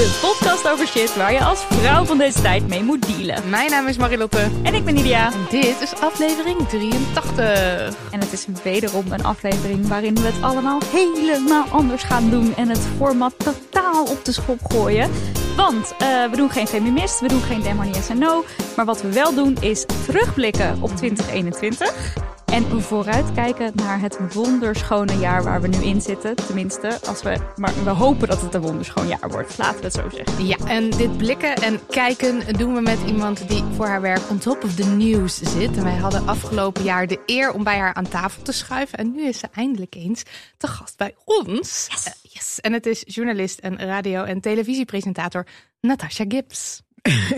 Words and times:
De 0.00 0.18
podcast 0.20 0.68
over 0.68 0.86
shit 0.86 1.16
waar 1.16 1.32
je 1.32 1.44
als 1.44 1.64
vrouw 1.64 2.04
van 2.04 2.18
deze 2.18 2.42
tijd 2.42 2.68
mee 2.68 2.82
moet 2.82 3.06
dealen. 3.06 3.50
Mijn 3.50 3.70
naam 3.70 3.86
is 3.86 3.96
Marilotte. 3.96 4.48
En 4.62 4.74
ik 4.74 4.84
ben 4.84 4.94
Nidia. 4.94 5.30
Dit 5.50 5.80
is 5.80 5.94
aflevering 6.00 6.68
83. 6.68 7.94
En 8.10 8.20
het 8.20 8.32
is 8.32 8.46
wederom 8.62 9.12
een 9.12 9.24
aflevering 9.24 9.88
waarin 9.88 10.14
we 10.14 10.20
het 10.20 10.42
allemaal 10.42 10.80
helemaal 10.92 11.66
anders 11.70 12.02
gaan 12.02 12.30
doen. 12.30 12.54
En 12.56 12.68
het 12.68 12.88
format 12.96 13.34
totaal 13.36 14.04
op 14.04 14.24
de 14.24 14.32
schop 14.32 14.58
gooien. 14.68 15.10
Want 15.56 15.94
uh, 16.02 16.30
we 16.30 16.36
doen 16.36 16.50
geen 16.50 16.66
feminist, 16.66 17.20
we 17.20 17.28
doen 17.28 17.42
geen 17.42 17.62
Demon 17.62 17.90
Yes 17.92 18.08
No. 18.08 18.44
Maar 18.76 18.84
wat 18.84 19.02
we 19.02 19.12
wel 19.12 19.34
doen 19.34 19.56
is 19.60 19.84
terugblikken 20.06 20.78
op 20.82 20.96
2021. 20.96 22.28
En 22.50 22.82
vooruitkijken 22.82 23.72
naar 23.74 24.00
het 24.00 24.34
wonderschone 24.34 25.18
jaar 25.18 25.42
waar 25.42 25.60
we 25.60 25.68
nu 25.68 25.78
in 25.84 26.00
zitten. 26.00 26.36
Tenminste, 26.36 27.00
als 27.06 27.22
we, 27.22 27.36
maar 27.56 27.84
we 27.84 27.90
hopen 27.90 28.28
dat 28.28 28.40
het 28.40 28.54
een 28.54 28.60
wonderschoon 28.60 29.06
jaar 29.06 29.30
wordt. 29.30 29.58
Laten 29.58 29.78
we 29.78 29.84
het 29.84 29.94
zo 29.94 30.08
zeggen. 30.10 30.46
Ja, 30.46 30.56
en 30.56 30.90
dit 30.90 31.16
blikken 31.16 31.54
en 31.54 31.86
kijken 31.86 32.56
doen 32.56 32.74
we 32.74 32.80
met 32.80 32.98
iemand 33.06 33.48
die 33.48 33.64
voor 33.76 33.86
haar 33.86 34.00
werk 34.00 34.30
on 34.30 34.38
top 34.38 34.64
of 34.64 34.74
the 34.74 34.84
news 34.84 35.36
zit. 35.36 35.76
En 35.76 35.84
wij 35.84 35.96
hadden 35.96 36.28
afgelopen 36.28 36.82
jaar 36.82 37.06
de 37.06 37.20
eer 37.26 37.52
om 37.52 37.64
bij 37.64 37.78
haar 37.78 37.94
aan 37.94 38.08
tafel 38.08 38.42
te 38.42 38.52
schuiven. 38.52 38.98
En 38.98 39.12
nu 39.12 39.26
is 39.26 39.38
ze 39.38 39.48
eindelijk 39.52 39.94
eens 39.94 40.22
te 40.56 40.66
gast 40.66 40.96
bij 40.96 41.14
ons. 41.24 41.86
Yes. 41.90 42.06
Uh, 42.06 42.12
yes. 42.22 42.60
En 42.60 42.72
het 42.72 42.86
is 42.86 43.02
journalist 43.06 43.58
en 43.58 43.78
radio- 43.78 44.24
en 44.24 44.40
televisiepresentator 44.40 45.46
Natasha 45.80 46.24
Gibbs. 46.28 46.82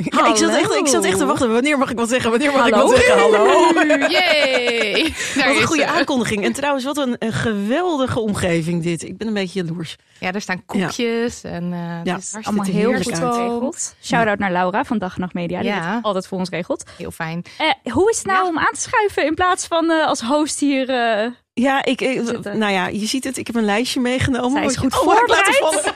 Ja, 0.05 0.27
ik, 0.29 0.37
zat 0.37 0.51
echt, 0.55 0.75
ik 0.75 0.87
zat 0.87 1.05
echt 1.05 1.19
te 1.19 1.25
wachten. 1.27 1.53
Wanneer 1.53 1.79
mag 1.79 1.91
ik 1.91 1.97
wat 1.97 2.09
zeggen? 2.09 2.31
Wanneer 2.31 2.53
mag 2.53 2.61
Hallo? 2.61 2.77
ik 2.77 2.91
wat 2.91 3.01
zeggen? 3.01 3.21
Hallo. 3.21 3.73
Yay! 4.17 5.15
Daar 5.37 5.49
Wat 5.49 5.57
een 5.61 5.67
goede 5.67 5.87
aankondiging. 5.87 6.45
En 6.45 6.53
trouwens, 6.53 6.85
wat 6.85 6.97
een, 6.97 7.17
een 7.19 7.33
geweldige 7.33 8.21
omgeving 8.21 8.83
dit. 8.83 9.03
Ik 9.03 9.17
ben 9.17 9.27
een 9.27 9.35
beetje 9.35 9.63
jaloers. 9.65 9.97
Ja, 10.21 10.33
er 10.33 10.41
staan 10.41 10.65
koekjes 10.65 11.43
en 11.43 11.73
eh 11.73 11.79
Ja, 12.05 12.15
het 12.15 12.23
is 12.23 12.47
Allemaal 12.47 12.65
heel 12.65 12.93
goed 12.93 13.19
geregeld. 13.19 13.95
Shout-out 14.03 14.39
naar 14.39 14.53
Laura 14.53 14.85
van 14.85 14.99
Dag 14.99 15.15
en 15.15 15.21
Nacht 15.21 15.35
Media. 15.35 15.61
Die 15.61 15.69
Ja. 15.69 15.95
het 15.95 16.05
altijd 16.05 16.27
voor 16.27 16.39
ons 16.39 16.49
regelt. 16.49 16.85
heel 16.99 17.11
fijn. 17.11 17.43
Eh, 17.59 17.93
hoe 17.93 18.11
is 18.11 18.17
het 18.17 18.27
nou 18.27 18.43
Ja. 18.43 18.49
om 18.49 18.59
aan 18.59 18.73
te 18.73 18.81
schuiven 18.81 19.27
in 19.27 19.35
plaats 19.35 19.67
van 19.67 19.91
eh, 19.91 20.07
als 20.07 20.21
host 20.21 20.61
hier... 20.61 20.89
eh, 20.89 21.31
Ja, 21.55 21.85
ik, 21.85 22.01
nou 22.43 22.73
ja, 22.73 22.87
je 22.87 23.07
ziet 23.07 23.25
het. 23.25 23.37
Ik 23.37 23.47
heb 23.47 23.57
een 23.57 23.65
lijstje 23.65 24.01
meegenomen. 24.01 24.53
Zij 24.53 24.65
is 24.65 24.77
goed 24.77 24.93
Oh, 24.95 25.03
voorbereid. 25.03 25.93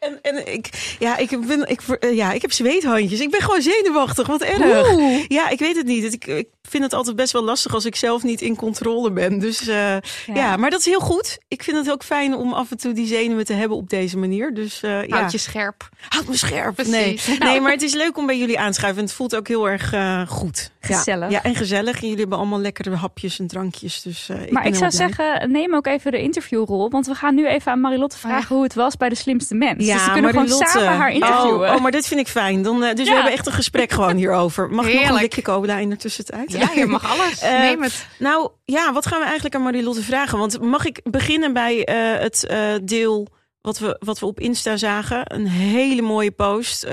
En, 0.00 0.18
en 0.22 0.52
ik, 0.52 0.96
ja, 0.98 1.16
ik, 1.16 1.46
ben, 1.46 1.68
ik, 1.68 1.80
eh, 1.80 2.16
ja, 2.16 2.32
ik 2.32 2.42
heb 2.42 2.52
zweethandjes. 2.52 3.20
Ik 3.20 3.30
ben 3.30 3.40
gewoon 3.40 3.62
zenuwachtig. 3.62 4.26
Wat 4.26 4.42
erg. 4.42 4.92
Oeh. 4.92 5.24
Ja, 5.28 5.48
ik 5.48 5.58
weet 5.58 5.76
het 5.76 5.86
niet. 5.86 6.12
Ik, 6.12 6.26
ik 6.26 6.48
vind 6.62 6.82
het 6.82 6.92
altijd 6.92 7.16
best 7.16 7.32
wel 7.32 7.42
lastig 7.42 7.74
als 7.74 7.84
ik 7.84 7.96
zelf 7.96 8.22
niet 8.22 8.40
in 8.40 8.56
controle 8.56 9.10
ben. 9.12 9.38
Dus 9.38 9.68
eh, 9.68 9.96
ja. 10.34 10.56
maar 10.56 10.70
dat 10.70 10.80
is 10.80 10.86
heel 10.86 11.00
goed. 11.00 11.38
Ik 11.48 11.62
vind 11.62 11.76
het 11.76 11.90
ook 11.90 12.04
fijn 12.04 12.34
om 12.34 12.52
af 12.52 12.70
en 12.70 12.76
toe 12.76 12.92
die 12.92 13.06
zenuwen 13.06 13.44
te 13.44 13.52
hebben 13.52 13.76
op 13.76 13.90
deze 13.90 14.18
manier. 14.18 14.54
Dus 14.54 14.80
ja, 14.80 15.06
Houd 15.08 15.32
je 15.32 15.38
scherp. 15.38 15.88
houd 16.08 16.26
me 16.26 16.36
scherp. 16.36 16.74
Precies. 16.74 16.92
Nee. 17.26 17.38
Nou. 17.38 17.50
nee, 17.50 17.60
maar 17.60 17.72
het 17.72 17.82
is 17.82 17.94
leuk 17.94 18.18
om 18.18 18.26
bij 18.26 18.38
jullie 18.38 18.58
aanschuiven. 18.58 19.00
En 19.00 19.06
het 19.06 19.16
voelt 19.16 19.36
ook 19.36 19.48
heel 19.48 19.68
erg 19.68 19.94
goed. 20.28 20.70
Ja. 20.80 20.96
Gezellig. 20.96 21.30
Ja, 21.30 21.42
en 21.42 21.54
gezellig. 21.54 21.94
En 21.94 22.02
jullie 22.02 22.18
hebben 22.18 22.38
allemaal 22.38 22.60
lekkere 22.60 22.94
hapjes 22.94 23.38
en 23.38 23.46
drankjes. 23.46 24.02
Dus, 24.02 24.28
ik 24.28 24.50
maar 24.50 24.66
ik 24.66 24.74
zou 24.74 24.90
blij. 24.90 25.08
zeggen, 25.08 25.50
neem 25.50 25.74
ook 25.74 25.86
even 25.86 26.12
de 26.12 26.20
interviewrol. 26.20 26.90
Want 26.90 27.06
we 27.06 27.14
gaan 27.14 27.34
nu 27.34 27.46
even 27.48 27.72
aan 27.72 27.80
Marilotte 27.80 28.18
vragen 28.18 28.54
hoe 28.54 28.64
het 28.64 28.74
was 28.74 28.96
bij 28.96 29.08
de 29.08 29.14
slimste 29.14 29.54
mens. 29.54 29.86
Dus 29.94 30.04
we 30.04 30.12
kunnen 30.12 30.30
gewoon 30.30 30.48
samen 30.48 30.96
haar 30.96 31.10
interviewen. 31.12 31.68
Oh, 31.68 31.74
oh, 31.74 31.82
maar 31.82 31.90
dit 31.90 32.06
vind 32.06 32.20
ik 32.20 32.28
fijn. 32.28 32.62
Dan, 32.62 32.84
eh, 32.84 32.94
dus 32.94 33.04
Ja. 33.04 33.10
we 33.10 33.14
hebben 33.14 33.32
echt 33.32 33.46
een 33.46 33.52
gesprek 33.52 33.90
gewoon 33.92 34.16
hierover. 34.16 34.68
Mag 34.68 34.70
ik 34.70 34.76
nog 34.76 34.84
een 34.86 34.90
Heerlijk. 34.98 35.18
blikje 35.18 35.42
cola 35.52 35.76
in 35.76 35.90
de 35.90 35.96
tussentijd? 35.96 36.52
Ja, 36.52 36.70
je 36.74 36.86
mag 36.86 37.10
alles. 37.18 37.40
Eh, 37.48 37.58
Neem 37.60 37.82
het. 37.82 38.06
Nou 38.18 38.50
ja, 38.64 38.92
wat 38.92 39.06
gaan 39.06 39.18
we 39.18 39.24
eigenlijk 39.24 39.54
aan 39.54 39.62
Marilotte 39.62 40.02
vragen? 40.02 40.38
Want 40.38 40.60
mag 40.60 40.84
ik 40.84 41.00
beginnen 41.04 41.52
bij 41.52 41.84
eh, 41.84 42.20
het 42.22 42.46
deel 42.88 43.26
wat 43.60 43.78
we, 43.78 43.96
wat 44.04 44.18
we 44.18 44.26
op 44.26 44.40
Insta 44.40 44.76
zagen? 44.76 45.22
Een 45.24 45.46
hele 45.46 46.02
mooie 46.02 46.30
post 46.30 46.86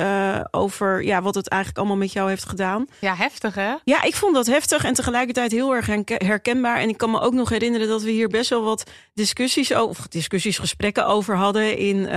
over 0.52 1.04
ja, 1.04 1.22
wat 1.22 1.36
het 1.36 1.48
eigenlijk 1.48 1.80
allemaal 1.82 2.00
met 2.00 2.12
jou 2.14 2.30
heeft 2.30 2.46
gedaan. 2.46 2.86
Ja, 3.00 3.16
heftig 3.16 3.56
hè? 3.56 3.74
Ja, 3.84 4.04
ik 4.04 4.16
vond 4.16 4.36
dat 4.36 4.46
heftig 4.46 4.84
en 4.84 4.94
tegelijkertijd 4.94 5.52
heel 5.52 5.76
erg 5.76 5.86
herke- 5.86 6.22
herkenbaar. 6.26 6.78
En 6.78 6.90
ik 6.90 6.98
kan 6.98 7.12
me 7.12 7.20
ook 7.20 7.34
nog 7.34 7.50
herinneren 7.50 7.88
dat 7.88 8.02
we 8.04 8.12
hier 8.12 8.28
best 8.28 8.50
wel 8.50 8.64
wat 8.64 8.84
discussies 9.14 9.74
over, 9.74 9.90
of 10.04 10.08
discussies, 10.08 10.58
gesprekken 10.58 11.06
over 11.08 11.36
hadden 11.36 11.78
in 11.78 12.08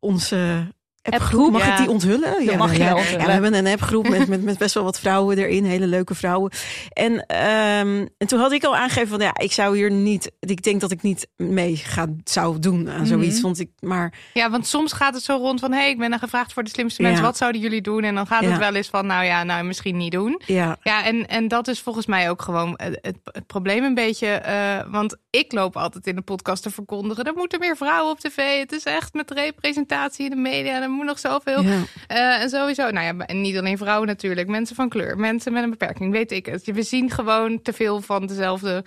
onze 0.00 0.68
appgroep. 1.02 1.52
Mag 1.52 1.66
ja. 1.66 1.72
ik 1.72 1.78
die 1.78 1.90
onthullen? 1.90 2.46
Dat 2.46 2.56
mag 2.56 2.72
je 2.76 2.82
ja. 2.82 2.94
onthullen. 2.96 3.20
Ja, 3.20 3.26
we 3.26 3.32
hebben 3.32 3.54
een 3.54 3.66
appgroep 3.66 4.08
met, 4.08 4.28
met, 4.28 4.42
met 4.42 4.58
best 4.58 4.74
wel 4.74 4.84
wat 4.84 5.00
vrouwen 5.00 5.38
erin, 5.38 5.64
hele 5.64 5.86
leuke 5.86 6.14
vrouwen. 6.14 6.50
En, 6.92 7.26
ehm, 7.26 8.06
en 8.18 8.26
toen 8.26 8.38
had 8.40 8.52
ik 8.52 8.64
al 8.64 8.76
aangegeven 8.76 9.08
van 9.08 9.20
ja, 9.20 9.30
ik 9.38 9.52
zou 9.52 9.76
hier 9.76 9.90
niet, 9.90 10.30
ik 10.40 10.62
denk 10.62 10.80
dat 10.80 10.90
ik 10.90 11.02
niet 11.02 11.28
mee 11.36 11.76
ga, 11.76 12.06
zou 12.24 12.58
doen 12.58 12.90
aan 12.90 13.06
zoiets. 13.06 13.34
Mhm. 13.34 13.42
Want 13.42 13.60
ik, 13.60 13.70
maar 13.80 14.12
Ja, 14.32 14.50
want 14.50 14.66
soms 14.66 14.92
gaat 14.92 15.14
het 15.14 15.22
zo 15.22 15.36
rond 15.36 15.60
van... 15.60 15.72
hé, 15.72 15.78
hey, 15.78 15.90
ik 15.90 15.98
ben 15.98 16.10
dan 16.10 16.18
gevraagd 16.18 16.52
voor 16.52 16.64
de 16.64 16.70
slimste 16.70 17.02
mensen. 17.02 17.20
Ja. 17.20 17.26
Wat 17.26 17.36
zouden 17.36 17.60
jullie 17.60 17.80
doen? 17.82 18.04
En 18.04 18.14
dan 18.14 18.26
gaat 18.26 18.42
Ja. 18.42 18.48
het 18.48 18.58
wel 18.58 18.74
eens 18.74 18.88
van... 18.88 19.06
nou 19.06 19.24
ja, 19.24 19.44
nou 19.44 19.64
misschien 19.64 19.96
niet 19.96 20.12
doen. 20.12 20.40
ja, 20.46 20.76
Ja, 20.82 21.04
en, 21.04 21.26
en 21.28 21.48
dat 21.48 21.68
is 21.68 21.80
volgens 21.80 22.06
mij 22.06 22.30
ook 22.30 22.42
gewoon 22.42 22.72
het, 22.76 22.98
het, 23.00 23.16
het 23.24 23.46
probleem 23.46 23.84
een 23.84 23.94
beetje. 23.94 24.26
eh, 24.28 24.78
want 24.90 25.16
ik 25.30 25.52
loop 25.52 25.76
altijd 25.76 26.06
in 26.06 26.14
de 26.14 26.22
podcast 26.22 26.62
te 26.62 26.70
verkondigen... 26.70 27.24
er 27.24 27.34
moeten 27.34 27.58
meer 27.60 27.76
vrouwen 27.76 28.10
op 28.12 28.20
tv. 28.20 28.58
Het 28.58 28.72
is 28.72 28.82
echt 28.84 29.14
met 29.14 29.30
representatie 29.30 30.24
in 30.24 30.30
de 30.30 30.36
media. 30.36 30.80
Er 30.88 30.94
moet 30.94 31.06
nog 31.06 31.18
zoveel. 31.18 31.62
ja. 31.62 31.82
Eh, 32.06 32.42
en 32.42 32.48
sowieso, 32.48 32.90
nou 32.90 33.06
ja, 33.16 33.26
en 33.26 33.40
niet 33.40 33.56
alleen 33.56 33.78
vrouwen 33.78 34.06
natuurlijk. 34.06 34.48
Mensen 34.48 34.76
van 34.76 34.88
kleur, 34.88 35.18
mensen 35.18 35.52
met 35.52 35.62
een 35.62 35.70
beperking, 35.70 36.12
weet 36.12 36.32
ik 36.32 36.46
het. 36.46 36.64
We 36.64 36.82
zien 36.82 37.10
gewoon 37.10 37.62
te 37.62 37.72
veel 37.72 38.00
van 38.00 38.26
dezelfde 38.26 38.84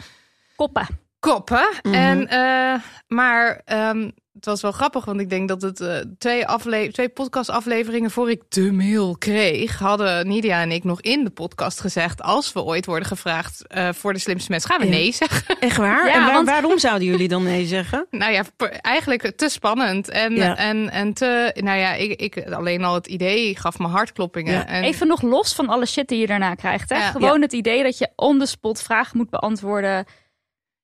Koppen. 0.56 0.88
koppen. 1.19 1.69
Mhm. 1.81 1.94
En, 1.94 2.28
eh, 2.28 2.81
maar 3.07 3.61
ehm, 3.66 4.09
het 4.41 4.50
was 4.50 4.62
wel 4.62 4.72
grappig, 4.72 5.06
want 5.06 5.19
ik 5.19 5.29
denk 5.29 5.47
dat 5.47 5.62
het 5.62 5.79
eh, 5.81 5.96
twee, 6.18 6.47
afle 6.47 6.91
twee 6.91 7.09
podcastafleveringen 7.09 8.12
voor 8.12 8.29
ik 8.31 8.41
de 8.50 8.72
mail 8.72 9.16
kreeg, 9.18 9.79
hadden 9.79 10.28
Nidia 10.28 10.62
en 10.62 10.72
ik 10.72 10.84
nog 10.84 11.02
in 11.02 11.24
de 11.24 11.29
podcast 11.29 11.79
gezegd: 11.79 12.22
als 12.22 12.53
we 12.53 12.62
ooit 12.63 12.85
worden 12.85 13.07
gevraagd 13.07 13.68
eh, 13.68 13.90
voor 13.94 14.13
de 14.13 14.19
slimste 14.19 14.52
mensen, 14.52 14.69
gaan 14.69 14.79
we 14.79 14.85
nee 14.85 15.11
zeggen. 15.14 15.55
Echt 15.59 15.78
waar? 15.78 16.05
Ja, 16.08 16.14
en 16.14 16.20
waar- 16.23 16.34
want- 16.34 16.47
waarom 16.47 16.79
zouden 16.79 17.08
jullie 17.08 17.28
dan 17.28 17.43
nee 17.43 17.66
zeggen? 17.66 18.05
nou 18.11 18.32
ja, 18.32 18.43
eigenlijk 18.82 19.32
te 19.38 19.49
spannend 19.49 20.09
en, 20.09 20.35
Ja. 20.35 20.58
en, 20.58 20.90
en 20.90 21.14
te, 21.14 21.52
nou 21.59 21.79
ja, 21.79 21.94
ik, 21.94 22.22
ik 22.22 22.52
alleen 22.52 22.84
al 22.84 22.94
het 22.94 23.08
idee 23.08 23.58
gaf 23.58 23.79
me 23.79 23.87
hartkloppingen. 23.87 24.53
Ja. 24.53 24.66
En, 24.67 24.84
Even 24.84 25.08
nog 25.08 25.22
los 25.22 25.53
van 25.55 25.70
alle 25.70 25.85
shit 25.85 26.08
die 26.08 26.20
je 26.20 26.28
daarna 26.28 26.55
krijgt. 26.55 26.90
Hè? 26.90 26.97
Ja. 26.97 27.11
Gewoon 27.11 27.41
het 27.41 27.53
idee 27.53 27.84
dat 27.84 27.97
je 27.97 28.09
on 28.16 28.40
the 28.40 28.46
spot 28.46 28.82
vragen 28.82 29.17
moet 29.17 29.29
beantwoorden. 29.29 30.05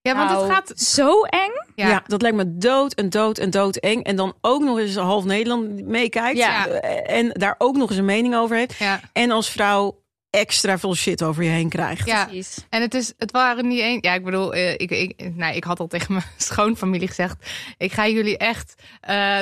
Ja, 0.07 0.15
want 0.15 0.29
Nou, 0.29 0.43
het 0.43 0.53
gaat. 0.53 0.79
zo 0.79 1.21
eng. 1.23 1.51
Ja. 1.75 1.87
Ja. 1.89 2.03
dat 2.07 2.21
lijkt 2.21 2.37
me 2.37 2.57
dood 2.57 2.93
en 2.93 3.09
dood 3.09 3.37
en 3.37 3.49
dood 3.49 3.75
eng. 3.75 4.01
En 4.01 4.15
dan 4.15 4.33
ook 4.41 4.61
nog 4.61 4.79
eens 4.79 4.95
half 4.95 5.23
Nederland 5.25 5.85
meekijkt. 5.87 6.37
Ja. 6.37 6.67
En 6.67 7.29
daar 7.33 7.55
ook 7.57 7.77
nog 7.77 7.89
eens 7.89 7.99
een 7.99 8.05
mening 8.05 8.35
over 8.35 8.55
heeft. 8.55 8.75
Ja. 8.77 8.99
En 9.13 9.31
als 9.31 9.49
vrouw 9.49 9.99
extra 10.37 10.77
veel 10.79 10.95
shit 10.95 11.23
over 11.23 11.43
je 11.43 11.49
heen 11.49 11.69
krijgt. 11.69 12.05
Ja, 12.07 12.25
Precies. 12.25 12.65
en 12.69 12.81
het, 12.81 12.93
is, 12.93 13.13
het 13.17 13.31
waren 13.31 13.67
niet 13.67 13.79
één. 13.79 13.97
Ja, 14.01 14.13
ik 14.13 14.23
bedoel, 14.23 14.53
eh, 14.53 14.71
ik, 14.71 14.91
ik, 14.91 15.13
nou, 15.35 15.55
ik 15.55 15.63
had 15.63 15.79
al 15.79 15.87
tegen 15.87 16.13
mijn 16.13 16.25
schoonfamilie 16.37 17.07
gezegd: 17.07 17.35
ik 17.77 17.91
ga 17.93 18.07
jullie 18.07 18.37
echt, 18.37 18.75
eh, 19.01 19.39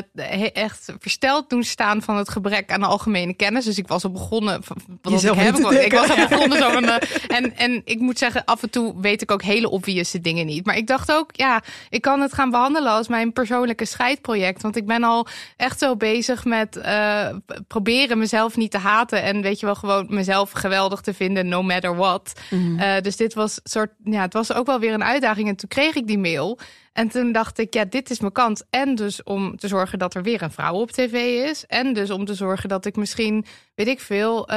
echt 0.53 0.93
versteld 0.99 1.49
doen 1.49 1.63
staan 1.63 2.01
van 2.01 2.17
het 2.17 2.29
gebrek 2.29 2.71
aan 2.71 2.83
algemene 2.83 3.33
kennis. 3.33 3.65
Dus 3.65 3.77
ik 3.77 3.87
was 3.87 4.03
al 4.03 4.11
begonnen. 4.11 4.63
van- 4.63 4.77
Wat 5.01 5.23
ik, 5.23 5.33
heb, 5.33 5.55
ik, 5.57 5.91
was 5.93 6.09
al 6.09 6.15
begonnen 6.29 6.57
zo 6.57 6.71
van. 6.71 6.83
en, 7.27 7.57
en 7.57 7.81
ik 7.85 7.99
moet 7.99 8.17
zeggen, 8.17 8.45
af 8.45 8.63
en 8.63 8.69
toe 8.69 8.93
weet 9.01 9.21
ik 9.21 9.31
ook 9.31 9.41
hele 9.43 9.69
obvious 9.69 10.11
dingen 10.11 10.45
niet. 10.45 10.65
Maar 10.65 10.77
ik 10.77 10.87
dacht 10.87 11.11
ook, 11.11 11.29
ja, 11.35 11.63
ik 11.89 12.01
kan 12.01 12.21
het 12.21 12.33
gaan 12.33 12.49
behandelen 12.49 12.91
als 12.91 13.07
mijn 13.07 13.33
persoonlijke 13.33 13.85
scheidproject. 13.85 14.61
Want 14.61 14.75
ik 14.75 14.85
ben 14.85 15.03
al 15.03 15.27
echt 15.57 15.79
zo 15.79 15.95
bezig 15.95 16.45
met 16.45 16.75
eh, 16.77 17.27
proberen 17.67 18.17
mezelf 18.17 18.55
niet 18.57 18.71
te 18.71 18.77
haten. 18.77 19.23
En 19.23 19.41
weet 19.41 19.59
je 19.59 19.65
wel, 19.65 19.75
gewoon 19.75 20.05
mezelf 20.09 20.51
geweldig 20.85 21.01
te 21.01 21.13
vinden, 21.13 21.47
no 21.47 21.63
matter 21.63 21.95
what. 21.95 22.33
Eh, 22.77 23.01
dus 23.01 23.15
dit 23.15 23.33
was 23.33 23.59
soort, 23.63 23.91
ja, 24.03 24.21
het 24.21 24.33
was 24.33 24.53
ook 24.53 24.65
wel 24.65 24.79
weer 24.79 24.93
een 24.93 25.03
uitdaging. 25.03 25.47
En 25.47 25.55
toen 25.55 25.69
kreeg 25.69 25.95
ik 25.95 26.07
die 26.07 26.17
mail. 26.17 26.59
En 26.93 27.07
toen 27.09 27.31
dacht 27.31 27.57
ik, 27.59 27.73
ja, 27.73 27.85
dit 27.85 28.09
is 28.09 28.19
mijn 28.19 28.31
kans. 28.31 28.63
En 28.69 28.95
dus 28.95 29.23
om 29.23 29.57
te 29.57 29.67
zorgen 29.67 29.99
dat 29.99 30.13
er 30.15 30.23
weer 30.23 30.41
een 30.41 30.51
vrouw 30.51 30.73
op 30.73 30.91
tv 30.91 31.13
is. 31.49 31.65
En 31.65 31.93
dus 31.93 32.09
om 32.09 32.25
te 32.25 32.33
zorgen 32.33 32.69
dat 32.69 32.85
ik 32.85 32.95
misschien, 32.95 33.45
weet 33.75 33.87
ik 33.87 33.99
veel, 33.99 34.47
eh, 34.47 34.55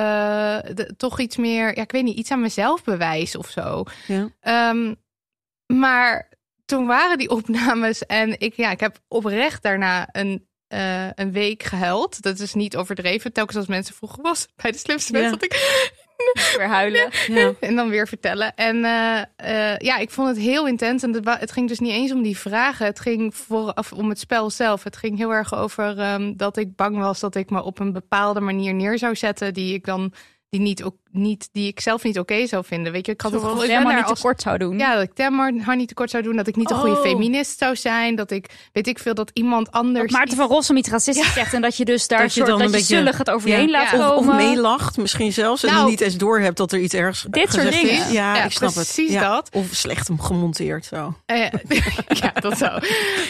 de- 0.75 0.95
toch 0.97 1.21
iets 1.21 1.37
meer, 1.37 1.77
ja, 1.77 1.83
ik 1.83 1.93
weet 1.93 2.05
niet, 2.05 2.17
iets 2.19 2.31
aan 2.31 2.41
mezelf 2.41 2.85
bewijs 2.85 3.37
of 3.37 3.49
zo. 3.49 3.85
Ja. 4.07 4.29
Ehm, 4.41 4.95
maar 5.67 6.29
toen 6.65 6.87
waren 6.87 7.19
die 7.19 7.31
opnames 7.39 8.07
en 8.07 8.41
ik, 8.41 8.55
ja, 8.55 8.71
ik 8.71 8.81
heb 8.81 8.99
oprecht 9.09 9.63
daarna 9.63 10.09
een, 10.13 10.47
eh, 10.69 11.11
een 11.15 11.33
week 11.33 11.63
gehuild. 11.63 12.23
Dat 12.23 12.39
is 12.39 12.55
niet 12.55 12.77
overdreven. 12.77 13.33
Telkens 13.33 13.57
als 13.57 13.67
mensen 13.67 13.95
vroegen 13.95 14.23
was 14.23 14.47
bij 14.57 14.71
de 14.71 14.79
slimste 14.79 15.13
Ja. 15.13 15.19
mensen 15.19 15.39
dat 15.39 15.53
ik 15.53 15.87
Weer 16.57 16.69
huilen. 16.69 17.11
Ja. 17.27 17.53
en 17.61 17.77
dan 17.77 17.89
weer 17.89 18.09
vertellen. 18.09 18.55
En 18.55 18.85
eh, 18.85 19.21
eh, 19.73 19.79
ja, 19.79 19.97
ik 19.97 20.11
vond 20.11 20.29
het 20.29 20.39
heel 20.39 20.67
intens. 20.67 21.03
En 21.03 21.29
het, 21.29 21.53
ging 21.53 21.69
dus 21.69 21.79
niet 21.79 21.93
eens 21.93 22.13
om 22.13 22.23
die 22.23 22.39
vragen. 22.39 22.87
Het 22.87 23.01
ging 23.01 23.35
vooraf 23.35 23.93
om 23.93 24.09
het 24.09 24.19
spel 24.19 24.51
zelf. 24.51 24.85
Het 24.85 24.97
ging 24.97 25.17
heel 25.17 25.35
erg 25.35 25.55
over 25.55 25.99
ehm, 25.99 26.33
dat 26.37 26.57
ik 26.57 26.77
bang 26.77 26.99
was 26.99 27.21
dat 27.21 27.35
ik 27.35 27.51
me 27.51 27.63
op 27.63 27.79
een 27.79 27.93
bepaalde 27.93 28.41
manier 28.41 28.75
neer 28.75 28.99
zou 28.99 29.17
zetten. 29.17 29.55
Die 29.55 29.75
ik 29.75 29.85
dan 29.85 30.13
die 30.51 30.61
niet, 30.61 30.83
ook 30.83 30.97
niet 31.11 31.49
die 31.53 31.69
ik 31.69 31.81
zelf 31.81 32.03
niet 32.05 32.19
oké 32.19 32.47
zou 32.47 32.65
vinden. 32.65 32.93
Weet 32.93 33.07
je, 33.07 33.13
ik 33.13 33.21
had 33.21 33.33
het 33.33 33.41
gevoel, 33.43 33.65
ik 33.65 33.83
maar 33.83 33.95
niet 33.97 34.05
als 34.05 34.19
tekort 34.21 34.43
zou 34.43 34.59
doen. 34.59 34.79
ja, 34.79 34.95
dat 34.95 35.03
ik 35.03 35.15
Temmer 35.15 35.55
haar 35.61 35.77
niet 35.77 35.89
tekort 35.89 36.11
zou 36.11 36.23
doen. 36.23 36.37
Dat 36.37 36.47
ik 36.47 36.57
niet 36.57 36.71
een 36.71 36.77
goede 36.77 36.97
Oh. 36.97 37.03
feminist 37.03 37.59
zou 37.59 37.77
zijn. 37.77 38.15
Dat 38.15 38.31
ik, 38.31 38.47
weet 38.73 38.87
ik 38.87 38.99
veel, 38.99 39.15
dat 39.15 39.31
iemand 39.35 39.71
anders... 39.73 40.11
Dat 40.11 40.19
Maarten 40.19 40.37
van 40.37 40.47
Rossum 40.49 40.77
iets 40.77 40.89
racistisch 40.89 41.33
zegt 41.33 41.55
en 41.55 41.61
dat 41.63 41.77
je 41.77 41.85
dus 41.85 42.09
daar 42.09 42.19
Dat 42.23 42.35
je 42.35 42.41
soort, 42.41 42.47
dan 42.51 42.59
dat 42.59 42.67
een 42.67 42.73
je 42.73 42.79
beetje- 42.79 42.97
zullig 42.97 43.19
het 43.19 43.31
over 43.31 43.49
je 43.49 43.57
Ja. 43.57 43.67
laat 43.69 43.91
Ja. 43.91 43.99
Of, 43.99 44.17
of 44.17 44.27
komen. 44.27 44.37
meelacht, 44.37 44.97
misschien 44.97 45.33
zelfs. 45.33 45.65
En 45.65 45.73
Nou. 45.75 45.89
niet 45.91 46.01
eens 46.01 46.17
door 46.17 46.41
hebt 46.41 46.57
dat 46.57 46.73
er 46.73 46.79
iets 46.79 46.95
ergs 46.95 47.27
Dit 47.31 47.53
soort 47.53 47.71
dingen. 47.73 47.91
is. 47.93 48.11
Ja, 48.11 48.35
Ja, 48.37 48.45
ik 48.45 48.51
snap 48.53 48.73
precies 48.73 49.11
het. 49.13 49.21
Ja. 49.23 49.29
dat. 49.29 49.49
Of 49.53 49.67
slecht 49.71 50.09
hem 50.09 50.21
gemonteerd 50.21 50.85
zo. 50.85 51.15
Eh, 51.27 51.41
ja, 52.23 52.31
dat 52.41 52.59
zo. 52.59 52.69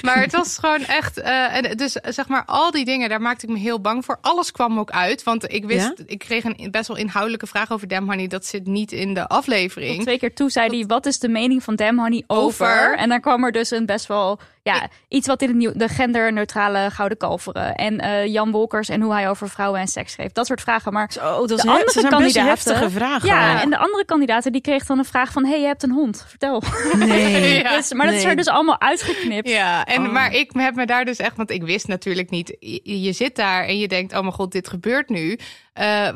Maar 0.02 0.20
het 0.20 0.32
was 0.32 0.58
gewoon 0.58 0.84
echt. 0.84 1.18
eh, 1.18 1.56
en 1.56 1.76
dus 1.76 1.92
zeg 1.92 2.28
maar, 2.28 2.42
al 2.46 2.70
die 2.70 2.84
dingen, 2.84 3.08
daar 3.08 3.20
maakte 3.20 3.46
ik 3.46 3.52
me 3.52 3.58
heel 3.58 3.80
bang 3.80 4.04
voor. 4.04 4.18
Alles 4.20 4.50
kwam 4.50 4.78
ook 4.78 4.90
uit. 4.90 5.22
Want 5.22 5.52
ik 5.52 5.64
wist, 5.64 5.92
Ja? 5.96 6.04
ik 6.06 6.18
kreeg 6.18 6.44
een 6.44 6.68
best 6.70 6.88
wel 6.88 6.96
inhoudelijke 6.96 7.46
vraag 7.46 7.67
over 7.72 7.88
Damn 7.88 8.08
Honey. 8.08 8.26
Dat 8.26 8.46
zit 8.46 8.66
niet 8.66 8.92
in 8.92 9.14
de 9.14 9.28
aflevering. 9.28 10.02
Twee 10.02 10.18
keer 10.18 10.34
toe 10.34 10.50
zei 10.50 10.68
hij, 10.68 10.86
wat 10.86 11.06
is 11.06 11.18
de 11.18 11.28
mening 11.28 11.62
van 11.62 11.76
Damn 11.76 11.98
Honey 11.98 12.24
over? 12.26 12.66
Over? 12.66 12.96
En 12.96 13.08
dan 13.08 13.20
kwam 13.20 13.44
er 13.44 13.52
dus 13.52 13.70
een 13.70 13.86
best 13.86 14.06
wel, 14.06 14.38
ja, 14.74 14.88
iets 15.08 15.26
wat 15.26 15.42
in 15.42 15.48
het 15.48 15.56
nieuw, 15.56 15.72
de 15.74 15.88
genderneutrale 15.88 16.90
Gouden 16.90 17.18
Kalveren. 17.18 17.74
En 17.74 17.98
eh, 17.98 18.26
Jan 18.26 18.50
Wolkers 18.50 18.88
en 18.88 19.00
hoe 19.00 19.12
hij 19.12 19.28
over 19.28 19.48
vrouwen 19.48 19.80
en 19.80 19.86
seks 19.88 20.12
schreef. 20.12 20.32
Dat 20.32 20.46
soort 20.46 20.60
vragen. 20.60 20.92
Maar 20.92 21.12
Zo, 21.12 21.20
dat 21.46 21.50
is 21.58 21.62
De 21.64 21.68
andere 21.70 21.90
ze 21.90 22.00
zijn 22.00 22.04
best 22.04 22.14
kandidaten- 22.34 22.48
heftige 22.48 22.90
vragen. 22.90 23.28
ja, 23.28 23.62
en 23.62 23.70
de 23.70 23.78
andere 23.78 24.04
kandidaten 24.04 24.52
die 24.52 24.60
kreeg 24.60 24.86
dan 24.86 24.98
een 24.98 25.04
vraag 25.04 25.32
van, 25.32 25.46
hey, 25.46 25.60
je 25.60 25.66
hebt 25.66 25.82
een 25.82 25.90
hond. 25.92 26.24
Vertel. 26.28 26.62
Nee. 26.96 27.56
Ja. 27.62 27.76
Dus, 27.76 27.92
maar 27.92 28.06
dat 28.06 28.14
is 28.14 28.24
er 28.24 28.36
dus 28.36 28.46
allemaal 28.46 28.80
uitgeknipt. 28.80 29.48
Ja, 29.48 29.84
en, 29.84 30.06
Oh. 30.06 30.12
maar 30.12 30.32
ik 30.34 30.50
heb 30.52 30.74
me 30.74 30.86
daar 30.86 31.04
dus 31.04 31.16
echt, 31.18 31.36
want 31.36 31.50
ik 31.50 31.62
wist 31.62 31.88
natuurlijk 31.88 32.30
niet. 32.30 32.56
Je, 32.60 33.00
je 33.02 33.12
zit 33.12 33.36
daar 33.36 33.64
en 33.64 33.78
je 33.78 33.88
denkt, 33.88 34.12
oh 34.14 34.20
mijn 34.20 34.32
god, 34.32 34.52
dit 34.52 34.68
gebeurt 34.68 35.08
nu. 35.08 35.38
Eh, 35.72 36.08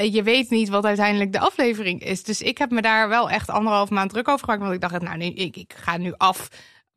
eh, 0.00 0.12
je 0.14 0.22
weet 0.22 0.50
niet 0.50 0.68
wat 0.68 0.84
uiteindelijk 0.84 1.32
de 1.32 1.38
aflevering 1.38 2.04
is. 2.04 2.22
Dus 2.22 2.42
ik 2.42 2.58
heb 2.58 2.70
me 2.70 2.82
daar 2.82 3.08
wel 3.08 3.30
echt 3.30 3.50
anderhalf 3.50 3.90
maand 3.90 4.10
druk 4.10 4.28
over 4.28 4.44
gemaakt. 4.44 4.60
Want 4.62 4.74
ik 4.74 4.80
dacht, 4.80 5.02
nou, 5.02 5.16
nee, 5.16 5.34
ik, 5.34 5.56
ik 5.56 5.72
ga 5.76 5.96
nu 5.96 6.12
af 6.16 6.48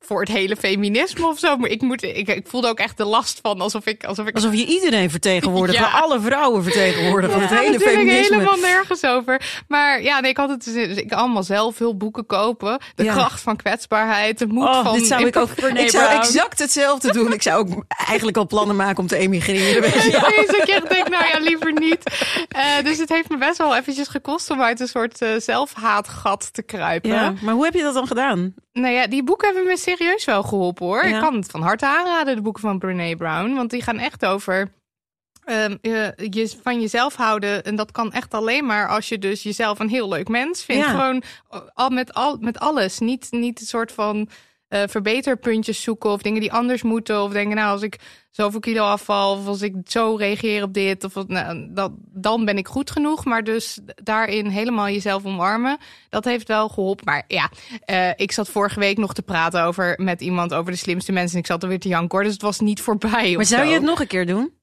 voor 0.06 0.20
het 0.20 0.30
hele 0.30 0.56
feminisme 0.56 1.28
of 1.28 1.40
zo. 1.40 1.58
Maar 1.58 1.70
ik, 1.70 1.82
moet, 1.82 2.04
ik, 2.04 2.28
ik 2.28 2.48
voelde 2.48 2.68
ook 2.68 2.80
echt 2.80 2.98
de 2.98 3.06
last 3.06 3.40
van 3.42 3.62
alsof 3.62 3.86
ik. 3.86 4.04
Alsof 4.04 4.28
ik 4.28 4.36
Alsof 4.36 4.54
je 4.54 4.66
iedereen 4.66 5.10
vertegenwoordigt. 5.10 5.78
Ja. 5.84 5.90
alle 5.90 6.20
vrouwen 6.22 6.64
vertegenwoordigen. 6.64 7.40
Ja, 7.40 7.48
het 7.48 7.60
hele 7.60 7.80
feminisme. 7.80 8.36
helemaal 8.36 8.58
nergens 8.58 9.04
over. 9.06 9.42
Maar 9.68 10.02
ja, 10.04 10.20
nee, 10.20 10.32
ik 10.32 10.38
had 10.38 10.50
het 10.50 10.64
dus, 10.64 10.74
dus 10.74 10.98
ik 10.98 11.12
allemaal 11.12 11.44
zelf 11.44 11.76
veel 11.76 11.98
boeken 11.98 12.26
kopen. 12.26 12.80
De 12.96 13.04
Ja. 13.04 13.14
kracht 13.14 13.42
van 13.42 13.56
kwetsbaarheid, 13.56 14.40
de 14.40 14.48
moed 14.48 14.68
Oh, 14.68 14.84
van. 14.84 14.98
dit 14.98 15.08
zou 15.08 15.26
ik 15.26 15.36
ook. 15.36 15.50
Ik 15.50 15.90
zou 15.90 16.12
exact 16.12 16.60
hetzelfde 16.60 17.12
doen. 17.14 17.34
Ik 17.34 17.42
zou 17.42 17.60
ook 17.60 17.84
eigenlijk 18.08 18.38
al 18.38 18.48
plannen 18.48 18.76
maken 18.76 18.98
om 19.00 19.08
te 19.08 19.18
emigreren. 19.18 19.82
Ja, 20.12 20.28
je 20.30 20.72
echt 20.74 20.90
denkt, 20.90 21.10
nou 21.10 21.26
ja, 21.34 21.40
liever 21.40 21.74
niet. 21.74 22.04
Eh, 22.48 22.84
dus 22.84 22.98
het 22.98 23.10
heeft 23.10 23.30
me 23.30 23.38
best 23.38 23.58
wel 23.58 23.76
eventjes 23.76 24.08
gekost 24.08 24.50
om 24.50 24.62
uit 24.62 24.80
een 24.80 24.88
soort 24.88 25.22
eh, 25.22 25.30
zelfhaatgat 25.38 26.54
te 26.54 26.62
kruipen. 26.64 27.38
Maar 27.42 27.54
hoe 27.54 27.64
heb 27.66 27.74
je 27.74 27.82
dat 27.82 27.94
dan 27.94 28.08
gedaan? 28.08 28.54
Nou 28.74 28.94
ja, 28.94 29.08
die 29.08 29.24
boeken 29.24 29.48
hebben 29.48 29.66
me 29.68 29.78
serieus 29.98 30.26
wel 30.26 30.44
geholpen 30.44 30.86
hoor. 30.86 31.06
Ja. 31.06 31.16
Ik 31.16 31.22
kan 31.22 31.36
het 31.36 31.52
van 31.52 31.62
harte 31.62 31.86
aanraden, 31.88 32.36
de 32.36 32.42
boeken 32.42 32.62
van 32.62 32.80
Brené 32.80 33.16
Brown. 33.16 33.54
Want 33.54 33.70
die 33.70 33.82
gaan 33.82 33.98
echt 33.98 34.26
over 34.26 34.72
ehm, 35.44 35.78
je, 35.82 36.14
je 36.30 36.54
van 36.62 36.82
jezelf 36.82 37.16
houden. 37.16 37.64
En 37.64 37.76
dat 37.76 37.92
kan 37.92 38.12
echt 38.12 38.34
alleen 38.34 38.66
maar 38.66 38.88
als 38.88 39.10
je 39.10 39.20
dus 39.20 39.44
jezelf 39.44 39.80
een 39.80 39.90
heel 39.90 40.10
leuk 40.10 40.28
mens 40.28 40.64
vindt. 40.64 40.86
Ja. 40.86 40.92
Gewoon 40.92 41.24
al 41.74 41.90
met, 41.90 42.14
al, 42.14 42.38
met 42.40 42.60
alles. 42.60 43.00
Niet, 43.00 43.28
niet 43.32 43.60
een 43.60 43.68
soort 43.68 43.92
van 43.92 44.30
eh, 44.74 44.82
verbeterpuntjes 44.88 45.82
zoeken 45.82 46.10
of 46.10 46.22
dingen 46.22 46.42
die 46.42 46.52
anders 46.52 46.84
moeten. 46.84 47.22
Of 47.22 47.32
denken, 47.32 47.56
nou, 47.56 47.72
als 47.72 47.82
ik 47.82 48.00
zoveel 48.30 48.60
kilo 48.60 48.84
afval 48.84 49.38
of 49.38 49.48
als 49.48 49.62
ik 49.62 49.76
zo 49.86 50.16
reageer 50.16 50.64
op 50.64 50.74
dit, 50.74 51.04
of 51.04 51.14
wat, 51.14 51.28
nou, 51.28 51.68
dat, 51.70 51.92
dan 51.98 52.46
ben 52.46 52.58
ik 52.58 52.68
goed 52.68 52.92
genoeg. 52.92 53.26
Maar 53.26 53.44
dus 53.44 53.80
daarin 53.96 54.48
helemaal 54.48 54.90
jezelf 54.90 55.26
omarmen, 55.26 55.78
dat 56.10 56.26
heeft 56.26 56.48
wel 56.48 56.70
geholpen. 56.70 57.06
Maar 57.06 57.24
ja, 57.28 57.50
eh, 57.86 58.10
ik 58.16 58.32
zat 58.32 58.50
vorige 58.50 58.80
week 58.80 58.98
nog 58.98 59.14
te 59.14 59.22
praten 59.22 59.64
over 59.64 59.94
met 59.98 60.22
iemand 60.22 60.54
over 60.54 60.72
de 60.72 60.78
slimste 60.78 61.12
mensen. 61.12 61.34
En 61.34 61.40
ik 61.40 61.48
zat 61.48 61.64
er 61.64 61.70
weer 61.70 61.80
te 61.80 61.88
janken, 61.88 62.18
hoor, 62.18 62.24
dus 62.24 62.34
het 62.34 62.42
was 62.42 62.60
niet 62.60 62.82
voorbij. 62.82 63.36
Maar 63.36 63.46
zou 63.46 63.64
zo. 63.64 63.68
je 63.68 63.74
het 63.74 63.84
nog 63.84 64.00
een 64.00 64.08
keer 64.08 64.26
doen? 64.26 64.54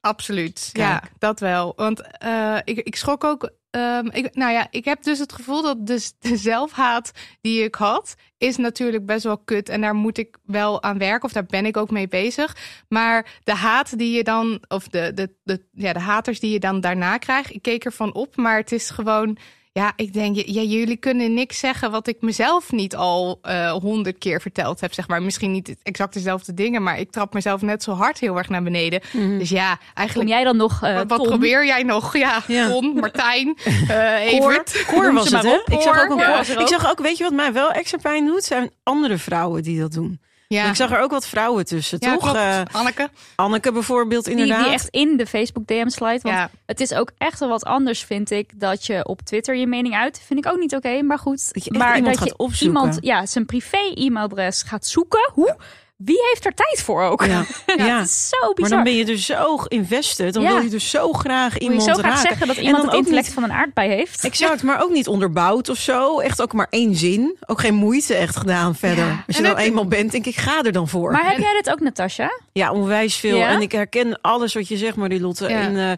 Absoluut. 0.00 0.70
Kijk. 0.72 0.88
Ja, 0.88 1.02
dat 1.18 1.40
wel. 1.40 1.72
Want 1.76 2.18
eh, 2.18 2.58
ik, 2.64 2.78
ik 2.78 2.96
schrok 2.96 3.24
ook. 3.24 3.50
Ehm, 3.74 4.06
ik, 4.12 4.34
nou 4.34 4.52
ja, 4.52 4.66
ik 4.70 4.84
heb 4.84 5.02
dus 5.02 5.18
het 5.18 5.32
gevoel 5.32 5.62
dat 5.62 5.86
dus 5.86 6.12
de 6.18 6.36
zelfhaat 6.36 7.12
die 7.40 7.62
ik 7.62 7.74
had, 7.74 8.14
is 8.38 8.56
natuurlijk 8.56 9.06
best 9.06 9.24
wel 9.24 9.38
kut. 9.38 9.68
En 9.68 9.80
daar 9.80 9.94
moet 9.94 10.18
ik 10.18 10.36
wel 10.44 10.82
aan 10.82 10.98
werken, 10.98 11.24
of 11.24 11.32
daar 11.32 11.46
ben 11.46 11.66
ik 11.66 11.76
ook 11.76 11.90
mee 11.90 12.08
bezig. 12.08 12.56
Maar 12.88 13.40
de 13.44 13.54
haat 13.54 13.98
die 13.98 14.16
je 14.16 14.24
dan, 14.24 14.62
of 14.68 14.88
de, 14.88 15.12
de, 15.14 15.34
de, 15.42 15.64
ja, 15.72 15.92
de 15.92 16.00
haters 16.00 16.40
die 16.40 16.52
je 16.52 16.60
dan 16.60 16.80
daarna 16.80 17.18
krijgt, 17.18 17.54
ik 17.54 17.62
keek 17.62 17.84
ervan 17.84 18.14
op. 18.14 18.36
Maar 18.36 18.56
het 18.56 18.72
is 18.72 18.90
gewoon. 18.90 19.38
Ja, 19.76 19.92
ik 19.96 20.12
denk, 20.12 20.36
ja, 20.36 20.62
jullie 20.62 20.96
kunnen 20.96 21.34
niks 21.34 21.58
zeggen 21.58 21.90
wat 21.90 22.06
ik 22.06 22.16
mezelf 22.20 22.72
niet 22.72 22.96
al 22.96 23.38
eh, 23.42 23.72
honderd 23.72 24.18
keer 24.18 24.40
verteld 24.40 24.80
heb. 24.80 24.94
Zeg 24.94 25.08
maar. 25.08 25.22
Misschien 25.22 25.52
niet 25.52 25.76
exact 25.82 26.14
dezelfde 26.14 26.54
dingen, 26.54 26.82
maar 26.82 26.98
ik 26.98 27.10
trap 27.10 27.34
mezelf 27.34 27.62
net 27.62 27.82
zo 27.82 27.92
hard 27.92 28.18
heel 28.18 28.36
erg 28.36 28.48
naar 28.48 28.62
beneden. 28.62 29.00
Dus 29.38 29.48
ja, 29.50 29.74
Kom 29.74 29.86
eigenlijk. 29.94 30.28
jij 30.28 30.44
dan 30.44 30.56
nog, 30.56 30.82
eh 30.82 31.00
wat 31.06 31.22
probeer 31.22 31.66
jij 31.66 31.82
nog? 31.82 32.16
Ja, 32.16 32.42
Ja. 32.46 32.80
Martijn, 32.94 33.56
eh 33.88 34.32
Evert. 34.32 34.84
Koor 34.86 35.12
was 35.12 35.30
het, 35.30 35.42
hè? 35.42 35.60
Ik 35.66 35.80
zag 35.80 36.02
ook, 36.02 36.10
een 36.10 36.26
koor. 36.26 36.60
ik 36.60 36.68
zag 36.68 36.90
ook, 36.90 36.98
weet 36.98 37.16
je 37.18 37.24
wat 37.24 37.32
mij 37.32 37.52
wel 37.52 37.70
extra 37.70 37.98
pijn 38.02 38.26
doet? 38.26 38.44
Zijn 38.44 38.70
andere 38.82 39.18
vrouwen 39.18 39.62
die 39.62 39.80
dat 39.80 39.92
doen. 39.92 40.20
Ja, 40.48 40.68
Ik 40.68 40.74
zag 40.74 40.90
er 40.90 41.00
ook 41.00 41.10
wat 41.10 41.26
vrouwen 41.26 41.64
tussen, 41.64 41.98
ja 42.00 42.16
toch? 42.16 42.34
Eh, 42.34 42.60
Anneke. 42.72 43.08
Anneke 43.36 43.72
bijvoorbeeld, 43.72 44.24
Die, 44.24 44.32
inderdaad. 44.34 44.64
die 44.64 44.72
echt 44.72 44.88
in 44.88 45.16
de 45.16 45.26
Facebook 45.26 45.66
DM 45.66 45.88
slide. 45.88 46.18
Want 46.22 46.34
Ja. 46.36 46.50
het 46.66 46.80
is 46.80 46.94
ook 46.94 47.10
echt 47.18 47.38
wel 47.38 47.48
wat 47.48 47.64
anders, 47.64 48.02
vind 48.04 48.30
ik, 48.30 48.60
dat 48.60 48.86
je 48.86 49.04
op 49.06 49.20
Twitter 49.20 49.56
je 49.56 49.66
mening 49.66 49.94
uit. 49.94 50.20
Vind 50.26 50.46
ik 50.46 50.52
ook 50.52 50.58
niet 50.58 50.74
oké, 50.74 51.02
maar 51.02 51.18
goed. 51.18 51.52
Dat 51.54 51.64
je 51.64 51.72
maar 51.72 51.96
iemand 51.96 52.14
dat 52.14 52.24
je 52.24 52.30
gaat 52.30 52.38
opzoeken. 52.38 52.80
iemand, 52.82 52.98
ja, 53.04 53.26
zijn 53.26 53.46
privé-e-mailadres 53.46 54.62
gaat 54.62 54.86
zoeken. 54.86 55.30
Hoe? 55.32 55.56
Wie 55.96 56.18
heeft 56.30 56.44
er 56.46 56.54
tijd 56.54 56.82
voor 56.82 57.02
ook? 57.02 57.24
Ja. 57.24 57.44
Ja, 57.76 57.84
Ja. 57.86 57.98
het 57.98 58.08
is 58.08 58.28
zo 58.28 58.36
Maar 58.46 58.54
bizar. 58.54 58.70
dan 58.70 58.82
ben 58.82 58.94
je 58.96 59.04
dus 59.04 59.26
zo 59.26 59.56
invested. 59.68 60.34
Dan 60.34 60.42
Ja. 60.42 60.52
wil 60.52 60.62
je 60.62 60.68
dus 60.68 60.90
zo 60.90 61.12
graag 61.12 61.52
Wil 61.52 61.62
je 61.62 61.74
iemand 61.74 61.82
zo 61.82 61.92
graag 61.92 62.04
raken. 62.14 62.28
zeggen 62.28 62.46
dat 62.46 62.56
iemand 62.56 62.82
het 62.84 62.92
ook 62.92 62.98
intellect 62.98 63.24
niet- 63.26 63.34
van 63.34 63.42
een 63.42 63.52
aardbei 63.52 63.88
heeft? 63.90 64.24
Exact, 64.24 64.62
maar 64.62 64.82
ook 64.82 64.90
niet 64.90 65.08
onderbouwd 65.08 65.68
of 65.68 65.78
zo. 65.78 66.18
Echt 66.20 66.42
ook 66.42 66.52
maar 66.52 66.66
één 66.70 66.94
zin. 66.96 67.36
Ook 67.46 67.60
geen 67.60 67.74
moeite 67.74 68.14
echt 68.14 68.36
gedaan 68.36 68.74
verder. 68.74 69.04
Ja. 69.06 69.24
Als 69.26 69.36
je 69.36 69.42
nou 69.42 69.56
eenmaal 69.56 69.86
bent, 69.86 70.12
denk 70.12 70.26
ik, 70.26 70.36
ga 70.36 70.62
er 70.62 70.72
dan 70.72 70.88
voor. 70.88 71.12
Maar 71.12 71.28
heb 71.30 71.38
jij 71.38 71.52
dit 71.52 71.70
ook, 71.70 71.80
Natasja? 71.80 72.40
Ja, 72.52 72.72
onwijs 72.72 73.16
veel. 73.16 73.40
En 73.40 73.60
ik 73.60 73.72
herken 73.72 74.20
alles 74.20 74.54
wat 74.54 74.68
je 74.68 74.76
zegt, 74.76 74.96
Marilotte. 74.96 75.48
Ja. 75.48 75.60
In, 75.60 75.76
eh, 75.76 75.92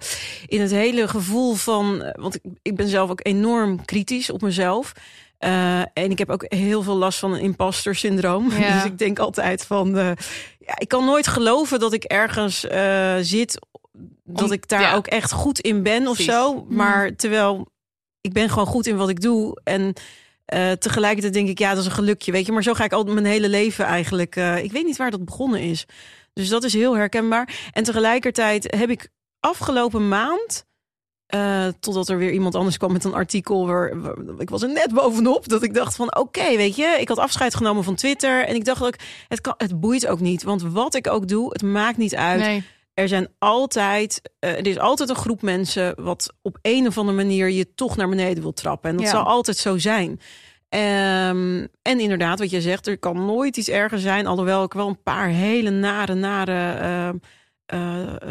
in 0.46 0.60
het 0.60 0.70
hele 0.70 1.08
gevoel 1.08 1.54
van... 1.54 2.02
eh, 2.02 2.10
Want 2.22 2.34
ik, 2.34 2.40
ik 2.62 2.76
ben 2.76 2.88
zelf 2.88 3.10
ook 3.10 3.20
enorm 3.22 3.84
kritisch 3.84 4.30
op 4.30 4.42
mezelf. 4.42 4.92
Eh, 5.38 5.80
en 5.80 6.10
ik 6.10 6.18
heb 6.18 6.30
ook 6.30 6.44
heel 6.48 6.82
veel 6.82 6.96
last 6.96 7.18
van 7.18 7.32
een 7.32 7.40
imposter 7.40 7.94
syndroom. 7.94 8.50
Ja. 8.58 8.74
Dus 8.74 8.84
ik 8.84 8.98
denk 8.98 9.18
altijd 9.18 9.64
van... 9.64 9.96
eh, 9.98 10.10
ja, 10.58 10.74
ik 10.78 10.88
kan 10.88 11.04
nooit 11.04 11.26
geloven 11.26 11.78
dat 11.80 11.92
ik 11.92 12.04
ergens 12.04 12.64
eh, 12.66 13.14
zit... 13.20 13.58
dat 14.24 14.44
Om- 14.44 14.52
ik 14.52 14.68
daar 14.68 14.80
ja. 14.80 14.94
ook 14.94 15.06
echt 15.06 15.32
goed 15.32 15.60
in 15.60 15.82
ben 15.82 16.06
of 16.06 16.16
zo. 16.16 16.66
Maar 16.68 17.14
terwijl 17.16 17.68
ik 18.20 18.32
ben 18.32 18.48
gewoon 18.48 18.66
goed 18.66 18.86
in 18.86 18.96
wat 18.96 19.08
ik 19.08 19.20
doe. 19.20 19.60
En 19.64 19.92
tegelijkertijd 20.78 21.32
denk 21.32 21.48
ik, 21.48 21.58
ja, 21.58 21.70
dat 21.70 21.78
is 21.78 21.84
een 21.86 21.90
gelukje, 21.92 22.32
weet 22.32 22.46
je. 22.46 22.52
Maar 22.52 22.62
zo 22.62 22.74
ga 22.74 22.84
ik 22.84 22.92
al 22.92 23.04
mijn 23.04 23.24
hele 23.26 23.48
leven 23.48 23.84
eigenlijk. 23.84 24.36
ik 24.36 24.72
weet 24.72 24.84
niet 24.84 24.96
waar 24.96 25.10
dat 25.10 25.24
begonnen 25.24 25.60
is. 25.60 25.86
Dus 26.32 26.48
dat 26.48 26.64
is 26.64 26.72
heel 26.72 26.96
herkenbaar. 26.96 27.70
En 27.72 27.82
tegelijkertijd 27.84 28.74
heb 28.76 28.90
ik 28.90 29.08
afgelopen 29.40 30.08
maand... 30.08 30.64
eh, 31.26 31.66
totdat 31.80 32.08
er 32.08 32.18
weer 32.18 32.32
iemand 32.32 32.54
anders 32.54 32.76
kwam 32.76 32.92
met 32.92 33.04
een 33.04 33.14
artikel. 33.14 33.66
Waar, 33.66 34.00
waar- 34.00 34.16
ik 34.38 34.50
was 34.50 34.62
er 34.62 34.72
net 34.72 34.94
bovenop. 34.94 35.48
Dat 35.48 35.62
ik 35.62 35.74
dacht 35.74 35.96
van 35.96 36.16
oké, 36.16 36.56
weet 36.56 36.76
je. 36.76 36.96
Ik 37.00 37.08
had 37.08 37.18
afscheid 37.18 37.54
genomen 37.54 37.84
van 37.84 37.94
Twitter. 37.94 38.44
En 38.46 38.54
ik 38.54 38.64
dacht 38.64 38.84
ook, 38.84 38.94
het, 39.28 39.40
kan, 39.40 39.54
het 39.56 39.80
boeit 39.80 40.06
ook 40.06 40.20
niet. 40.20 40.42
Want 40.42 40.62
wat 40.62 40.94
ik 40.94 41.06
ook 41.10 41.28
doe, 41.28 41.48
het 41.52 41.62
maakt 41.62 41.96
niet 41.96 42.14
uit 42.16 42.40
Nee. 42.40 42.64
er 42.94 43.08
zijn 43.08 43.28
altijd, 43.38 44.20
eh, 44.38 44.50
er 44.50 44.66
is 44.66 44.78
altijd 44.78 45.08
een 45.08 45.14
groep 45.16 45.42
mensen 45.42 45.94
wat 46.02 46.32
op 46.42 46.58
een 46.62 46.86
of 46.86 46.98
andere 46.98 47.16
manier 47.16 47.50
je 47.50 47.74
toch 47.74 47.96
naar 47.96 48.08
beneden 48.08 48.42
wil 48.42 48.52
trappen. 48.52 48.90
En 48.90 48.96
dat 48.96 49.04
Ja. 49.04 49.10
zal 49.10 49.22
altijd 49.24 49.56
zo 49.56 49.78
zijn. 49.78 50.20
Ehm, 50.68 51.66
en 51.82 52.00
inderdaad, 52.00 52.38
wat 52.38 52.50
je 52.50 52.60
zegt, 52.60 52.86
er 52.86 52.98
kan 52.98 53.26
nooit 53.26 53.56
iets 53.56 53.68
erger 53.68 53.98
zijn. 53.98 54.26
Alhoewel 54.26 54.62
ik 54.64 54.72
wel 54.72 54.88
een 54.88 55.02
paar 55.02 55.28
hele 55.28 55.70
nare, 55.70 56.14
nare 56.14 56.72
eh, 56.72 57.08
eh, 57.66 57.78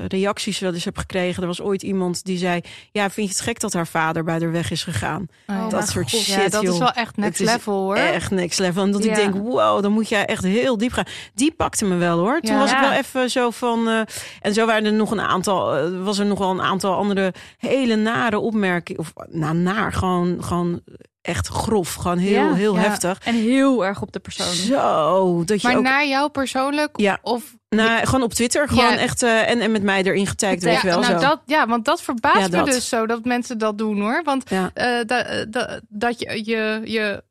reacties 0.08 0.60
wel 0.60 0.74
eens 0.74 0.86
heb 0.86 0.98
gekregen. 0.98 1.42
Er 1.42 1.48
was 1.48 1.62
ooit 1.62 1.82
iemand 1.84 2.24
die 2.26 2.38
zei: 2.38 2.62
Ja, 2.92 3.10
vind 3.10 3.28
je 3.28 3.34
het 3.34 3.44
gek 3.44 3.60
dat 3.60 3.74
haar 3.74 3.88
vader 3.88 4.24
bij 4.24 4.40
haar 4.40 4.52
weg 4.52 4.72
is 4.72 4.84
gegaan? 4.84 5.28
Oh, 5.48 5.56
Oh, 5.64 5.70
dat 5.70 5.88
soort 5.90 6.10
god. 6.12 6.20
shit. 6.20 6.36
ja, 6.36 6.48
dat 6.50 6.64
is 6.64 6.78
wel 6.78 6.92
echt 6.92 7.18
next 7.18 7.40
Het 7.40 7.48
level 7.48 7.74
hoor. 7.74 7.96
Echt 7.96 8.32
next 8.32 8.60
level. 8.60 8.84
En 8.84 8.92
dat 8.92 9.04
ik 9.06 9.16
denk, 9.16 9.34
wow, 9.36 9.82
dan 9.82 9.92
moet 9.92 10.10
jij 10.10 10.26
echt 10.26 10.44
heel 10.44 10.78
diep 10.78 10.92
gaan. 10.92 11.06
Die 11.34 11.52
pakte 11.52 11.86
me 11.86 11.96
wel 11.96 12.18
hoor. 12.20 12.40
Toen 12.42 12.54
Ja. 12.56 12.60
was 12.60 12.72
ik 12.72 12.80
wel 12.80 12.92
even 12.92 13.30
zo 13.32 13.50
van. 13.50 13.88
eh, 13.88 14.02
en 14.42 14.54
zo 14.54 14.66
waren 14.66 14.86
er 14.86 14.94
nog 14.94 15.12
een 15.12 15.22
aantal. 15.22 15.76
eh, 15.76 16.04
was 16.04 16.20
er 16.20 16.26
nog 16.26 16.40
wel 16.40 16.50
een 16.52 16.62
aantal 16.62 16.96
andere 16.96 17.34
hele 17.58 17.96
nare 17.96 18.40
opmerkingen. 18.40 19.02
Of 19.02 19.14
nou, 19.30 19.56
naar. 19.56 19.94
Gewoon, 19.94 20.44
gewoon 20.44 20.82
echt 21.26 21.48
grof. 21.48 21.94
Gewoon 21.94 22.18
heel, 22.18 22.32
Ja, 22.48 22.54
heel 22.54 22.76
ja. 22.76 22.82
heftig. 22.82 23.18
En 23.24 23.36
heel 23.36 23.86
erg 23.86 24.02
op 24.02 24.12
de 24.12 24.20
persoon. 24.20 24.54
Zo. 24.54 25.44
Dat 25.46 25.62
je 25.62 25.68
maar 25.68 25.78
ook. 25.78 25.84
naar 25.84 26.08
jou 26.08 26.30
persoonlijk? 26.30 26.90
Ja. 27.00 27.18
Of 27.22 27.44
nou, 27.70 28.06
gewoon 28.06 28.24
op 28.24 28.34
Twitter. 28.34 28.68
Gewoon 28.68 28.84
Ja. 28.92 28.98
echt. 28.98 29.24
eh, 29.24 29.50
en, 29.50 29.60
en 29.62 29.72
met 29.72 29.84
mij 29.84 30.04
erin 30.04 30.28
getagd. 30.28 30.64
Weet 30.64 30.74
ja, 30.74 30.80
je 30.82 30.88
wel. 30.88 31.00
nou, 31.00 31.14
zo. 31.14 31.20
dat, 31.20 31.42
ja, 31.46 31.68
want 31.68 31.86
dat 31.86 32.02
verbaast 32.02 32.52
dat. 32.52 32.66
me 32.66 32.72
dus 32.72 32.90
zo 32.90 33.06
dat 33.06 33.26
mensen 33.26 33.58
dat 33.58 33.78
doen 33.78 34.02
hoor. 34.02 34.22
Want 34.24 34.44
eh, 34.52 34.64
da- 35.06 35.46
da- 35.50 35.80
dat 35.90 36.20
je, 36.20 36.42
je, 36.46 36.82
je 36.84 37.24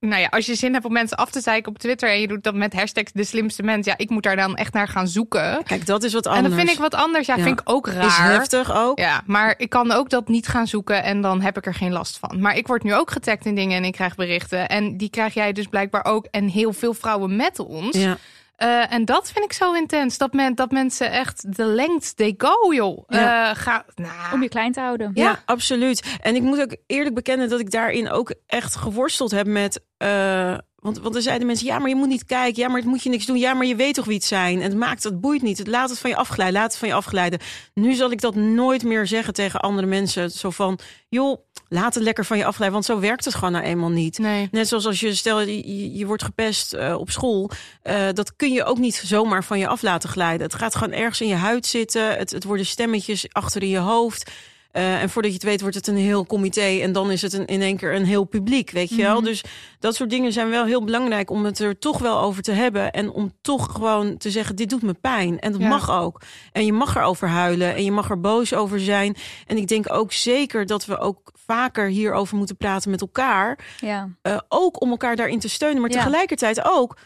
nou 0.00 0.20
ja, 0.20 0.26
als 0.30 0.46
je 0.46 0.54
zin 0.54 0.72
hebt 0.72 0.84
om 0.84 0.92
mensen 0.92 1.16
af 1.16 1.30
te 1.30 1.40
zeiken 1.40 1.72
op 1.72 1.78
Twitter 1.78 2.10
en 2.10 2.20
je 2.20 2.28
doet 2.28 2.42
dat 2.42 2.54
met 2.54 2.72
hashtags 2.72 3.12
de 3.12 3.24
slimste 3.24 3.62
mens, 3.62 3.86
ja, 3.86 3.94
ik 3.96 4.10
moet 4.10 4.22
daar 4.22 4.36
dan 4.36 4.56
echt 4.56 4.72
naar 4.72 4.88
gaan 4.88 5.08
zoeken. 5.08 5.62
Kijk, 5.64 5.86
dat 5.86 6.02
is 6.04 6.12
wat 6.12 6.26
En 6.26 6.32
anders. 6.32 6.48
dan 6.54 6.58
vind 6.64 6.70
ik 6.76 6.82
wat 6.82 6.94
anders. 6.94 7.26
Ja, 7.26 7.36
Ja. 7.36 7.42
vind 7.42 7.60
ik 7.60 7.70
ook 7.70 7.86
Is 7.86 7.94
raar. 7.94 8.30
heftig 8.32 8.74
ook. 8.76 8.98
Ja, 8.98 9.22
maar 9.26 9.54
ik 9.56 9.68
kan 9.70 9.92
ook 9.92 10.10
dat 10.10 10.28
niet 10.28 10.48
gaan 10.48 10.66
zoeken 10.66 11.02
en 11.02 11.20
dan 11.20 11.40
heb 11.40 11.56
ik 11.56 11.66
er 11.66 11.74
geen 11.74 11.92
last 11.92 12.18
van. 12.18 12.40
Maar 12.40 12.56
ik 12.56 12.66
word 12.66 12.82
nu 12.82 12.94
ook 12.94 13.10
getagd 13.10 13.46
in 13.46 13.54
dingen 13.54 13.76
en 13.76 13.84
ik 13.84 13.92
krijg 13.92 14.14
berichten. 14.14 14.68
En 14.68 14.96
die 14.96 15.10
krijg 15.10 15.34
jij 15.34 15.52
dus 15.52 15.66
blijkbaar 15.66 16.04
ook. 16.04 16.26
En 16.30 16.48
heel 16.48 16.72
veel 16.72 16.94
vrouwen 16.94 17.36
met 17.36 17.58
ons. 17.58 17.96
Ja. 17.96 18.16
Eh, 18.58 18.92
en 18.92 19.04
dat 19.04 19.30
vind 19.32 19.44
ik 19.44 19.52
zo 19.52 19.72
intens. 19.72 20.18
Dat, 20.18 20.32
men, 20.32 20.54
dat 20.54 20.70
mensen 20.70 21.10
echt 21.10 21.56
de 21.56 21.64
length 21.64 22.16
they 22.16 22.34
go, 22.38 22.74
joh. 22.74 23.04
Ja. 23.08 23.50
Eh, 23.50 23.56
ga, 23.56 23.84
nou, 23.94 24.32
Om 24.32 24.42
je 24.42 24.48
klein 24.48 24.72
te 24.72 24.80
houden. 24.80 25.10
Ja, 25.14 25.42
absoluut. 25.44 26.16
En 26.20 26.34
ik 26.34 26.42
moet 26.42 26.60
ook 26.60 26.76
eerlijk 26.86 27.14
bekennen 27.14 27.48
dat 27.48 27.60
ik 27.60 27.70
daarin 27.70 28.10
ook 28.10 28.34
echt 28.46 28.76
geworsteld 28.76 29.30
heb 29.30 29.46
met. 29.46 29.80
eh, 29.96 30.58
want, 30.78 30.98
want 30.98 31.14
er 31.14 31.22
zeiden 31.22 31.46
mensen, 31.46 31.66
ja, 31.66 31.78
maar 31.78 31.88
je 31.88 31.94
moet 31.94 32.08
niet 32.08 32.24
kijken. 32.24 32.62
Ja, 32.62 32.68
maar 32.68 32.76
het 32.80 32.86
moet 32.86 33.02
je 33.02 33.10
niks 33.10 33.26
doen. 33.26 33.38
Ja, 33.38 33.54
maar 33.54 33.66
je 33.66 33.76
weet 33.76 33.94
toch 33.94 34.04
wie 34.04 34.14
het 34.14 34.24
zijn. 34.24 34.56
En 34.56 34.62
het 34.62 34.76
maakt, 34.76 35.02
het 35.02 35.20
boeit 35.20 35.42
niet. 35.42 35.58
Het 35.58 35.66
laat 35.66 35.90
het 35.90 35.98
van 35.98 36.10
je 36.10 36.16
afglijden. 36.16 36.54
Laat 36.54 36.70
het 36.70 36.78
van 36.78 36.88
je 36.88 36.94
afglijden. 36.94 37.38
Nu 37.74 37.94
zal 37.94 38.10
ik 38.10 38.20
dat 38.20 38.34
nooit 38.34 38.82
meer 38.82 39.06
zeggen 39.06 39.34
tegen 39.34 39.60
andere 39.60 39.86
mensen. 39.86 40.30
Zo 40.30 40.50
van, 40.50 40.78
joh, 41.08 41.38
laat 41.68 41.94
het 41.94 42.02
lekker 42.02 42.24
van 42.24 42.38
je 42.38 42.44
afglijden. 42.44 42.74
Want 42.74 42.86
zo 42.86 43.00
werkt 43.00 43.24
het 43.24 43.34
gewoon 43.34 43.52
nou 43.52 43.64
eenmaal 43.64 43.90
niet. 43.90 44.18
nee. 44.18 44.48
Net 44.50 44.68
zoals 44.68 44.86
als 44.86 45.00
je, 45.00 45.14
stel 45.14 45.40
je, 45.40 45.56
je, 45.56 45.94
je 45.96 46.06
wordt 46.06 46.22
gepest 46.22 46.72
eh, 46.72 46.94
op 46.98 47.10
school. 47.10 47.50
eh, 47.82 48.06
dat 48.12 48.36
kun 48.36 48.52
je 48.52 48.64
ook 48.64 48.78
niet 48.78 49.02
zomaar 49.04 49.44
van 49.44 49.58
je 49.58 49.68
af 49.68 49.82
laten 49.82 50.08
glijden. 50.08 50.46
Het 50.46 50.54
gaat 50.54 50.74
gewoon 50.74 50.92
ergens 50.94 51.20
in 51.20 51.28
je 51.28 51.34
huid 51.34 51.66
zitten. 51.66 52.16
Het, 52.16 52.30
het 52.30 52.44
worden 52.44 52.66
stemmetjes 52.66 53.26
achter 53.32 53.62
in 53.62 53.68
je 53.68 53.78
hoofd. 53.78 54.30
Eh, 54.68 55.02
en 55.02 55.10
voordat 55.10 55.30
je 55.30 55.36
het 55.36 55.46
weet 55.46 55.60
wordt 55.60 55.76
het 55.76 55.86
een 55.86 55.96
heel 55.96 56.26
comité. 56.26 56.60
En 56.80 56.92
dan 56.92 57.10
is 57.10 57.22
het 57.22 57.32
een, 57.32 57.46
in 57.46 57.62
één 57.62 57.76
keer 57.76 57.94
een 57.94 58.04
heel 58.04 58.24
publiek, 58.24 58.70
weet 58.70 58.88
je 58.88 59.02
wel. 59.02 59.20
Dus 59.22 59.44
dat 59.78 59.94
soort 59.94 60.10
dingen 60.10 60.32
zijn 60.32 60.48
wel 60.50 60.64
heel 60.64 60.84
belangrijk 60.84 61.30
om 61.30 61.44
het 61.44 61.58
er 61.58 61.78
toch 61.78 61.98
wel 61.98 62.18
over 62.20 62.42
te 62.42 62.52
hebben. 62.52 62.90
En 62.92 63.10
om 63.10 63.32
toch 63.40 63.72
gewoon 63.72 64.16
te 64.16 64.30
zeggen, 64.30 64.56
dit 64.56 64.70
doet 64.70 64.82
me 64.82 64.94
pijn. 64.94 65.38
En 65.40 65.52
dat 65.52 65.60
Ja. 65.60 65.68
mag 65.68 65.90
ook. 65.90 66.20
En 66.52 66.64
je 66.64 66.72
mag 66.72 66.96
erover 66.96 67.28
huilen. 67.28 67.74
En 67.74 67.84
je 67.84 67.92
mag 67.92 68.10
er 68.10 68.20
boos 68.20 68.54
over 68.54 68.80
zijn. 68.80 69.16
En 69.46 69.56
ik 69.56 69.68
denk 69.68 69.92
ook 69.92 70.12
zeker 70.12 70.66
dat 70.66 70.86
we 70.86 70.98
ook 70.98 71.32
vaker 71.46 71.88
hierover 71.88 72.36
moeten 72.36 72.56
praten 72.56 72.90
met 72.90 73.00
elkaar. 73.00 73.58
Ja. 73.80 74.08
Eh, 74.22 74.38
ook 74.48 74.80
om 74.80 74.90
elkaar 74.90 75.16
daarin 75.16 75.38
te 75.40 75.48
steunen. 75.48 75.80
Maar 75.80 75.90
Ja. 75.90 75.96
tegelijkertijd 75.96 76.64
ook, 76.64 76.96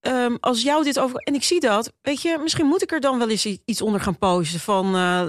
ehm, 0.00 0.36
als 0.40 0.62
jou 0.62 0.84
dit 0.84 0.98
over... 0.98 1.16
En 1.16 1.34
ik 1.34 1.42
zie 1.44 1.60
dat, 1.60 1.92
weet 2.02 2.22
je, 2.22 2.38
misschien 2.42 2.66
moet 2.66 2.82
ik 2.82 2.92
er 2.92 3.00
dan 3.00 3.18
wel 3.18 3.28
eens 3.30 3.46
iets 3.64 3.82
onder 3.82 4.00
gaan 4.00 4.18
posten 4.18 4.60
van... 4.60 4.94
eh, 4.94 5.22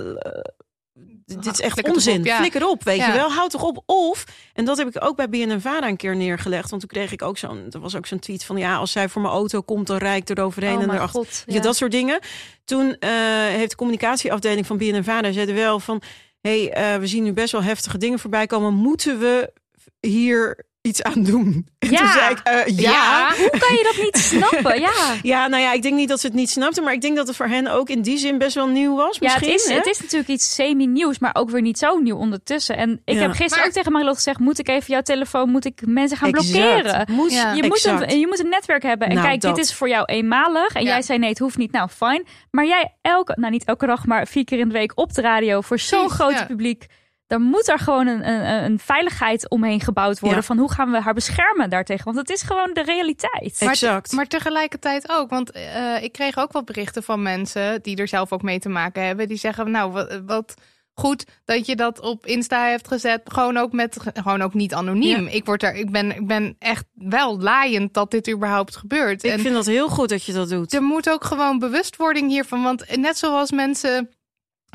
dit 1.26 1.46
is 1.54 1.62
echt 1.62 1.84
onzin. 1.84 2.20
op, 2.20 2.26
ja. 2.26 2.38
Flikker 2.38 2.68
op, 2.68 2.84
weet 2.84 2.98
Ja. 2.98 3.08
je 3.08 3.14
wel. 3.14 3.32
Houd 3.32 3.50
toch 3.52 3.64
op. 3.64 3.84
Of, 3.86 4.24
en 4.54 4.66
dat 4.66 4.78
heb 4.78 4.88
ik 4.88 5.04
ook 5.04 5.16
bij 5.16 5.30
BNNVARA 5.30 5.88
een 5.88 5.98
keer 5.98 6.16
neergelegd. 6.16 6.70
Want 6.70 6.82
toen 6.82 6.90
kreeg 6.90 7.12
ik 7.12 7.22
ook 7.22 7.38
zo'n... 7.38 7.66
Er 7.72 7.80
was 7.80 7.96
ook 7.96 8.06
zo'n 8.06 8.20
tweet 8.20 8.44
van... 8.46 8.58
Ja, 8.58 8.76
als 8.76 8.92
zij 8.92 9.10
voor 9.10 9.22
mijn 9.22 9.34
auto 9.34 9.62
komt, 9.62 9.88
dan 9.88 9.98
rijd 9.98 10.30
ik 10.30 10.38
eroverheen 10.38 10.76
Oh 10.78 10.84
en 10.84 10.90
erachter. 10.90 11.10
god. 11.10 11.44
Ja. 11.46 11.62
dat 11.62 11.76
soort 11.76 11.92
dingen. 11.92 12.20
Toen 12.66 12.96
eh, 13.00 13.10
heeft 13.48 13.70
de 13.70 13.76
communicatieafdeling 13.76 14.66
van 14.66 14.78
BNNVARA 14.78 15.32
zeiden 15.32 15.56
wel 15.56 15.80
van... 15.80 16.02
hey, 16.42 16.72
eh, 16.72 17.00
we 17.00 17.08
zien 17.08 17.24
nu 17.24 17.34
best 17.34 17.52
wel 17.52 17.64
heftige 17.64 17.98
dingen 17.98 18.20
voorbij 18.20 18.46
komen. 18.48 18.74
Moeten 18.74 19.20
we 19.20 19.54
hier 20.00 20.66
iets 20.86 21.04
aan 21.04 21.24
doen? 21.24 21.68
En 21.86 21.92
Ja. 21.92 21.98
toen 21.98 22.08
zei 22.08 22.32
ik, 22.32 22.40
eh, 22.44 22.78
ja. 22.78 22.92
Ja. 22.92 23.34
Hoe 23.38 23.50
kan 23.60 23.76
je 23.76 23.84
dat 23.94 24.04
niet 24.04 24.18
snappen? 24.34 24.80
Ja. 24.80 24.92
Ja, 25.24 25.48
nou 25.48 25.62
ja, 25.64 25.74
ik 25.74 25.82
denk 25.82 25.96
niet 25.96 26.10
dat 26.10 26.20
ze 26.20 26.28
het 26.28 26.36
niet 26.36 26.50
snapten, 26.50 26.84
maar 26.84 26.94
ik 26.94 27.02
denk 27.02 27.16
dat 27.16 27.28
het 27.28 27.36
voor 27.36 27.48
hen 27.48 27.68
ook 27.68 27.90
in 27.90 28.02
die 28.02 28.18
zin 28.18 28.38
best 28.38 28.56
wel 28.56 28.68
nieuw 28.68 28.96
was. 28.96 29.18
Ja, 29.20 29.32
het 29.34 29.34
Misschien, 29.40 29.56
is, 29.56 29.68
hè? 29.68 29.76
het 29.76 29.86
is 29.86 30.00
natuurlijk 30.02 30.30
iets 30.30 30.54
semi-nieuws, 30.56 31.20
maar 31.20 31.36
ook 31.36 31.50
weer 31.50 31.62
niet 31.62 31.78
zo 31.78 31.98
nieuw 31.98 32.18
ondertussen. 32.18 32.78
En 32.78 33.02
ik 33.06 33.16
Ja. 33.16 33.22
heb 33.22 33.30
gisteren 33.30 33.58
Maar- 33.58 33.66
ook 33.68 33.72
tegen 33.74 33.92
Marilot 33.92 34.16
gezegd, 34.16 34.40
moet 34.40 34.60
ik 34.60 34.68
even 34.70 34.86
jouw 34.88 35.02
telefoon, 35.02 35.50
moet 35.50 35.66
ik 35.66 35.82
mensen 35.86 36.18
gaan 36.18 36.30
Exact. 36.34 36.52
blokkeren? 36.52 37.06
Moet, 37.12 37.32
Ja. 37.34 37.54
Je 37.54 37.64
moet, 37.68 37.86
een, 37.86 38.20
je 38.20 38.28
moet 38.28 38.40
een 38.40 38.50
netwerk 38.50 38.84
hebben. 38.84 39.08
En 39.08 39.16
Nou, 39.16 39.28
kijk, 39.28 39.42
dat. 39.42 39.56
dit 39.56 39.66
is 39.66 39.74
voor 39.74 39.90
jou 39.90 40.06
eenmalig. 40.06 40.74
En 40.74 40.84
Ja. 40.84 40.88
jij 40.90 41.02
zei 41.02 41.20
nee, 41.20 41.30
het 41.30 41.40
hoeft 41.40 41.58
niet. 41.58 41.72
Nou, 41.72 41.90
fijn. 41.90 42.26
Maar 42.52 42.66
jij 42.66 42.94
elke, 43.02 43.34
nou 43.40 43.52
niet 43.52 43.64
elke 43.66 43.86
dag, 43.86 44.06
maar 44.06 44.28
vier 44.28 44.44
keer 44.46 44.60
in 44.60 44.68
de 44.68 44.74
week 44.74 44.92
op 44.96 45.14
de 45.14 45.22
radio 45.22 45.62
voor 45.62 45.80
zo'n 45.80 46.10
groot 46.10 46.32
ja. 46.34 46.46
publiek. 46.46 46.86
Dan 47.28 47.42
moet 47.42 47.68
er 47.68 47.80
gewoon 47.80 48.08
een, 48.08 48.28
een, 48.30 48.64
een 48.64 48.80
veiligheid 48.80 49.50
omheen 49.50 49.82
gebouwd 49.82 50.20
worden. 50.20 50.40
Ja. 50.40 50.46
Van 50.46 50.58
hoe 50.58 50.72
gaan 50.72 50.92
we 50.92 51.00
haar 51.02 51.14
beschermen 51.14 51.70
daartegen? 51.70 52.06
Want 52.06 52.18
het 52.18 52.30
is 52.30 52.42
gewoon 52.42 52.70
de 52.74 52.84
realiteit. 52.84 53.56
Maar- 53.60 53.70
Exact. 53.70 54.12
Maar 54.12 54.28
tegelijkertijd 54.28 55.10
ook, 55.10 55.30
want 55.30 55.52
eh, 55.52 56.04
ik 56.04 56.12
kreeg 56.12 56.38
ook 56.38 56.52
wat 56.52 56.66
berichten 56.66 57.04
van 57.04 57.22
mensen 57.22 57.82
die 57.82 57.96
er 57.98 58.08
zelf 58.08 58.32
ook 58.32 58.42
mee 58.42 58.60
te 58.60 58.70
maken 58.70 59.04
hebben. 59.06 59.28
Die 59.28 59.38
zeggen, 59.38 59.72
nou, 59.72 59.92
wat, 59.92 60.22
wat 60.26 60.54
goed 60.94 61.26
dat 61.46 61.66
je 61.66 61.76
dat 61.76 62.00
op 62.00 62.26
Insta 62.26 62.68
hebt 62.70 62.88
gezet. 62.88 63.22
Gewoon 63.26 63.58
ook 63.58 63.72
met, 63.72 63.98
gewoon 64.14 64.42
ook 64.42 64.54
niet 64.54 64.74
anoniem. 64.74 65.28
Ik 65.28 65.46
word 65.46 65.64
er, 65.64 65.76
ik 65.76 65.92
ben, 65.92 66.16
ik 66.16 66.28
ben 66.28 66.56
echt 66.60 66.86
wel 66.94 67.40
laaiend 67.40 67.94
dat 67.94 68.12
dit 68.12 68.30
überhaupt 68.30 68.76
gebeurt. 68.76 69.24
ik 69.24 69.32
en 69.32 69.40
vind 69.40 69.54
dat 69.54 69.66
heel 69.66 69.88
goed 69.88 70.10
dat 70.10 70.24
je 70.26 70.34
dat 70.34 70.50
doet. 70.50 70.74
er 70.74 70.82
moet 70.82 71.10
ook 71.10 71.24
gewoon 71.24 71.60
bewustwording 71.60 72.30
hiervan, 72.30 72.64
want 72.64 72.96
net 72.98 73.18
zoals 73.18 73.52
mensen 73.52 74.10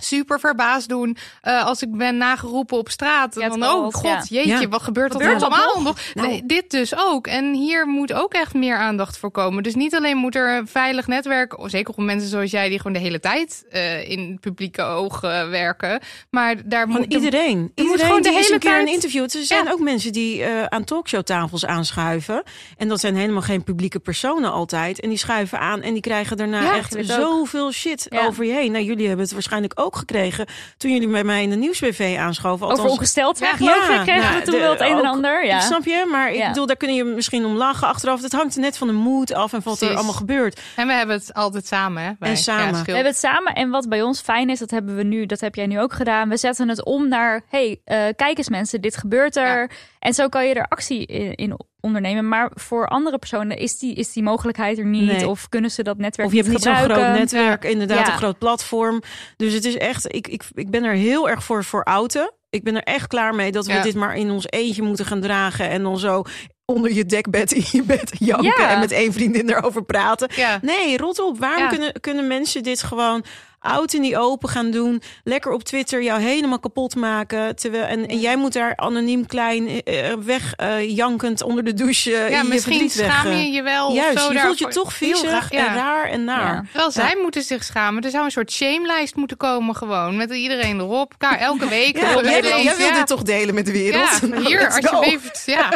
super 0.01 0.41
verbaasd 0.41 0.89
doen 0.89 1.17
eh, 1.41 1.67
als 1.67 1.83
ik 1.83 1.97
ben 1.97 2.17
nageroepen 2.17 2.79
op 2.79 2.89
straat. 2.91 3.35
Ja, 3.35 3.49
valt, 3.49 3.63
oh 3.95 4.03
ja. 4.03 4.17
god, 4.17 4.29
jeetje, 4.29 4.61
Ja. 4.61 4.69
wat 4.69 4.83
gebeurt 4.83 5.15
er 5.15 5.35
allemaal 5.35 5.83
nog? 5.83 5.97
Nou. 6.15 6.29
Nee, 6.29 6.43
dit 6.47 6.71
dus 6.71 6.97
ook. 6.97 7.27
En 7.27 7.55
hier 7.55 7.87
moet 7.87 8.13
ook 8.13 8.33
echt 8.33 8.55
meer 8.55 8.77
aandacht 8.77 9.19
voor 9.19 9.31
komen. 9.31 9.63
Dus 9.63 9.75
niet 9.75 9.95
alleen 9.95 10.17
moet 10.17 10.35
er 10.35 10.57
een 10.57 10.67
veilig 10.69 11.07
netwerk, 11.07 11.55
zeker 11.65 11.95
voor 11.95 12.05
mensen 12.05 12.29
zoals 12.29 12.51
jij 12.51 12.69
die 12.69 12.77
gewoon 12.77 12.93
de 12.93 12.99
hele 12.99 13.21
tijd 13.21 13.65
eh, 13.71 14.09
in 14.11 14.31
het 14.31 14.41
publieke 14.41 14.83
oog 14.83 15.23
eh, 15.23 15.49
werken, 15.49 16.01
maar 16.31 16.55
daar 16.69 16.87
Van 16.89 16.97
moet 17.01 17.13
iedereen. 17.13 17.59
moet 17.61 17.71
Iedereen 17.75 17.99
gewoon 18.07 18.23
de 18.23 18.29
die 18.29 18.37
eens 18.37 18.43
hele 18.47 18.55
een 18.55 18.61
keer 18.61 18.71
tijd- 18.71 18.87
een 18.87 18.93
interview. 18.93 19.23
Er 19.23 19.31
zijn 19.45 19.65
Ja. 19.65 19.71
ook 19.73 19.81
mensen 19.81 20.13
die 20.13 20.43
eh, 20.45 20.65
aan 20.65 20.85
talkshowtafels 20.85 21.67
aanschuiven. 21.67 22.43
En 22.77 22.89
dat 22.89 23.01
zijn 23.01 23.17
helemaal 23.17 23.43
geen 23.43 23.65
publieke 23.65 23.99
personen 23.99 24.53
altijd. 24.53 25.01
En 25.01 25.09
die 25.09 25.19
schuiven 25.19 25.59
aan 25.61 25.83
en 25.83 25.93
die 25.93 26.03
krijgen 26.03 26.37
daarna 26.37 26.63
Ja, 26.63 26.77
echt 26.77 26.97
ook. 26.97 27.05
zoveel 27.05 27.73
shit 27.73 28.07
Ja. 28.09 28.27
over 28.27 28.45
je 28.45 28.53
heen. 28.53 28.73
Nou, 28.73 28.85
jullie 28.85 29.07
hebben 29.07 29.25
het 29.25 29.33
waarschijnlijk 29.35 29.73
ook 29.81 29.90
gekregen 29.97 30.47
toen 30.77 30.93
jullie 30.93 31.09
bij 31.09 31.25
mij 31.25 31.43
in 31.43 31.51
de 31.51 31.57
nieuwsbv 31.57 32.17
aanschoven. 32.19 32.67
Over 32.67 32.77
Althans, 32.79 32.91
ongesteldheid, 32.99 33.51
Ja. 33.51 33.57
geloof 33.57 33.89
ik, 33.99 34.03
kregen 34.03 34.23
nou, 34.23 34.37
we 34.39 34.43
toen 34.43 34.55
de- 34.55 34.61
wel 34.61 34.71
het 34.71 34.81
een 34.81 34.87
en 34.87 34.99
ook- 34.99 35.05
ander. 35.05 35.47
Ja. 35.47 35.61
Snap 35.61 35.85
je? 35.85 36.09
Maar 36.11 36.33
ik 36.33 36.47
bedoel, 36.47 36.67
daar 36.67 36.77
kun 36.77 36.95
je 36.95 37.05
misschien 37.05 37.45
om 37.45 37.53
lachen 37.57 37.89
achteraf. 37.89 38.23
Het 38.23 38.33
hangt 38.33 38.55
er 38.55 38.61
net 38.61 38.79
van 38.79 38.87
de 38.87 38.93
moed 38.93 39.33
af 39.35 39.53
en 39.53 39.61
wat 39.65 39.81
er 39.81 39.95
allemaal 39.95 40.13
gebeurt. 40.13 40.61
En 40.77 40.87
we 40.87 40.93
hebben 40.93 41.17
het 41.17 41.35
altijd 41.35 41.67
samen, 41.67 42.03
hè? 42.03 42.11
wij. 42.19 42.31
En 42.31 42.37
samen. 42.37 42.85
We 42.85 42.93
hebben 42.93 43.05
het 43.13 43.19
samen 43.21 43.55
en 43.55 43.71
wat 43.71 43.89
bij 43.89 44.03
ons 44.03 44.21
fijn 44.21 44.51
is, 44.51 44.59
dat 44.59 44.71
hebben 44.71 44.97
we 44.97 45.03
nu, 45.03 45.27
dat 45.27 45.41
heb 45.41 45.55
jij 45.55 45.67
nu 45.67 45.81
ook 45.81 45.93
gedaan. 45.93 46.29
We 46.29 46.37
zetten 46.37 46.69
het 46.69 46.85
om 46.85 47.09
naar, 47.09 47.43
hey, 47.49 47.81
eh, 47.85 47.97
kijk 48.17 48.39
eens 48.39 48.49
mensen, 48.49 48.81
dit 48.81 48.97
gebeurt 48.97 49.37
er. 49.37 49.71
En 49.99 50.15
zo 50.15 50.29
kan 50.29 50.47
je 50.47 50.55
er 50.55 50.67
actie 50.69 51.07
in, 51.07 51.35
in 51.35 51.59
ondernemen. 51.81 52.29
Maar 52.29 52.51
voor 52.55 52.89
andere 52.89 53.19
personen 53.19 53.57
is 53.57 53.79
die, 53.79 53.95
is 53.95 54.13
die 54.13 54.23
mogelijkheid 54.23 54.79
er 54.79 54.85
niet. 54.87 55.07
Nee. 55.13 55.29
Of 55.29 55.49
kunnen 55.49 55.71
ze 55.71 55.83
dat 55.83 55.99
netwerk 55.99 56.29
Of 56.29 56.35
je 56.35 56.41
hebt 56.41 56.53
niet 56.53 56.63
zo'n 56.63 56.75
groot 56.75 56.97
netwerk, 57.19 57.65
inderdaad, 57.65 58.07
Ja. 58.07 58.13
een 58.13 58.19
groot 58.19 58.39
platform. 58.39 59.03
Dus 59.37 59.53
het 59.53 59.65
is 59.65 59.77
echt, 59.77 60.15
ik, 60.15 60.29
ik, 60.29 60.43
ik 60.55 60.71
ben 60.71 60.85
er 60.85 60.95
heel 60.95 61.29
erg 61.29 61.45
voor 61.45 61.65
voor 61.65 61.85
outen. 61.85 62.33
Ik 62.51 62.63
ben 62.65 62.77
er 62.77 62.83
echt 62.83 63.07
klaar 63.07 63.35
mee 63.35 63.53
dat 63.53 63.67
we 63.67 63.73
Ja. 63.73 63.83
dit 63.83 63.95
maar 63.95 64.17
in 64.17 64.31
ons 64.31 64.47
eentje 64.49 64.83
moeten 64.83 65.05
gaan 65.07 65.21
dragen. 65.21 65.69
En 65.71 65.83
dan 65.83 65.99
zo 65.99 66.23
onder 66.65 66.93
je 66.93 67.05
dekbed 67.07 67.53
in 67.53 67.65
je 67.73 67.83
bed 67.83 68.13
janken. 68.19 68.63
Ja. 68.63 68.71
En 68.71 68.79
met 68.79 68.93
één 68.93 69.13
vriendin 69.13 69.51
erover 69.51 69.85
praten. 69.85 70.29
Ja. 70.37 70.59
Nee, 70.63 70.97
rot 70.97 71.21
op. 71.21 71.39
Waarom 71.39 71.63
Ja. 71.63 71.69
kunnen, 71.69 72.01
kunnen 72.01 72.27
mensen 72.27 72.63
dit 72.63 72.83
gewoon 72.83 73.25
oud 73.61 73.93
in 73.93 74.03
die 74.03 74.19
open 74.19 74.49
gaan 74.49 74.71
doen? 74.71 75.03
Lekker 75.25 75.53
op 75.53 75.63
Twitter 75.63 76.03
jou 76.03 76.21
helemaal 76.21 76.59
kapot 76.59 76.95
maken. 76.97 77.57
Terwijl, 77.57 77.85
en, 77.85 78.09
en 78.09 78.21
jij 78.21 78.37
moet 78.37 78.53
daar 78.53 78.77
anoniem 78.77 79.27
klein 79.27 79.83
eh, 79.83 80.13
weg 80.25 80.53
eh, 80.57 80.97
jankend 80.97 81.43
onder 81.43 81.65
de 81.65 81.75
douche. 81.75 82.15
eh, 82.17 82.31
Ja, 82.31 82.41
je 82.43 82.49
misschien 82.49 82.73
verdriet 82.91 82.95
weg, 83.07 83.13
schaam 83.13 83.33
eh. 83.33 83.43
je 83.45 83.51
je 83.51 83.63
wel. 83.63 83.89
of 83.89 83.95
Juist, 83.95 84.19
zo 84.19 84.33
je 84.33 84.39
voelt 84.39 84.59
je 84.59 84.69
toch 84.69 84.93
viezig 84.93 85.51
ja. 85.53 85.69
en 85.69 85.75
raar 85.75 86.05
en 86.11 86.25
naar. 86.25 86.55
Ja. 86.55 86.65
Wel, 86.73 86.91
zij 86.91 87.19
moeten 87.23 87.43
zich 87.43 87.65
schamen. 87.65 88.03
Er 88.03 88.11
zou 88.11 88.25
een 88.25 88.31
soort 88.31 88.53
shame-lijst 88.53 89.17
moeten 89.17 89.37
komen 89.37 89.77
gewoon. 89.77 90.17
Met 90.17 90.31
iedereen 90.31 90.79
erop. 90.79 91.15
Ka- 91.19 91.39
Elke 91.39 91.69
week. 91.79 91.97
Ja, 92.01 92.21
jij, 92.23 92.43
wil, 92.43 92.59
jij 92.79 92.93
dit 92.93 93.07
toch 93.07 93.23
delen 93.23 93.55
met 93.55 93.67
de 93.67 93.73
wereld? 93.73 94.21
Ja, 94.21 94.27
Nou, 94.31 94.47
hier, 94.47 94.67
alsjeblieft. 94.67 95.43
Ja. 95.47 95.69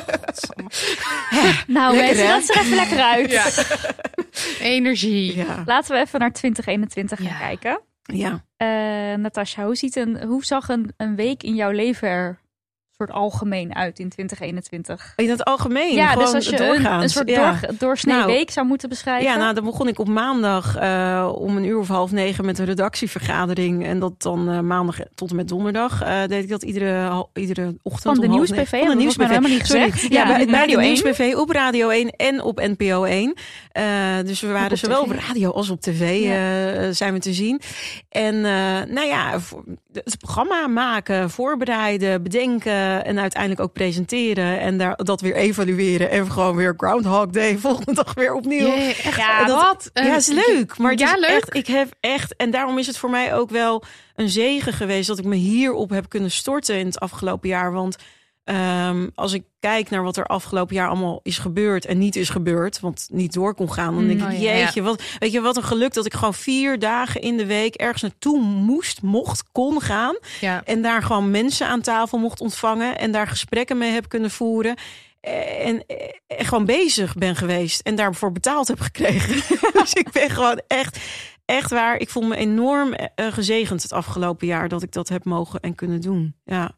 Nou 1.66 1.96
mensen, 1.96 2.28
dat 2.28 2.40
is 2.42 2.48
er 2.48 2.56
even 2.60 2.74
lekker 2.76 3.00
uit. 3.02 3.66
Energie. 4.64 5.36
Ja, 5.36 5.62
Laten 5.66 5.94
we 5.94 6.00
even 6.00 6.20
naar 6.20 6.32
2021 6.32 7.18
gaan 7.18 7.26
Ja. 7.28 7.38
kijken. 7.38 7.80
ja. 8.02 8.44
Eh 8.56 9.18
Natasja, 9.18 9.64
hoe, 9.64 9.74
ziet 9.76 9.96
een, 9.96 10.22
hoe 10.22 10.44
zag 10.44 10.68
een, 10.68 10.92
een 10.96 11.16
week 11.16 11.42
in 11.42 11.54
jouw 11.54 11.70
leven 11.70 12.08
er 12.08 12.38
soort 13.06 13.18
algemeen 13.18 13.74
uit 13.74 13.98
in 13.98 14.08
2021? 14.08 15.12
in 15.16 15.30
het 15.30 15.44
algemeen. 15.44 15.94
ja, 15.94 16.16
dus 16.16 16.32
als 16.32 16.48
je 16.48 16.60
een, 16.60 16.66
doorgaans. 16.66 17.02
een 17.02 17.10
soort 17.10 17.28
ja. 17.28 17.58
door, 17.60 17.78
doorsnee 17.78 18.14
Nou, 18.16 18.26
week 18.26 18.50
zou 18.50 18.66
moeten 18.66 18.88
beschrijven. 18.88 19.30
Ja, 19.30 19.36
nou, 19.36 19.54
dan 19.54 19.64
begon 19.64 19.88
ik 19.88 19.98
op 19.98 20.08
maandag 20.08 20.76
eh, 20.76 21.32
om 21.34 21.56
een 21.56 21.64
uur 21.64 21.78
of 21.78 21.88
half 21.88 22.10
negen 22.12 22.44
met 22.44 22.58
een 22.58 22.64
redactievergadering. 22.64 23.86
En 23.86 23.98
dat 23.98 24.22
dan 24.22 24.50
eh, 24.50 24.60
maandag 24.60 24.96
tot 25.14 25.30
en 25.30 25.36
met 25.36 25.48
donderdag 25.48 26.02
eh, 26.02 26.20
deed 26.26 26.42
ik 26.42 26.48
dat 26.48 26.62
iedere, 26.62 27.26
iedere 27.34 27.76
ochtend. 27.82 28.16
Van 28.16 28.24
de 28.24 28.28
Nieuwsbv. 28.28 28.78
Van 28.78 28.88
de 28.88 28.94
Nieuwsbv. 28.94 29.26
helemaal 29.28 29.50
niet 29.50 29.66
Sorry. 29.66 29.90
gezegd. 29.90 30.12
Ja, 30.12 30.18
Ja, 30.20 30.26
bij, 30.26 30.40
op 30.42 30.46
bij 30.46 30.46
de 30.46 30.52
Radio 30.60 30.78
1. 30.78 30.92
Nieuwsbv 30.92 31.34
op 31.36 31.50
Radio 31.50 31.88
1 31.88 32.10
en 32.10 32.42
op 32.42 32.60
NPO 32.78 33.04
1. 33.04 33.34
Eh, 33.72 33.84
dus 34.24 34.40
we 34.40 34.48
waren 34.48 34.70
op 34.70 34.76
zowel 34.76 35.02
op 35.02 35.10
radio 35.10 35.50
als 35.50 35.70
op 35.70 35.80
tv 35.80 36.22
zijn 36.94 37.12
we 37.12 37.18
te 37.18 37.32
zien. 37.32 37.60
En 38.08 38.40
nou 38.94 39.06
ja, 39.06 39.40
voor- 39.40 39.64
het 40.04 40.18
programma 40.18 40.66
maken, 40.66 41.30
voorbereiden, 41.30 42.22
bedenken 42.22 43.04
en 43.04 43.18
uiteindelijk 43.18 43.60
ook 43.60 43.72
presenteren. 43.72 44.60
En 44.60 44.78
daar, 44.78 44.96
dat 44.96 45.20
weer 45.20 45.34
evalueren 45.34 46.10
en 46.10 46.30
gewoon 46.30 46.56
weer 46.56 46.74
Groundhog 46.76 47.26
Day 47.26 47.58
volgende 47.68 47.94
dag 47.94 48.14
weer 48.14 48.34
opnieuw. 48.34 48.66
Jee, 48.66 48.88
echt, 48.88 49.16
Ja, 49.16 49.44
dat, 49.44 49.62
wat 49.62 49.90
Ja, 50.04 50.16
is 50.16 50.26
leuk. 50.26 50.78
Maar 50.78 50.98
ja, 50.98 51.14
leuk. 51.14 51.30
Echt, 51.30 51.54
ik 51.54 51.66
heb 51.66 51.88
echt, 52.00 52.36
en 52.36 52.50
daarom 52.50 52.78
is 52.78 52.86
het 52.86 52.98
voor 52.98 53.10
mij 53.10 53.34
ook 53.34 53.50
wel 53.50 53.82
een 54.14 54.28
zegen 54.28 54.72
geweest 54.72 55.08
dat 55.08 55.18
ik 55.18 55.24
me 55.24 55.36
hierop 55.36 55.90
heb 55.90 56.08
kunnen 56.08 56.30
storten 56.30 56.78
in 56.78 56.86
het 56.86 57.00
afgelopen 57.00 57.48
jaar. 57.48 57.72
Want 57.72 57.96
ehm, 58.44 59.08
als 59.14 59.32
ik 59.32 59.42
kijk 59.60 59.90
naar 59.90 60.02
wat 60.02 60.16
er 60.16 60.26
afgelopen 60.26 60.74
jaar 60.74 60.88
allemaal 60.88 61.20
is 61.22 61.38
gebeurd 61.38 61.84
en 61.84 61.98
niet 61.98 62.16
is 62.16 62.28
gebeurd, 62.28 62.80
want 62.80 63.08
niet 63.12 63.32
door 63.32 63.54
kon 63.54 63.72
gaan, 63.72 63.94
dan 63.94 64.06
denk 64.06 64.20
Mm, 64.20 64.26
ik, 64.26 64.32
oh 64.34 64.40
ja, 64.42 64.56
jeetje, 64.56 64.82
wat, 64.82 65.02
weet 65.18 65.32
je, 65.32 65.40
wat 65.40 65.56
een 65.56 65.62
geluk 65.62 65.94
dat 65.94 66.06
ik 66.06 66.14
gewoon 66.14 66.34
vier 66.34 66.78
dagen 66.78 67.20
in 67.20 67.36
de 67.36 67.46
week 67.46 67.74
ergens 67.74 68.02
naartoe 68.02 68.40
moest, 68.40 69.02
mocht, 69.02 69.44
kon 69.52 69.80
gaan. 69.80 70.16
Ja. 70.40 70.64
En 70.64 70.82
daar 70.82 71.02
gewoon 71.02 71.30
mensen 71.30 71.66
aan 71.66 71.80
tafel 71.80 72.18
mocht 72.18 72.40
ontvangen. 72.40 72.98
En 72.98 73.12
daar 73.12 73.26
gesprekken 73.26 73.78
mee 73.78 73.90
heb 73.92 74.08
kunnen 74.08 74.30
voeren. 74.30 74.74
Eh, 75.20 75.66
En, 75.66 75.86
eh, 75.86 75.96
en 76.26 76.44
gewoon 76.44 76.64
bezig 76.64 77.14
ben 77.14 77.36
geweest. 77.36 77.80
En 77.80 77.94
daarvoor 77.94 78.32
betaald 78.32 78.68
heb 78.68 78.80
gekregen. 78.80 79.34
dus 79.80 79.92
ik 79.92 80.10
ben 80.12 80.30
gewoon 80.30 80.60
echt, 80.66 80.98
echt 81.44 81.70
waar. 81.70 81.96
Ik 81.96 82.08
voel 82.10 82.22
me 82.22 82.36
enorm 82.36 82.92
eh, 82.92 83.32
gezegend 83.32 83.82
het 83.82 83.92
afgelopen 83.92 84.46
jaar. 84.46 84.68
Dat 84.68 84.82
ik 84.82 84.92
dat 84.92 85.08
heb 85.08 85.24
mogen 85.24 85.60
en 85.60 85.74
kunnen 85.74 86.00
doen. 86.00 86.34
Ja. 86.44 86.74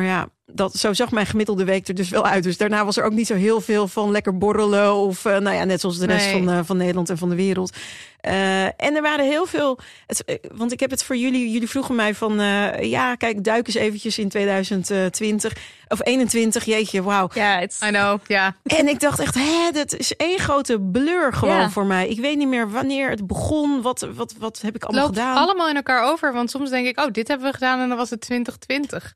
Maar 0.00 0.08
ja, 0.08 0.28
dat, 0.46 0.74
zo 0.74 0.92
zag 0.92 1.10
mijn 1.10 1.26
gemiddelde 1.26 1.64
week 1.64 1.88
er 1.88 1.94
dus 1.94 2.08
wel 2.08 2.26
uit. 2.26 2.42
Dus 2.42 2.56
daarna 2.56 2.84
was 2.84 2.96
er 2.96 3.04
ook 3.04 3.12
niet 3.12 3.26
zo 3.26 3.34
heel 3.34 3.60
veel 3.60 3.88
van 3.88 4.10
lekker 4.10 4.38
borrelen. 4.38 4.94
Of 4.94 5.24
eh, 5.24 5.38
nou 5.38 5.56
ja, 5.56 5.64
net 5.64 5.80
zoals 5.80 5.98
de 5.98 6.06
rest 6.06 6.24
Nee. 6.24 6.32
van, 6.44 6.50
eh, 6.54 6.60
van 6.64 6.76
Nederland 6.76 7.10
en 7.10 7.18
van 7.18 7.28
de 7.28 7.34
wereld. 7.34 7.76
Eh, 8.20 8.64
en 8.64 8.94
er 8.96 9.02
waren 9.02 9.24
heel 9.26 9.46
veel. 9.46 9.78
Het, 10.06 10.24
want 10.54 10.72
ik 10.72 10.80
heb 10.80 10.90
het 10.90 11.04
voor 11.04 11.16
jullie. 11.16 11.50
Jullie 11.50 11.68
vroegen 11.70 11.94
mij 11.94 12.14
van. 12.14 12.40
eh, 12.40 12.82
ja, 12.82 13.14
kijk, 13.14 13.44
duik 13.44 13.66
eens 13.66 13.76
eventjes 13.76 14.18
in 14.18 14.28
2020 14.28 15.52
of 15.88 16.06
21. 16.06 16.64
Jeetje, 16.64 17.02
wauw. 17.02 17.28
Ja, 17.34 17.58
het 17.58 17.78
I 17.84 17.88
know, 17.88 18.18
ja. 18.26 18.56
En 18.62 18.88
ik 18.88 19.00
dacht 19.00 19.18
echt, 19.20 19.34
hè, 19.34 19.70
dat 19.72 19.96
is 19.96 20.16
één 20.16 20.38
grote 20.38 20.80
blur 20.80 21.32
gewoon 21.32 21.70
voor 21.70 21.86
mij. 21.86 22.08
Ik 22.08 22.20
weet 22.20 22.36
niet 22.36 22.48
meer 22.48 22.70
wanneer 22.70 23.10
het 23.10 23.26
begon. 23.26 23.82
Wat, 23.82 24.08
wat, 24.14 24.34
wat 24.38 24.60
heb 24.60 24.74
ik 24.74 24.84
allemaal 24.84 25.04
loopt 25.04 25.18
gedaan? 25.18 25.36
allemaal 25.36 25.68
in 25.68 25.76
elkaar 25.76 26.04
over. 26.04 26.32
Want 26.32 26.50
soms 26.50 26.70
denk 26.70 26.86
ik, 26.86 27.00
oh, 27.00 27.10
dit 27.12 27.28
hebben 27.28 27.46
we 27.46 27.52
gedaan 27.52 27.80
en 27.80 27.88
dan 27.88 27.96
was 27.96 28.10
het 28.10 28.20
2020. 28.20 29.14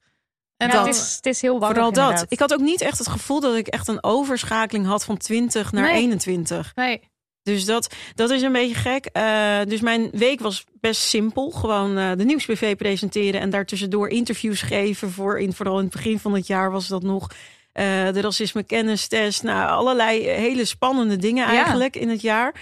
En 0.57 0.67
ja, 0.69 0.73
dan, 0.75 0.87
het, 0.87 0.95
is, 0.95 1.15
het 1.17 1.27
is 1.27 1.41
heel 1.43 1.59
warrig 1.59 1.77
Vooral 1.77 1.93
dat. 1.93 2.27
Ik 2.29 2.39
had 2.39 2.53
ook 2.53 2.61
niet 2.61 2.81
echt 2.81 2.99
het 2.99 3.09
gevoel 3.09 3.41
dat 3.41 3.55
ik 3.57 3.67
echt 3.67 3.89
een 3.89 4.05
overschakeling 4.05 4.87
had 4.87 5.05
van 5.05 5.17
20 5.17 5.73
naar 5.73 5.83
Nee. 5.83 5.93
21. 5.95 6.73
nee. 6.75 7.01
Dus 7.43 7.65
dat, 7.65 7.95
dat 8.15 8.31
is 8.31 8.43
een 8.43 8.53
beetje 8.53 8.75
gek. 8.75 9.07
Eh, 9.13 9.59
dus 9.69 9.81
mijn 9.81 10.09
week 10.13 10.41
was 10.41 10.65
best 10.81 11.01
simpel. 11.01 11.51
Gewoon 11.51 11.99
eh, 11.99 12.11
de 12.17 12.25
nieuwsbv 12.25 12.77
presenteren 12.77 13.41
en 13.41 13.51
daartussendoor 13.51 14.09
interviews 14.09 14.63
geven. 14.63 15.11
Voor 15.11 15.39
in, 15.41 15.53
vooral 15.53 15.79
in 15.79 15.85
het 15.85 15.93
begin 15.93 16.19
van 16.19 16.35
het 16.35 16.47
jaar 16.47 16.71
was 16.71 16.89
dat 16.89 17.03
nog. 17.03 17.31
eh, 17.73 17.85
de 18.13 18.21
racisme 18.21 18.63
kennistest. 18.63 19.43
Nou, 19.43 19.69
allerlei 19.71 20.29
hele 20.29 20.65
spannende 20.65 21.17
dingen 21.17 21.47
Ja. 21.53 21.55
eigenlijk 21.55 21.97
in 21.97 22.09
het 22.09 22.21
jaar. 22.21 22.55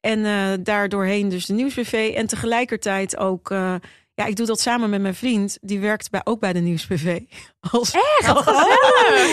En 0.00 0.22
daardoorheen 0.62 1.28
dus 1.28 1.46
de 1.46 1.52
nieuwsbv. 1.52 2.12
En 2.16 2.26
tegelijkertijd 2.26 3.16
ook... 3.16 3.54
ja, 4.18 4.24
ik 4.24 4.36
doe 4.36 4.46
dat 4.46 4.60
samen 4.60 4.90
met 4.90 5.00
mijn 5.00 5.14
vriend. 5.14 5.58
Die 5.60 5.78
werkt 5.80 6.10
bij, 6.10 6.20
ook 6.24 6.40
bij 6.40 6.52
de 6.52 6.58
nieuwsbv. 6.58 7.18
Als, 7.72 7.90
Echt? 7.92 8.26
Ja, 8.26 8.42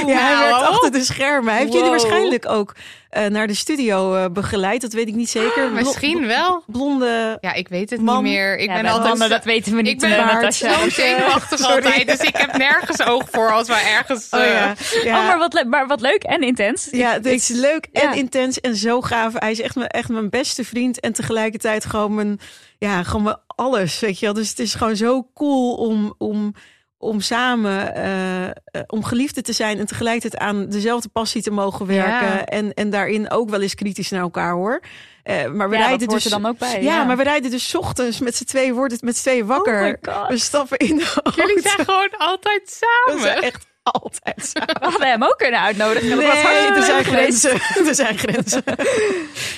hij 0.03 0.33
Nou. 0.33 0.39
werkt 0.49 0.67
achter 0.67 0.91
de 0.91 1.03
schermen. 1.03 1.51
Hij 1.53 1.61
heeft 1.61 1.73
jullie 1.73 1.89
waarschijnlijk 1.89 2.49
ook 2.49 2.75
eh, 3.09 3.25
naar 3.25 3.47
de 3.47 3.53
studio 3.53 4.15
eh, 4.15 4.25
begeleid. 4.31 4.81
Dat 4.81 4.93
weet 4.93 5.07
ik 5.07 5.15
niet 5.15 5.29
zeker. 5.29 5.69
Blo- 5.69 5.81
Misschien 5.81 6.27
wel. 6.27 6.63
Blonde. 6.67 7.37
Ja, 7.41 7.53
ik 7.53 7.67
weet 7.67 7.89
het 7.89 8.01
Man. 8.01 8.23
niet 8.23 8.33
meer. 8.33 8.57
Ik 8.57 8.67
Ja, 8.69 8.81
ben 8.81 8.85
altijd 8.91 9.07
mannen, 9.09 9.29
dat 9.29 9.43
weten 9.43 9.75
we 9.75 9.81
niet. 9.81 9.91
ik 9.91 9.99
ben 10.09 10.17
eh, 10.17 10.25
baard, 10.25 10.53
zo 10.55 10.67
zenuwachtig 10.89 11.61
altijd. 11.61 12.07
Dus 12.07 12.19
ik 12.19 12.35
heb 12.37 12.57
nergens 12.57 13.03
oog 13.05 13.23
voor 13.31 13.51
als 13.51 13.67
we 13.67 13.73
ergens... 13.97 14.27
Oh 14.31 14.39
ja. 14.39 14.73
ja. 15.03 15.19
Oh, 15.19 15.27
maar 15.27 15.37
wat, 15.37 15.63
maar 15.67 15.87
wat 15.87 16.01
leuk 16.01 16.23
en 16.23 16.41
intens. 16.41 16.87
Ja, 16.91 17.19
dit 17.19 17.33
is 17.33 17.47
leuk 17.47 17.87
en 17.91 18.13
intens 18.13 18.59
en 18.61 18.75
zo 18.75 19.01
gaaf. 19.01 19.33
Hij 19.35 19.51
is 19.51 19.61
echt 19.61 19.75
mijn, 19.75 19.87
echt 19.89 20.09
mijn 20.09 20.29
beste 20.29 20.63
vriend 20.63 20.99
en 20.99 21.13
tegelijkertijd 21.13 21.85
gewoon 21.85 22.15
mijn, 22.15 22.39
ja, 22.79 23.03
gewoon 23.03 23.39
alles, 23.47 23.99
weet 23.99 24.19
je 24.19 24.25
wel. 24.25 24.33
Dus 24.35 24.49
het 24.49 24.59
is 24.59 24.73
gewoon 24.73 24.95
zo 24.95 25.29
cool 25.33 25.75
om, 25.75 26.13
om, 26.17 26.53
om 26.97 27.21
samen, 27.21 27.95
eh, 27.95 28.81
om 28.87 29.03
geliefde 29.03 29.41
te 29.41 29.53
zijn 29.53 29.79
en 29.79 29.85
tegelijkertijd 29.85 30.41
aan 30.41 30.69
dezelfde 30.69 31.09
passie 31.09 31.41
te 31.41 31.51
mogen 31.51 31.85
werken. 31.85 32.27
Ja. 32.27 32.45
En, 32.45 32.73
en 32.73 32.89
daarin 32.89 33.31
ook 33.31 33.49
wel 33.49 33.61
eens 33.61 33.75
kritisch 33.75 34.09
naar 34.09 34.21
elkaar 34.21 34.53
hoor. 34.53 34.81
Eh, 35.23 35.45
maar 35.51 35.69
we 35.69 35.75
Ja, 35.75 35.81
dat 35.81 35.89
rijden 35.89 36.07
dus 36.07 36.25
er 36.25 36.31
dan 36.31 36.45
ook 36.45 36.57
bij. 36.57 36.83
Ja, 36.83 37.03
maar 37.03 37.17
we 37.17 37.23
rijden 37.23 37.51
dus 37.51 37.69
's 37.69 37.75
ochtends 37.75 38.19
met 38.19 38.35
z'n 38.35 38.43
tweeën, 38.43 38.73
worden 38.73 38.93
het 38.93 39.05
met 39.05 39.17
z'n 39.17 39.21
tweeën 39.21 39.45
wakker. 39.45 39.99
Oh 40.01 40.13
God. 40.13 40.27
we 40.27 40.37
stappen 40.37 40.77
in 40.77 40.97
de 40.97 41.11
auto. 41.23 41.41
Jullie 41.41 41.61
zijn 41.61 41.85
gewoon 41.85 42.09
altijd 42.17 42.79
We 42.79 43.17
zijn 43.19 43.19
samen. 43.21 43.41
echt 43.41 43.65
altijd 43.83 44.45
samen. 44.53 44.75
We 44.79 44.85
hadden 44.85 45.07
hem 45.07 45.23
ook 45.23 45.37
kunnen 45.37 45.59
uitnodigen. 45.59 46.17
Nee, 46.17 46.27
er 46.27 46.83
zijn 46.83 47.03
grenzen. 47.03 47.51
Er 47.87 47.95
zijn 47.95 48.17
grenzen. 48.17 48.63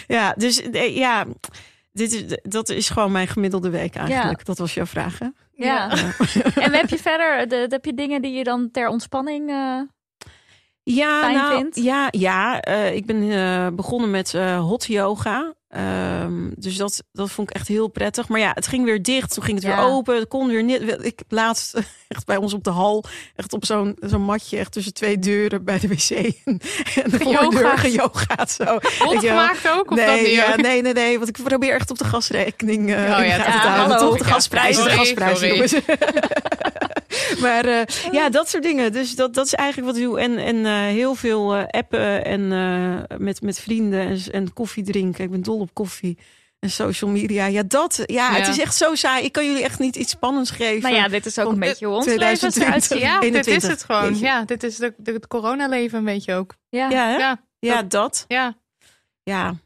ja, 0.08 0.34
dus 0.38 0.62
ja, 0.90 1.26
dit 1.98 2.12
is, 2.14 2.38
dat 2.44 2.70
is 2.70 2.90
gewoon 2.90 3.12
mijn 3.12 3.28
gemiddelde 3.28 3.70
week 3.70 3.96
eigenlijk. 3.96 4.46
Dat 4.46 4.58
was 4.58 4.74
jouw 4.74 4.86
vraag, 4.86 5.20
hè? 5.20 5.28
Ja. 5.52 5.90
En 6.66 6.74
heb 6.74 6.90
je 6.90 6.98
verder, 7.10 7.48
de, 7.50 7.66
heb 7.70 7.86
je 7.86 7.94
dingen 7.94 8.22
die 8.22 8.34
je 8.34 8.44
dan 8.44 8.72
ter 8.72 8.88
ontspanning... 8.88 9.50
eh, 9.50 9.82
Ja, 10.84 11.22
Fijn 11.22 11.36
nou, 11.36 11.58
vindt? 11.58 11.76
ja, 11.76 12.08
ja 12.12 12.62
eh, 12.62 12.96
ik 12.96 13.06
ben 13.06 13.32
eh, 13.32 13.68
begonnen 13.76 14.12
met 14.12 14.34
eh, 14.34 14.60
hot 14.60 14.86
yoga. 14.86 15.54
Ehm, 15.68 16.50
dus 16.56 16.78
dat, 16.78 17.04
dat 17.12 17.32
vond 17.32 17.50
ik 17.50 17.56
echt 17.56 17.68
heel 17.68 17.88
prettig. 17.88 18.28
Maar 18.28 18.40
ja, 18.40 18.52
het 18.54 18.68
ging 18.68 18.86
weer 18.86 19.02
dicht. 19.04 19.34
Toen 19.34 19.44
ging 19.44 19.58
het 19.58 19.66
Ja. 19.68 19.76
weer 19.76 19.86
open. 19.86 20.16
Het 20.16 20.28
kon 20.28 20.48
weer 20.48 20.64
niet. 20.64 20.98
Ik 21.02 21.22
laatst 21.30 21.74
echt 22.08 22.26
bij 22.26 22.38
ons 22.38 22.54
op 22.54 22.64
de 22.64 22.70
hal, 22.70 23.04
echt 23.36 23.54
op 23.54 23.66
zo'n 23.66 23.98
zo'n 24.00 24.22
matje, 24.22 24.58
echt 24.58 24.72
tussen 24.72 24.94
twee 24.94 25.20
deuren 25.20 25.64
bij 25.64 25.80
de 25.80 25.88
wc. 25.88 26.10
En, 26.10 26.34
en 27.04 27.10
de 27.10 27.20
voordeur 27.20 27.78
geyogaat 27.78 28.52
zo. 28.52 28.78
Gemaakt 28.80 29.70
ook? 29.70 29.92
Of 29.92 29.98
dat 29.98 30.06
Nee, 30.06 30.32
ja, 30.32 30.56
nee, 30.56 30.82
nee, 30.82 30.94
nee. 30.94 31.18
Want 31.18 31.30
ik 31.30 31.44
probeer 31.44 31.74
echt 31.74 31.90
op 31.92 31.98
de 31.98 32.06
gasrekening 32.06 32.90
eh 32.94 32.96
Oh 32.96 33.06
ja, 33.06 33.24
ja, 33.24 33.62
te 33.62 33.68
houden. 33.68 33.98
Toch? 33.98 34.18
De 34.18 34.24
Ja, 34.24 34.30
gasprijzen, 34.32 34.84
de 34.84 34.90
gasprijzen, 34.90 35.48
jongens. 35.48 35.74
maar 37.42 37.66
eh, 37.66 37.82
ja, 38.12 38.30
dat 38.30 38.50
soort 38.50 38.64
dingen. 38.64 38.92
Dus 38.92 39.16
dat, 39.16 39.34
dat 39.34 39.46
is 39.46 39.54
eigenlijk 39.54 39.92
wat 39.92 40.02
ik 40.02 40.08
doe. 40.08 40.20
En, 40.20 40.38
en 40.38 40.66
eh, 40.66 40.72
heel 40.74 41.16
veel 41.16 41.56
appen 41.56 42.26
en 42.26 42.48
met, 43.18 43.42
met 43.42 43.60
vrienden 43.60 44.00
en, 44.08 44.20
en 44.32 44.54
koffie 44.54 44.84
drinken. 44.84 45.24
Ik 45.24 45.32
ben 45.32 45.42
dol 45.42 45.57
op 45.60 45.74
koffie. 45.74 46.18
En 46.60 46.70
social 46.70 47.10
media. 47.10 47.46
Ja, 47.46 47.64
dat. 47.64 48.04
Ja, 48.06 48.32
het 48.34 48.48
is 48.48 48.60
echt 48.60 48.76
zo 48.76 48.96
saai. 48.96 49.24
Ik 49.24 49.32
kan 49.32 49.46
jullie 49.46 49.64
echt 49.64 49.80
niet 49.80 49.96
iets 49.96 50.12
spannends 50.12 50.52
geven. 50.52 50.82
Nou 50.82 50.96
ja, 50.96 51.08
dit 51.08 51.26
is 51.26 51.40
ook 51.40 51.52
een 51.52 51.60
beetje 51.60 51.86
hoe 51.86 51.96
ons 51.96 52.06
leven 52.06 52.20
2020. 52.20 52.68
eruit 52.68 52.84
ziet. 52.84 53.00
Ja, 53.00 53.20
dit 53.32 53.48
is 53.48 53.54
21. 53.54 53.70
het 53.70 53.84
gewoon. 53.84 54.20
Ja, 54.20 54.44
dit 54.46 54.64
is 54.64 54.76
de, 54.76 54.94
de, 54.98 55.12
het 55.12 55.28
coronaleven 55.28 55.98
een 55.98 56.06
beetje 56.06 56.34
ook. 56.34 56.56
Ja. 56.70 56.90
ja? 56.90 57.18
Ja, 57.18 57.42
ja, 57.60 57.84
dat. 57.84 58.26
ja. 58.28 58.58
Ja, 59.24 59.48
Een 59.48 59.58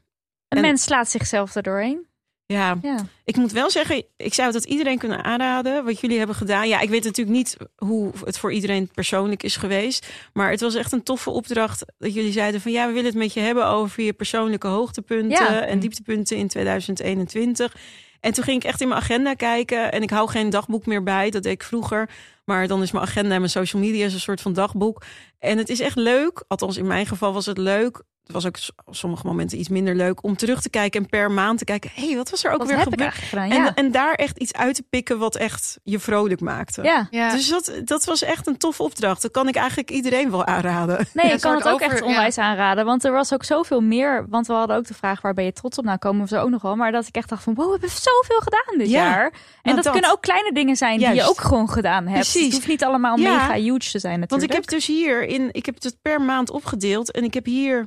En- 0.48 0.60
mens 0.60 0.82
slaat 0.82 1.10
zichzelf 1.10 1.54
er 1.54 1.62
doorheen. 1.62 2.06
Ja, 2.52 2.78
Ja. 2.82 3.06
ik 3.24 3.36
moet 3.36 3.52
wel 3.52 3.70
zeggen, 3.70 4.04
ik 4.16 4.34
zou 4.34 4.52
dat 4.52 4.64
iedereen 4.64 4.98
kunnen 4.98 5.24
aanraden 5.24 5.84
wat 5.84 6.00
jullie 6.00 6.18
hebben 6.18 6.36
gedaan. 6.36 6.68
Ja, 6.68 6.80
ik 6.80 6.88
weet 6.88 7.04
natuurlijk 7.04 7.36
niet 7.36 7.56
hoe 7.76 8.12
het 8.24 8.38
voor 8.38 8.52
iedereen 8.52 8.88
persoonlijk 8.94 9.42
is 9.42 9.56
geweest. 9.56 10.06
Maar 10.32 10.50
het 10.50 10.60
was 10.60 10.74
echt 10.74 10.92
een 10.92 11.02
toffe 11.02 11.30
opdracht 11.30 11.84
dat 11.98 12.14
jullie 12.14 12.32
zeiden 12.32 12.60
van 12.60 12.72
ja, 12.72 12.86
we 12.86 12.92
willen 12.92 13.08
het 13.10 13.18
met 13.18 13.32
je 13.34 13.40
hebben 13.40 13.66
over 13.66 14.02
je 14.02 14.12
persoonlijke 14.12 14.66
hoogtepunten 14.66 15.30
Ja. 15.54 15.60
en 15.66 15.78
dieptepunten 15.78 16.36
in 16.36 16.48
2021. 16.48 17.76
En 18.20 18.32
toen 18.32 18.44
ging 18.44 18.56
ik 18.62 18.68
echt 18.68 18.80
in 18.80 18.88
mijn 18.88 19.00
agenda 19.00 19.34
kijken 19.34 19.92
en 19.92 20.02
ik 20.02 20.10
hou 20.10 20.28
geen 20.28 20.50
dagboek 20.50 20.86
meer 20.86 21.02
bij. 21.02 21.30
Dat 21.30 21.42
deed 21.42 21.52
ik 21.52 21.62
vroeger. 21.62 22.08
Maar 22.44 22.66
dan 22.66 22.82
is 22.82 22.92
mijn 22.92 23.04
agenda 23.04 23.30
en 23.34 23.38
mijn 23.40 23.50
social 23.50 23.82
media 23.82 24.04
is 24.06 24.14
een 24.14 24.20
soort 24.20 24.40
van 24.40 24.52
dagboek. 24.52 25.02
En 25.38 25.58
het 25.58 25.68
is 25.68 25.80
echt 25.80 25.96
leuk, 25.96 26.44
althans 26.48 26.76
in 26.76 26.86
mijn 26.86 27.06
geval 27.06 27.32
was 27.32 27.46
het 27.46 27.58
leuk. 27.58 28.02
Het 28.22 28.32
was 28.32 28.46
ook 28.46 28.56
op 28.84 28.96
sommige 28.96 29.26
momenten 29.26 29.58
iets 29.58 29.68
minder 29.68 29.94
leuk 29.94 30.22
om 30.24 30.36
terug 30.36 30.60
te 30.60 30.70
kijken 30.70 31.02
en 31.02 31.08
per 31.08 31.30
maand 31.30 31.58
te 31.58 31.64
kijken. 31.64 31.90
Hé, 31.94 32.06
hey, 32.06 32.16
wat 32.16 32.30
was 32.30 32.44
er 32.44 32.52
ook 32.52 32.58
Wat 32.58 32.68
weer 32.68 32.78
gebeurd? 32.78 33.14
gedaan? 33.14 33.48
Ja. 33.48 33.74
en 33.74 33.92
daar 33.92 34.14
echt 34.14 34.38
iets 34.38 34.52
uit 34.52 34.74
te 34.74 34.82
pikken 34.90 35.18
wat 35.18 35.36
echt 35.36 35.78
je 35.82 35.98
vrolijk 35.98 36.40
maakte. 36.40 36.82
ja. 36.82 37.06
Ja. 37.10 37.30
Dus 37.30 37.48
dat, 37.48 37.72
dat 37.84 38.04
was 38.04 38.22
echt 38.22 38.46
een 38.46 38.56
toffe 38.56 38.82
opdracht. 38.82 39.22
Dat 39.22 39.30
kan 39.30 39.48
ik 39.48 39.54
eigenlijk 39.56 39.90
iedereen 39.90 40.30
wel 40.30 40.44
aanraden. 40.44 41.06
Nee, 41.12 41.26
Ja, 41.26 41.32
ik 41.32 41.40
kan 41.40 41.54
het 41.54 41.68
ook 41.68 41.74
over- 41.74 41.90
echt 41.92 42.02
onwijs 42.02 42.38
aanraden. 42.38 42.84
Want 42.84 43.04
er 43.04 43.12
was 43.12 43.32
ook 43.32 43.44
zoveel 43.44 43.80
meer. 43.80 44.26
Want 44.28 44.46
we 44.46 44.52
hadden 44.52 44.76
ook 44.76 44.86
de 44.86 44.94
vraag, 44.94 45.20
waar 45.20 45.34
ben 45.34 45.44
je 45.44 45.52
trots 45.52 45.78
op? 45.78 45.84
Nou, 45.84 45.98
komen 45.98 46.22
we 46.22 46.28
zo 46.28 46.40
ook 46.42 46.50
nog 46.50 46.62
wel. 46.62 46.76
Maar 46.76 46.92
dat 46.92 47.06
ik 47.06 47.16
echt 47.16 47.28
dacht 47.28 47.42
van, 47.42 47.54
wow, 47.54 47.64
we 47.64 47.70
hebben 47.70 47.90
zoveel 47.90 48.38
gedaan 48.40 48.78
dit 48.78 48.88
Ja, 48.90 49.04
jaar. 49.04 49.24
En 49.24 49.32
nou, 49.62 49.74
dat, 49.74 49.84
dat. 49.84 49.92
kunnen 49.92 50.10
ook 50.10 50.20
kleine 50.22 50.52
dingen 50.52 50.76
zijn 50.76 50.98
die 50.98 51.14
je 51.14 51.28
ook 51.28 51.40
gewoon 51.40 51.68
gedaan 51.70 52.04
hebt. 52.06 52.20
Precies. 52.20 52.44
Het 52.44 52.52
hoeft 52.52 52.66
niet 52.66 52.84
allemaal 52.84 53.18
Ja. 53.18 53.32
mega 53.32 53.54
huge 53.54 53.90
te 53.90 53.98
zijn 53.98 54.18
Want 54.18 54.30
natuurlijk. 54.30 54.50
ik 54.52 54.70
heb 54.70 54.78
dus 54.78 54.86
hier 54.86 55.22
in, 55.26 55.48
ik 55.52 55.66
heb 55.66 55.74
het 55.82 55.96
per 56.02 56.20
maand 56.20 56.50
opgedeeld 56.50 57.10
en 57.10 57.24
ik 57.24 57.34
heb 57.34 57.44
hier. 57.44 57.86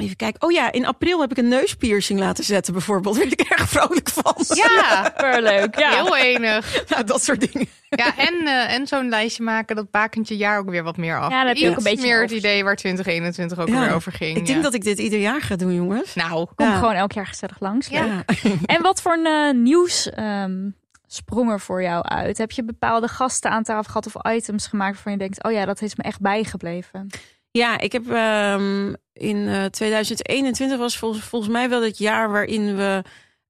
Even 0.00 0.16
kijken. 0.16 0.42
Oh 0.42 0.50
ja, 0.52 0.72
in 0.72 0.86
april 0.86 1.20
heb 1.20 1.30
ik 1.30 1.36
een 1.38 1.48
neuspiercing 1.48 2.18
laten 2.20 2.44
zetten, 2.44 2.72
bijvoorbeeld. 2.72 3.14
Daar 3.16 3.24
ben 3.24 3.32
ik 3.32 3.40
erg 3.40 3.68
vrolijk 3.68 4.08
van. 4.08 4.34
Ja, 4.48 5.04
super 5.04 5.42
leuk. 5.42 5.78
Ja. 5.78 5.90
heel 5.90 6.16
enig. 6.16 6.84
Nou, 6.88 7.04
dat 7.04 7.22
soort 7.24 7.52
dingen. 7.52 7.68
Ja, 7.88 8.16
en, 8.18 8.34
eh, 8.46 8.74
en 8.74 8.86
zo'n 8.86 9.08
lijstje 9.08 9.42
maken, 9.42 9.76
dat 9.76 9.90
bakent 9.90 10.28
je 10.28 10.36
jaar 10.36 10.58
ook 10.58 10.70
weer 10.70 10.82
wat 10.82 10.96
meer 10.96 11.18
af. 11.20 11.30
Ja, 11.30 11.46
heb 11.46 11.56
je 11.56 11.68
ook 11.68 11.76
Iets 11.76 11.84
een 11.84 11.90
beetje 11.90 12.06
meer 12.08 12.20
het 12.22 12.30
idee 12.30 12.64
waar 12.64 12.76
2021 12.76 13.58
ook 13.58 13.68
Ja. 13.68 13.80
weer 13.84 13.94
over 13.94 14.12
ging. 14.12 14.36
Ik 14.36 14.46
denk 14.46 14.56
ja. 14.58 14.62
dat 14.64 14.74
ik 14.74 14.82
dit 14.84 14.98
ieder 14.98 15.18
jaar 15.20 15.40
ga 15.42 15.56
doen, 15.56 15.74
jongens. 15.74 16.14
Nou, 16.14 16.46
Kom 16.54 16.66
Ja. 16.66 16.78
gewoon 16.78 16.94
elk 16.94 17.12
jaar 17.12 17.26
gezellig 17.26 17.60
langs. 17.60 17.88
Ja. 17.88 18.24
En 18.66 18.82
wat 18.82 19.02
voor 19.02 19.12
een 19.12 19.26
eh, 19.26 19.54
nieuws 19.62 20.10
ehm, 20.10 20.70
sprong 21.06 21.50
er 21.50 21.60
voor 21.60 21.82
jou 21.82 22.02
uit? 22.04 22.38
Heb 22.38 22.50
je 22.50 22.64
bepaalde 22.64 23.08
gasten 23.08 23.50
aan 23.50 23.62
tafel 23.62 23.82
gehad 23.92 24.06
of 24.06 24.32
items 24.32 24.66
gemaakt 24.66 24.94
waarvan 24.94 25.12
je 25.12 25.18
denkt, 25.18 25.44
oh 25.44 25.52
ja, 25.52 25.64
dat 25.64 25.82
is 25.82 25.96
me 25.96 26.02
echt 26.02 26.20
bijgebleven? 26.20 27.06
Ja, 27.50 27.78
ik 27.78 27.92
heb 27.92 28.10
ehm, 28.10 28.94
in 29.12 29.48
eh, 29.48 29.64
2021 29.64 30.78
was 30.78 30.96
volgens, 30.98 31.24
volgens 31.24 31.52
mij 31.52 31.68
wel 31.68 31.82
het 31.82 31.98
jaar 31.98 32.30
waarin 32.30 32.76
we 32.76 33.02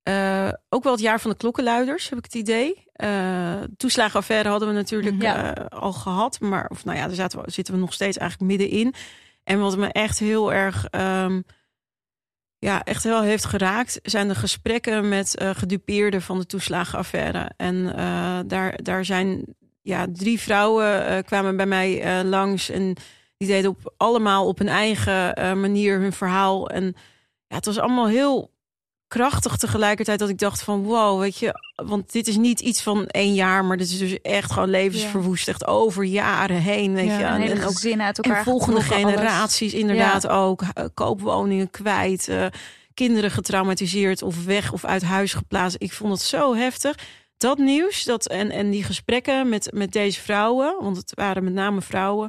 eh, 0.02 0.48
ook 0.68 0.82
wel 0.82 0.92
het 0.92 1.02
jaar 1.02 1.20
van 1.20 1.30
de 1.30 1.36
klokkenluiders, 1.36 2.08
heb 2.08 2.18
ik 2.18 2.24
het 2.24 2.34
idee. 2.34 2.84
Eh 2.92 3.60
toeslagenaffaire 3.76 4.48
hadden 4.48 4.68
we 4.68 4.74
natuurlijk 4.74 5.22
Ja. 5.22 5.54
eh, 5.54 5.78
al 5.78 5.92
gehad, 5.92 6.40
maar 6.40 6.66
of 6.70 6.84
nou 6.84 6.98
ja, 6.98 7.06
daar 7.06 7.14
zaten 7.14 7.42
we, 7.44 7.50
zitten 7.50 7.74
we 7.74 7.80
nog 7.80 7.92
steeds 7.92 8.16
eigenlijk 8.16 8.50
middenin. 8.50 8.94
En 9.44 9.60
wat 9.60 9.76
me 9.76 9.86
echt 9.86 10.18
heel 10.18 10.52
erg, 10.52 10.86
ehm, 10.90 11.40
ja, 12.58 12.82
echt 12.84 13.04
wel 13.04 13.22
heeft 13.22 13.44
geraakt, 13.44 13.98
zijn 14.02 14.28
de 14.28 14.34
gesprekken 14.34 15.08
met 15.08 15.36
eh 15.36 15.50
gedupeerden 15.54 16.22
van 16.22 16.38
de 16.38 16.46
toeslagenaffaire. 16.46 17.50
En 17.56 17.96
eh, 17.96 18.38
daar, 18.46 18.82
daar 18.82 19.04
zijn 19.04 19.44
ja, 19.82 20.06
drie 20.12 20.40
vrouwen 20.40 21.06
eh, 21.06 21.22
kwamen 21.24 21.56
bij 21.56 21.66
mij 21.66 22.02
eh, 22.02 22.24
langs 22.28 22.70
en 22.70 22.96
die 23.40 23.48
deden 23.48 23.70
op, 23.70 23.92
allemaal 23.96 24.46
op 24.46 24.58
hun 24.58 24.68
eigen 24.68 25.34
eh, 25.34 25.52
manier 25.52 26.00
hun 26.00 26.12
verhaal. 26.12 26.68
En 26.70 26.84
ja, 27.46 27.56
het 27.56 27.64
was 27.66 27.78
allemaal 27.78 28.06
heel 28.08 28.50
krachtig 29.08 29.56
tegelijkertijd 29.56 30.18
dat 30.18 30.28
ik 30.28 30.38
dacht 30.38 30.62
van 30.62 30.82
wow, 30.82 31.20
weet 31.20 31.38
je, 31.38 31.54
want 31.74 32.12
dit 32.12 32.26
is 32.28 32.36
niet 32.36 32.60
iets 32.60 32.82
van 32.82 33.06
één 33.06 33.34
jaar, 33.34 33.64
maar 33.64 33.76
dit 33.76 33.90
is 33.90 33.98
dus 33.98 34.20
echt 34.20 34.52
gewoon 34.52 34.70
levensverwoest, 34.70 35.48
echt 35.48 35.66
over 35.66 36.04
jaren 36.04 36.56
heen, 36.56 36.94
weet 36.94 37.06
Ja, 37.06 37.36
je. 37.36 37.50
En, 37.50 37.64
ook 37.64 37.72
gezin 37.72 38.02
uit 38.02 38.18
elkaar 38.18 38.38
en 38.38 38.44
volgende 38.44 38.76
alles. 38.80 38.88
generaties 38.88 39.72
inderdaad 39.74 40.26
ook. 40.28 40.62
eh, 40.62 40.84
Koopwoningen 40.94 41.70
kwijt, 41.70 42.28
eh, 42.28 42.46
kinderen 42.94 43.30
getraumatiseerd 43.30 44.22
of 44.22 44.44
weg 44.44 44.72
of 44.72 44.84
uit 44.84 45.02
huis 45.02 45.34
geplaatst. 45.34 45.76
Ik 45.80 45.92
vond 45.92 46.12
het 46.12 46.22
zo 46.22 46.54
heftig. 46.54 46.94
Dat 47.36 47.58
nieuws 47.58 48.04
dat, 48.04 48.26
en, 48.26 48.50
en 48.50 48.70
die 48.70 48.84
gesprekken 48.84 49.48
met, 49.48 49.70
met 49.74 49.92
deze 49.92 50.20
vrouwen, 50.20 50.76
want 50.80 50.96
het 50.96 51.12
waren 51.14 51.44
met 51.44 51.52
name 51.52 51.80
vrouwen, 51.80 52.28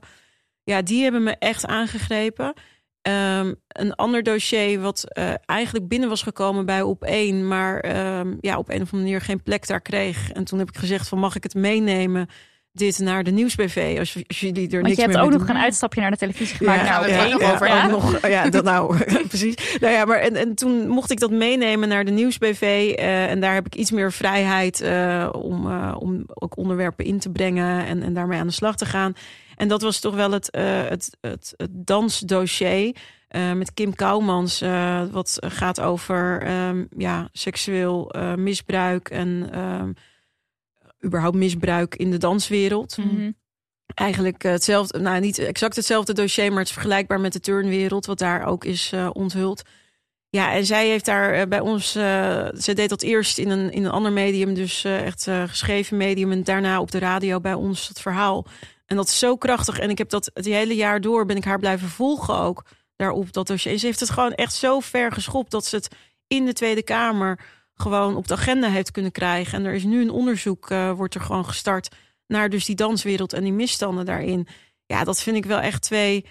ja, 0.71 0.81
die 0.81 1.03
hebben 1.03 1.23
me 1.23 1.35
echt 1.39 1.65
aangegrepen. 1.65 2.53
Ehm, 3.01 3.53
een 3.67 3.95
ander 3.95 4.23
dossier 4.23 4.79
wat 4.81 5.03
eh, 5.07 5.33
eigenlijk 5.45 5.87
binnen 5.87 6.09
was 6.09 6.21
gekomen 6.21 6.65
bij 6.65 6.81
op 6.81 7.03
één, 7.03 7.47
maar 7.47 7.79
ehm, 7.79 8.33
ja, 8.39 8.57
op 8.57 8.69
een 8.69 8.81
of 8.81 8.91
andere 8.93 8.97
manier 8.97 9.21
geen 9.21 9.43
plek 9.43 9.67
daar 9.67 9.81
kreeg. 9.81 10.31
En 10.31 10.43
toen 10.43 10.59
heb 10.59 10.69
ik 10.69 10.77
gezegd 10.77 11.07
van 11.07 11.19
mag 11.19 11.35
ik 11.35 11.43
het 11.43 11.53
meenemen, 11.53 12.27
dit 12.73 12.99
naar 12.99 13.23
de 13.23 13.31
nieuwsbv, 13.31 13.95
als, 13.99 14.23
als 14.27 14.39
jullie 14.39 14.65
er 14.65 14.71
Want 14.71 14.83
niks 14.83 14.95
je 14.95 15.01
hebt 15.01 15.17
ook 15.17 15.31
nog 15.31 15.39
doen. 15.45 15.49
een 15.55 15.61
uitstapje 15.61 16.01
naar 16.01 16.11
de 16.11 16.17
televisie 16.17 16.57
gemaakt. 16.57 16.87
Ja, 16.87 16.99
nou, 17.07 17.33
ook 17.33 17.41
nog 17.41 17.53
over 17.53 17.67
Ja. 17.67 17.87
nog, 17.87 18.27
ja, 18.27 18.49
dat 18.49 18.63
nou, 18.63 18.97
precies. 19.27 19.77
Nou 19.79 19.93
ja, 19.93 20.05
maar 20.05 20.19
en, 20.19 20.35
en 20.35 20.55
toen 20.55 20.87
mocht 20.87 21.11
ik 21.11 21.19
dat 21.19 21.31
meenemen 21.31 21.87
naar 21.87 22.05
de 22.05 22.11
nieuwsbv. 22.11 22.93
eh, 22.97 23.29
en 23.29 23.39
daar 23.39 23.53
heb 23.53 23.65
ik 23.65 23.75
iets 23.75 23.91
meer 23.91 24.11
vrijheid 24.11 24.81
eh, 24.81 25.29
om, 25.31 25.71
om 25.93 26.23
ook 26.27 26.57
onderwerpen 26.57 27.05
in 27.05 27.19
te 27.19 27.29
brengen 27.29 27.85
en, 27.85 28.03
en 28.03 28.13
daarmee 28.13 28.39
aan 28.39 28.47
de 28.47 28.53
slag 28.53 28.75
te 28.75 28.85
gaan. 28.85 29.13
En 29.55 29.67
dat 29.67 29.81
was 29.81 29.99
toch 29.99 30.15
wel 30.15 30.31
het, 30.31 30.49
eh, 30.49 30.87
het, 30.87 31.17
het, 31.21 31.53
het 31.57 31.69
dansdossier. 31.87 32.95
eh, 33.27 33.51
met 33.53 33.73
Kim 33.73 33.95
Kouwmans, 33.95 34.61
eh, 34.61 35.03
wat 35.11 35.37
gaat 35.39 35.79
over 35.81 36.41
ehm, 36.41 36.85
ja, 36.97 37.29
seksueel 37.31 38.11
misbruik 38.35 39.09
en 39.09 39.49
ehm, 39.51 39.91
überhaupt 41.05 41.35
misbruik 41.37 41.95
in 41.95 42.11
de 42.11 42.17
danswereld 42.17 42.97
Mhm. 42.97 43.31
eigenlijk 43.93 44.41
hetzelfde, 44.43 44.99
nou 44.99 45.19
niet 45.19 45.37
exact 45.37 45.75
hetzelfde 45.75 46.13
dossier, 46.13 46.49
maar 46.49 46.57
het 46.59 46.67
is 46.67 46.73
vergelijkbaar 46.73 47.19
met 47.19 47.33
de 47.33 47.39
turnwereld, 47.39 48.05
wat 48.05 48.17
daar 48.19 48.45
ook 48.45 48.65
is 48.65 48.93
onthuld. 49.13 49.61
Ja, 50.29 50.53
en 50.53 50.65
zij 50.65 50.87
heeft 50.87 51.05
daar 51.05 51.47
bij 51.47 51.59
ons, 51.59 51.95
eh 51.95 52.47
zij 52.53 52.73
deed 52.73 52.89
dat 52.89 53.01
eerst 53.01 53.37
in 53.37 53.49
een, 53.49 53.71
in 53.71 53.85
een 53.85 53.91
ander 53.91 54.11
medium, 54.11 54.53
dus 54.53 54.83
echt 54.83 55.27
geschreven 55.47 55.97
medium, 55.97 56.31
en 56.31 56.43
daarna 56.43 56.79
op 56.81 56.91
de 56.91 56.99
radio 56.99 57.39
bij 57.39 57.53
ons 57.53 57.87
het 57.87 58.01
verhaal. 58.01 58.45
En 58.91 58.97
dat 58.97 59.07
is 59.07 59.19
zo 59.19 59.37
krachtig. 59.37 59.79
En 59.79 59.89
ik 59.89 59.97
heb 59.97 60.09
dat 60.09 60.31
het 60.33 60.45
hele 60.45 60.75
jaar 60.75 61.01
door 61.01 61.25
ben 61.25 61.35
ik 61.35 61.43
haar 61.43 61.59
blijven 61.59 61.89
volgen 61.89 62.35
ook 62.35 62.65
daarop 62.95 63.33
dat 63.33 63.47
dossier. 63.47 63.77
Ze 63.77 63.85
heeft 63.85 63.99
het 63.99 64.09
gewoon 64.09 64.33
echt 64.33 64.53
zo 64.53 64.79
ver 64.79 65.11
geschopt 65.11 65.51
dat 65.51 65.65
ze 65.65 65.75
het 65.75 65.87
in 66.27 66.45
de 66.45 66.53
Tweede 66.53 66.83
Kamer 66.83 67.39
gewoon 67.73 68.15
op 68.15 68.27
de 68.27 68.33
agenda 68.33 68.69
heeft 68.69 68.91
kunnen 68.91 69.11
krijgen. 69.11 69.57
En 69.57 69.65
er 69.65 69.73
is 69.73 69.83
nu 69.83 70.01
een 70.01 70.09
onderzoek, 70.09 70.69
eh, 70.69 70.91
wordt 70.91 71.15
er 71.15 71.21
gewoon 71.21 71.45
gestart 71.45 71.95
naar 72.27 72.49
dus 72.49 72.65
die 72.65 72.75
danswereld 72.75 73.33
en 73.33 73.43
die 73.43 73.53
misstanden 73.53 74.05
daarin. 74.05 74.47
Ja, 74.85 75.03
dat 75.03 75.21
vind 75.21 75.35
ik 75.35 75.45
wel 75.45 75.59
echt 75.59 75.81
twee, 75.81 76.25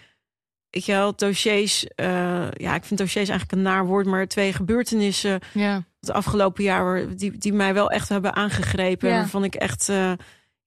je 0.70 0.92
wel, 0.92 1.16
dossiers. 1.16 1.87
eh, 1.87 2.51
ja, 2.53 2.75
ik 2.75 2.85
vind 2.85 3.01
dossiers 3.01 3.29
eigenlijk 3.29 3.53
een 3.53 3.62
naar 3.62 3.87
woord, 3.87 4.07
maar 4.07 4.27
twee 4.27 4.53
gebeurtenissen 4.53 5.40
ja. 5.53 5.85
het 6.01 6.11
afgelopen 6.11 6.64
jaar 6.64 7.16
die, 7.16 7.38
die 7.38 7.53
mij 7.53 7.75
wel 7.75 7.90
echt 7.90 8.09
hebben 8.09 8.35
aangegrepen. 8.35 9.09
Ja. 9.09 9.14
Waarvan 9.14 9.44
ik 9.44 9.55
echt, 9.55 9.88
eh, 9.88 10.12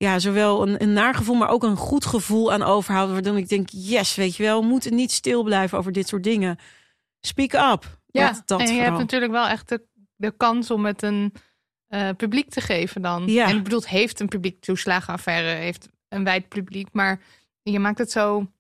ja, 0.04 0.20
zowel 0.20 0.68
een, 0.68 0.82
een 0.82 0.94
naar 0.94 1.16
gevoel, 1.16 1.36
maar 1.36 1.50
ook 1.50 1.64
een 1.64 1.76
goed 1.76 2.06
gevoel 2.06 2.52
aan 2.54 2.64
overhoud. 2.64 3.12
Waardoor 3.12 3.38
ik 3.38 3.50
denk, 3.50 3.70
yes, 3.72 4.16
weet 4.16 4.36
je 4.36 4.44
wel, 4.44 4.62
we 4.62 4.68
moeten 4.68 4.96
niet 4.96 5.12
stil 5.12 5.44
blijven 5.44 5.78
over 5.78 5.92
dit 5.92 6.08
soort 6.08 6.24
dingen. 6.24 6.58
Speak 7.22 7.54
up. 7.54 8.02
Ja, 8.06 8.32
Dat, 8.32 8.42
dat 8.46 8.60
en 8.60 8.76
je 8.76 8.82
hebt 8.82 8.98
natuurlijk 8.98 9.32
wel 9.32 9.48
echt 9.48 9.70
de, 9.70 9.82
de 10.16 10.32
kans 10.38 10.72
om 10.72 10.86
het 10.86 11.02
een 11.02 11.34
eh, 11.88 12.10
publiek 12.18 12.50
te 12.50 12.62
geven 12.62 13.02
dan. 13.02 13.28
Ja. 13.28 13.48
En 13.48 13.58
ik 13.58 13.64
bedoel, 13.64 13.82
heeft 13.84 14.20
een 14.20 14.28
publiek 14.28 14.62
toeslagenaffaire, 14.62 15.48
heeft 15.48 15.88
een 16.10 16.24
wijd 16.24 16.48
publiek, 16.48 16.88
maar 16.92 17.22
je 17.62 17.80
maakt 17.80 17.98
het 17.98 18.12
zo 18.12 18.52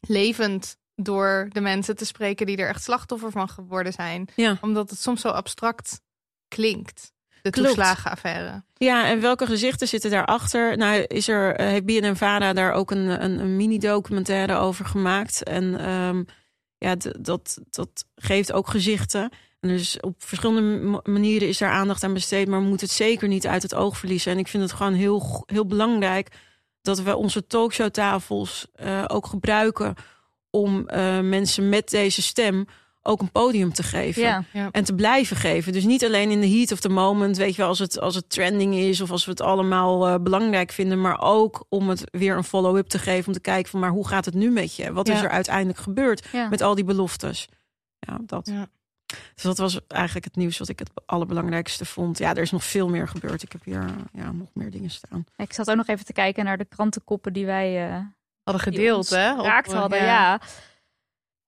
levend 0.00 0.76
door 0.94 1.48
de 1.52 1.60
mensen 1.60 1.96
te 1.96 2.04
spreken 2.04 2.46
die 2.46 2.56
er 2.56 2.68
echt 2.68 2.82
slachtoffer 2.82 3.30
van 3.30 3.48
geworden 3.48 3.92
zijn. 3.92 4.28
Ja. 4.36 4.58
Omdat 4.60 4.90
het 4.90 5.00
soms 5.00 5.20
zo 5.20 5.28
abstract 5.28 6.00
klinkt, 6.48 7.12
de 7.42 7.50
Klopt. 7.50 7.68
toeslagenaffaire. 7.68 8.62
Ja, 8.76 9.06
en 9.06 9.20
welke 9.20 9.46
gezichten 9.46 9.88
zitten 9.88 10.10
daarachter? 10.10 10.76
Nou, 10.76 11.04
is 11.06 11.28
er, 11.28 11.54
eh, 11.56 11.66
heeft 11.66 11.84
BNN-Vara 11.84 12.52
daar 12.52 12.72
ook 12.72 12.90
een, 12.90 13.24
een, 13.24 13.38
een 13.38 13.56
mini-documentaire 13.56 14.56
over 14.56 14.84
gemaakt. 14.84 15.42
En 15.42 15.80
ehm, 15.80 16.22
ja, 16.78 16.94
dat, 17.20 17.58
dat 17.70 18.04
geeft 18.16 18.52
ook 18.52 18.68
gezichten. 18.68 19.30
En 19.60 19.68
dus 19.68 20.00
op 20.00 20.14
verschillende 20.18 20.60
ma- 20.86 21.00
manieren 21.04 21.48
is 21.48 21.58
daar 21.58 21.70
aandacht 21.70 22.02
aan 22.02 22.14
besteed. 22.14 22.48
Maar 22.48 22.60
we 22.60 22.66
moeten 22.66 22.86
het 22.86 22.96
zeker 22.96 23.28
niet 23.28 23.46
uit 23.46 23.62
het 23.62 23.74
oog 23.74 23.98
verliezen. 23.98 24.32
En 24.32 24.38
ik 24.38 24.48
vind 24.48 24.62
het 24.62 24.72
gewoon 24.72 24.94
heel, 24.94 25.42
heel 25.46 25.66
belangrijk 25.66 26.28
dat 26.82 27.00
we 27.00 27.16
onze 27.16 27.46
talkshowtafels 27.46 28.66
eh 28.74 29.04
ook 29.06 29.26
gebruiken 29.26 29.94
om 30.50 30.88
eh, 30.88 31.20
mensen 31.20 31.68
met 31.68 31.88
deze 31.88 32.22
stem 32.22 32.66
ook 33.02 33.20
een 33.20 33.30
podium 33.30 33.72
te 33.72 33.82
geven. 33.82 34.22
Ja. 34.52 34.68
En 34.70 34.84
te 34.84 34.94
blijven 34.94 35.36
geven. 35.36 35.72
Dus 35.72 35.84
niet 35.84 36.04
alleen 36.04 36.30
in 36.30 36.40
de 36.40 36.48
heat 36.48 36.72
of 36.72 36.80
the 36.80 36.88
moment, 36.88 37.36
weet 37.36 37.50
je 37.50 37.60
wel, 37.60 37.68
als 37.68 37.78
het, 37.78 38.00
als 38.00 38.14
het 38.14 38.30
trending 38.30 38.74
is 38.74 39.00
of 39.00 39.10
als 39.10 39.24
we 39.24 39.30
het 39.30 39.40
allemaal 39.40 40.08
eh, 40.08 40.14
belangrijk 40.20 40.72
vinden, 40.72 41.00
maar 41.00 41.20
ook 41.20 41.64
om 41.68 41.88
het 41.88 42.04
weer 42.10 42.36
een 42.36 42.44
follow-up 42.44 42.88
te 42.88 42.98
geven. 42.98 43.26
Om 43.26 43.32
te 43.32 43.40
kijken 43.40 43.70
van, 43.70 43.80
maar 43.80 43.90
hoe 43.90 44.08
gaat 44.08 44.24
het 44.24 44.34
nu 44.34 44.50
met 44.50 44.76
je? 44.76 44.92
Wat 44.92 45.08
is 45.08 45.22
er 45.22 45.30
uiteindelijk 45.30 45.78
gebeurd 45.78 46.28
Ja. 46.32 46.48
met 46.48 46.60
al 46.62 46.74
die 46.74 46.84
beloftes? 46.84 47.48
Ja, 47.98 48.18
dat. 48.26 48.46
Ja. 48.46 48.68
Dus 49.34 49.42
dat 49.42 49.58
was 49.58 49.80
eigenlijk 49.86 50.24
het 50.24 50.36
nieuws 50.36 50.58
wat 50.58 50.68
ik 50.68 50.78
het 50.78 50.90
allerbelangrijkste 51.06 51.84
vond. 51.84 52.18
Ja, 52.18 52.30
er 52.30 52.42
is 52.42 52.50
nog 52.50 52.64
veel 52.64 52.88
meer 52.88 53.08
gebeurd. 53.08 53.42
Ik 53.42 53.52
heb 53.52 53.64
hier 53.64 53.84
ja, 54.12 54.32
nog 54.32 54.48
meer 54.52 54.70
dingen 54.70 54.90
staan. 54.90 55.24
Ik 55.36 55.52
zat 55.52 55.70
ook 55.70 55.76
nog 55.76 55.86
even 55.86 56.04
te 56.04 56.12
kijken 56.12 56.44
naar 56.44 56.58
de 56.58 56.64
krantenkoppen 56.64 57.32
die 57.32 57.46
wij 57.46 57.88
uh, 57.88 57.96
hadden 58.42 58.62
gedeeld, 58.62 59.10
hè? 59.10 59.34
Geraakt 59.34 59.72
hadden, 59.72 60.04
ja. 60.04 60.40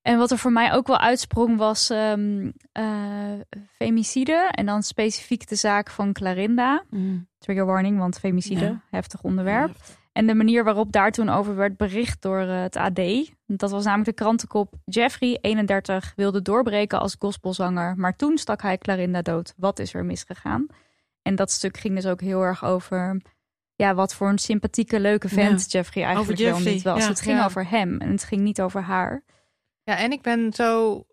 En 0.03 0.19
wat 0.19 0.31
er 0.31 0.39
voor 0.39 0.53
mij 0.53 0.73
ook 0.73 0.87
wel 0.87 0.99
uitsprong 0.99 1.57
was 1.57 1.91
um, 1.91 2.53
femicide. 3.73 4.49
En 4.51 4.67
dan 4.67 4.83
specifiek 4.83 5.49
de 5.49 5.55
zaak 5.55 5.91
van 5.91 6.13
Clarinda. 6.13 6.85
Mm. 6.91 7.29
Trigger 7.39 7.67
warning, 7.67 7.99
want 7.99 8.19
femicide, 8.19 8.81
heftig 8.91 9.23
onderwerp. 9.23 9.77
En 10.13 10.27
de 10.27 10.35
manier 10.35 10.65
waarop 10.65 10.93
daar 10.93 11.11
toen 11.11 11.29
over 11.29 11.57
werd 11.57 11.77
bericht 11.77 12.23
door 12.23 12.43
uh, 12.43 12.61
het 12.61 12.77
AD. 12.77 13.01
Dat 13.47 13.71
was 13.71 13.85
namelijk 13.85 14.09
de 14.09 14.25
krantenkop. 14.25 14.75
Jeffrey, 14.85 15.39
31, 15.41 16.13
wilde 16.17 16.43
doorbreken 16.43 17.01
als 17.01 17.17
gospelzanger. 17.19 17.97
Maar 17.97 18.17
toen 18.17 18.39
stak 18.39 18.63
hij 18.63 18.79
Clarinda 18.79 19.23
dood. 19.23 19.55
Wat 19.57 19.79
is 19.79 19.95
er 19.95 20.05
misgegaan? 20.05 20.67
En 21.23 21.35
dat 21.35 21.51
stuk 21.51 21.77
ging 21.77 21.95
dus 21.95 22.07
ook 22.07 22.21
heel 22.21 22.43
erg 22.43 22.65
over... 22.65 23.21
Ja, 23.75 23.95
wat 23.95 24.15
voor 24.15 24.29
een 24.29 24.39
sympathieke, 24.39 25.01
leuke 25.01 25.29
vent 25.29 25.73
Jeffrey 25.73 26.05
eigenlijk 26.05 26.39
wel 26.39 26.59
niet 26.59 26.83
was. 26.83 27.07
Het 27.07 27.21
ging 27.21 27.45
over 27.45 27.69
hem 27.69 27.99
en 27.99 28.11
het 28.11 28.25
ging 28.25 28.41
niet 28.41 28.61
over 28.61 28.81
haar. 28.81 29.23
Ja, 29.83 29.97
en 29.97 30.13
ik 30.13 30.23
ben 30.23 30.53
zo... 30.53 31.05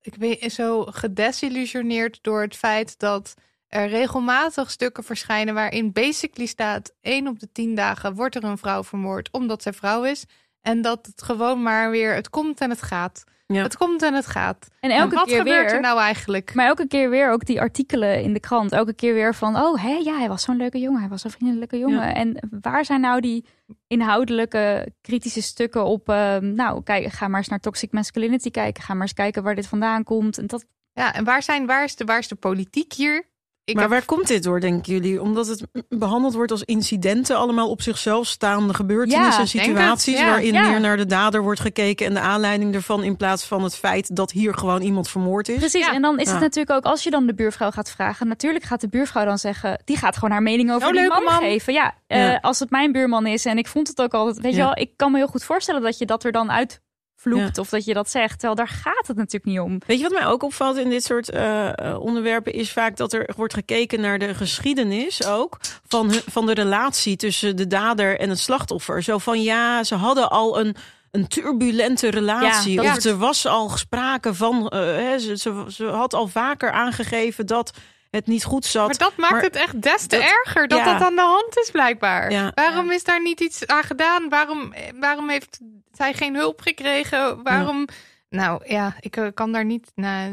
Ik 0.00 0.18
ben 0.18 0.50
zo 0.50 0.84
gedesillusioneerd 0.84 2.22
door 2.22 2.42
het 2.42 2.56
feit 2.56 2.98
dat 2.98 3.34
er 3.66 3.88
regelmatig 3.88 4.70
stukken 4.70 5.04
verschijnen 5.04 5.54
waarin 5.54 5.92
basically 5.92 6.46
staat: 6.46 6.94
één 7.00 7.26
op 7.26 7.38
de 7.38 7.52
tien 7.52 7.74
dagen 7.74 8.14
wordt 8.14 8.34
er 8.34 8.44
een 8.44 8.58
vrouw 8.58 8.84
vermoord 8.84 9.30
omdat 9.30 9.62
zij 9.62 9.72
vrouw 9.72 10.04
is. 10.04 10.24
En 10.60 10.82
dat 10.82 11.06
het 11.06 11.22
gewoon 11.22 11.62
maar 11.62 11.90
weer, 11.90 12.14
het 12.14 12.30
komt 12.30 12.60
en 12.60 12.70
het 12.70 12.82
gaat. 12.82 13.24
Ja. 13.52 13.62
Het 13.62 13.76
komt 13.76 14.02
en 14.02 14.14
het 14.14 14.26
gaat. 14.26 14.68
En 14.80 14.90
elke 14.90 15.14
wat 15.14 15.26
keer 15.26 15.38
gebeurt 15.38 15.64
weer, 15.64 15.74
er 15.74 15.80
nou 15.80 16.00
eigenlijk? 16.00 16.54
Maar 16.54 16.66
elke 16.66 16.86
keer 16.86 17.10
weer 17.10 17.30
ook 17.30 17.44
die 17.44 17.60
artikelen 17.60 18.22
in 18.22 18.32
de 18.32 18.40
krant. 18.40 18.72
Elke 18.72 18.94
keer 18.94 19.14
weer 19.14 19.34
van, 19.34 19.56
oh 19.56 19.82
hé, 19.82 19.96
ja, 20.02 20.18
hij 20.18 20.28
was 20.28 20.42
zo'n 20.42 20.56
leuke 20.56 20.78
jongen. 20.78 21.00
Hij 21.00 21.08
was 21.08 21.24
een 21.24 21.30
vriendelijke 21.30 21.78
jongen. 21.78 22.14
En 22.14 22.48
waar 22.60 22.84
zijn 22.84 23.00
nou 23.00 23.20
die 23.20 23.44
inhoudelijke 23.86 24.92
kritische 25.00 25.42
stukken 25.42 25.84
op? 25.84 26.08
Uh, 26.08 26.36
nou, 26.36 26.82
kijk, 26.82 27.12
ga 27.12 27.28
maar 27.28 27.38
eens 27.38 27.48
naar 27.48 27.60
toxic 27.60 27.92
masculinity 27.92 28.50
kijken. 28.50 28.82
Ga 28.82 28.92
maar 28.92 29.02
eens 29.02 29.12
kijken 29.12 29.42
waar 29.42 29.54
dit 29.54 29.66
vandaan 29.66 30.04
komt. 30.04 30.38
En 30.38 30.46
dat... 30.46 30.64
Ja, 30.92 31.14
en 31.14 31.24
waar, 31.24 31.42
zijn, 31.42 31.66
waar, 31.66 31.84
is 31.84 31.96
de, 31.96 32.04
waar 32.04 32.18
is 32.18 32.28
de 32.28 32.34
politiek 32.34 32.92
hier? 32.92 33.24
Maar 33.72 33.88
waar 33.88 34.04
komt 34.04 34.26
dit 34.26 34.42
door, 34.42 34.60
denken 34.60 34.92
jullie? 34.92 35.22
Omdat 35.22 35.46
het 35.46 35.66
behandeld 35.88 36.34
wordt 36.34 36.50
als 36.50 36.62
incidenten, 36.62 37.36
allemaal 37.36 37.70
op 37.70 37.82
zichzelf 37.82 38.26
staande 38.26 38.74
gebeurtenissen 38.74 39.42
en 39.42 39.48
situaties, 39.48 40.20
waarin 40.20 40.52
meer 40.52 40.80
naar 40.80 40.96
de 40.96 41.06
dader 41.06 41.42
wordt 41.42 41.60
gekeken 41.60 42.06
en 42.06 42.14
de 42.14 42.20
aanleiding 42.20 42.74
ervan, 42.74 43.02
in 43.02 43.16
plaats 43.16 43.44
van 43.44 43.62
het 43.62 43.76
feit 43.76 44.16
dat 44.16 44.30
hier 44.30 44.54
gewoon 44.54 44.82
iemand 44.82 45.08
vermoord 45.08 45.48
is. 45.48 45.56
Precies, 45.56 45.88
en 45.88 46.02
dan 46.02 46.18
is 46.18 46.30
het 46.30 46.40
natuurlijk 46.40 46.70
ook, 46.70 46.84
als 46.84 47.02
je 47.02 47.10
dan 47.10 47.26
de 47.26 47.34
buurvrouw 47.34 47.70
gaat 47.70 47.90
vragen, 47.90 48.28
natuurlijk 48.28 48.64
gaat 48.64 48.80
de 48.80 48.88
buurvrouw 48.88 49.24
dan 49.24 49.38
zeggen, 49.38 49.82
die 49.84 49.96
gaat 49.96 50.14
gewoon 50.14 50.30
haar 50.30 50.42
mening 50.42 50.72
over 50.72 50.88
oh, 50.88 50.94
die 50.94 51.08
man, 51.08 51.38
geven. 51.38 51.72
Ja, 51.72 51.94
uh, 52.08 52.36
als 52.40 52.58
het 52.58 52.70
mijn 52.70 52.92
buurman 52.92 53.26
is 53.26 53.44
en 53.44 53.58
ik 53.58 53.66
vond 53.66 53.88
het 53.88 54.00
ook 54.00 54.14
altijd, 54.14 54.40
weet 54.40 54.54
je 54.54 54.60
wel, 54.60 54.76
ik 54.76 54.90
kan 54.96 55.10
me 55.12 55.18
heel 55.18 55.26
goed 55.26 55.44
voorstellen 55.44 55.82
dat 55.82 55.98
je 55.98 56.06
dat 56.06 56.24
er 56.24 56.32
dan 56.32 56.50
uit 56.50 56.80
vloekt 57.20 57.58
of 57.58 57.68
dat 57.68 57.84
je 57.84 57.94
dat 57.94 58.10
zegt. 58.10 58.38
Terwijl 58.38 58.54
daar 58.54 58.68
gaat 58.68 59.06
het 59.06 59.16
natuurlijk 59.16 59.44
niet 59.44 59.60
om. 59.60 59.78
Weet 59.86 59.96
je 59.96 60.02
wat 60.08 60.18
mij 60.18 60.26
ook 60.26 60.42
opvalt 60.42 60.76
in 60.76 60.90
dit 60.90 61.04
soort 61.04 61.34
uh, 61.34 61.72
onderwerpen 61.98 62.52
is 62.52 62.72
vaak 62.72 62.96
dat 62.96 63.12
er 63.12 63.30
wordt 63.36 63.54
gekeken 63.54 64.00
naar 64.00 64.18
de 64.18 64.34
geschiedenis 64.34 65.26
ook 65.26 65.58
van, 65.86 66.12
van 66.12 66.46
de 66.46 66.54
relatie 66.54 67.16
tussen 67.16 67.56
de 67.56 67.66
dader 67.66 68.18
en 68.18 68.28
het 68.28 68.38
slachtoffer. 68.38 69.02
Zo 69.02 69.18
van 69.18 69.42
ja, 69.42 69.84
ze 69.84 69.94
hadden 69.94 70.30
al 70.30 70.60
een 70.60 70.76
een 71.10 71.26
turbulente 71.26 72.10
relatie. 72.10 72.82
Ja, 72.82 72.94
of 72.96 73.04
er 73.04 73.16
was 73.16 73.46
al 73.46 73.68
sprake 73.68 74.34
van. 74.34 74.56
Uh, 74.74 74.80
ze, 75.16 75.32
ze, 75.36 75.64
ze, 75.68 75.84
had 75.84 76.14
al 76.14 76.28
vaker 76.28 76.70
aangegeven 76.70 77.46
dat 77.46 77.72
het 78.10 78.26
niet 78.26 78.44
goed 78.44 78.64
zat. 78.64 78.88
Maar 78.88 78.98
dat 78.98 79.16
maakt 79.16 79.44
het 79.44 79.56
echt 79.56 79.82
des 79.82 80.06
te 80.06 80.16
erger 80.16 80.68
dat 80.68 80.84
dat 80.84 81.02
aan 81.02 81.14
de 81.14 81.20
hand 81.20 81.58
is 81.58 81.70
blijkbaar. 81.70 82.52
Waarom 82.54 82.90
is 82.90 83.04
daar 83.04 83.22
niet 83.22 83.40
iets 83.40 83.66
aan 83.66 83.82
gedaan? 83.82 84.28
Waarom, 84.28 84.74
waarom 85.00 85.28
heeft 85.28 85.60
zij 85.92 86.12
geen 86.12 86.34
hulp 86.34 86.60
gekregen? 86.60 87.42
Waarom? 87.42 87.86
Nou 88.30 88.60
ja, 88.64 88.96
ik 89.00 89.16
eh, 89.16 89.26
kan 89.34 89.52
daar 89.52 89.64
niet 89.64 89.92
naar. 89.94 90.32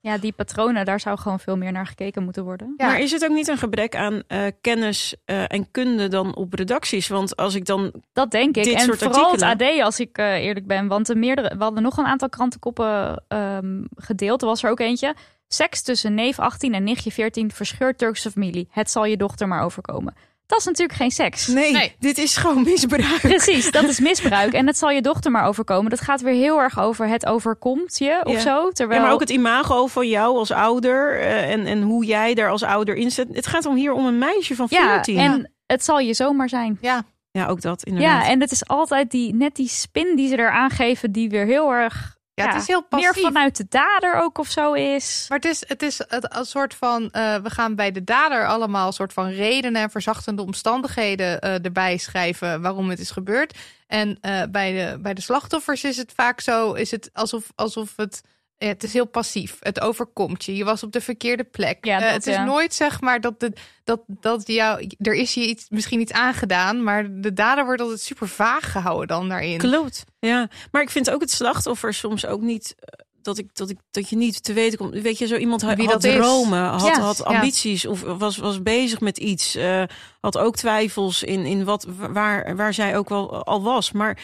Ja, 0.00 0.18
die 0.18 0.32
patronen, 0.32 0.84
daar 0.84 1.00
zou 1.00 1.18
gewoon 1.18 1.40
veel 1.40 1.56
meer 1.56 1.72
naar 1.72 1.86
gekeken 1.86 2.24
moeten 2.24 2.44
worden. 2.44 2.74
Maar 2.76 3.00
is 3.00 3.10
het 3.10 3.24
ook 3.24 3.30
niet 3.30 3.48
een 3.48 3.58
gebrek 3.58 3.96
aan 3.96 4.22
uh, 4.28 4.46
kennis 4.60 5.14
uh, 5.26 5.52
en 5.52 5.70
kunde 5.70 6.08
dan 6.08 6.34
op 6.34 6.54
redacties? 6.54 7.08
Want 7.08 7.36
als 7.36 7.54
ik 7.54 7.64
dan. 7.64 7.92
Dat 8.12 8.30
denk 8.30 8.56
ik. 8.56 8.66
en 8.66 8.80
vooral 8.80 9.24
artikelen... 9.24 9.48
het 9.48 9.62
AD, 9.62 9.80
als 9.80 10.00
ik 10.00 10.18
uh, 10.18 10.34
eerlijk 10.34 10.66
ben. 10.66 10.86
Want 10.86 11.08
er 11.08 11.18
meerdere, 11.18 11.56
we 11.56 11.62
hadden 11.62 11.82
nog 11.82 11.96
een 11.96 12.06
aantal 12.06 12.28
krantenkoppen 12.28 13.24
um, 13.28 13.88
gedeeld. 13.96 14.42
Er 14.42 14.48
was 14.48 14.62
er 14.62 14.70
ook 14.70 14.80
eentje. 14.80 15.14
Seks 15.48 15.82
tussen 15.82 16.14
neef 16.14 16.38
18 16.38 16.74
en 16.74 16.84
nichtje 16.84 17.12
14 17.12 17.52
verscheurt 17.52 17.98
Turkse 17.98 18.30
familie. 18.30 18.68
Het 18.70 18.90
zal 18.90 19.04
je 19.04 19.16
dochter 19.16 19.48
maar 19.48 19.62
overkomen. 19.62 20.14
Dat 20.46 20.58
is 20.58 20.64
natuurlijk 20.64 20.98
geen 20.98 21.10
seks. 21.10 21.46
Nee, 21.46 21.94
dit 21.98 22.18
is 22.18 22.36
gewoon 22.36 22.62
misbruik. 22.62 23.20
Precies, 23.20 23.70
dat 23.70 23.84
is 23.84 24.00
misbruik. 24.10 24.52
En 24.52 24.66
het 24.66 24.78
zal 24.78 24.90
je 24.90 25.02
dochter 25.02 25.30
maar 25.30 25.44
overkomen. 25.44 25.90
Dat 25.90 26.00
gaat 26.00 26.20
weer 26.20 26.34
heel 26.34 26.58
erg 26.58 26.80
over 26.80 27.08
het 27.08 27.26
overkomt 27.26 27.98
je 27.98 28.20
of 28.24 28.40
zo. 28.40 28.70
Terwijl... 28.70 29.00
Ja, 29.00 29.06
maar 29.06 29.14
ook 29.14 29.20
het 29.20 29.30
imago 29.30 29.86
van 29.86 30.08
jou 30.08 30.36
als 30.36 30.50
ouder 30.50 31.20
uh, 31.20 31.50
en, 31.50 31.66
en 31.66 31.82
hoe 31.82 32.04
jij 32.04 32.34
daar 32.34 32.50
als 32.50 32.62
ouder 32.62 32.94
in 32.94 33.10
zit. 33.10 33.28
Het 33.32 33.46
gaat 33.46 33.66
om 33.66 33.76
hier 33.76 33.92
om 33.92 34.06
een 34.06 34.18
meisje 34.18 34.54
van 34.54 34.68
14. 34.68 35.14
Ja, 35.14 35.22
en 35.22 35.52
het 35.66 35.84
zal 35.84 35.98
je 35.98 36.14
zomaar 36.14 36.48
zijn. 36.48 36.78
Ja. 36.80 37.04
Ja, 37.30 37.46
ook 37.46 37.60
dat 37.60 37.82
inderdaad. 37.82 38.24
Ja, 38.24 38.30
en 38.30 38.40
het 38.40 38.50
is 38.50 38.66
altijd 38.66 39.10
die, 39.10 39.34
net 39.34 39.56
die 39.56 39.68
spin 39.68 40.16
die 40.16 40.28
ze 40.28 40.36
er 40.36 40.50
aangeven 40.50 41.12
die 41.12 41.30
weer 41.30 41.44
heel 41.44 41.70
erg 41.70 42.17
ja, 42.44 42.52
het 42.52 42.62
is 42.62 42.66
heel 42.66 42.82
passief. 42.82 43.14
Meer 43.14 43.24
vanuit 43.24 43.56
de 43.56 43.66
dader 43.68 44.14
ook 44.14 44.38
of 44.38 44.48
zo 44.48 44.72
is. 44.72 45.26
Maar 45.28 45.38
het 45.38 45.46
is, 45.46 45.62
het 45.66 45.82
is 45.82 46.00
een 46.08 46.44
soort 46.44 46.74
van, 46.74 47.02
uh, 47.02 47.36
we 47.36 47.50
gaan 47.50 47.74
bij 47.74 47.90
de 47.90 48.04
dader 48.04 48.46
allemaal 48.46 48.86
een 48.86 48.92
soort 48.92 49.12
van 49.12 49.28
redenen 49.28 49.82
en 49.82 49.90
verzachtende 49.90 50.42
omstandigheden 50.42 51.44
uh, 51.44 51.64
erbij 51.64 51.96
schrijven 51.96 52.60
waarom 52.60 52.90
het 52.90 52.98
is 52.98 53.10
gebeurd. 53.10 53.58
En 53.86 54.08
uh, 54.08 54.42
bij, 54.50 54.72
de, 54.72 54.98
bij 55.00 55.14
de 55.14 55.20
slachtoffers 55.20 55.84
is 55.84 55.96
het 55.96 56.12
vaak 56.16 56.40
zo, 56.40 56.72
is 56.72 56.90
het 56.90 57.10
alsof, 57.12 57.52
alsof 57.54 57.92
het 57.96 58.22
ja, 58.58 58.66
het 58.66 58.82
is 58.82 58.92
heel 58.92 59.06
passief. 59.06 59.56
Het 59.60 59.80
overkomt 59.80 60.44
je. 60.44 60.56
Je 60.56 60.64
was 60.64 60.82
op 60.82 60.92
de 60.92 61.00
verkeerde 61.00 61.44
plek. 61.44 61.84
Ja, 61.84 62.02
uh, 62.02 62.10
het 62.10 62.26
is 62.26 62.38
nooit 62.38 62.74
zeg 62.74 63.00
maar 63.00 63.20
dat, 63.20 63.40
de, 63.40 63.52
dat, 63.84 64.00
dat 64.06 64.46
jou. 64.46 64.86
Er 64.98 65.14
is 65.14 65.34
je 65.34 65.46
iets, 65.46 65.66
misschien 65.68 66.00
iets 66.00 66.12
aangedaan, 66.12 66.82
maar 66.82 67.20
de 67.20 67.32
dader 67.32 67.64
wordt 67.64 67.80
altijd 67.80 68.00
super 68.00 68.28
vaag 68.28 68.72
gehouden 68.72 69.08
dan 69.08 69.28
daarin. 69.28 69.58
Klopt. 69.58 70.04
Ja, 70.18 70.48
maar 70.70 70.82
ik 70.82 70.90
vind 70.90 71.10
ook 71.10 71.20
het 71.20 71.30
slachtoffer 71.30 71.94
soms 71.94 72.26
ook 72.26 72.40
niet. 72.40 72.74
Eh, 72.78 73.04
dat, 73.22 73.38
ik, 73.38 73.54
dat, 73.54 73.70
ik, 73.70 73.78
dat 73.90 74.08
je 74.08 74.16
niet 74.16 74.42
te 74.42 74.52
weten 74.52 74.78
komt. 74.78 74.94
Weet 74.94 75.18
je, 75.18 75.26
zo 75.26 75.36
iemand 75.36 75.62
Wie 75.62 75.86
had 75.86 76.00
dromen, 76.00 76.64
had, 76.64 76.96
had 76.96 77.24
ambities 77.24 77.86
of 77.86 78.02
was, 78.02 78.36
was 78.36 78.62
bezig 78.62 79.00
met 79.00 79.18
iets. 79.18 79.56
Uh, 79.56 79.82
had 80.20 80.38
ook 80.38 80.56
twijfels 80.56 81.22
in, 81.22 81.44
in 81.46 81.64
wat, 81.64 81.86
waar, 81.98 82.56
waar 82.56 82.74
zij 82.74 82.96
ook 82.96 83.08
wel 83.08 83.44
al 83.44 83.62
was. 83.62 83.92
Maar 83.92 84.18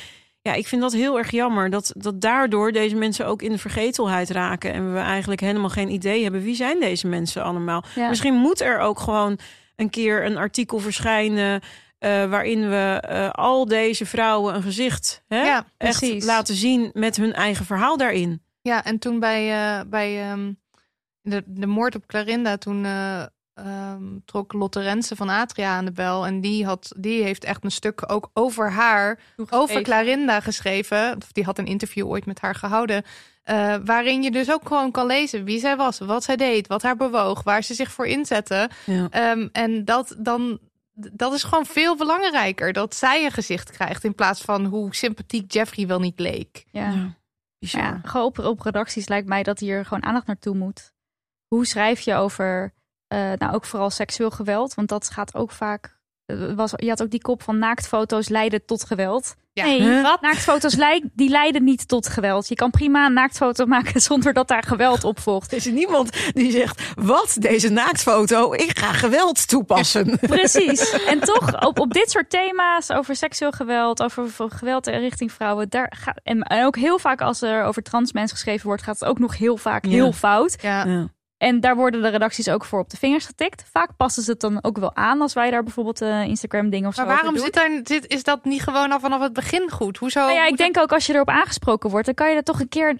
ja, 0.44 0.52
ik 0.52 0.66
vind 0.66 0.82
dat 0.82 0.92
heel 0.92 1.18
erg 1.18 1.30
jammer. 1.30 1.70
Dat, 1.70 1.92
dat 1.96 2.20
daardoor 2.20 2.72
deze 2.72 2.96
mensen 2.96 3.26
ook 3.26 3.42
in 3.42 3.52
de 3.52 3.58
vergetelheid 3.58 4.30
raken. 4.30 4.72
En 4.72 4.92
we 4.92 4.98
eigenlijk 4.98 5.40
helemaal 5.40 5.68
geen 5.68 5.90
idee 5.90 6.22
hebben 6.22 6.42
wie 6.42 6.54
zijn 6.54 6.80
deze 6.80 7.06
mensen 7.06 7.42
allemaal. 7.42 7.84
Misschien 8.08 8.34
moet 8.34 8.60
er 8.60 8.78
ook 8.78 9.00
gewoon 9.00 9.38
een 9.76 9.90
keer 9.90 10.24
een 10.24 10.36
artikel 10.36 10.78
verschijnen. 10.78 11.60
Uh, 12.00 12.30
waarin 12.30 12.68
we 12.68 13.04
uh, 13.10 13.30
al 13.30 13.66
deze 13.66 14.06
vrouwen 14.06 14.54
een 14.54 14.62
gezicht 14.62 15.22
hè, 15.28 15.42
ja, 15.42 15.64
echt 15.76 16.24
laten 16.24 16.54
zien 16.54 16.90
met 16.92 17.16
hun 17.16 17.32
eigen 17.32 17.64
verhaal 17.64 17.96
daarin. 17.96 18.42
Ja, 18.62 18.84
en 18.84 18.98
toen 18.98 19.18
bij, 19.20 19.76
uh, 19.78 19.90
bij 19.90 20.30
um, 20.30 20.60
de, 21.20 21.42
de 21.46 21.66
moord 21.66 21.94
op 21.94 22.06
Clarinda, 22.06 22.56
toen 22.56 22.86
um, 23.54 24.22
trok 24.24 24.52
Lotte 24.52 24.80
Rensen 24.80 25.16
van 25.16 25.28
Atria 25.28 25.76
aan 25.76 25.84
de 25.84 25.92
bel. 25.92 26.26
En 26.26 26.40
die, 26.40 26.64
had, 26.64 26.92
die 26.96 27.22
heeft 27.22 27.44
echt 27.44 27.64
een 27.64 27.70
stuk 27.70 28.12
ook 28.12 28.30
over 28.32 28.72
haar, 28.72 29.18
over 29.50 29.82
Clarinda 29.82 30.40
geschreven. 30.40 31.16
Of 31.16 31.32
die 31.32 31.44
had 31.44 31.58
een 31.58 31.66
interview 31.66 32.06
ooit 32.06 32.26
met 32.26 32.40
haar 32.40 32.54
gehouden. 32.54 33.02
Uh, 33.50 33.74
waarin 33.84 34.22
je 34.22 34.30
dus 34.30 34.52
ook 34.52 34.68
gewoon 34.68 34.90
kan 34.90 35.06
lezen 35.06 35.44
wie 35.44 35.58
zij 35.58 35.76
was, 35.76 35.98
wat 35.98 36.24
zij 36.24 36.36
deed, 36.36 36.66
wat 36.66 36.82
haar 36.82 36.96
bewoog, 36.96 37.42
waar 37.42 37.62
ze 37.62 37.74
zich 37.74 37.92
voor 37.92 38.06
inzette. 38.06 38.70
Ja. 38.86 39.32
Um, 39.32 39.48
en 39.52 39.84
dat 39.84 40.14
dan. 40.18 40.58
Dat 40.96 41.32
is 41.32 41.42
gewoon 41.42 41.66
veel 41.66 41.96
belangrijker. 41.96 42.72
Dat 42.72 42.94
zij 42.94 43.24
een 43.24 43.30
gezicht 43.30 43.70
krijgt. 43.70 44.04
In 44.04 44.14
plaats 44.14 44.40
van 44.40 44.64
hoe 44.64 44.94
sympathiek 44.94 45.52
Jeffrey 45.52 45.86
wel 45.86 46.00
niet 46.00 46.18
leek. 46.18 46.64
Ja. 46.70 46.90
ja. 46.90 47.16
ja 47.58 48.00
gewoon 48.04 48.26
op, 48.26 48.38
op 48.38 48.60
redacties 48.60 49.08
lijkt 49.08 49.28
mij 49.28 49.42
dat 49.42 49.58
hier 49.58 49.84
gewoon 49.84 50.04
aandacht 50.04 50.26
naartoe 50.26 50.54
moet. 50.54 50.92
Hoe 51.46 51.66
schrijf 51.66 52.00
je 52.00 52.14
over 52.14 52.72
uh, 53.14 53.32
nou, 53.38 53.54
ook 53.54 53.64
vooral 53.64 53.90
seksueel 53.90 54.30
geweld, 54.30 54.74
want 54.74 54.88
dat 54.88 55.10
gaat 55.10 55.34
ook 55.34 55.50
vaak 55.50 55.96
eh, 56.26 56.52
was, 56.54 56.72
je 56.76 56.88
had 56.88 57.02
ook 57.02 57.10
die 57.10 57.20
kop 57.22 57.42
van 57.42 57.58
naaktfoto's 57.58 58.28
leiden 58.28 58.64
tot 58.64 58.84
geweld. 58.84 59.34
Ja. 59.52 59.64
Nee, 59.64 59.82
Huh? 59.82 60.02
wat? 60.02 60.20
Naaktfoto's 60.20 60.76
die 61.12 61.28
leiden 61.28 61.64
niet 61.64 61.88
tot 61.88 62.08
geweld. 62.08 62.48
Je 62.48 62.54
kan 62.54 62.70
prima 62.70 63.06
een 63.06 63.12
naaktfoto 63.12 63.66
maken 63.66 64.00
zonder 64.10 64.32
dat 64.32 64.48
daar 64.48 64.62
geweld 64.62 65.04
op 65.04 65.20
volgt. 65.20 65.50
Er 65.50 65.56
is 65.56 65.64
niemand 65.64 66.32
die 66.32 66.50
zegt, 66.50 66.82
wat, 66.94 67.36
deze 67.38 67.68
naaktfoto, 67.68 68.52
ik 68.52 68.78
ga 68.78 68.92
geweld 68.92 69.48
toepassen. 69.48 70.18
Precies. 70.20 70.90
En 71.06 71.20
toch, 71.20 71.66
op, 71.66 71.78
op 71.78 71.92
dit 71.92 72.10
soort 72.10 72.30
thema's 72.30 72.90
over 72.90 73.16
seksueel 73.16 73.52
geweld, 73.52 74.02
over 74.02 74.28
geweld 74.48 74.86
richting 74.86 75.32
vrouwen, 75.32 75.68
daar 75.68 75.92
gaat, 75.96 76.20
en, 76.22 76.42
en 76.42 76.64
ook 76.64 76.76
heel 76.76 76.98
vaak 76.98 77.20
als 77.20 77.42
er 77.42 77.64
over 77.64 77.82
trans 77.82 78.12
mensen 78.12 78.36
geschreven 78.36 78.66
wordt, 78.66 78.82
gaat 78.82 79.00
het 79.00 79.08
ook 79.08 79.18
nog 79.18 79.38
heel 79.38 79.56
vaak 79.56 79.84
Ja. 79.84 79.90
heel 79.90 80.12
fout. 80.12 80.56
Ja. 80.62 80.86
Ja. 80.86 81.08
En 81.44 81.60
daar 81.60 81.76
worden 81.76 82.02
de 82.02 82.08
redacties 82.08 82.48
ook 82.48 82.64
voor 82.64 82.78
op 82.78 82.90
de 82.90 82.96
vingers 82.96 83.26
getikt. 83.26 83.64
Vaak 83.72 83.90
passen 83.96 84.22
ze 84.22 84.30
het 84.30 84.40
dan 84.40 84.58
ook 84.62 84.78
wel 84.78 84.96
aan 84.96 85.20
als 85.20 85.32
wij 85.32 85.50
daar 85.50 85.62
bijvoorbeeld 85.62 86.00
eh, 86.00 86.22
Instagram 86.22 86.70
dingen 86.70 86.88
of 86.88 86.96
Maar 86.96 87.06
zo 87.06 87.12
over 87.12 87.24
waarom 87.24 87.44
zit 87.44 87.54
daar, 87.54 87.80
zit, 87.82 88.06
is 88.06 88.22
dat 88.22 88.44
niet 88.44 88.62
gewoon 88.62 88.92
al 88.92 89.00
vanaf 89.00 89.20
het 89.20 89.32
begin 89.32 89.70
goed? 89.70 89.98
Hoezo? 89.98 90.20
Nou 90.20 90.32
ja, 90.32 90.46
ik 90.46 90.56
denk 90.56 90.78
ook 90.78 90.92
als 90.92 91.06
je 91.06 91.14
erop 91.14 91.28
aangesproken 91.28 91.90
wordt, 91.90 92.06
dan 92.06 92.14
kan 92.14 92.30
je 92.30 92.36
er 92.36 92.42
toch 92.42 92.60
een 92.60 92.68
keer 92.68 92.98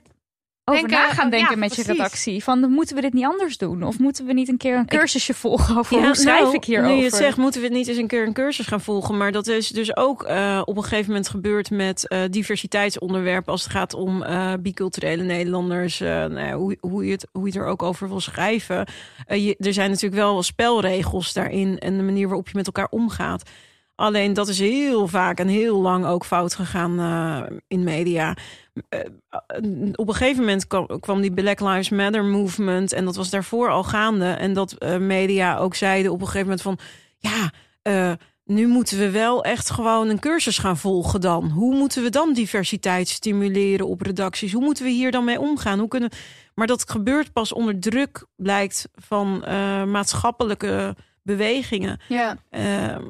over 0.65 0.89
Denken, 0.89 1.09
na 1.09 1.15
gaan 1.15 1.31
denken 1.31 1.51
ja, 1.51 1.57
met 1.59 1.77
je 1.77 1.83
redactie. 1.83 2.45
Van 2.45 2.71
moeten 2.71 2.97
we 2.97 3.03
dit 3.03 3.13
niet 3.13 3.25
anders 3.25 3.59
doen? 3.59 3.83
Of 3.83 3.99
moeten 3.99 4.27
we 4.27 4.33
niet 4.33 4.49
een 4.49 4.57
keer 4.57 4.77
een 4.77 4.87
cursusje 4.87 5.35
volgen 5.35 5.77
over 5.79 6.05
hoe 6.05 6.15
schrijf 6.15 6.43
nou, 6.43 6.55
ik 6.55 6.65
hierover? 6.65 6.93
Nu 6.93 6.99
je 6.99 7.05
het 7.05 7.15
zegt, 7.15 7.37
moeten 7.37 7.61
we 7.61 7.67
het 7.67 7.77
niet 7.77 7.89
eens 7.89 7.97
een 7.97 8.07
keer 8.07 8.27
een 8.27 8.33
cursus 8.33 8.67
gaan 8.67 8.81
volgen. 8.81 9.17
Maar 9.17 9.33
dat 9.33 9.47
is 9.47 9.69
dus 9.69 9.97
ook 9.97 10.23
eh, 10.23 10.63
op 10.65 10.77
een 10.77 10.83
gegeven 10.83 11.07
moment 11.07 11.29
gebeurd 11.29 11.71
met 11.71 12.09
eh, 12.09 12.21
diversiteitsonderwerpen. 12.31 13.53
Als 13.53 13.63
het 13.63 13.73
gaat 13.73 13.95
om 13.95 14.23
eh, 14.23 14.53
biculturele 14.61 15.23
Nederlanders. 15.23 15.99
nou 15.99 16.39
ja, 16.39 16.53
hoe, 16.53 16.77
hoe, 16.81 17.05
je 17.05 17.13
het, 17.13 17.27
hoe 17.33 17.43
je 17.43 17.53
het 17.53 17.63
er 17.63 17.67
ook 17.67 17.83
over 17.83 18.09
wil 18.09 18.21
schrijven. 18.21 18.87
Je, 19.27 19.57
er 19.59 19.73
zijn 19.73 19.91
natuurlijk 19.91 20.23
wel 20.23 20.43
spelregels 20.43 21.33
daarin. 21.33 21.79
En 21.79 21.97
de 21.97 22.03
manier 22.03 22.27
waarop 22.27 22.49
je 22.49 22.57
met 22.57 22.67
elkaar 22.67 22.89
omgaat. 22.91 23.51
Alleen 23.95 24.33
dat 24.33 24.49
is 24.49 24.59
heel 24.59 25.09
vaak 25.09 25.39
en 25.39 25.49
heel 25.49 25.81
lang 25.81 26.07
ook 26.07 26.25
fout 26.25 26.55
gegaan 26.55 26.99
in 27.69 27.85
media. 27.85 28.37
Eh, 28.89 29.01
op 29.95 30.09
een 30.09 30.15
gegeven 30.15 30.41
moment 30.41 30.67
kwam, 30.67 31.01
kwam 31.01 31.21
die 31.21 31.33
Black 31.33 31.61
Lives 31.61 31.89
Matter 31.89 32.25
movement. 32.25 32.93
En 32.93 33.05
dat 33.05 33.17
was 33.17 33.31
daarvoor 33.31 33.71
al 33.71 33.85
gaande. 33.85 34.27
En 34.27 34.53
dat 34.53 34.73
eh, 34.73 34.97
media 34.97 35.57
ook 35.57 35.75
zeiden 35.75 36.13
op 36.13 36.21
een 36.21 36.27
gegeven 36.27 36.47
moment 36.47 36.63
van... 36.63 36.79
ja, 37.19 37.51
eh, 37.83 38.13
nu 38.45 38.67
moeten 38.67 38.99
we 38.99 39.11
wel 39.11 39.45
echt 39.45 39.71
gewoon 39.71 40.09
een 40.09 40.19
cursus 40.19 40.59
gaan 40.59 40.77
volgen 40.77 41.21
dan. 41.21 41.51
Hoe 41.51 41.75
moeten 41.75 42.03
we 42.03 42.11
dan 42.11 42.33
diversiteit 42.33 43.09
stimuleren 43.09 43.89
op 43.89 44.01
redacties? 44.01 44.53
Hoe 44.53 44.65
moeten 44.65 44.85
we 44.85 44.91
hier 44.91 45.11
dan 45.11 45.25
mee 45.25 45.41
omgaan? 45.41 45.79
Hoe 45.79 45.89
kunnen... 45.89 46.11
Maar 46.55 46.67
dat 46.67 46.91
gebeurt 46.91 47.33
pas 47.33 47.53
onder 47.53 47.81
druk, 47.81 48.27
blijkt, 48.37 48.89
van 48.95 49.45
eh, 49.45 49.85
maatschappelijke 49.85 50.97
bewegingen. 51.23 52.01
Ja. 52.09 52.37
Ehm, 52.51 53.05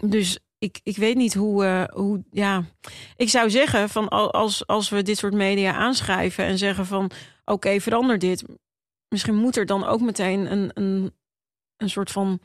dus 0.00 0.38
ik, 0.66 0.80
ik 0.82 0.96
weet 0.96 1.16
niet 1.16 1.34
hoe, 1.34 1.64
eh, 1.64 1.84
hoe. 1.92 2.22
Ja, 2.30 2.64
ik 3.16 3.28
zou 3.28 3.50
zeggen 3.50 3.88
van 3.88 4.08
al- 4.08 4.32
als, 4.32 4.66
als 4.66 4.88
we 4.88 5.02
dit 5.02 5.18
soort 5.18 5.34
media 5.34 5.72
aanschrijven 5.74 6.44
en 6.44 6.58
zeggen 6.58 6.86
van 6.86 7.10
oké, 7.44 7.80
verander 7.80 8.18
dit. 8.18 8.44
Misschien 9.08 9.34
moet 9.34 9.56
er 9.56 9.66
dan 9.66 9.84
ook 9.86 10.00
meteen 10.00 10.52
een, 10.52 10.70
een, 10.74 11.14
een 11.76 11.90
soort 11.90 12.10
van. 12.10 12.40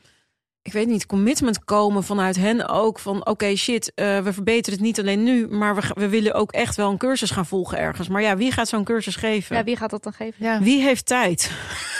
Ik 0.62 0.72
weet 0.72 0.86
niet, 0.86 1.06
commitment 1.06 1.64
komen 1.64 2.02
vanuit 2.04 2.36
hen 2.36 2.68
ook. 2.68 2.98
Van 2.98 3.26
oké, 3.26 3.54
shit, 3.56 3.92
eh, 3.94 4.20
we 4.20 4.32
verbeteren 4.32 4.78
het 4.78 4.86
niet 4.86 4.98
alleen 4.98 5.22
nu, 5.22 5.48
maar 5.48 5.74
we, 5.74 5.82
we 5.94 6.08
willen 6.08 6.34
ook 6.34 6.52
echt 6.52 6.76
wel 6.76 6.90
een 6.90 6.98
cursus 6.98 7.30
gaan 7.30 7.46
volgen 7.46 7.78
ergens. 7.78 8.08
Maar 8.08 8.22
ja, 8.22 8.36
wie 8.36 8.52
gaat 8.52 8.68
zo'n 8.68 8.84
cursus 8.84 9.16
geven? 9.16 9.56
Ja, 9.56 9.64
wie 9.64 9.76
gaat 9.76 9.90
dat 9.90 10.02
dan 10.02 10.12
geven? 10.12 10.44
Ja. 10.44 10.60
Wie 10.60 10.82
heeft 10.82 11.06
tijd? 11.06 11.50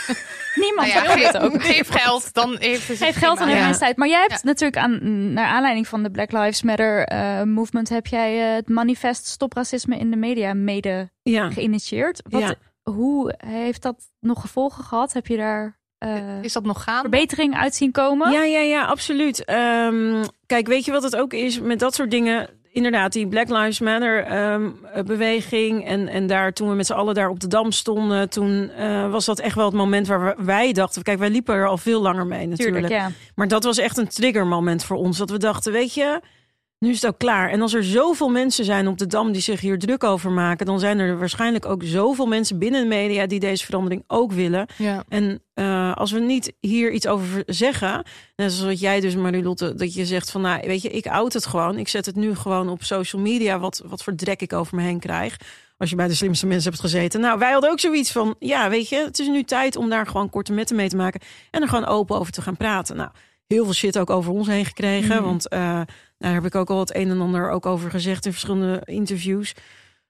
Niemand 0.55 0.87
Nou 0.93 1.19
ja, 1.19 1.25
het 1.27 1.37
ook. 1.37 1.63
geef, 1.63 1.89
geld, 1.89 2.33
dan 2.33 2.55
heeft 2.59 2.87
het 2.87 2.97
Geef 2.97 3.15
geld 3.17 3.35
prima. 3.37 3.51
heeft 3.53 3.67
Ja. 3.69 3.77
tijd. 3.77 3.97
Maar 3.97 4.07
jij 4.07 4.19
hebt 4.19 4.31
Ja. 4.31 4.39
natuurlijk 4.43 4.77
aan, 4.77 5.33
naar 5.33 5.45
aanleiding 5.47 5.87
van 5.87 6.03
de 6.03 6.11
Black 6.11 6.31
Lives 6.31 6.63
Matter 6.63 7.03
eh, 7.05 7.41
movement... 7.43 7.89
heb 7.89 8.07
jij 8.07 8.47
eh, 8.49 8.55
het 8.55 8.69
manifest 8.69 9.25
Stop 9.27 9.53
Racisme 9.53 9.97
in 9.97 10.11
de 10.11 10.17
Media 10.17 10.53
mede 10.53 11.09
Ja. 11.23 11.49
geïnitieerd. 11.51 12.21
Wat, 12.29 12.41
Ja. 12.41 12.55
Hoe 12.83 13.33
heeft 13.47 13.81
dat 13.81 13.95
nog 14.19 14.41
gevolgen 14.41 14.83
gehad? 14.83 15.13
Heb 15.13 15.27
je 15.27 15.37
daar 15.37 15.79
eh, 15.97 16.41
Is 16.43 16.53
dat 16.53 16.63
nog 16.63 16.83
gaan? 16.83 16.99
verbetering 17.01 17.55
uit 17.55 17.75
zien 17.75 17.91
komen? 17.91 18.31
Ja, 18.31 18.43
ja, 18.43 18.59
ja, 18.59 18.83
absoluut. 18.85 19.45
Ehm, 19.45 20.23
kijk, 20.45 20.67
weet 20.67 20.85
je 20.85 20.91
wat 20.91 21.03
het 21.03 21.15
ook 21.15 21.33
is 21.33 21.59
met 21.59 21.79
dat 21.79 21.93
soort 21.95 22.11
dingen? 22.11 22.49
Inderdaad, 22.73 23.11
die 23.13 23.27
Black 23.27 23.49
Lives 23.49 23.79
Matter 23.79 24.23
ehm, 24.23 24.69
eh, 24.93 25.03
beweging. 25.03 25.85
En, 25.87 26.07
en 26.07 26.27
daar, 26.27 26.53
toen 26.53 26.69
we 26.69 26.75
met 26.75 26.85
z'n 26.85 26.93
allen 26.93 27.13
daar 27.15 27.29
op 27.29 27.39
de 27.39 27.47
dam 27.47 27.71
stonden, 27.71 28.29
toen 28.29 28.69
eh, 28.69 29.09
was 29.11 29.25
dat 29.25 29.39
echt 29.39 29.55
wel 29.55 29.65
het 29.65 29.73
moment 29.73 30.07
waar 30.07 30.23
we- 30.25 30.43
wij 30.43 30.73
dachten. 30.73 31.03
Kijk, 31.03 31.19
wij 31.19 31.29
liepen 31.29 31.55
er 31.55 31.67
al 31.67 31.77
veel 31.77 32.01
langer 32.01 32.25
mee 32.27 32.47
natuurlijk. 32.47 32.87
Tuurlijk, 32.87 33.01
ja. 33.01 33.11
Maar 33.35 33.47
dat 33.47 33.63
was 33.63 33.77
echt 33.77 33.97
een 33.97 34.07
triggermoment 34.07 34.83
voor 34.85 34.97
ons. 34.97 35.17
Dat 35.17 35.29
we 35.29 35.37
dachten, 35.37 35.71
weet 35.71 35.93
je, 35.93 36.19
nu 36.83 36.89
is 36.89 37.01
het 37.01 37.11
ook 37.11 37.17
klaar. 37.17 37.49
En 37.49 37.61
als 37.61 37.73
er 37.73 37.83
zoveel 37.83 38.29
mensen 38.29 38.65
zijn 38.65 38.87
op 38.87 38.97
de 38.97 39.07
Dam 39.07 39.31
die 39.31 39.41
zich 39.41 39.61
hier 39.61 39.79
druk 39.79 40.03
over 40.03 40.31
maken... 40.31 40.65
dan 40.65 40.79
zijn 40.79 40.99
er 40.99 41.17
waarschijnlijk 41.17 41.65
ook 41.65 41.83
zoveel 41.83 42.25
mensen 42.25 42.57
binnen 42.59 42.81
de 42.81 42.87
media... 42.87 43.25
die 43.25 43.39
deze 43.39 43.65
verandering 43.65 44.03
ook 44.07 44.31
willen. 44.31 44.67
Ja. 44.77 45.03
En 45.09 45.41
eh, 45.53 45.93
als 45.93 46.11
we 46.11 46.19
niet 46.19 46.53
hier 46.59 46.91
iets 46.91 47.07
over 47.07 47.43
zeggen... 47.45 48.05
net 48.35 48.51
zoals 48.51 48.69
wat 48.69 48.79
jij 48.79 48.99
dus, 48.99 49.15
Marilotte, 49.15 49.75
dat 49.75 49.93
je 49.93 50.05
zegt 50.05 50.31
van... 50.31 50.41
nou, 50.41 50.67
weet 50.67 50.81
je, 50.81 50.89
ik 50.89 51.07
oud 51.07 51.33
het 51.33 51.45
gewoon. 51.45 51.77
Ik 51.77 51.87
zet 51.87 52.05
het 52.05 52.15
nu 52.15 52.35
gewoon 52.35 52.69
op 52.69 52.83
social 52.83 53.21
media... 53.21 53.59
wat, 53.59 53.83
wat 53.85 54.03
voor 54.03 54.15
drek 54.15 54.41
ik 54.41 54.53
over 54.53 54.75
me 54.75 54.81
heen 54.81 54.99
krijg. 54.99 55.37
Als 55.77 55.89
je 55.89 55.95
bij 55.95 56.07
de 56.07 56.15
slimste 56.15 56.47
mensen 56.47 56.69
hebt 56.69 56.83
gezeten. 56.83 57.21
Nou, 57.21 57.39
wij 57.39 57.51
hadden 57.51 57.71
ook 57.71 57.79
zoiets 57.79 58.11
van... 58.11 58.35
ja, 58.39 58.69
weet 58.69 58.89
je, 58.89 58.95
het 58.95 59.19
is 59.19 59.27
nu 59.27 59.43
tijd 59.43 59.75
om 59.75 59.89
daar 59.89 60.07
gewoon 60.07 60.29
korte 60.29 60.53
metten 60.53 60.75
mee 60.75 60.89
te 60.89 60.95
maken... 60.95 61.21
en 61.51 61.61
er 61.61 61.67
gewoon 61.67 61.85
open 61.85 62.19
over 62.19 62.31
te 62.31 62.41
gaan 62.41 62.57
praten. 62.57 62.95
Nou, 62.95 63.09
heel 63.47 63.63
veel 63.63 63.73
shit 63.73 63.99
ook 63.99 64.09
over 64.09 64.31
ons 64.31 64.47
heen 64.47 64.65
gekregen. 64.65 65.15
Mhm. 65.15 65.23
Want 65.23 65.47
eh, 65.47 65.81
daar 66.23 66.33
heb 66.33 66.45
ik 66.45 66.55
ook 66.55 66.69
al 66.69 66.79
het 66.79 66.95
een 66.95 67.09
en 67.09 67.21
ander 67.21 67.49
ook 67.49 67.65
over 67.65 67.89
gezegd... 67.89 68.25
in 68.25 68.31
verschillende 68.31 68.81
interviews... 68.85 69.53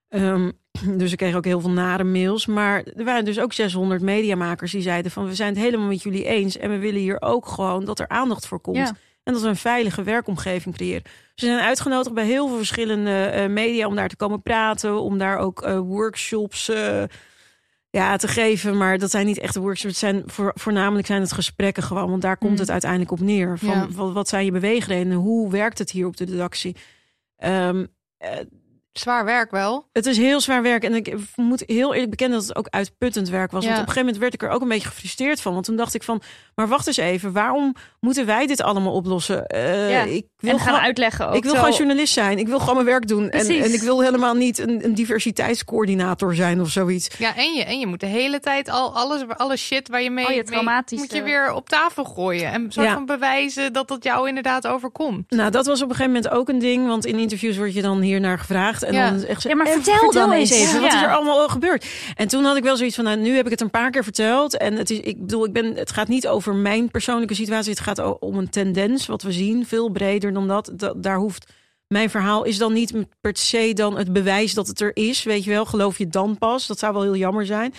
Ehm, 0.09 0.51
dus 0.97 1.11
ik 1.11 1.17
kreeg 1.17 1.35
ook 1.35 1.45
heel 1.45 1.61
veel 1.61 1.69
nare 1.69 2.03
mails. 2.03 2.45
Maar 2.45 2.83
er 2.83 3.03
waren 3.03 3.25
dus 3.25 3.39
ook 3.39 3.53
600 3.53 4.01
mediamakers 4.01 4.71
die 4.71 4.81
zeiden 4.81 5.11
van... 5.11 5.27
we 5.27 5.35
zijn 5.35 5.53
het 5.53 5.63
helemaal 5.63 5.87
met 5.87 6.03
jullie 6.03 6.25
eens... 6.25 6.57
en 6.57 6.69
we 6.69 6.77
willen 6.77 6.99
hier 6.99 7.21
ook 7.21 7.47
gewoon 7.47 7.85
dat 7.85 7.99
er 7.99 8.07
aandacht 8.07 8.47
voor 8.47 8.59
komt. 8.59 8.77
Ja. 8.77 8.95
En 9.23 9.33
dat 9.33 9.41
we 9.41 9.47
een 9.47 9.55
veilige 9.55 10.03
werkomgeving 10.03 10.75
creëren. 10.75 11.03
Ze 11.35 11.45
zijn 11.45 11.59
uitgenodigd 11.59 12.13
bij 12.13 12.25
heel 12.25 12.47
veel 12.47 12.57
verschillende 12.57 13.25
eh, 13.25 13.49
media... 13.49 13.87
om 13.87 13.95
daar 13.95 14.09
te 14.09 14.15
komen 14.15 14.41
praten, 14.41 15.01
om 15.01 15.17
daar 15.17 15.37
ook 15.37 15.61
eh, 15.61 15.79
workshops 15.79 16.69
eh, 16.69 17.03
ja, 17.97 18.15
te 18.15 18.27
geven. 18.27 18.77
Maar 18.77 18.97
dat 18.97 19.11
zijn 19.11 19.25
niet 19.25 19.39
echte 19.39 19.59
workshops. 19.59 20.01
Het 20.01 20.09
zijn 20.11 20.23
voor, 20.25 20.51
voornamelijk 20.55 21.07
zijn 21.07 21.21
het 21.21 21.31
gesprekken 21.31 21.83
gewoon. 21.83 22.09
Want 22.09 22.21
daar 22.21 22.37
komt 22.37 22.51
Mm. 22.51 22.57
het 22.59 22.71
uiteindelijk 22.71 23.11
op 23.11 23.19
neer. 23.19 23.57
Van, 23.59 23.67
Ja. 23.69 23.87
wat, 23.91 24.13
wat 24.13 24.27
zijn 24.29 24.45
je 24.45 24.51
beweegredenen? 24.51 25.17
Hoe 25.17 25.51
werkt 25.51 25.77
het 25.77 25.91
hier 25.91 26.05
op 26.05 26.17
de 26.17 26.25
redactie? 26.25 26.75
Ehm, 27.37 27.85
eh, 28.17 28.29
Zwaar 28.91 29.25
werk 29.25 29.51
wel. 29.51 29.89
het 29.91 30.05
is 30.05 30.17
heel 30.17 30.41
zwaar 30.41 30.61
werk. 30.61 30.83
En 30.83 30.93
ik 30.93 31.15
moet 31.35 31.63
heel 31.65 31.91
eerlijk 31.93 32.09
bekennen 32.09 32.37
dat 32.39 32.47
het 32.47 32.57
ook 32.57 32.67
uitputtend 32.69 33.29
werk 33.29 33.51
was. 33.51 33.63
Ja. 33.63 33.69
Want 33.69 33.81
op 33.81 33.87
een 33.87 33.93
gegeven 33.93 34.13
moment 34.15 34.21
werd 34.21 34.33
ik 34.33 34.49
er 34.49 34.55
ook 34.55 34.61
een 34.61 34.67
beetje 34.75 34.87
gefrustreerd 34.87 35.41
van. 35.41 35.53
Want 35.53 35.65
toen 35.65 35.75
dacht 35.75 35.93
ik 35.93 36.03
van, 36.03 36.21
maar 36.55 36.67
wacht 36.67 36.87
eens 36.87 36.97
even. 36.97 37.31
Waarom 37.31 37.75
moeten 38.03 38.25
wij 38.25 38.47
dit 38.47 38.61
allemaal 38.61 38.93
oplossen? 38.93 39.45
Eh, 39.47 39.89
Ja. 39.91 40.01
Ik 40.03 40.25
wil 40.37 40.51
En 40.51 40.57
gaan 40.57 40.67
gewoon... 40.67 40.81
uitleggen 40.85 41.27
ook. 41.27 41.35
Ik 41.35 41.43
wil 41.43 41.51
zo- 41.51 41.57
gewoon 41.59 41.73
journalist 41.77 42.13
zijn. 42.13 42.37
Ik 42.37 42.47
wil 42.47 42.59
gewoon 42.59 42.73
mijn 42.75 42.85
werk 42.87 43.07
doen. 43.07 43.29
En, 43.29 43.47
en 43.47 43.73
ik 43.73 43.81
wil 43.81 44.01
helemaal 44.01 44.33
niet 44.33 44.57
een, 44.59 44.85
een 44.85 44.93
diversiteitscoördinator 44.93 46.35
zijn 46.35 46.61
of 46.61 46.69
zoiets. 46.69 47.07
Ja, 47.17 47.35
en 47.35 47.53
je, 47.53 47.63
en 47.63 47.79
je 47.79 47.87
moet 47.87 47.99
de 47.99 48.05
hele 48.05 48.39
tijd 48.39 48.69
al 48.69 48.95
alles, 48.95 49.21
alle 49.37 49.57
shit 49.57 49.87
waar 49.89 50.01
je 50.01 50.09
mee, 50.11 50.25
Al 50.25 50.31
je 50.31 50.43
mee- 50.49 50.97
moet 50.99 51.11
je 51.13 51.23
weer 51.23 51.53
op 51.53 51.69
tafel 51.69 52.03
gooien. 52.03 52.51
En 52.51 52.65
Ja. 52.69 52.93
van 52.93 53.05
bewijzen 53.05 53.73
dat 53.73 53.89
het 53.89 54.03
jou 54.03 54.27
inderdaad 54.27 54.67
overkomt. 54.67 55.31
Nou, 55.31 55.51
dat 55.51 55.65
was 55.65 55.81
op 55.81 55.89
een 55.89 55.95
gegeven 55.95 56.13
moment 56.15 56.33
ook 56.33 56.49
een 56.49 56.59
ding. 56.59 56.87
Want 56.87 57.05
in 57.05 57.17
interviews 57.19 57.57
word 57.57 57.73
je 57.73 57.81
dan 57.81 58.01
hier 58.01 58.19
naar 58.19 58.39
gevraagd. 58.39 58.83
En 58.83 58.93
Ja. 58.93 59.09
dan 59.09 59.23
echt 59.23 59.41
zo, 59.41 59.49
Ja, 59.49 59.55
maar 59.55 59.65
"Eh, 59.65 59.73
vertel 59.73 60.11
dan 60.11 60.31
eens 60.31 60.49
eens." 60.51 60.61
even. 60.67 60.81
Wat 60.81 60.93
is 60.93 61.01
er 61.01 61.13
allemaal 61.15 61.47
gebeurd? 61.49 61.85
En 62.15 62.27
toen 62.27 62.43
had 62.43 62.57
ik 62.57 62.63
wel 62.63 62.77
zoiets 62.77 62.95
van, 62.95 63.03
nou, 63.03 63.17
nu 63.17 63.35
heb 63.35 63.45
ik 63.45 63.51
het 63.51 63.61
een 63.61 63.69
paar 63.69 63.91
keer 63.91 64.03
verteld. 64.03 64.57
En 64.57 64.73
het 64.73 64.89
is, 64.89 64.99
ik 64.99 65.19
bedoel, 65.19 65.45
ik 65.45 65.53
ben, 65.53 65.75
het 65.75 65.91
gaat 65.91 66.07
niet 66.07 66.27
over 66.27 66.55
mijn 66.55 66.91
persoonlijke 66.91 67.33
situatie. 67.35 67.71
Het 67.71 67.79
gaat 67.79 67.92
om 67.99 68.37
een 68.37 68.49
tendens, 68.49 69.05
wat 69.05 69.21
we 69.21 69.31
zien. 69.31 69.65
Veel 69.65 69.89
breder 69.89 70.33
dan 70.33 70.47
dat. 70.47 70.71
Da- 70.75 70.93
daar 70.97 71.17
hoeft 71.17 71.51
mijn 71.93 72.09
verhaal 72.09 72.43
is 72.43 72.57
dan 72.57 72.73
niet 72.73 72.93
per 73.21 73.37
se 73.37 73.73
dan 73.73 73.97
het 73.97 74.13
bewijs 74.13 74.53
dat 74.53 74.67
het 74.67 74.79
er 74.79 74.95
is. 74.95 75.23
Weet 75.23 75.43
je 75.43 75.49
wel, 75.49 75.65
geloof 75.65 75.97
je 75.97 76.07
dan 76.07 76.37
pas? 76.37 76.67
Dat 76.67 76.79
zou 76.79 76.93
wel 76.93 77.01
heel 77.01 77.15
jammer 77.15 77.45
zijn. 77.45 77.73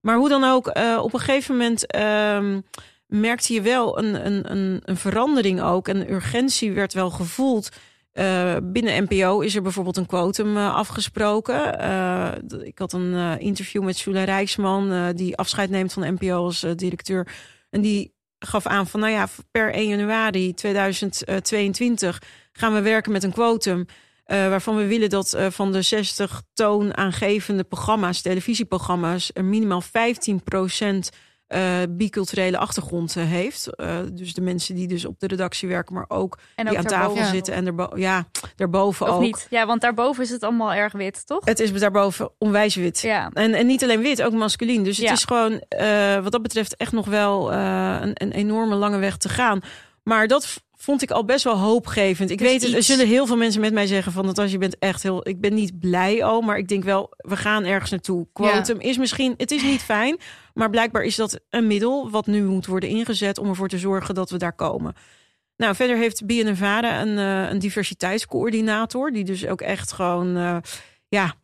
Maar 0.00 0.16
hoe 0.16 0.28
dan 0.28 0.44
ook, 0.44 0.68
eh, 0.68 0.98
op 1.02 1.14
een 1.14 1.20
gegeven 1.20 1.56
moment 1.56 1.86
ehm, 1.86 2.60
merkte 3.06 3.52
je 3.52 3.60
wel 3.60 3.98
een, 3.98 4.26
een, 4.26 4.80
een, 4.84 4.96
verandering 4.96 5.62
ook. 5.62 5.88
En 5.88 6.12
urgentie 6.12 6.72
werd 6.72 6.92
wel 6.92 7.10
gevoeld. 7.10 7.68
Eh, 8.12 8.56
binnen 8.62 9.06
NPO 9.08 9.40
is 9.40 9.54
er 9.54 9.62
bijvoorbeeld 9.62 9.96
een 9.96 10.06
quotum 10.06 10.56
eh, 10.56 10.74
afgesproken. 10.74 11.64
Ik 12.64 12.78
had 12.78 12.92
een 12.92 13.38
interview 13.40 13.82
met 13.82 13.96
Sula 13.96 14.24
Rijksman, 14.24 15.12
die 15.14 15.36
afscheid 15.36 15.70
neemt 15.70 15.92
van 15.92 16.14
NPO 16.14 16.44
als 16.44 16.66
directeur. 16.76 17.28
En 17.70 17.80
die 17.80 18.14
gaf 18.44 18.66
aan 18.66 18.86
van, 18.86 19.00
nou 19.00 19.12
ja, 19.12 19.28
per 19.50 19.72
1 19.72 19.88
januari 19.88 20.54
2022 20.54 22.22
gaan 22.52 22.72
we 22.72 22.80
werken 22.80 23.12
met 23.12 23.22
een 23.22 23.32
quotum. 23.32 23.86
eh, 24.24 24.48
waarvan 24.48 24.76
we 24.76 24.86
willen 24.86 25.10
dat 25.10 25.32
eh, 25.32 25.46
van 25.50 25.72
de 25.72 25.82
60 25.82 26.42
toonaangevende 26.54 27.64
programma's, 27.64 28.20
televisieprogramma's, 28.20 29.30
er 29.34 29.44
minimaal 29.44 29.82
15% 29.82 29.88
eh, 31.52 31.78
biculturele 31.90 32.58
achtergrond 32.58 33.16
eh, 33.16 33.24
heeft. 33.24 33.76
Eh, 33.76 33.98
dus 34.12 34.34
de 34.34 34.40
mensen 34.40 34.74
die 34.74 34.88
dus 34.88 35.04
op 35.04 35.20
de 35.20 35.26
redactie 35.26 35.68
werken, 35.68 35.94
maar 35.94 36.04
ook, 36.08 36.38
En 36.54 36.66
die 36.66 36.78
aan 36.78 36.84
tafel. 36.84 37.16
Ja. 37.16 37.24
zitten 37.30 37.54
en 37.54 37.90
ja, 37.94 38.26
daarboven 38.56 39.06
Of 39.08 39.12
ook. 39.14 39.20
niet? 39.20 39.46
Ja, 39.50 39.66
want 39.66 39.80
daarboven 39.80 40.22
is 40.22 40.30
het 40.30 40.42
allemaal 40.42 40.72
erg 40.72 40.92
wit, 40.92 41.26
toch? 41.26 41.44
Het 41.44 41.60
is 41.60 41.72
daarboven 41.72 42.30
onwijs 42.38 42.74
wit. 42.74 43.00
Ja. 43.00 43.30
En, 43.32 43.54
en 43.54 43.66
niet 43.66 43.82
alleen 43.82 44.00
wit, 44.00 44.22
ook 44.22 44.32
masculien. 44.32 44.82
Dus 44.82 44.96
het 44.96 45.06
Ja. 45.06 45.12
is 45.12 45.24
gewoon 45.24 45.62
wat 46.22 46.32
dat 46.32 46.42
betreft 46.42 46.76
echt 46.76 46.92
nog 46.92 47.06
wel 47.06 47.52
een, 47.52 48.12
een 48.14 48.32
enorme 48.32 48.74
lange 48.74 48.98
weg 48.98 49.16
te 49.16 49.28
gaan. 49.28 49.60
Maar 50.02 50.26
dat 50.26 50.62
vond 50.82 51.02
ik 51.02 51.10
al 51.10 51.24
best 51.24 51.44
wel 51.44 51.58
hoopgevend. 51.58 52.30
Ik 52.30 52.38
weet, 52.38 52.62
het, 52.62 52.74
er 52.74 52.82
zullen 52.82 53.06
heel 53.06 53.26
veel 53.26 53.36
mensen 53.36 53.60
met 53.60 53.72
mij 53.72 53.86
zeggen 53.86 54.12
van... 54.12 54.24
Natasja, 54.24 54.52
je 54.52 54.58
bent 54.58 54.78
echt 54.78 55.02
heel... 55.02 55.28
Ik 55.28 55.40
ben 55.40 55.54
niet 55.54 55.78
blij 55.78 56.24
al, 56.24 56.40
maar 56.40 56.58
ik 56.58 56.68
denk 56.68 56.84
wel... 56.84 57.10
we 57.16 57.36
gaan 57.36 57.64
ergens 57.64 57.90
naartoe. 57.90 58.26
Quantum 58.32 58.80
is 58.80 58.98
misschien... 58.98 59.34
Het 59.36 59.50
is 59.50 59.62
niet 59.62 59.80
fijn, 59.82 60.18
maar 60.54 60.70
blijkbaar 60.70 61.02
is 61.02 61.16
dat 61.16 61.40
een 61.50 61.66
middel... 61.66 62.10
wat 62.10 62.26
nu 62.26 62.44
moet 62.44 62.66
worden 62.66 62.88
ingezet 62.88 63.38
om 63.38 63.48
ervoor 63.48 63.68
te 63.68 63.78
zorgen 63.78 64.14
dat 64.14 64.30
we 64.30 64.36
daar 64.36 64.52
komen. 64.52 64.94
Nou, 65.56 65.74
verder 65.74 65.96
heeft 65.96 66.26
BNNVARA 66.26 67.00
een, 67.00 67.18
eh, 67.18 67.50
een 67.50 67.58
diversiteitscoördinator... 67.58 69.12
die 69.12 69.24
dus 69.24 69.46
ook 69.46 69.60
echt 69.60 69.92
gewoon... 69.92 70.36
eh, 70.36 70.56
ja, 71.08 71.34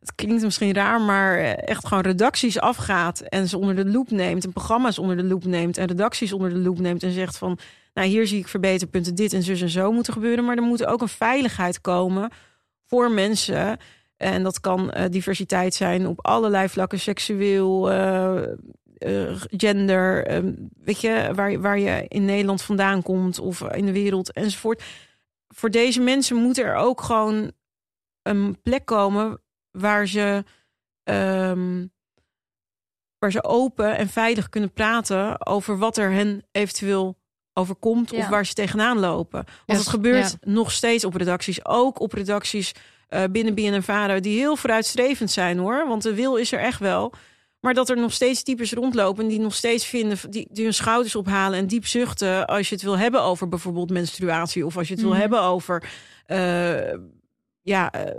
het 0.00 0.14
klinkt 0.14 0.42
misschien 0.42 0.74
raar, 0.74 1.00
maar 1.00 1.38
eh, 1.38 1.68
echt 1.68 1.86
gewoon 1.86 2.02
redacties 2.02 2.60
afgaat 2.60 3.20
en 3.20 3.48
ze 3.48 3.58
onder 3.58 3.76
de 3.76 3.86
loep 3.86 4.10
neemt 4.10 4.44
en 4.44 4.52
programma's 4.52 4.98
onder 4.98 5.16
de 5.16 5.24
loep 5.24 5.44
neemt 5.44 5.76
en 5.76 5.86
redacties 5.86 6.32
onder 6.32 6.50
de 6.50 6.58
loep 6.58 6.78
neemt 6.78 7.02
en 7.02 7.12
zegt 7.12 7.38
van, 7.38 7.58
nou 7.98 8.10
hier 8.10 8.26
zie 8.26 8.38
ik 8.38 8.48
verbeterpunten, 8.48 9.14
dit 9.14 9.32
en 9.32 9.42
zus 9.42 9.60
en 9.60 9.68
zo 9.68 9.92
moeten 9.92 10.12
gebeuren, 10.12 10.44
maar 10.44 10.56
er 10.56 10.62
moet 10.62 10.84
ook 10.84 11.00
een 11.00 11.08
veiligheid 11.08 11.80
komen 11.80 12.30
voor 12.86 13.10
mensen. 13.10 13.78
En 14.16 14.42
dat 14.42 14.60
kan 14.60 14.90
eh, 14.90 15.10
diversiteit 15.10 15.74
zijn 15.74 16.06
op 16.06 16.26
allerlei 16.26 16.68
vlakken, 16.68 17.00
seksueel, 17.00 17.90
eh, 17.90 18.42
eh, 18.98 19.40
gender, 19.56 20.26
eh, 20.26 20.42
weet 20.84 21.00
je, 21.00 21.30
waar, 21.34 21.60
waar 21.60 21.78
je 21.78 22.04
in 22.08 22.24
Nederland 22.24 22.62
vandaan 22.62 23.02
komt 23.02 23.38
of 23.38 23.62
in 23.62 23.86
de 23.86 23.92
wereld 23.92 24.32
enzovoort. 24.32 24.82
Voor 25.48 25.70
deze 25.70 26.00
mensen 26.00 26.36
moet 26.36 26.58
er 26.58 26.74
ook 26.74 27.00
gewoon 27.00 27.52
een 28.22 28.60
plek 28.62 28.84
komen 28.84 29.42
waar 29.70 30.06
ze, 30.06 30.44
ehm, 31.02 31.86
waar 33.18 33.32
ze 33.32 33.44
open 33.44 33.96
en 33.96 34.08
veilig 34.08 34.48
kunnen 34.48 34.72
praten 34.72 35.46
over 35.46 35.78
wat 35.78 35.96
er 35.96 36.10
hen 36.10 36.46
eventueel 36.52 37.17
overkomt 37.58 38.12
of 38.12 38.28
waar 38.28 38.46
ze 38.46 38.54
tegenaan 38.54 38.98
lopen. 38.98 39.44
Want 39.66 39.78
het 39.78 39.88
gebeurt 39.88 40.36
ja. 40.40 40.50
nog 40.52 40.72
steeds 40.72 41.04
op 41.04 41.14
redacties, 41.14 41.64
ook 41.64 42.00
op 42.00 42.12
redacties 42.12 42.72
eh, 43.08 43.24
binnen 43.30 43.54
BNNVARA 43.54 44.20
die 44.20 44.38
heel 44.38 44.56
vooruitstrevend 44.56 45.30
zijn 45.30 45.58
hoor, 45.58 45.88
want 45.88 46.02
de 46.02 46.14
wil 46.14 46.36
is 46.36 46.52
er 46.52 46.58
echt 46.60 46.80
wel. 46.80 47.12
Maar 47.60 47.74
dat 47.74 47.88
er 47.88 47.96
nog 47.96 48.12
steeds 48.12 48.42
types 48.42 48.72
rondlopen 48.72 49.28
die 49.28 49.40
nog 49.40 49.54
steeds 49.54 49.86
vinden, 49.86 50.18
die, 50.30 50.48
die 50.50 50.64
hun 50.64 50.74
schouders 50.74 51.14
ophalen 51.16 51.58
en 51.58 51.66
diep 51.66 51.86
zuchten 51.86 52.46
als 52.46 52.68
je 52.68 52.74
het 52.74 52.84
wil 52.84 52.98
hebben 52.98 53.22
over 53.22 53.48
bijvoorbeeld 53.48 53.90
menstruatie 53.90 54.66
of 54.66 54.76
als 54.76 54.88
je 54.88 54.92
het 54.92 55.02
wil 55.02 55.12
Mhm. 55.12 55.20
hebben 55.20 55.42
over 55.42 55.90
eh, 56.26 56.92
ja, 57.62 57.90
eh, 57.92 58.14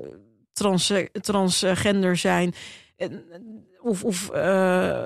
trans, 0.53 0.93
transgender 1.21 2.17
zijn. 2.17 2.53
Of, 3.81 4.03
of 4.03 4.29
eh, 4.29 4.41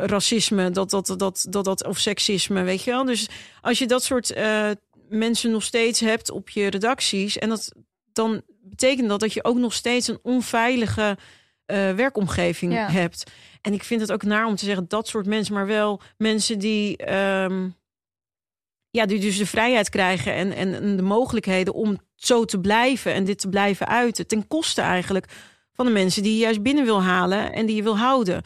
racisme, 0.06 0.72
dat, 0.72 0.90
dat, 0.90 1.06
dat, 1.18 1.46
dat, 1.50 1.64
dat, 1.66 1.86
of 1.86 1.98
seksisme, 1.98 2.64
weet 2.64 2.84
je 2.84 2.92
wel. 2.92 3.06
Dus 3.06 3.28
als 3.62 3.80
je 3.80 3.88
dat 3.88 4.04
soort 4.04 4.32
eh, 4.32 4.70
mensen 5.10 5.52
nog 5.52 5.64
steeds 5.64 6.00
hebt 6.00 6.32
op 6.32 6.50
je 6.50 6.68
redacties, 6.68 7.38
en 7.38 7.50
dat, 7.50 7.72
dan 8.14 8.42
betekent 8.62 9.10
dat 9.10 9.20
dat 9.20 9.34
je 9.34 9.44
ook 9.44 9.58
nog 9.58 9.74
steeds 9.74 10.08
een 10.08 10.20
onveilige 10.22 11.18
eh, 11.66 11.92
werkomgeving 11.92 12.74
Ja. 12.74 12.90
hebt. 12.90 13.32
En 13.62 13.74
ik 13.74 13.84
vind 13.84 14.02
het 14.02 14.12
ook 14.12 14.24
naar 14.24 14.46
om 14.46 14.56
te 14.56 14.66
zeggen 14.66 14.88
dat 14.88 15.08
soort 15.08 15.26
mensen, 15.26 15.54
maar 15.54 15.68
wel 15.68 16.02
mensen 16.18 16.60
die, 16.60 16.98
ehm, 16.98 17.70
ja, 18.90 19.06
die 19.06 19.20
dus 19.20 19.38
de 19.38 19.46
vrijheid 19.46 19.90
krijgen 19.90 20.34
en, 20.34 20.52
en, 20.52 20.74
en 20.74 20.96
de 20.96 21.02
mogelijkheden 21.02 21.74
om 21.74 21.98
zo 22.16 22.46
te 22.46 22.60
blijven 22.60 23.14
en 23.14 23.24
dit 23.24 23.40
te 23.40 23.50
blijven 23.50 23.88
uiten. 23.88 24.28
Ten 24.28 24.48
koste 24.48 24.82
eigenlijk 24.82 25.26
van 25.74 25.86
de 25.86 25.92
mensen 25.92 26.24
die 26.24 26.34
je 26.34 26.40
juist 26.40 26.62
binnen 26.62 26.86
wil 26.86 27.02
halen 27.02 27.54
en 27.54 27.66
die 27.66 27.76
je 27.76 27.84
wil 27.84 27.98
houden. 27.98 28.42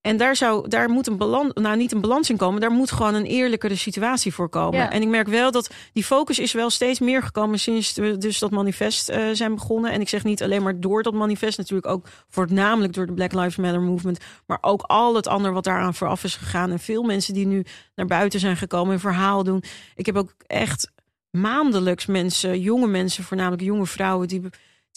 En 0.00 0.16
daar, 0.16 0.36
zou, 0.36 0.68
daar 0.68 0.90
moet 0.90 1.06
een 1.06 1.16
balans, 1.16 1.52
nou 1.54 1.76
niet 1.76 1.92
een 1.92 2.00
balans 2.00 2.30
in 2.30 2.36
komen, 2.36 2.60
daar 2.60 2.70
moet 2.70 2.90
gewoon 2.90 3.14
een 3.14 3.24
eerlijkere 3.24 3.76
situatie 3.76 4.34
voor 4.34 4.48
komen. 4.48 4.78
Ja. 4.78 4.90
En 4.90 5.02
ik 5.02 5.08
merk 5.08 5.28
wel 5.28 5.50
dat 5.50 5.70
die 5.92 6.04
focus 6.04 6.38
is 6.38 6.52
wel 6.52 6.70
steeds 6.70 7.00
meer 7.00 7.22
gekomen 7.22 7.58
sinds 7.58 7.94
we 7.94 8.18
dus 8.18 8.38
dat 8.38 8.50
manifest 8.50 9.08
eh, 9.08 9.24
zijn 9.32 9.54
begonnen. 9.54 9.92
En 9.92 10.00
ik 10.00 10.08
zeg 10.08 10.24
niet 10.24 10.42
alleen 10.42 10.62
maar 10.62 10.80
door 10.80 11.02
dat 11.02 11.14
manifest, 11.14 11.58
natuurlijk 11.58 11.86
ook 11.86 12.06
voornamelijk 12.28 12.92
door 12.92 13.06
de 13.06 13.12
Black 13.12 13.32
Lives 13.32 13.56
Matter 13.56 13.80
movement, 13.80 14.18
maar 14.46 14.58
ook 14.60 14.82
al 14.82 15.14
het 15.14 15.26
andere 15.26 15.54
wat 15.54 15.64
daaraan 15.64 15.94
vooraf 15.94 16.24
is 16.24 16.36
gegaan. 16.36 16.70
En 16.70 16.78
veel 16.78 17.02
mensen 17.02 17.34
die 17.34 17.46
nu 17.46 17.64
naar 17.94 18.06
buiten 18.06 18.40
zijn 18.40 18.56
gekomen 18.56 18.92
en 18.92 19.00
verhaal 19.00 19.44
doen. 19.44 19.62
Ik 19.94 20.06
heb 20.06 20.16
ook 20.16 20.34
echt 20.46 20.90
maandelijks 21.30 22.06
mensen, 22.06 22.60
jonge 22.60 22.86
mensen, 22.86 23.24
voornamelijk 23.24 23.62
jonge 23.62 23.86
vrouwen, 23.86 24.28
die, 24.28 24.42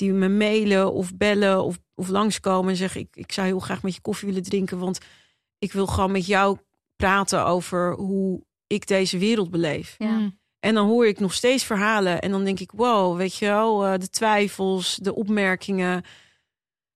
die 0.02 0.14
me 0.14 0.30
mailen 0.30 0.94
of 0.94 1.16
bellen 1.18 1.64
of, 1.64 1.80
of 1.96 2.08
langskomen 2.08 2.70
en 2.72 2.76
zeggen: 2.78 3.02
ik, 3.02 3.08
ik 3.14 3.32
zou 3.32 3.48
heel 3.48 3.60
graag 3.60 3.84
met 3.84 3.96
je 3.96 4.02
koffie 4.02 4.28
willen 4.28 4.44
drinken, 4.44 4.78
want 4.80 5.00
ik 5.60 5.72
wil 5.74 5.88
gewoon 5.88 6.12
met 6.12 6.26
jou 6.26 6.58
praten 6.96 7.46
over 7.46 7.94
hoe 7.94 8.44
ik 8.68 8.88
deze 8.88 9.18
wereld 9.18 9.52
beleef. 9.52 9.96
Ja. 9.98 10.18
Mm. 10.18 10.40
En 10.60 10.74
dan 10.74 10.88
hoor 10.88 11.08
ik 11.08 11.20
nog 11.20 11.34
steeds 11.34 11.64
verhalen 11.64 12.22
en 12.22 12.32
dan 12.32 12.44
denk 12.44 12.60
ik: 12.60 12.72
wow, 12.72 13.18
weet 13.18 13.36
je 13.36 13.46
wel, 13.46 13.86
eh, 13.86 14.00
de 14.00 14.10
twijfels, 14.10 14.96
de 15.02 15.16
opmerkingen. 15.16 16.04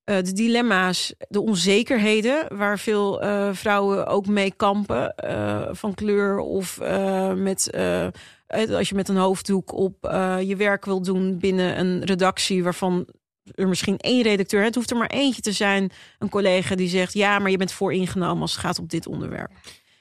eh, 0.03 0.17
de 0.23 0.33
dilemma's, 0.33 1.13
de 1.27 1.41
onzekerheden 1.41 2.57
waar 2.57 2.79
veel 2.79 3.21
eh, 3.21 3.49
vrouwen 3.53 4.07
ook 4.07 4.27
mee 4.27 4.51
kampen 4.55 5.15
eh, 5.15 5.67
van 5.71 5.93
kleur 5.93 6.37
of 6.39 6.79
eh, 6.79 7.33
met 7.33 7.69
eh, 7.69 8.07
als 8.47 8.89
je 8.89 8.95
met 8.95 9.09
een 9.09 9.15
hoofddoek 9.17 9.73
op 9.73 10.05
eh, 10.05 10.37
je 10.41 10.55
werk 10.55 10.85
wil 10.85 11.01
doen 11.01 11.37
binnen 11.39 11.79
een 11.79 12.03
redactie 12.03 12.63
waarvan 12.63 13.07
er 13.55 13.67
misschien 13.67 13.97
één 13.97 14.21
redacteur, 14.21 14.63
het 14.63 14.75
hoeft 14.75 14.91
er 14.91 14.97
maar 14.97 15.09
eentje 15.09 15.41
te 15.41 15.51
zijn, 15.51 15.91
een 16.19 16.29
collega 16.29 16.75
die 16.75 16.89
zegt 16.89 17.13
ja, 17.13 17.39
maar 17.39 17.51
je 17.51 17.57
bent 17.57 17.71
vooringenomen 17.71 18.41
als 18.41 18.51
het 18.51 18.61
gaat 18.61 18.79
op 18.79 18.89
dit 18.89 19.07
onderwerp. 19.07 19.51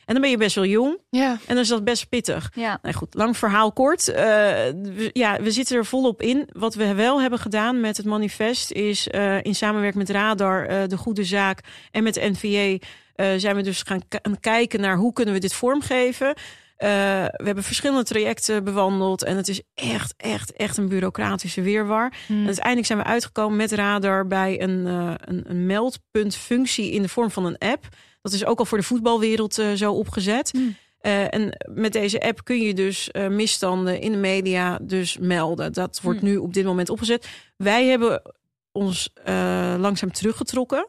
En 0.05 0.13
dan 0.13 0.23
ben 0.23 0.31
je 0.31 0.37
best 0.37 0.55
wel 0.55 0.65
jong 0.65 0.99
Ja. 1.11 1.31
en 1.31 1.39
dan 1.55 1.59
is 1.59 1.69
dat 1.69 1.85
best 1.85 2.09
pittig. 2.09 2.51
Ja. 2.55 2.79
Nou 2.83 2.95
goed, 2.95 3.15
lang 3.15 3.37
verhaal 3.37 3.73
kort. 3.73 4.09
Eh, 4.09 4.25
we- 4.25 5.11
ja, 5.13 5.43
we 5.43 5.51
zitten 5.51 5.77
er 5.77 5.85
volop 5.87 6.23
in. 6.23 6.49
Wat 6.53 6.75
we 6.75 6.95
wel 6.95 7.21
hebben 7.21 7.39
gedaan 7.39 7.81
met 7.81 7.97
het 7.97 8.07
manifest 8.07 8.71
is 8.73 9.09
eh, 9.09 9.43
in 9.43 9.55
samenwerking 9.55 10.07
met 10.07 10.17
Radar, 10.17 10.67
eh, 10.67 10.89
de 10.89 10.97
Goede 10.97 11.25
Zaak 11.25 11.61
en 11.91 12.03
met 12.03 12.15
de 12.15 12.31
NVA 12.33 12.87
eh, 13.15 13.33
zijn 13.37 13.57
we 13.57 13.63
dus 13.63 13.83
gaan 13.83 14.03
kijken 14.41 14.81
naar 14.81 14.97
hoe 14.97 15.13
kunnen 15.13 15.35
we 15.35 15.41
dit 15.41 15.55
vormgeven. 15.55 16.35
Eh, 16.85 16.91
we 17.31 17.45
hebben 17.45 17.65
verschillende 17.65 18.05
trajecten 18.05 18.65
bewandeld 18.65 19.23
en 19.23 19.37
het 19.37 19.49
is 19.49 19.63
echt, 19.75 20.15
echt, 20.17 20.53
echt 20.53 20.77
een 20.77 20.89
bureaucratische 20.89 21.61
weerwar. 21.63 22.13
Mm. 22.29 22.41
En 22.41 22.47
uiteindelijk 22.47 22.87
zijn 22.87 22.99
we 22.99 23.05
uitgekomen 23.05 23.57
met 23.57 23.73
Radar 23.73 24.27
bij 24.27 24.63
een, 24.63 24.87
eh, 24.87 25.15
een, 25.25 25.45
een 25.47 25.67
meldpuntfunctie 25.67 26.91
in 26.91 27.03
de 27.03 27.09
vorm 27.09 27.31
van 27.31 27.45
een 27.45 27.59
app. 27.59 27.89
Dat 28.23 28.33
is 28.33 28.45
ook 28.45 28.59
al 28.59 28.65
voor 28.65 28.79
de 28.79 28.85
voetbalwereld 28.85 29.59
eh, 29.59 29.73
zo 29.73 29.93
opgezet. 29.93 30.51
Hmm. 30.51 30.77
En 31.01 31.59
met 31.75 31.93
deze 31.93 32.21
app 32.21 32.45
kun 32.45 32.61
je 32.61 32.75
dus 32.75 33.11
misstanden 33.29 34.01
in 34.01 34.13
de 34.13 34.19
media 34.19 34.79
dus 34.83 35.19
melden. 35.19 35.73
Dat 35.73 36.01
wordt 36.03 36.21
Hmm. 36.21 36.29
nu 36.29 36.37
op 36.37 36.55
dit 36.55 36.65
moment 36.65 36.91
opgezet. 36.91 37.29
Wij 37.57 37.87
hebben 37.87 38.23
ons 38.73 39.11
langzaam 39.79 40.13
teruggetrokken. 40.13 40.87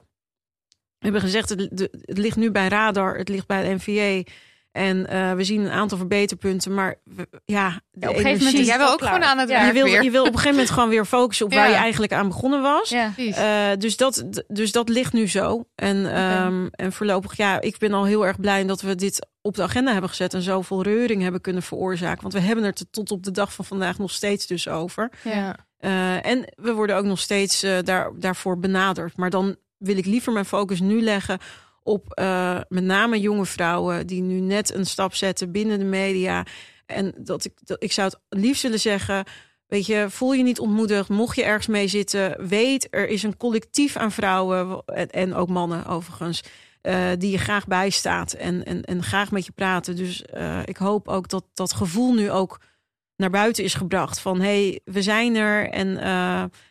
We 0.98 1.12
hebben 1.12 1.22
gezegd, 1.22 1.50
het, 1.50 1.90
het 2.02 2.18
ligt 2.18 2.36
nu 2.36 2.52
bij 2.52 2.68
Radar, 2.68 3.18
het 3.18 3.30
ligt 3.30 3.48
bij 3.48 3.64
de 3.64 3.76
NVA. 3.76 4.32
En 4.76 5.08
eh, 5.08 5.34
we 5.34 5.44
zien 5.44 5.62
een 5.62 5.72
aantal 5.72 5.98
verbeterpunten, 5.98 6.74
maar 6.74 6.96
we- 7.04 7.28
ja, 7.46 7.70
de 7.70 8.00
Ja, 8.00 8.10
op 8.10 8.16
een 8.16 8.22
gegeven 8.22 8.38
moment 8.46 8.60
is 8.62 8.68
Jij 8.68 8.78
wel 8.78 8.92
ook 8.92 8.98
klaar. 8.98 9.14
gewoon 9.14 9.28
aan 9.28 9.38
het 9.38 9.50
Ja. 9.50 9.56
werk 9.56 9.68
je 9.68 9.74
wil, 9.74 9.92
weer. 9.92 10.04
je 10.04 10.12
wil 10.12 10.22
op 10.22 10.28
een 10.28 10.34
gegeven 10.34 10.52
moment 10.56 10.70
gewoon 10.74 10.90
weer 10.90 11.06
focussen 11.06 11.46
op 11.46 11.54
waar 11.54 11.70
je 11.70 11.76
eigenlijk 11.76 12.14
aan 12.14 12.28
begonnen 12.28 12.62
was. 12.62 12.92
Eh, 12.92 13.70
dus, 13.78 13.98
dat, 13.98 14.24
dus 14.48 14.72
dat 14.72 14.90
ligt 14.90 15.14
nu 15.14 15.28
zo. 15.28 15.68
En, 15.76 16.14
ehm, 16.14 16.68
en 16.72 16.92
voorlopig, 16.92 17.38
ja, 17.38 17.62
ik 17.62 17.78
ben 17.78 17.94
al 17.94 18.06
heel 18.06 18.26
erg 18.26 18.40
blij 18.40 18.66
dat 18.66 18.82
we 18.82 18.96
dit 18.96 19.28
op 19.42 19.56
de 19.56 19.64
agenda 19.64 19.92
hebben 19.92 20.10
gezet 20.10 20.34
en 20.34 20.42
zoveel 20.42 20.84
reuring 20.84 21.22
hebben 21.22 21.42
kunnen 21.42 21.64
veroorzaken. 21.64 22.22
Want 22.22 22.34
we 22.34 22.40
hebben 22.40 22.64
het 22.66 22.80
er 22.80 22.90
tot 22.92 23.12
op 23.12 23.24
de 23.24 23.32
dag 23.32 23.54
van 23.54 23.66
vandaag 23.66 23.98
nog 23.98 24.12
steeds 24.12 24.48
dus 24.48 24.68
over. 24.68 25.10
ja. 25.24 25.56
Eh, 25.78 26.26
en 26.26 26.54
we 26.56 26.74
worden 26.74 26.96
ook 26.96 27.06
nog 27.06 27.20
steeds 27.20 27.66
daar, 27.84 28.12
daarvoor 28.20 28.60
benaderd. 28.60 29.18
Maar 29.18 29.30
dan 29.30 29.56
wil 29.78 29.98
ik 29.98 30.06
liever 30.06 30.34
mijn 30.34 30.46
focus 30.46 30.80
nu 30.80 31.02
leggen 31.02 31.40
op 31.86 32.14
eh, 32.14 32.60
met 32.70 32.84
name 32.84 33.20
jonge 33.20 33.46
vrouwen 33.46 34.08
die 34.08 34.22
nu 34.22 34.40
net 34.40 34.74
een 34.74 34.86
stap 34.86 35.14
zetten 35.16 35.52
binnen 35.52 35.80
de 35.80 35.86
media. 35.86 36.46
En 36.86 37.14
dat 37.18 37.46
ik, 37.46 37.54
dat, 37.64 37.84
ik 37.84 37.92
zou 37.92 38.08
het 38.08 38.40
liefst 38.40 38.62
willen 38.62 38.80
zeggen. 38.80 39.24
Weet 39.68 39.86
je, 39.86 40.06
voel 40.10 40.34
je 40.34 40.44
niet 40.44 40.60
ontmoedigd. 40.60 41.10
Mocht 41.10 41.36
je 41.36 41.44
ergens 41.44 41.68
mee 41.68 41.88
zitten, 41.88 42.48
weet 42.48 42.88
er 42.90 43.08
is 43.08 43.24
een 43.24 43.38
collectief 43.38 43.96
aan 43.98 44.12
vrouwen 44.12 44.84
en, 44.86 45.10
en 45.10 45.34
ook 45.34 45.50
mannen 45.50 45.86
overigens. 45.86 46.44
eh, 46.82 47.10
die 47.18 47.32
je 47.32 47.38
graag 47.38 47.68
bijstaat 47.68 48.34
en, 48.34 48.66
en, 48.66 48.82
en 48.84 49.04
graag 49.04 49.32
met 49.32 49.46
je 49.46 49.52
praten. 49.52 49.96
Dus 49.96 50.26
eh, 50.26 50.60
ik 50.66 50.78
hoop 50.78 51.08
ook 51.08 51.30
dat 51.30 51.46
dat 51.54 51.74
gevoel 51.74 52.14
nu 52.14 52.32
ook 52.32 52.60
naar 53.16 53.30
buiten 53.30 53.64
is 53.64 53.74
gebracht. 53.74 54.20
Van 54.20 54.40
hé, 54.42 54.68
hey, 54.68 54.80
we 54.84 55.02
zijn 55.02 55.36
er 55.36 55.70
en 55.70 55.98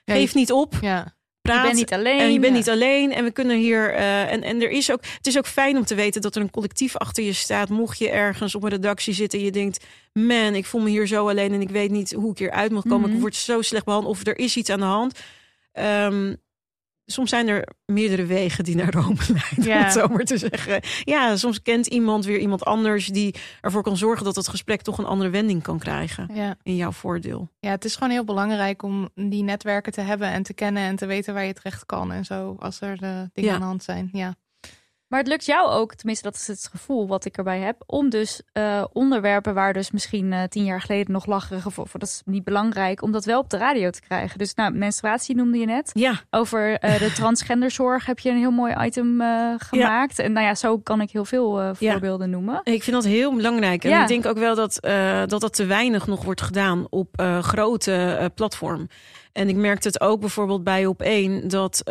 geef 0.04 0.34
niet 0.34 0.52
op. 0.52 0.74
ja. 0.80 1.13
Praat. 1.48 1.60
Je 1.60 1.66
bent 1.66 1.76
niet 1.76 1.92
alleen. 1.92 2.18
En 2.18 2.32
je 2.32 2.38
bent 2.38 2.52
ja. 2.52 2.58
niet 2.58 2.70
alleen. 2.70 3.12
En 3.12 3.24
we 3.24 3.30
kunnen 3.30 3.58
hier. 3.58 3.94
eh, 3.94 4.32
en, 4.32 4.42
en 4.42 4.62
er 4.62 4.70
is 4.70 4.92
ook. 4.92 5.00
Het 5.16 5.26
is 5.26 5.38
ook 5.38 5.46
fijn 5.46 5.76
om 5.76 5.84
te 5.84 5.94
weten 5.94 6.20
dat 6.20 6.34
er 6.34 6.42
een 6.42 6.50
collectief 6.50 6.96
achter 6.96 7.24
je 7.24 7.32
staat. 7.32 7.68
Mocht 7.68 7.98
je 7.98 8.10
ergens 8.10 8.54
op 8.54 8.62
een 8.62 8.70
redactie 8.70 9.14
zitten 9.14 9.38
en 9.38 9.44
je 9.44 9.50
denkt. 9.50 9.84
Man, 10.12 10.54
ik 10.54 10.66
voel 10.66 10.80
me 10.80 10.90
hier 10.90 11.06
zo 11.06 11.28
alleen 11.28 11.52
en 11.52 11.60
ik 11.60 11.70
weet 11.70 11.90
niet 11.90 12.12
hoe 12.12 12.30
ik 12.30 12.38
hier 12.38 12.50
uit 12.50 12.72
moet 12.72 12.88
komen. 12.88 13.06
Mhm. 13.06 13.14
Ik 13.14 13.20
word 13.20 13.34
zo 13.36 13.62
slecht 13.62 13.84
behandeld. 13.84 14.14
Of 14.14 14.26
er 14.26 14.38
is 14.38 14.56
iets 14.56 14.70
aan 14.70 14.78
de 14.80 14.84
hand. 14.84 15.18
Ehm, 15.72 16.34
soms 17.06 17.30
zijn 17.30 17.48
er 17.48 17.68
meerdere 17.86 18.24
wegen 18.26 18.64
die 18.64 18.76
naar 18.76 18.92
Rome 18.92 19.16
leiden, 19.56 19.64
Ja. 19.64 19.76
om 19.78 19.82
het 19.84 19.92
zo 19.92 20.06
maar 20.08 20.24
te 20.24 20.38
zeggen. 20.38 20.80
Ja, 21.04 21.36
soms 21.36 21.62
kent 21.62 21.86
iemand 21.86 22.24
weer 22.24 22.38
iemand 22.38 22.64
anders 22.64 23.06
die 23.06 23.34
ervoor 23.60 23.82
kan 23.82 23.96
zorgen 23.96 24.24
dat 24.24 24.36
het 24.36 24.48
gesprek 24.48 24.82
toch 24.82 24.98
een 24.98 25.04
andere 25.04 25.30
wending 25.30 25.62
kan 25.62 25.78
krijgen 25.78 26.28
Ja. 26.34 26.56
in 26.62 26.76
jouw 26.76 26.92
voordeel. 26.92 27.48
ja, 27.60 27.70
het 27.70 27.84
is 27.84 27.94
gewoon 27.94 28.10
heel 28.10 28.24
belangrijk 28.24 28.82
om 28.82 29.08
die 29.14 29.42
netwerken 29.42 29.92
te 29.92 30.00
hebben 30.00 30.28
en 30.28 30.42
te 30.42 30.54
kennen 30.54 30.82
en 30.82 30.96
te 30.96 31.06
weten 31.06 31.34
waar 31.34 31.44
je 31.44 31.52
terecht 31.54 31.86
kan 31.86 32.12
en 32.12 32.24
zo 32.24 32.56
als 32.58 32.80
er 32.80 32.92
eh, 33.02 33.20
dingen 33.32 33.50
Ja. 33.50 33.52
aan 33.52 33.60
de 33.60 33.66
hand 33.66 33.82
zijn. 33.82 34.08
Ja. 34.12 34.34
Maar 35.14 35.22
het 35.22 35.32
lukt 35.32 35.46
jou 35.46 35.70
ook, 35.70 35.94
tenminste 35.94 36.24
dat 36.24 36.34
is 36.34 36.46
het 36.46 36.68
gevoel 36.70 37.06
wat 37.06 37.24
ik 37.24 37.36
erbij 37.36 37.60
heb, 37.60 37.82
om 37.86 38.08
dus 38.08 38.40
eh, 38.52 38.84
onderwerpen 38.92 39.54
waar 39.54 39.72
dus 39.72 39.90
misschien 39.90 40.32
eh, 40.32 40.42
tien 40.42 40.64
jaar 40.64 40.80
geleden 40.80 41.12
nog 41.12 41.26
lacherig 41.26 41.66
of, 41.66 41.78
of 41.78 41.90
dat 41.92 42.02
is 42.02 42.22
niet 42.24 42.44
belangrijk, 42.44 43.02
om 43.02 43.12
dat 43.12 43.24
wel 43.24 43.38
op 43.40 43.50
de 43.50 43.56
radio 43.56 43.90
te 43.90 44.00
krijgen. 44.00 44.38
Dus 44.38 44.54
nou, 44.54 44.72
menstruatie 44.72 45.36
noemde 45.36 45.58
je 45.58 45.66
net. 45.66 45.90
Ja, 45.92 46.20
Over 46.30 46.78
eh, 46.78 46.98
de 46.98 47.12
transgenderzorg 47.20 48.06
heb 48.06 48.18
je 48.18 48.30
een 48.30 48.36
heel 48.36 48.50
mooi 48.50 48.74
item 48.84 49.22
gemaakt. 49.58 50.18
En 50.18 50.32
nou 50.32 50.46
ja, 50.46 50.54
zo 50.54 50.78
kan 50.78 51.00
ik 51.00 51.10
heel 51.10 51.24
veel 51.24 51.60
eh, 51.60 51.70
Ja. 51.78 51.90
voorbeelden 51.90 52.30
noemen. 52.30 52.60
ik 52.64 52.82
vind 52.82 52.96
dat 52.96 53.04
heel 53.04 53.34
belangrijk. 53.34 53.84
En 53.84 53.90
Ja. 53.90 54.02
ik 54.02 54.08
denk 54.08 54.26
ook 54.26 54.38
wel 54.38 54.54
dat, 54.54 54.78
dat 55.28 55.40
dat 55.40 55.54
te 55.54 55.64
weinig 55.64 56.06
nog 56.06 56.24
wordt 56.24 56.42
gedaan 56.42 56.86
op 56.90 57.08
grote 57.40 58.30
platform. 58.34 58.88
En 59.32 59.48
ik 59.48 59.56
merkte 59.56 59.88
het 59.88 60.00
ook 60.00 60.20
bijvoorbeeld 60.20 60.64
bij 60.64 60.86
op 60.86 61.02
één 61.02 61.48
dat. 61.48 61.82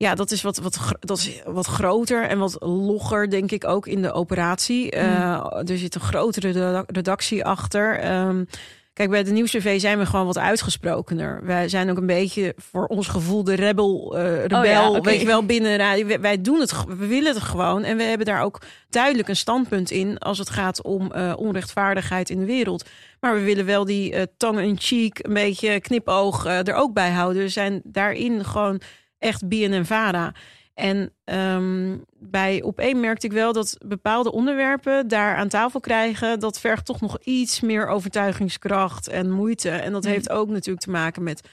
Ja, 0.00 0.14
dat 0.14 0.30
is 0.30 0.42
wat, 0.42 0.56
wat, 0.58 0.78
dat 1.00 1.18
is 1.18 1.42
wat 1.44 1.66
groter 1.66 2.26
en 2.26 2.38
wat 2.38 2.56
logger, 2.60 3.30
denk 3.30 3.50
ik, 3.50 3.64
ook 3.64 3.86
in 3.86 4.02
de 4.02 4.12
operatie. 4.12 4.90
Eh, 4.90 5.68
er 5.68 5.78
zit 5.78 5.94
een 5.94 6.00
grotere 6.00 6.50
reda- 6.50 6.84
redactie 6.86 7.44
achter. 7.44 7.98
Ehm, 7.98 8.44
kijk, 8.92 9.10
bij 9.10 9.22
de 9.22 9.30
Nieuws-TV 9.30 9.80
zijn 9.80 9.98
we 9.98 10.06
gewoon 10.06 10.26
wat 10.26 10.38
uitgesprokener. 10.38 11.44
Wij 11.44 11.68
zijn 11.68 11.90
ook 11.90 11.96
een 11.96 12.06
beetje 12.06 12.54
voor 12.56 12.86
ons 12.86 13.08
gevoel 13.08 13.44
de 13.44 13.54
rebel, 13.54 14.16
eh, 14.16 14.40
rebel, 14.40 14.58
Oh 14.58 14.64
ja, 14.66 14.90
oké. 14.90 15.00
weet 15.00 15.20
je 15.20 15.26
wel, 15.26 15.46
binnen 15.46 15.76
radio. 15.76 16.20
Wij, 16.20 16.40
doen 16.40 16.60
het, 16.60 16.84
we 16.86 17.06
willen 17.06 17.34
het 17.34 17.42
gewoon. 17.42 17.84
En 17.84 17.96
we 17.96 18.02
hebben 18.02 18.26
daar 18.26 18.42
ook 18.42 18.60
duidelijk 18.90 19.28
een 19.28 19.36
standpunt 19.36 19.90
in 19.90 20.18
als 20.18 20.38
het 20.38 20.50
gaat 20.50 20.82
om 20.82 21.12
eh, 21.12 21.32
onrechtvaardigheid 21.36 22.30
in 22.30 22.38
de 22.38 22.46
wereld. 22.46 22.84
Maar 23.20 23.34
we 23.34 23.40
willen 23.40 23.66
wel 23.66 23.84
die 23.84 24.14
tongue 24.36 24.66
in 24.66 24.76
cheek, 24.78 25.18
een 25.22 25.34
beetje 25.34 25.80
knipoog 25.80 26.46
er 26.46 26.74
ook 26.74 26.92
bij 26.92 27.10
houden. 27.10 27.42
We 27.42 27.48
zijn 27.48 27.80
daarin 27.84 28.44
gewoon 28.44 28.80
echt 29.20 29.48
BNN-Vara. 29.48 30.34
En 30.74 31.12
ehm, 31.24 31.96
bij 32.18 32.62
op 32.62 32.78
één 32.78 33.00
merkte 33.00 33.26
ik 33.26 33.32
wel 33.32 33.52
dat 33.52 33.76
bepaalde 33.86 34.32
onderwerpen 34.32 35.08
daar 35.08 35.36
aan 35.36 35.48
tafel 35.48 35.80
krijgen. 35.80 36.40
Dat 36.40 36.60
vergt 36.60 36.84
toch 36.86 37.00
nog 37.00 37.18
iets 37.22 37.60
meer 37.60 37.86
overtuigingskracht 37.88 39.08
en 39.08 39.30
moeite. 39.30 39.70
En 39.70 39.92
dat 39.92 40.04
Mm. 40.04 40.10
heeft 40.10 40.30
ook 40.30 40.48
natuurlijk 40.48 40.84
te 40.84 40.90
maken 40.90 41.22
met, 41.22 41.48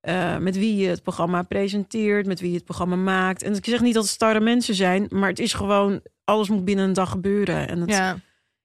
eh, 0.00 0.36
met 0.38 0.56
wie 0.56 0.76
je 0.76 0.88
het 0.88 1.02
programma 1.02 1.42
presenteert, 1.42 2.26
met 2.26 2.40
wie 2.40 2.50
je 2.50 2.56
het 2.56 2.64
programma 2.64 2.96
maakt. 2.96 3.42
En 3.42 3.54
ik 3.54 3.64
zeg 3.64 3.80
niet 3.80 3.94
dat 3.94 4.02
het 4.02 4.12
starre 4.12 4.40
mensen 4.40 4.74
zijn, 4.74 5.06
maar 5.10 5.28
het 5.28 5.38
is 5.38 5.52
gewoon, 5.52 6.00
alles 6.24 6.48
moet 6.48 6.64
binnen 6.64 6.84
een 6.84 6.92
dag 6.92 7.10
gebeuren. 7.10 7.68
En 7.68 7.80
het, 7.80 7.90
ja. 7.90 8.16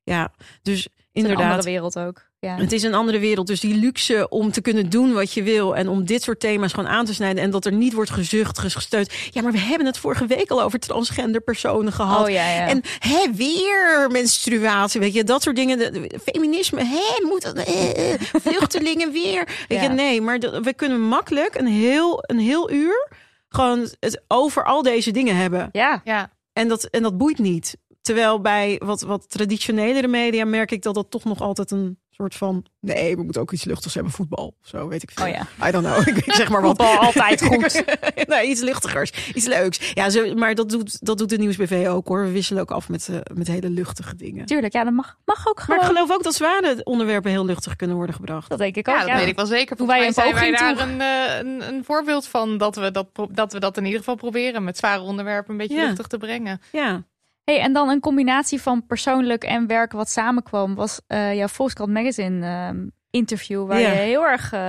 Ja. 0.04 0.32
dus 0.62 0.86
een 0.86 0.92
inderdaad. 1.12 1.44
andere 1.46 1.64
wereld 1.70 2.00
ook. 2.00 2.29
Ja. 2.42 2.56
Het 2.56 2.72
is 2.72 2.84
een 2.84 2.94
andere 2.94 3.20
wereld. 3.20 3.48
Dus 3.48 3.60
die 3.60 3.76
luxe 3.76 4.30
om 4.30 4.52
te 4.52 4.62
kunnen 4.62 4.90
doen 4.90 5.14
wat 5.14 5.34
je 5.34 5.44
wil. 5.44 5.76
En 5.76 5.88
om 5.88 6.06
dit 6.06 6.22
soort 6.24 6.40
thema's 6.40 6.74
gewoon 6.74 6.90
aan 6.90 7.06
te 7.06 7.14
snijden. 7.14 7.44
En 7.44 7.50
dat 7.52 7.66
er 7.66 7.72
niet 7.72 7.94
wordt 7.94 8.10
gezucht, 8.10 8.60
gesteund. 8.60 9.14
Ja, 9.30 9.42
maar 9.42 9.52
we 9.52 9.60
hebben 9.60 9.88
het 9.88 9.98
vorige 9.98 10.26
week 10.26 10.50
al 10.52 10.62
over 10.62 10.80
transgender 10.80 11.42
personen 11.42 11.94
gehad. 11.94 12.24
Oh 12.26 12.30
ja, 12.30 12.50
ja. 12.54 12.68
En 12.68 12.82
hè, 13.00 13.34
weer 13.34 14.08
menstruatie, 14.12 15.00
weet 15.00 15.14
je, 15.14 15.24
dat 15.24 15.42
soort 15.44 15.56
dingen. 15.56 16.08
Feminisme, 16.24 16.84
hè, 16.84 17.26
moet 17.28 17.42
dat, 17.42 17.56
eh, 17.56 18.14
eh, 18.14 18.20
vluchtelingen 18.22 19.12
weer. 19.12 19.48
Weet 19.68 19.78
Ja. 19.80 19.84
je, 19.84 19.90
nee, 19.90 20.22
maar 20.22 20.40
we 20.40 20.74
kunnen 20.76 21.02
makkelijk 21.02 21.56
een 21.56 21.68
heel, 21.68 22.20
een 22.22 22.40
heel 22.40 22.72
uur 22.72 23.12
gewoon 23.50 23.88
het 24.00 24.22
over 24.28 24.64
al 24.64 24.82
deze 24.82 25.12
dingen 25.12 25.36
hebben. 25.36 25.70
ja. 25.72 26.02
Ja. 26.04 26.32
En 26.54 26.68
dat, 26.68 26.84
en 26.84 27.02
dat 27.02 27.18
boeit 27.18 27.38
niet. 27.40 27.78
Terwijl 28.02 28.42
bij 28.42 28.82
wat, 28.86 29.02
wat 29.02 29.30
traditionelere 29.30 30.08
media 30.08 30.46
merk 30.46 30.72
ik 30.72 30.82
dat 30.82 30.96
dat 30.96 31.12
toch 31.12 31.24
nog 31.24 31.42
altijd 31.42 31.72
een 31.72 32.00
soort 32.20 32.36
van... 32.36 32.66
Nee, 32.80 33.16
we 33.16 33.24
moeten 33.24 33.42
ook 33.42 33.52
iets 33.52 33.64
luchtigs 33.64 33.94
hebben, 33.94 34.14
voetbal. 34.14 34.54
Zo 34.62 34.88
weet 34.88 35.04
ik 35.04 35.12
veel. 35.14 35.26
Oh 35.26 35.32
ja. 35.32 35.68
I 35.68 35.72
don't 35.72 35.86
know. 35.86 36.08
Ik, 36.08 36.18
ik 36.26 36.34
zeg 36.34 36.50
maar 36.50 36.62
wat. 36.62 36.78
Voetbal 36.78 36.98
altijd 36.98 37.42
goed. 37.44 37.84
nee, 38.28 38.48
iets 38.48 38.62
luchtigers, 38.62 39.12
iets 39.34 39.46
leuks. 39.46 39.92
Ja, 39.94 40.10
zo, 40.10 40.34
maar 40.34 40.56
dat 40.56 40.70
doet, 40.70 41.06
dat 41.06 41.18
doet 41.18 41.30
de 41.30 41.38
Nieuwsbv 41.38 41.88
ook 41.88 42.08
hoor. 42.08 42.24
We 42.24 42.32
wisselen 42.32 42.62
ook 42.62 42.72
af 42.72 42.90
met, 42.90 43.08
eh, 43.10 43.16
met 43.34 43.48
hele 43.48 43.70
luchtige 43.70 44.16
dingen. 44.16 44.46
Tuurlijk, 44.46 44.74
ja, 44.74 44.84
dat 44.84 44.94
mag, 44.94 45.18
mag 45.26 45.48
ook 45.48 45.56
Maar 45.56 45.66
gewoon. 45.66 45.80
ik 45.80 45.86
geloof 45.86 46.12
ook 46.12 46.24
dat 46.24 46.34
zware 46.36 46.82
onderwerpen 46.84 47.32
heel 47.32 47.46
luchtig 47.46 47.76
kunnen 47.76 47.96
worden 47.96 48.16
gebracht. 48.16 48.50
dat 48.50 48.58
denk 48.60 48.76
ik 48.76 48.88
ook. 48.88 48.96
Ja, 48.96 49.06
dat 49.06 49.16
weet 49.18 49.28
ik 49.28 49.36
wel 49.36 49.46
zeker. 49.46 49.78
Volgens 49.78 49.98
wij 49.98 50.08
een 50.08 50.14
zijn 50.14 50.34
wij 50.34 50.52
poging 50.52 50.76
daar 50.76 50.88
een, 50.88 51.02
eh, 51.02 51.38
een, 51.68 51.74
een 51.74 51.84
voorbeeld 51.86 52.28
van 52.28 52.58
dat 52.58 52.76
we 52.76 52.92
dat, 52.92 53.08
dat 53.32 53.54
we 53.54 53.60
dat 53.60 53.78
in 53.78 53.84
ieder 53.84 54.00
geval 54.00 54.16
proberen 54.16 54.64
met 54.64 54.78
zware 54.78 55.02
onderwerpen 55.02 55.52
een 55.52 55.58
beetje 55.58 55.76
Ja. 55.76 55.86
luchtig 55.86 56.08
te 56.08 56.18
brengen. 56.18 56.62
Ja, 56.72 57.04
Hey, 57.50 57.60
en 57.60 57.74
dan 57.74 57.90
een 57.90 58.00
combinatie 58.00 58.62
van 58.62 58.86
persoonlijk 58.86 59.44
en 59.44 59.68
werk 59.68 59.92
wat 59.92 60.10
samenkwam, 60.10 60.76
was 60.76 61.02
eh, 61.08 61.36
jouw 61.36 61.48
Volkskrant 61.48 61.92
Magazine 61.94 62.46
ehm, 62.46 62.88
interview, 63.10 63.68
waar 63.68 63.80
Ja. 63.80 63.90
je 63.90 63.96
heel 63.96 64.24
erg 64.26 64.54
eh, 64.54 64.60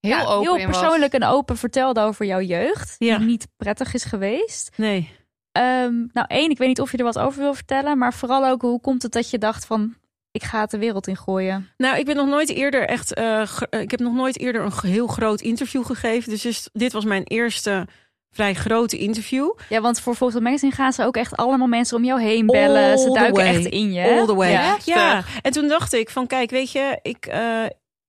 Heel 0.00 0.10
ja, 0.16 0.24
open 0.24 0.42
heel 0.42 0.56
in 0.56 0.66
was. 0.66 0.78
persoonlijk 0.80 1.12
en 1.12 1.24
open 1.24 1.56
vertelde 1.56 2.00
over 2.00 2.26
jouw 2.26 2.40
jeugd, 2.40 2.94
Ja. 2.98 3.16
die 3.18 3.26
niet 3.26 3.48
prettig 3.56 3.94
is 3.94 4.04
geweest. 4.04 4.70
nee. 4.76 5.10
Ehm, 5.52 5.94
nou, 6.12 6.26
één, 6.28 6.50
ik 6.50 6.58
weet 6.58 6.68
niet 6.68 6.80
of 6.80 6.90
je 6.92 6.98
er 6.98 7.04
wat 7.04 7.18
over 7.18 7.40
wil 7.40 7.54
vertellen, 7.54 7.98
maar 7.98 8.14
vooral 8.14 8.46
ook 8.46 8.62
hoe 8.62 8.80
komt 8.80 9.02
het 9.02 9.12
dat 9.12 9.30
je 9.30 9.38
dacht 9.38 9.66
van, 9.66 9.94
ik 10.30 10.42
ga 10.42 10.60
het 10.60 10.70
de 10.70 10.78
wereld 10.78 11.06
in 11.06 11.16
gooien. 11.16 11.68
Nou, 11.76 11.98
ik 11.98 12.04
ben 12.04 12.16
nog 12.16 12.26
nooit 12.28 12.48
eerder 12.48 12.86
echt. 12.88 13.14
eh, 13.14 13.50
ik 13.70 13.90
heb 13.90 14.00
nog 14.00 14.14
nooit 14.14 14.38
eerder 14.38 14.62
een 14.62 14.90
heel 14.90 15.06
groot 15.06 15.40
interview 15.40 15.84
gegeven. 15.84 16.30
Dus 16.30 16.44
is- 16.44 16.68
dit 16.72 16.92
was 16.92 17.04
mijn 17.04 17.22
eerste 17.24 17.86
vrij 18.30 18.54
grote 18.54 18.98
interview. 18.98 19.50
Ja, 19.68 19.80
want 19.80 20.00
voor 20.00 20.14
Volkskrant 20.16 20.46
Magazine 20.48 20.72
gaan 20.74 20.92
ze 20.92 21.04
ook 21.04 21.16
echt 21.16 21.36
allemaal 21.36 21.66
mensen 21.66 21.96
om 21.96 22.04
jou 22.04 22.20
heen 22.22 22.46
bellen. 22.46 22.90
All 22.90 22.98
ze 22.98 23.10
duiken 23.12 23.34
way. 23.44 23.54
echt 23.56 23.64
in 23.64 23.92
je. 23.92 24.02
All 24.10 24.26
the 24.26 24.34
way. 24.34 24.50
Ja. 24.50 24.76
Ja. 24.84 25.24
En 25.42 25.52
toen 25.52 25.68
dacht 25.68 25.92
ik 25.92 26.10
van, 26.10 26.26
kijk, 26.26 26.50
weet 26.50 26.72
je, 26.72 26.98
ik, 27.02 27.26
eh, 27.26 27.64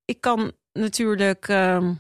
ik 0.06 0.22
kan 0.22 0.52
natuurlijk 0.74 1.48
ehm, 1.48 1.94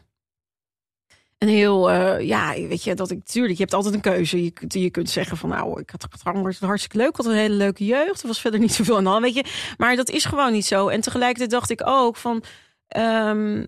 een 1.37 1.47
heel, 1.47 1.91
eh, 1.91 2.27
ja, 2.27 2.53
weet 2.53 2.83
je, 2.83 2.95
dat 2.95 3.11
ik 3.11 3.17
natuurlijk, 3.17 3.53
je 3.55 3.61
hebt 3.61 3.73
altijd 3.73 3.93
een 3.93 4.01
keuze. 4.01 4.43
Je, 4.43 4.51
kunt- 4.51 4.73
je 4.73 4.89
kunt 4.89 5.09
zeggen 5.09 5.37
van, 5.37 5.49
nou, 5.49 5.79
ik 5.81 5.89
had 5.89 6.01
het 6.01 6.21
gewoon 6.21 6.53
hartstikke 6.59 6.97
leuk, 6.97 7.15
had 7.15 7.25
een 7.25 7.31
hele 7.35 7.55
leuke 7.55 7.85
jeugd. 7.85 8.21
Er 8.21 8.27
was 8.27 8.41
verder 8.41 8.59
niet 8.59 8.73
zoveel 8.73 8.97
aan 8.97 9.03
de 9.03 9.09
hand, 9.09 9.23
weet 9.23 9.33
je. 9.35 9.45
Maar 9.77 9.95
dat 9.95 10.09
is 10.09 10.25
gewoon 10.25 10.51
niet 10.51 10.65
zo. 10.65 10.87
En 10.87 11.01
tegelijkertijd 11.01 11.49
dacht 11.49 11.69
ik 11.69 11.81
ook 11.87 12.15
van, 12.17 12.43
ehm, 12.87 13.63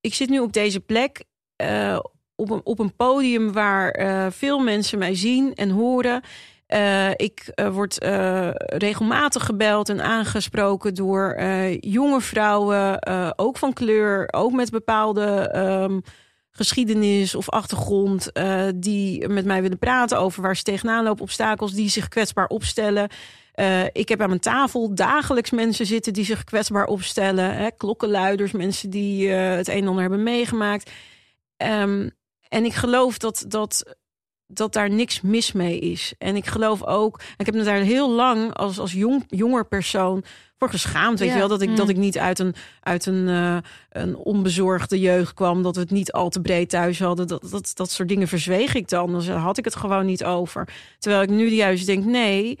ik 0.00 0.14
zit 0.14 0.28
nu 0.28 0.38
op 0.38 0.52
deze 0.52 0.80
plek. 0.80 1.24
eh, 1.56 1.98
op 2.36 2.50
een, 2.50 2.60
op 2.64 2.78
een 2.78 2.96
podium 2.96 3.52
waar 3.52 3.90
eh, 3.90 4.26
veel 4.30 4.58
mensen 4.58 4.98
mij 4.98 5.14
zien 5.14 5.54
en 5.54 5.70
horen. 5.70 6.22
Eh, 6.66 7.10
ik 7.10 7.50
eh, 7.54 7.68
word 7.68 7.96
regelmatig 8.58 9.44
gebeld 9.44 9.88
en 9.88 10.02
aangesproken 10.02 10.94
door 10.94 11.42
jonge 11.80 12.20
vrouwen, 12.20 13.06
ook 13.38 13.58
van 13.58 13.72
kleur, 13.72 14.28
ook 14.30 14.52
met 14.52 14.70
bepaalde 14.70 15.48
ehm, 15.52 16.00
geschiedenis 16.50 17.34
of 17.34 17.50
achtergrond, 17.50 18.30
die 18.74 19.28
met 19.28 19.44
mij 19.44 19.62
willen 19.62 19.78
praten 19.78 20.18
over 20.18 20.42
waar 20.42 20.56
ze 20.56 20.62
tegenaan 20.62 21.04
lopen, 21.04 21.22
obstakels, 21.22 21.72
die 21.72 21.88
zich 21.88 22.08
kwetsbaar 22.08 22.46
opstellen. 22.46 23.08
Ik 23.92 24.08
heb 24.08 24.20
aan 24.20 24.28
mijn 24.28 24.40
tafel 24.40 24.94
dagelijks 24.94 25.50
mensen 25.50 25.86
zitten 25.86 26.12
die 26.12 26.24
zich 26.24 26.44
kwetsbaar 26.44 26.86
opstellen. 26.86 27.56
Hè, 27.56 27.70
klokkenluiders, 27.76 28.52
mensen 28.52 28.90
die 28.90 29.28
het 29.30 29.68
een 29.68 29.74
en 29.74 29.88
ander 29.88 30.00
hebben 30.00 30.22
meegemaakt. 30.22 30.90
Ehm, 31.56 32.08
en 32.54 32.64
ik 32.64 32.74
geloof 32.74 33.18
dat, 33.18 33.44
dat, 33.48 33.94
dat 34.46 34.72
daar 34.72 34.90
niks 34.90 35.20
mis 35.20 35.52
mee 35.52 35.78
is. 35.78 36.14
En 36.18 36.36
ik 36.36 36.46
geloof 36.46 36.82
ook, 36.82 37.20
ik 37.36 37.46
heb 37.46 37.54
me 37.54 37.62
daar 37.62 37.80
heel 37.80 38.10
lang 38.10 38.54
als, 38.54 38.78
als 38.78 38.92
jong, 38.92 39.24
jonger 39.28 39.66
persoon 39.66 40.24
voor 40.58 40.70
geschaamd. 40.70 41.18
Weet 41.18 41.28
Ja. 41.28 41.34
je 41.34 41.40
wel, 41.40 41.48
dat 41.48 41.62
ik, 41.62 41.68
Mm. 41.68 41.76
dat 41.76 41.88
ik 41.88 41.96
niet 41.96 42.18
uit, 42.18 42.38
een, 42.38 42.54
uit 42.80 43.06
een, 43.06 43.28
eh, 43.28 43.56
een 43.90 44.16
onbezorgde 44.16 45.00
jeugd 45.00 45.34
kwam. 45.34 45.62
Dat 45.62 45.74
we 45.74 45.80
het 45.80 45.90
niet 45.90 46.12
al 46.12 46.28
te 46.28 46.40
breed 46.40 46.68
thuis 46.68 46.98
hadden. 46.98 47.26
Dat, 47.26 47.50
dat, 47.50 47.70
dat 47.74 47.90
soort 47.90 48.08
dingen 48.08 48.28
verzweeg 48.28 48.74
ik 48.74 48.88
dan. 48.88 49.12
Dan 49.12 49.22
had 49.36 49.58
ik 49.58 49.64
het 49.64 49.76
gewoon 49.76 50.06
niet 50.06 50.24
over. 50.24 50.68
Terwijl 50.98 51.22
ik 51.22 51.30
nu 51.30 51.48
juist 51.48 51.86
denk, 51.86 52.04
nee, 52.04 52.58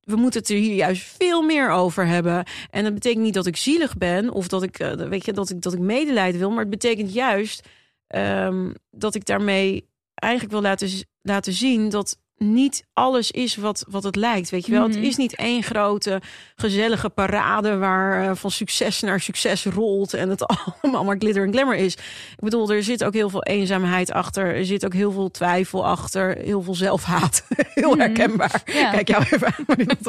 we 0.00 0.16
moeten 0.16 0.40
het 0.40 0.50
er 0.50 0.56
hier 0.56 0.74
juist 0.74 1.02
veel 1.18 1.42
meer 1.42 1.70
over 1.70 2.06
hebben. 2.06 2.44
En 2.70 2.84
dat 2.84 2.94
betekent 2.94 3.22
niet 3.24 3.34
dat 3.34 3.46
ik 3.46 3.56
zielig 3.56 3.96
ben 3.96 4.30
of 4.30 4.48
dat 4.48 4.62
ik, 4.62 4.78
eh, 4.78 4.92
weet 4.92 5.24
je, 5.24 5.32
dat 5.32 5.50
ik, 5.50 5.62
dat 5.62 5.72
ik 5.72 5.78
medelijden 5.78 6.40
wil. 6.40 6.50
Maar 6.50 6.60
het 6.60 6.70
betekent 6.70 7.12
juist 7.12 7.68
ehm, 8.08 8.70
dat 8.90 9.14
ik 9.14 9.24
daarmee 9.26 9.88
eigenlijk 10.14 10.52
wil 10.52 10.62
laten, 10.62 10.88
laten 11.22 11.52
zien 11.52 11.88
dat 11.88 12.18
niet 12.36 12.84
alles 12.92 13.30
is 13.30 13.56
wat, 13.56 13.84
wat 13.88 14.02
het 14.02 14.16
lijkt. 14.16 14.50
Weet 14.50 14.66
je 14.66 14.72
wel, 14.72 14.86
Mhm. 14.88 14.96
het 14.96 15.04
is 15.06 15.16
niet 15.16 15.34
één 15.36 15.62
grote 15.62 16.20
gezellige 16.56 17.08
parade 17.08 17.76
waar 17.76 18.24
eh, 18.28 18.34
van 18.34 18.50
succes 18.50 19.00
naar 19.00 19.20
succes 19.20 19.64
rolt 19.64 20.14
en 20.14 20.28
het 20.28 20.46
allemaal 20.82 21.04
maar 21.04 21.16
glitter 21.18 21.44
en 21.44 21.52
glamour 21.52 21.76
is. 21.76 21.94
Ik 21.94 22.36
bedoel, 22.44 22.70
er 22.70 22.82
zit 22.82 23.04
ook 23.04 23.12
heel 23.14 23.28
veel 23.30 23.42
eenzaamheid 23.42 24.12
achter. 24.12 24.54
Er 24.54 24.64
zit 24.64 24.84
ook 24.84 24.92
heel 24.92 25.12
veel 25.12 25.30
twijfel 25.30 25.86
achter. 25.86 26.36
Heel 26.36 26.62
veel 26.62 26.74
zelfhaat. 26.74 27.44
heel 27.74 27.90
Mhm. 27.90 28.00
herkenbaar. 28.00 28.62
Ja. 28.64 28.90
Kijk 28.90 29.08
jou 29.08 29.22
even 29.30 29.46
aan. 29.46 29.64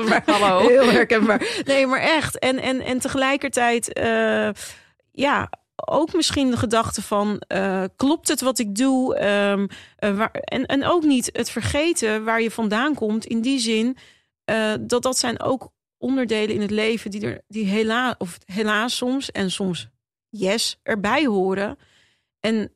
Maar 0.09 0.23
Hallo. 0.39 0.67
Heel 0.67 0.89
herkenbaar. 0.91 1.61
Nee, 1.65 1.87
maar 1.87 2.01
echt. 2.01 2.39
En, 2.39 2.59
en, 2.61 2.81
en 2.81 2.99
tegelijkertijd, 2.99 3.93
eh, 3.93 4.49
ja, 5.11 5.49
ook 5.87 6.13
misschien 6.13 6.49
de 6.49 6.57
gedachte 6.57 7.01
van, 7.01 7.39
eh, 7.47 7.83
klopt 7.95 8.27
het 8.27 8.41
wat 8.41 8.59
ik 8.59 8.75
doe? 8.75 9.15
Ehm, 9.15 9.67
eh, 9.95 10.17
waar, 10.17 10.31
en, 10.31 10.65
en 10.65 10.85
ook 10.85 11.03
niet 11.03 11.29
het 11.33 11.49
vergeten 11.49 12.23
waar 12.23 12.41
je 12.41 12.51
vandaan 12.51 12.93
komt. 12.95 13.25
In 13.25 13.41
die 13.41 13.59
zin, 13.59 13.97
eh, 14.45 14.73
dat 14.79 15.03
dat 15.03 15.17
zijn 15.17 15.41
ook 15.41 15.69
onderdelen 15.97 16.55
in 16.55 16.61
het 16.61 16.71
leven 16.71 17.11
die 17.11 17.21
er 17.25 17.41
die 17.47 17.65
helaas, 17.65 18.15
of 18.17 18.37
helaas 18.45 18.95
soms 18.97 19.31
en 19.31 19.51
soms 19.51 19.87
yes 20.29 20.79
erbij 20.83 21.25
horen. 21.25 21.77
En 22.39 22.73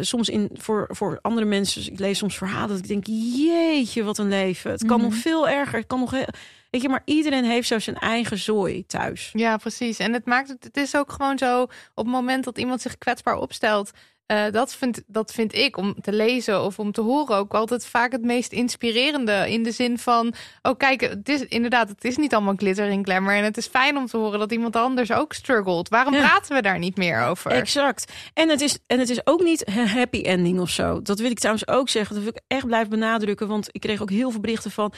soms 0.00 0.28
in, 0.28 0.50
voor, 0.52 0.86
voor 0.90 1.18
andere 1.22 1.46
mensen, 1.46 1.92
ik 1.92 1.98
lees 1.98 2.18
soms 2.18 2.36
verhalen 2.36 2.68
dat 2.68 2.78
ik 2.78 2.88
denk, 2.88 3.06
jeetje, 3.36 4.02
wat 4.04 4.18
een 4.18 4.28
leven. 4.28 4.70
Het 4.70 4.86
kan 4.86 4.96
Mhm. 5.00 5.08
nog 5.08 5.14
veel 5.18 5.48
erger. 5.48 5.78
Het 5.78 5.86
kan 5.86 5.98
nog, 6.00 6.10
heel- 6.10 6.26
weet 6.70 6.82
je, 6.82 6.88
maar 6.88 7.02
iedereen 7.04 7.44
heeft 7.44 7.68
zo 7.68 7.78
zijn 7.78 7.96
eigen 7.98 8.38
zooi 8.38 8.86
thuis. 8.86 9.30
Ja, 9.32 9.56
precies. 9.56 9.98
En 9.98 10.12
het 10.12 10.26
maakt 10.26 10.48
het, 10.48 10.64
het 10.64 10.76
is 10.76 10.96
ook 10.96 11.12
gewoon 11.12 11.38
zo 11.38 11.62
op 11.62 11.70
het 11.94 12.06
moment 12.06 12.44
dat 12.44 12.58
iemand 12.58 12.80
zich 12.80 12.98
kwetsbaar 12.98 13.36
opstelt. 13.36 13.90
eh, 14.26 14.50
dat, 14.50 14.74
vind, 14.74 15.02
dat 15.06 15.32
vind 15.32 15.54
ik 15.54 15.76
om 15.76 15.94
te 16.00 16.12
lezen 16.12 16.62
of 16.64 16.78
om 16.78 16.92
te 16.92 17.00
horen 17.00 17.36
ook 17.36 17.54
altijd 17.54 17.86
vaak 17.86 18.12
het 18.12 18.22
meest 18.24 18.52
inspirerende. 18.52 19.50
In 19.50 19.62
de 19.62 19.70
zin 19.72 19.98
van: 19.98 20.34
oh, 20.62 20.76
kijk, 20.76 21.00
het 21.00 21.28
is 21.28 21.44
inderdaad, 21.46 21.88
het 21.88 22.04
is 22.04 22.16
niet 22.16 22.34
allemaal 22.34 22.54
glitter 22.56 22.88
en 22.90 23.04
glamour. 23.04 23.36
En 23.36 23.44
het 23.44 23.56
is 23.56 23.66
fijn 23.66 23.96
om 23.96 24.06
te 24.06 24.16
horen 24.16 24.38
dat 24.38 24.52
iemand 24.52 24.76
anders 24.76 25.12
ook 25.12 25.32
struggelt. 25.32 25.88
Waarom 25.88 26.14
Ja. 26.14 26.20
praten 26.20 26.54
we 26.56 26.62
daar 26.62 26.78
niet 26.78 26.96
meer 26.96 27.22
over? 27.22 27.50
Exact. 27.50 28.12
En 28.34 28.48
het, 28.48 28.60
is, 28.60 28.78
en 28.86 28.98
het 28.98 29.10
is 29.10 29.26
ook 29.26 29.42
niet 29.42 29.68
een 29.68 29.88
happy 29.88 30.20
ending 30.22 30.60
of 30.60 30.70
zo. 30.70 31.02
Dat 31.02 31.18
wil 31.18 31.30
ik 31.30 31.38
trouwens 31.38 31.68
ook 31.68 31.88
zeggen. 31.88 32.14
Dat 32.14 32.24
wil 32.24 32.32
ik 32.34 32.42
echt 32.46 32.66
blijven 32.66 32.90
benadrukken. 32.90 33.48
Want 33.48 33.68
ik 33.72 33.80
kreeg 33.80 34.02
ook 34.02 34.10
heel 34.10 34.30
veel 34.30 34.40
berichten 34.40 34.70
van... 34.70 34.92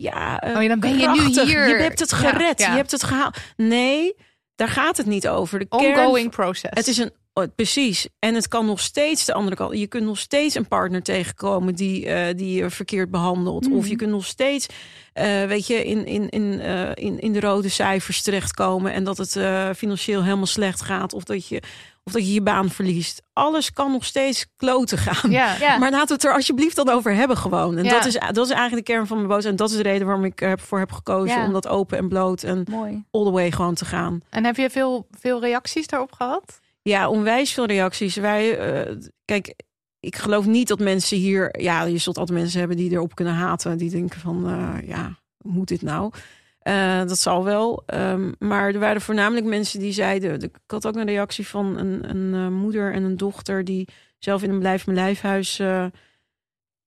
Ja, 0.00 0.40
eh, 0.40 0.56
Oh 0.56 0.62
ja, 0.62 0.68
dan 0.68 0.80
ben 0.80 0.98
je 0.98 1.08
nu 1.08 1.42
hier. 1.44 1.68
Je 1.68 1.82
hebt 1.82 1.98
het 1.98 2.12
gered. 2.12 2.58
ja. 2.58 2.70
Je 2.70 2.76
hebt 2.76 2.90
het 2.90 3.02
gehaald. 3.02 3.36
Nee, 3.56 4.14
daar 4.54 4.68
gaat 4.68 4.96
het 4.96 5.06
niet 5.06 5.28
over. 5.28 5.58
De 5.58 5.68
kern 5.68 6.06
Ongoing 6.06 6.30
process. 6.30 6.70
Het 6.74 6.86
is 6.86 6.98
een 6.98 7.12
oh, 7.32 7.44
precies. 7.56 8.08
En 8.18 8.34
het 8.34 8.48
kan 8.48 8.66
nog 8.66 8.80
steeds 8.80 9.24
de 9.24 9.32
andere 9.32 9.56
kant. 9.56 9.78
Je 9.78 9.86
kunt 9.86 10.04
nog 10.04 10.18
steeds 10.18 10.54
een 10.54 10.68
partner 10.68 11.02
tegenkomen 11.02 11.74
die, 11.74 12.06
eh, 12.06 12.36
die 12.36 12.62
je 12.62 12.70
verkeerd 12.70 13.10
behandelt. 13.10 13.70
Of 13.70 13.88
je 13.88 13.96
kunt 13.96 14.10
nog 14.10 14.26
steeds, 14.26 14.66
eh, 15.12 15.44
weet 15.44 15.66
je, 15.66 15.84
in, 15.84 16.06
in, 16.06 16.28
in, 16.28 16.60
in, 16.94 17.20
in 17.20 17.32
de 17.32 17.40
rode 17.40 17.68
cijfers 17.68 18.22
terechtkomen. 18.22 18.92
En 18.92 19.04
dat 19.04 19.18
het 19.18 19.38
financieel 19.76 20.22
helemaal 20.22 20.46
slecht 20.46 20.82
gaat. 20.82 21.12
Of 21.12 21.24
dat, 21.24 21.48
je, 21.48 21.62
of 22.04 22.12
dat 22.12 22.26
je 22.26 22.32
je 22.32 22.42
baan 22.42 22.70
verliest. 22.70 23.22
Alles 23.32 23.72
kan 23.72 23.92
nog 23.92 24.04
steeds 24.04 24.46
kloten 24.56 24.98
gaan. 24.98 25.30
ja. 25.30 25.56
Ja. 25.60 25.78
Maar 25.78 25.90
laten 25.90 26.06
we 26.08 26.12
het 26.14 26.24
er 26.24 26.32
alsjeblieft 26.32 26.76
dan 26.76 26.88
over 26.88 27.14
hebben 27.14 27.36
gewoon. 27.36 27.76
En 27.76 27.84
Ja. 27.84 27.90
dat, 27.90 28.04
is, 28.06 28.12
dat 28.32 28.46
is 28.46 28.52
eigenlijk 28.52 28.86
de 28.86 28.92
kern 28.92 29.06
van 29.06 29.16
mijn 29.16 29.28
boodschap. 29.28 29.50
En 29.50 29.56
dat 29.58 29.70
is 29.70 29.76
de 29.76 29.82
reden 29.82 30.06
waarom 30.06 30.24
ik 30.24 30.40
ervoor 30.40 30.78
heb 30.78 30.92
gekozen 30.92 31.38
Ja. 31.38 31.46
om 31.46 31.52
dat 31.52 31.68
open 31.68 31.98
en 31.98 32.08
bloot 32.08 32.42
en 32.42 32.64
Mooi. 32.70 33.04
all 33.10 33.24
the 33.24 33.30
way 33.30 33.50
gewoon 33.52 33.74
te 33.74 33.84
gaan. 33.84 34.20
En 34.30 34.44
heb 34.44 34.56
je 34.56 34.70
veel, 34.70 35.06
veel 35.10 35.40
reacties 35.40 35.86
daarop 35.86 36.12
gehad? 36.12 36.60
Ja, 36.82 37.08
onwijs 37.08 37.52
veel 37.52 37.66
reacties. 37.66 38.14
Wij, 38.16 38.58
eh, 38.58 38.96
kijk, 39.24 39.54
ik 40.00 40.16
geloof 40.16 40.46
niet 40.46 40.68
dat 40.68 40.78
mensen 40.78 41.16
hier... 41.16 41.60
Ja, 41.60 41.82
je 41.84 41.98
zult 41.98 42.18
altijd 42.18 42.38
mensen 42.38 42.58
hebben 42.58 42.76
die 42.76 42.90
erop 42.90 43.14
kunnen 43.14 43.34
haten. 43.34 43.78
Die 43.78 43.90
denken 43.90 44.20
van, 44.20 44.46
eh, 44.48 44.88
ja, 44.88 45.18
hoe 45.36 45.52
moet 45.52 45.68
dit 45.68 45.82
nou? 45.82 46.12
Eh, 46.60 46.98
dat 46.98 47.18
zal 47.18 47.44
wel. 47.44 47.82
Ehm, 47.86 48.32
maar 48.38 48.74
er 48.74 48.78
waren 48.78 49.00
voornamelijk 49.00 49.46
mensen 49.46 49.80
die 49.80 49.92
zeiden... 49.92 50.42
Ik 50.42 50.56
had 50.66 50.86
ook 50.86 50.96
een 50.96 51.06
reactie 51.06 51.46
van 51.46 51.78
een, 51.78 52.10
een 52.10 52.34
eh, 52.34 52.48
moeder 52.48 52.92
en 52.92 53.02
een 53.02 53.16
dochter... 53.16 53.64
die 53.64 53.88
zelf 54.18 54.42
in 54.42 54.50
een 54.50 54.58
blijf 54.58 54.86
mijn 54.86 54.98
lijfhuis... 54.98 55.58
eh, 55.58 55.84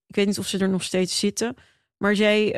ik 0.07 0.15
weet 0.15 0.25
niet 0.25 0.39
of 0.39 0.47
ze 0.47 0.57
er 0.57 0.69
nog 0.69 0.83
steeds 0.83 1.19
zitten... 1.19 1.55
Maar 1.97 2.15
zij, 2.15 2.49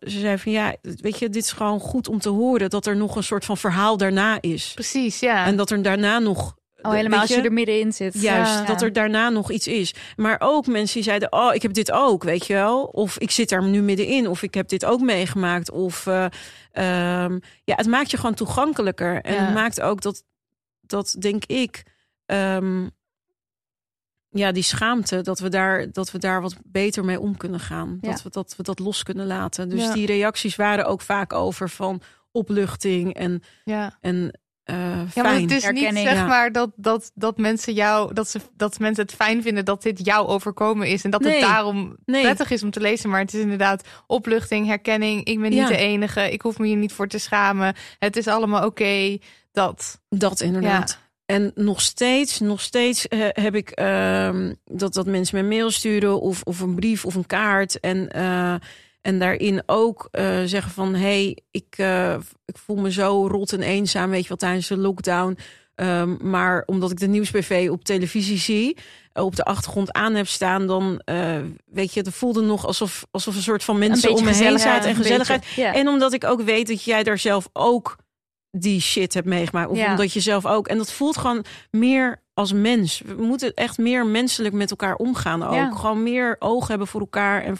ze 0.00 0.18
zei 0.18 0.38
van 0.38 0.52
ja, 0.52 0.76
weet 0.82 1.18
je, 1.18 1.28
dit 1.28 1.42
is 1.42 1.52
gewoon 1.52 1.80
goed 1.80 2.08
om 2.08 2.18
te 2.18 2.28
horen 2.28 2.70
dat 2.70 2.86
er 2.86 2.96
nog 2.96 3.16
een 3.16 3.22
soort 3.22 3.44
van 3.44 3.56
verhaal 3.56 3.96
daarna 3.96 4.38
is. 4.40 4.72
Precies, 4.74 5.20
ja. 5.20 5.46
En 5.46 5.56
dat 5.56 5.70
er 5.70 5.82
daarna 5.82 6.18
nog 6.18 6.57
Oh, 6.82 6.92
helemaal 6.92 7.20
als 7.20 7.28
weet 7.28 7.38
je 7.38 7.44
er 7.44 7.52
middenin 7.52 7.92
zit. 7.92 8.20
Juist, 8.20 8.52
Ja. 8.52 8.64
dat 8.64 8.82
er 8.82 8.92
daarna 8.92 9.28
nog 9.28 9.50
iets 9.50 9.66
is. 9.66 9.94
Maar 10.16 10.36
ook 10.38 10.66
mensen 10.66 10.94
die 10.94 11.02
zeiden, 11.02 11.32
oh, 11.32 11.54
ik 11.54 11.62
heb 11.62 11.72
dit 11.72 11.90
ook, 11.92 12.22
weet 12.22 12.46
je 12.46 12.52
wel. 12.54 12.84
Of 12.84 13.18
ik 13.18 13.30
zit 13.30 13.48
daar 13.48 13.62
nu 13.64 13.82
middenin, 13.82 14.28
of 14.28 14.42
ik 14.42 14.54
heb 14.54 14.68
dit 14.68 14.84
ook 14.84 15.00
meegemaakt. 15.00 15.70
Of 15.70 16.06
eh, 16.06 16.24
ehm, 16.72 17.38
ja, 17.64 17.74
het 17.74 17.86
maakt 17.86 18.10
je 18.10 18.16
gewoon 18.16 18.34
toegankelijker. 18.34 19.20
En 19.22 19.34
Ja. 19.34 19.44
het 19.44 19.54
maakt 19.54 19.80
ook 19.80 20.00
dat, 20.00 20.24
dat 20.80 21.16
denk 21.18 21.44
ik, 21.44 21.82
ehm, 22.26 22.86
ja, 24.30 24.52
die 24.52 24.62
schaamte, 24.62 25.20
dat 25.20 25.38
we, 25.38 25.48
daar, 25.48 25.92
dat 25.92 26.10
we 26.10 26.18
daar 26.18 26.40
wat 26.42 26.56
beter 26.64 27.04
mee 27.04 27.20
om 27.20 27.36
kunnen 27.36 27.60
gaan. 27.60 27.98
Ja. 28.00 28.10
Dat, 28.10 28.22
we, 28.22 28.30
dat 28.30 28.54
we 28.56 28.62
dat 28.62 28.78
los 28.78 29.02
kunnen 29.02 29.26
laten. 29.26 29.68
Dus 29.68 29.92
die 29.92 30.06
reacties 30.06 30.56
waren 30.56 30.86
ook 30.86 31.00
vaak 31.00 31.32
over 31.32 31.70
van 31.70 32.00
opluchting 32.32 33.14
en, 33.14 33.42
ja. 33.64 33.96
en 34.00 34.40
eh 34.68 34.76
Ja, 35.14 35.22
maar 35.22 35.40
het 35.40 35.50
is 35.50 35.70
niet 35.70 35.94
zeg 35.94 36.12
Ja. 36.14 36.26
maar 36.26 36.52
dat, 36.52 36.70
dat, 36.76 37.10
dat 37.14 37.38
mensen 37.38 37.72
jou 37.72 38.14
dat 38.14 38.28
ze 38.28 38.40
dat 38.56 38.78
mensen 38.78 39.02
het 39.04 39.14
fijn 39.14 39.42
vinden 39.42 39.64
dat 39.64 39.82
dit 39.82 40.04
jou 40.04 40.26
overkomen 40.26 40.88
is 40.88 41.04
en 41.04 41.10
dat 41.10 41.20
Nee. 41.20 41.32
het 41.32 41.40
daarom 41.40 41.96
Nee. 42.04 42.22
prettig 42.22 42.50
is 42.50 42.62
om 42.62 42.70
te 42.70 42.80
lezen. 42.80 43.10
Maar 43.10 43.20
het 43.20 43.34
is 43.34 43.40
inderdaad 43.40 43.88
opluchting, 44.06 44.66
herkenning. 44.66 45.24
Ik 45.24 45.40
ben 45.40 45.50
niet 45.50 45.58
Ja. 45.58 45.66
de 45.68 45.76
enige. 45.76 46.32
Ik 46.32 46.42
hoef 46.42 46.58
me 46.58 46.66
hier 46.66 46.76
niet 46.76 46.92
voor 46.92 47.08
te 47.08 47.18
schamen. 47.18 47.74
Het 47.98 48.16
is 48.16 48.26
allemaal 48.26 48.64
oké. 48.66 49.18
dat. 49.52 50.00
Dat 50.08 50.40
inderdaad. 50.40 50.98
En 51.26 51.52
nog 51.54 51.80
steeds, 51.80 52.40
nog 52.40 52.60
steeds 52.60 53.08
eh, 53.08 53.18
heb 53.28 53.54
ik 53.54 53.70
ehm, 53.70 54.54
dat, 54.64 54.94
dat 54.94 55.06
mensen 55.06 55.36
me 55.42 55.48
mail 55.54 55.70
sturen 55.70 56.20
of, 56.20 56.42
of 56.42 56.60
een 56.60 56.74
brief 56.74 57.04
of 57.04 57.14
een 57.14 57.26
kaart. 57.26 57.80
En, 57.80 58.12
eh, 58.12 58.54
en 59.08 59.18
daarin 59.18 59.62
ook 59.66 60.08
eh, 60.10 60.42
zeggen 60.44 60.72
van 60.72 60.94
hey, 60.94 61.38
ik, 61.50 61.74
eh, 61.76 62.14
ik 62.44 62.58
voel 62.58 62.76
me 62.76 62.92
zo 62.92 63.26
rot 63.26 63.52
en 63.52 63.62
eenzaam, 63.62 64.10
weet 64.10 64.22
je 64.22 64.28
wel, 64.28 64.36
tijdens 64.36 64.66
de 64.66 64.76
lockdown. 64.76 65.38
Ehm, 65.74 66.30
maar 66.30 66.62
omdat 66.66 66.90
ik 66.90 66.98
de 66.98 67.06
nieuwsbv 67.06 67.68
op 67.70 67.84
televisie 67.84 68.38
zie, 68.38 68.76
eh, 69.12 69.24
op 69.24 69.36
de 69.36 69.44
achtergrond 69.44 69.92
aan 69.92 70.14
heb 70.14 70.26
staan, 70.26 70.66
dan 70.66 71.02
weet 71.64 71.94
je, 71.94 72.00
het 72.00 72.14
voelde 72.14 72.40
nog 72.42 72.66
alsof, 72.66 73.06
alsof 73.10 73.36
een 73.36 73.42
soort 73.42 73.64
van 73.64 73.78
mensen 73.78 74.14
om 74.14 74.24
me 74.24 74.34
heen 74.34 74.58
zaten 74.58 74.90
en 74.90 74.96
gezelligheid. 74.96 75.40
beetje. 75.40 75.62
Ja. 75.62 75.74
En 75.74 75.88
omdat 75.88 76.12
ik 76.12 76.24
ook 76.24 76.42
weet 76.42 76.66
dat 76.66 76.82
jij 76.82 77.02
daar 77.02 77.18
zelf 77.18 77.48
ook 77.52 77.96
die 78.50 78.80
shit 78.80 79.14
hebt 79.14 79.26
meegemaakt. 79.26 79.70
Of 79.70 79.76
Ja. 79.76 79.90
omdat 79.90 80.12
je 80.12 80.20
zelf 80.20 80.46
ook. 80.46 80.68
En 80.68 80.78
dat 80.78 80.92
voelt 80.92 81.16
gewoon 81.16 81.44
meer 81.70 82.22
als 82.34 82.52
mens. 82.52 83.02
We 83.06 83.22
moeten 83.22 83.54
echt 83.54 83.78
meer 83.78 84.06
menselijk 84.06 84.54
met 84.54 84.70
elkaar 84.70 84.94
omgaan 84.94 85.42
ook. 85.42 85.54
Ja. 85.54 85.70
Gewoon 85.70 86.02
meer 86.02 86.36
oog 86.38 86.68
hebben 86.68 86.86
voor 86.86 87.00
elkaar. 87.00 87.42
En, 87.44 87.56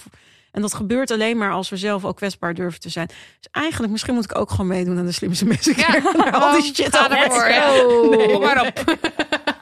en 0.53 0.63
dat 0.63 0.75
gebeurt 0.75 1.11
alleen 1.11 1.37
maar 1.37 1.53
als 1.53 1.69
we 1.69 1.77
zelf 1.77 2.05
ook 2.05 2.17
kwetsbaar 2.17 2.55
durven 2.55 2.81
te 2.81 2.89
zijn. 2.89 3.07
Dus 3.07 3.49
eigenlijk, 3.51 3.93
misschien 3.93 4.15
moet 4.15 4.25
ik 4.25 4.39
ook 4.39 4.51
gewoon 4.51 4.67
meedoen 4.67 4.99
aan 4.99 5.07
de 5.07 5.13
slimste 5.13 5.45
mensen. 5.45 5.77
Ja, 5.77 5.87
al 5.93 6.53
die 6.53 6.63
gewoon, 6.63 6.63
shit 6.63 6.97
ga 6.97 7.07
al 7.07 7.11
ervoor. 7.11 7.47
Oh. 7.47 8.33
Kom 8.33 8.41
maar 8.41 8.67
op. 8.67 8.85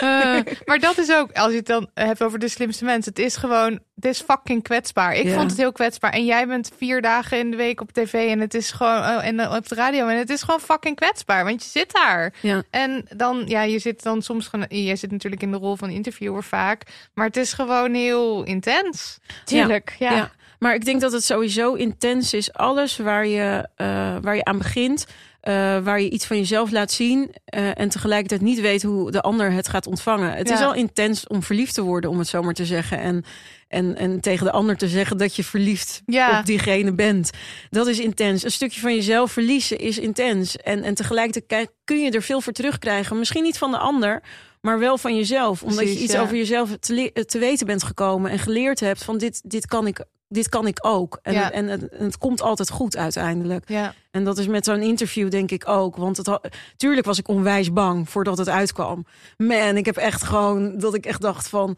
Eh, 0.00 0.38
maar 0.64 0.78
dat 0.78 0.98
is 0.98 1.12
ook, 1.12 1.32
als 1.32 1.50
je 1.50 1.56
het 1.56 1.66
dan 1.66 1.90
hebt 1.94 2.22
over 2.22 2.38
de 2.38 2.48
slimste 2.48 2.84
mensen, 2.84 3.12
het 3.12 3.24
is 3.24 3.36
gewoon, 3.36 3.72
het 3.94 4.04
is 4.04 4.20
fucking 4.20 4.62
kwetsbaar. 4.62 5.14
Ik 5.14 5.24
Ja. 5.26 5.34
vond 5.34 5.50
het 5.50 5.58
heel 5.60 5.72
kwetsbaar. 5.72 6.12
En 6.12 6.24
jij 6.24 6.46
bent 6.46 6.70
vier 6.76 7.00
dagen 7.02 7.38
in 7.38 7.50
de 7.50 7.56
week 7.56 7.80
op 7.80 7.92
tv 7.92 8.12
en 8.30 8.40
het 8.40 8.54
is 8.54 8.70
gewoon, 8.70 8.98
oh, 8.98 9.26
en 9.26 9.40
eh, 9.40 9.54
op 9.56 9.68
de 9.68 9.74
radio 9.74 10.06
en 10.08 10.18
het 10.18 10.30
is 10.30 10.42
gewoon 10.42 10.60
fucking 10.60 10.96
kwetsbaar, 10.96 11.44
want 11.44 11.62
je 11.62 11.68
zit 11.68 11.92
daar. 11.92 12.32
Ja. 12.40 12.62
En 12.70 13.04
dan, 13.16 13.42
ja, 13.46 13.62
je 13.62 13.78
zit 13.78 14.02
dan 14.02 14.22
soms 14.22 14.46
gewoon, 14.48 14.66
jij 14.68 14.96
zit 14.96 15.10
natuurlijk 15.10 15.42
in 15.42 15.50
de 15.50 15.56
rol 15.56 15.76
van 15.76 15.90
interviewer 15.90 16.42
vaak, 16.42 16.82
maar 17.14 17.26
het 17.26 17.36
is 17.36 17.52
gewoon 17.52 17.94
heel 17.94 18.42
intens. 18.42 19.18
Tuurlijk, 19.44 19.94
ja. 19.98 20.12
Ja. 20.12 20.30
Maar 20.58 20.74
ik 20.74 20.84
denk 20.84 21.00
dat 21.00 21.12
het 21.12 21.24
sowieso 21.24 21.74
intens 21.74 22.34
is. 22.34 22.52
Alles 22.52 22.96
waar 22.96 23.26
je, 23.26 23.68
eh, 23.76 24.16
waar 24.20 24.36
je 24.36 24.44
aan 24.44 24.58
begint. 24.58 25.06
Eh, 25.40 25.78
waar 25.78 26.00
je 26.00 26.10
iets 26.10 26.26
van 26.26 26.36
jezelf 26.36 26.70
laat 26.70 26.92
zien. 26.92 27.30
eh, 27.44 27.78
en 27.80 27.88
tegelijkertijd 27.88 28.40
niet 28.40 28.60
weet 28.60 28.82
hoe 28.82 29.10
de 29.10 29.20
ander 29.20 29.52
het 29.52 29.68
gaat 29.68 29.86
ontvangen. 29.86 30.32
Het 30.32 30.50
is 30.50 30.60
al 30.60 30.74
intens 30.74 31.26
om 31.26 31.42
verliefd 31.42 31.74
te 31.74 31.82
worden, 31.82 32.10
om 32.10 32.18
het 32.18 32.28
zo 32.28 32.42
maar 32.42 32.54
te 32.54 32.64
zeggen. 32.66 32.98
En, 33.00 33.24
en, 33.68 33.96
en 33.96 34.20
tegen 34.20 34.44
de 34.46 34.52
ander 34.52 34.76
te 34.76 34.88
zeggen 34.88 35.16
dat 35.18 35.36
je 35.36 35.44
verliefd 35.44 36.02
Ja. 36.06 36.38
op 36.38 36.46
diegene 36.46 36.92
bent. 36.92 37.30
Dat 37.70 37.86
is 37.86 37.98
intens. 37.98 38.44
Een 38.44 38.50
stukje 38.50 38.80
van 38.80 38.94
jezelf 38.94 39.32
verliezen 39.32 39.78
is 39.78 39.98
intens. 39.98 40.56
En, 40.56 40.82
en 40.82 40.94
tegelijkertijd 40.94 41.70
kun 41.84 42.00
je 42.00 42.10
er 42.10 42.22
veel 42.22 42.40
voor 42.40 42.52
terugkrijgen. 42.52 43.18
Misschien 43.18 43.42
niet 43.42 43.58
van 43.58 43.70
de 43.70 43.78
ander, 43.78 44.22
maar 44.60 44.78
wel 44.78 44.98
van 44.98 45.16
jezelf. 45.16 45.62
Omdat 45.62 45.76
Precies, 45.78 45.96
je 45.98 46.04
iets 46.04 46.12
ja. 46.12 46.20
over 46.20 46.36
jezelf 46.36 46.70
te, 46.80 47.24
te 47.26 47.38
weten 47.38 47.66
bent 47.66 47.82
gekomen 47.82 48.30
en 48.30 48.38
geleerd 48.38 48.80
hebt 48.80 49.04
van 49.04 49.18
dit, 49.18 49.40
dit 49.50 49.66
kan 49.66 49.86
ik. 49.86 50.04
Dit 50.32 50.48
kan 50.48 50.66
ik 50.66 50.78
ook. 50.80 51.18
En, 51.22 51.32
Ja. 51.32 51.42
het, 51.44 51.52
en, 51.52 51.66
het, 51.66 51.88
en 51.88 52.04
het 52.04 52.18
komt 52.18 52.42
altijd 52.42 52.70
goed 52.70 52.96
uiteindelijk. 52.96 53.68
Ja. 53.68 53.94
En 54.10 54.24
dat 54.24 54.38
is 54.38 54.46
met 54.46 54.64
zo'n 54.64 54.82
interview 54.82 55.30
denk 55.30 55.50
ik 55.50 55.68
ook. 55.68 55.96
Want 55.96 56.16
het, 56.16 56.38
tuurlijk 56.76 57.06
was 57.06 57.18
ik 57.18 57.28
onwijs 57.28 57.72
bang 57.72 58.08
voordat 58.10 58.38
het 58.38 58.48
uitkwam. 58.48 59.06
Man, 59.36 59.76
ik 59.76 59.84
heb 59.86 59.96
echt 59.96 60.22
gewoon 60.22 60.78
dat 60.78 60.94
ik 60.94 61.06
echt 61.06 61.20
dacht 61.20 61.48
van... 61.48 61.76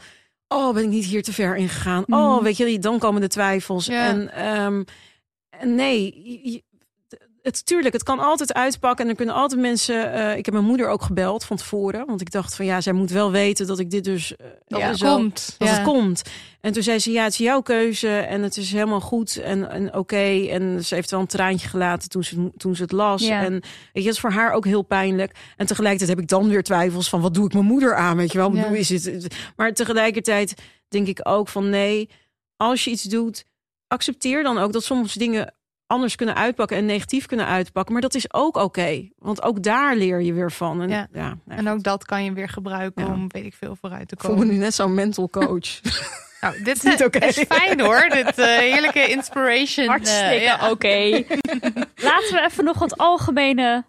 oh, 0.48 0.74
ben 0.74 0.82
ik 0.82 0.88
niet 0.88 1.05
hier 1.05 1.22
te 1.22 1.32
ver 1.32 1.57
in 1.57 1.68
gegaan? 1.68 2.03
Mhm. 2.07 2.20
Oh, 2.20 2.42
weet 2.42 2.57
je, 2.57 2.78
dan 2.78 2.98
komen 2.98 3.20
de 3.20 3.28
twijfels. 3.28 3.86
Ja. 3.86 4.09
En 4.09 4.30
en 5.59 5.74
nee, 5.74 6.64
het, 7.43 7.66
tuurlijk, 7.66 7.93
het 7.95 8.03
kan 8.03 8.18
altijd 8.18 8.53
uitpakken. 8.55 9.05
En 9.05 9.11
er 9.11 9.16
kunnen 9.16 9.34
altijd 9.34 9.61
mensen... 9.61 10.12
eh, 10.12 10.36
ik 10.36 10.45
heb 10.45 10.55
mijn 10.55 10.66
moeder 10.66 10.88
ook 10.88 11.03
gebeld 11.03 11.45
van 11.45 11.57
tevoren. 11.57 12.07
Want 12.07 12.20
ik 12.20 12.30
dacht 12.30 12.55
van, 12.55 12.64
ja, 12.64 12.80
zij 12.80 12.93
moet 12.93 13.11
wel 13.11 13.30
weten 13.30 13.66
dat 13.66 13.78
ik 13.78 13.90
dit 13.90 14.05
dus... 14.05 14.36
eh, 14.36 14.47
Dat 14.66 14.80
ja, 14.80 14.88
het 14.88 14.99
zo- 14.99 15.14
komt. 15.16 15.55
dat 15.59 15.68
Ja. 15.68 15.74
het 15.74 15.82
komt. 15.82 16.22
En 16.61 16.72
toen 16.72 16.82
zei 16.82 16.99
ze, 16.99 17.11
ja, 17.12 17.22
het 17.22 17.32
is 17.32 17.38
jouw 17.38 17.61
keuze 17.61 18.09
en 18.18 18.43
het 18.43 18.57
is 18.57 18.72
helemaal 18.72 19.01
goed 19.01 19.36
en, 19.36 19.70
en 19.70 19.95
oké. 19.95 20.47
En 20.51 20.84
ze 20.84 20.95
heeft 20.95 21.11
wel 21.11 21.20
een 21.20 21.26
traantje 21.26 21.68
gelaten 21.68 22.09
toen 22.09 22.24
ze, 22.24 22.51
toen 22.57 22.76
ze 22.76 22.82
het 22.82 22.93
las. 22.93 23.26
Ja. 23.26 23.40
En 23.45 23.51
weet 23.53 23.62
je, 23.93 24.01
het 24.01 24.09
is 24.14 24.20
voor 24.20 24.30
haar 24.32 24.53
ook 24.53 24.64
heel 24.64 24.82
pijnlijk. 24.82 25.32
En 25.57 25.66
tegelijkertijd 25.66 26.11
heb 26.11 26.20
ik 26.20 26.28
dan 26.28 26.49
weer 26.49 26.62
twijfels 26.62 27.09
van, 27.09 27.20
wat 27.20 27.34
doe 27.34 27.47
ik 27.47 27.53
mijn 27.53 27.64
moeder 27.64 27.95
aan, 27.95 28.16
weet 28.16 28.32
je 28.32 28.38
wel? 28.38 28.51
Bedoel, 28.51 28.72
Is 28.72 28.88
het, 28.88 29.34
maar 29.57 29.72
tegelijkertijd 29.72 30.55
denk 30.88 31.07
ik 31.07 31.20
ook 31.22 31.49
van, 31.49 31.70
nee, 31.70 32.09
als 32.57 32.84
je 32.84 32.90
iets 32.90 33.03
doet, 33.03 33.45
accepteer 33.86 34.43
dan 34.43 34.59
ook 34.59 34.72
dat 34.72 34.84
soms 34.84 35.14
dingen 35.14 35.55
anders 35.86 36.16
kunnen 36.16 36.34
uitpakken 36.34 36.76
en 36.76 36.86
negatief 36.86 37.26
kunnen 37.26 37.46
uitpakken. 37.46 37.92
Maar 37.92 38.02
dat 38.02 38.14
is 38.14 38.32
ook 38.34 38.56
oké, 38.56 39.08
want 39.18 39.42
ook 39.42 39.62
daar 39.62 39.96
leer 39.96 40.20
je 40.20 40.32
weer 40.32 40.52
van. 40.52 40.82
En, 40.82 40.88
Ja. 40.88 41.06
ja. 41.12 41.36
nou, 41.44 41.58
En 41.58 41.68
ook 41.68 41.82
dat 41.82 42.04
kan 42.04 42.24
je 42.24 42.32
weer 42.32 42.48
gebruiken 42.48 43.04
Ja. 43.06 43.12
om, 43.12 43.24
weet 43.28 43.44
ik 43.44 43.54
veel, 43.54 43.76
vooruit 43.80 44.08
te 44.08 44.14
ik 44.14 44.20
voel 44.20 44.30
me 44.34 44.36
komen. 44.40 44.54
nu 44.54 44.60
net 44.60 44.74
zo'n 44.74 44.94
mental 44.94 45.30
coach. 45.30 45.80
Nou, 46.42 46.62
dit 46.62 46.82
Niet 46.82 47.00
is, 47.00 47.06
oké. 47.06 47.18
is 47.18 47.44
fijn 47.48 47.80
hoor. 47.80 48.08
Dit 48.08 48.38
eh, 48.38 48.46
heerlijke 48.46 49.06
inspiration. 49.06 49.86
Hartstikke 49.88 50.34
eh, 50.34 50.42
ja. 50.42 50.70
oké. 50.70 50.98
Laten 52.08 52.34
we 52.34 52.42
even 52.50 52.64
nog 52.64 52.78
wat 52.78 52.96
algemene 52.98 53.84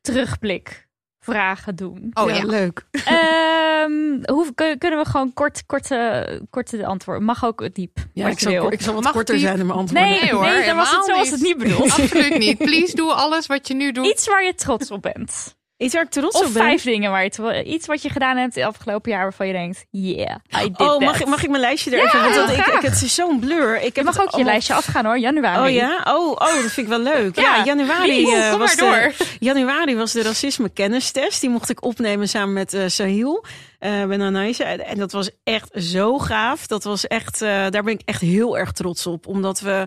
terugblik 0.00 0.87
vragen 1.32 1.76
doen. 1.76 2.10
Oh 2.14 2.28
ja, 2.28 2.34
ja. 2.36 2.44
leuk. 2.44 2.84
Ehm, 2.90 4.32
hoe, 4.34 4.54
kun- 4.54 4.78
kunnen 4.78 4.98
we 4.98 5.04
gewoon 5.10 5.32
kort, 5.32 5.66
korte, 5.66 6.42
korte 6.50 6.86
antwoorden? 6.86 7.24
Mag 7.24 7.44
ook 7.44 7.74
diep. 7.74 7.98
Ja, 8.12 8.28
ik 8.28 8.38
zal, 8.38 8.72
ik 8.72 8.80
zal 8.82 8.94
wat 8.94 9.02
Mag 9.02 9.12
korter 9.12 9.38
zijn 9.38 9.58
in 9.58 9.66
mijn 9.66 9.78
antwoorden. 9.78 10.10
Nee, 10.10 10.20
Nee, 10.20 10.30
hoor, 10.32 10.42
nee, 10.44 10.66
dan 10.66 10.76
was 10.76 10.90
het 10.96 11.04
zo 11.04 11.12
was 11.16 11.30
het 11.30 11.40
niet. 11.40 11.56
niet 11.56 11.68
bedoeld. 11.68 11.90
Absoluut 11.90 12.38
niet. 12.38 12.58
Please 12.58 12.96
doe 12.96 13.12
alles 13.12 13.46
wat 13.46 13.68
je 13.68 13.74
nu 13.74 13.92
doet. 13.92 14.06
Iets 14.06 14.26
waar 14.28 14.44
je 14.44 14.54
trots 14.54 14.90
op 14.90 15.02
bent. 15.02 15.56
Iets 15.78 15.94
waar 15.94 16.02
ik 16.02 16.10
trots 16.10 16.36
op 16.36 16.42
ben. 16.42 16.52
vijf 16.52 16.82
dingen 16.82 17.10
waar 17.10 17.22
je 17.22 17.64
iets 17.64 17.86
wat 17.86 18.02
je 18.02 18.08
gedaan 18.08 18.36
hebt 18.36 18.54
het 18.54 18.64
afgelopen 18.64 19.10
jaar 19.10 19.22
waarvan 19.22 19.46
je 19.46 19.52
denkt, 19.52 19.84
yeah, 19.90 20.36
I 20.62 20.66
did 20.66 20.80
Oh, 20.80 20.98
mag 21.00 21.20
ik, 21.20 21.26
mag 21.26 21.42
ik 21.42 21.48
mijn 21.48 21.60
lijstje 21.60 21.90
er 21.96 22.04
even? 22.06 22.34
Want 22.34 22.50
ik, 22.50 22.66
ik, 22.66 22.80
het 22.80 23.02
is 23.02 23.14
zo'n 23.14 23.40
blur. 23.40 23.76
Ik 23.76 23.82
Je 23.82 23.90
heb 23.94 24.04
mag 24.04 24.20
ook 24.20 24.36
je 24.36 24.44
lijstje 24.44 24.74
afgaan 24.74 25.04
hoor, 25.04 25.18
januari. 25.18 25.68
Oh 25.68 25.74
ja? 25.74 26.00
Oh, 26.04 26.30
oh, 26.30 26.38
dat 26.38 26.60
vind 26.60 26.76
ik 26.76 26.86
wel 26.86 26.98
leuk. 26.98 27.36
Ja, 27.36 27.56
Ja, 27.56 27.64
januari, 27.64 28.24
eh, 28.24 28.50
kom 28.50 28.58
was 28.58 28.76
maar 28.76 28.92
de, 28.92 29.12
door. 29.16 29.26
januari 29.48 29.96
was 29.96 30.12
de 30.12 30.22
racisme 30.22 30.68
kennistest. 30.68 31.40
Die 31.40 31.50
mocht 31.50 31.70
ik 31.70 31.84
opnemen 31.84 32.28
samen 32.28 32.52
met 32.52 32.74
eh 32.74 32.82
Sahil. 32.86 33.44
ben 33.78 34.20
Anaïs. 34.20 34.58
En 34.58 34.98
dat 34.98 35.12
was 35.12 35.30
echt 35.44 35.70
zo 35.74 36.18
gaaf. 36.18 36.66
Dat 36.66 36.84
was 36.84 37.06
echt, 37.06 37.38
daar 37.38 37.70
ben 37.70 37.88
ik 37.88 38.02
echt 38.04 38.20
heel 38.20 38.58
erg 38.58 38.72
trots 38.72 39.06
op. 39.06 39.26
Omdat 39.26 39.60
we, 39.60 39.86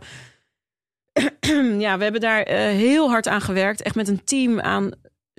ja, 1.86 1.98
we 1.98 2.04
hebben 2.04 2.22
daar 2.22 2.48
heel 2.48 3.10
hard 3.10 3.28
aan 3.28 3.42
gewerkt. 3.42 3.82
Echt 3.82 3.96
met 3.96 4.08
een 4.08 4.24
team 4.24 4.60
aan 4.60 4.92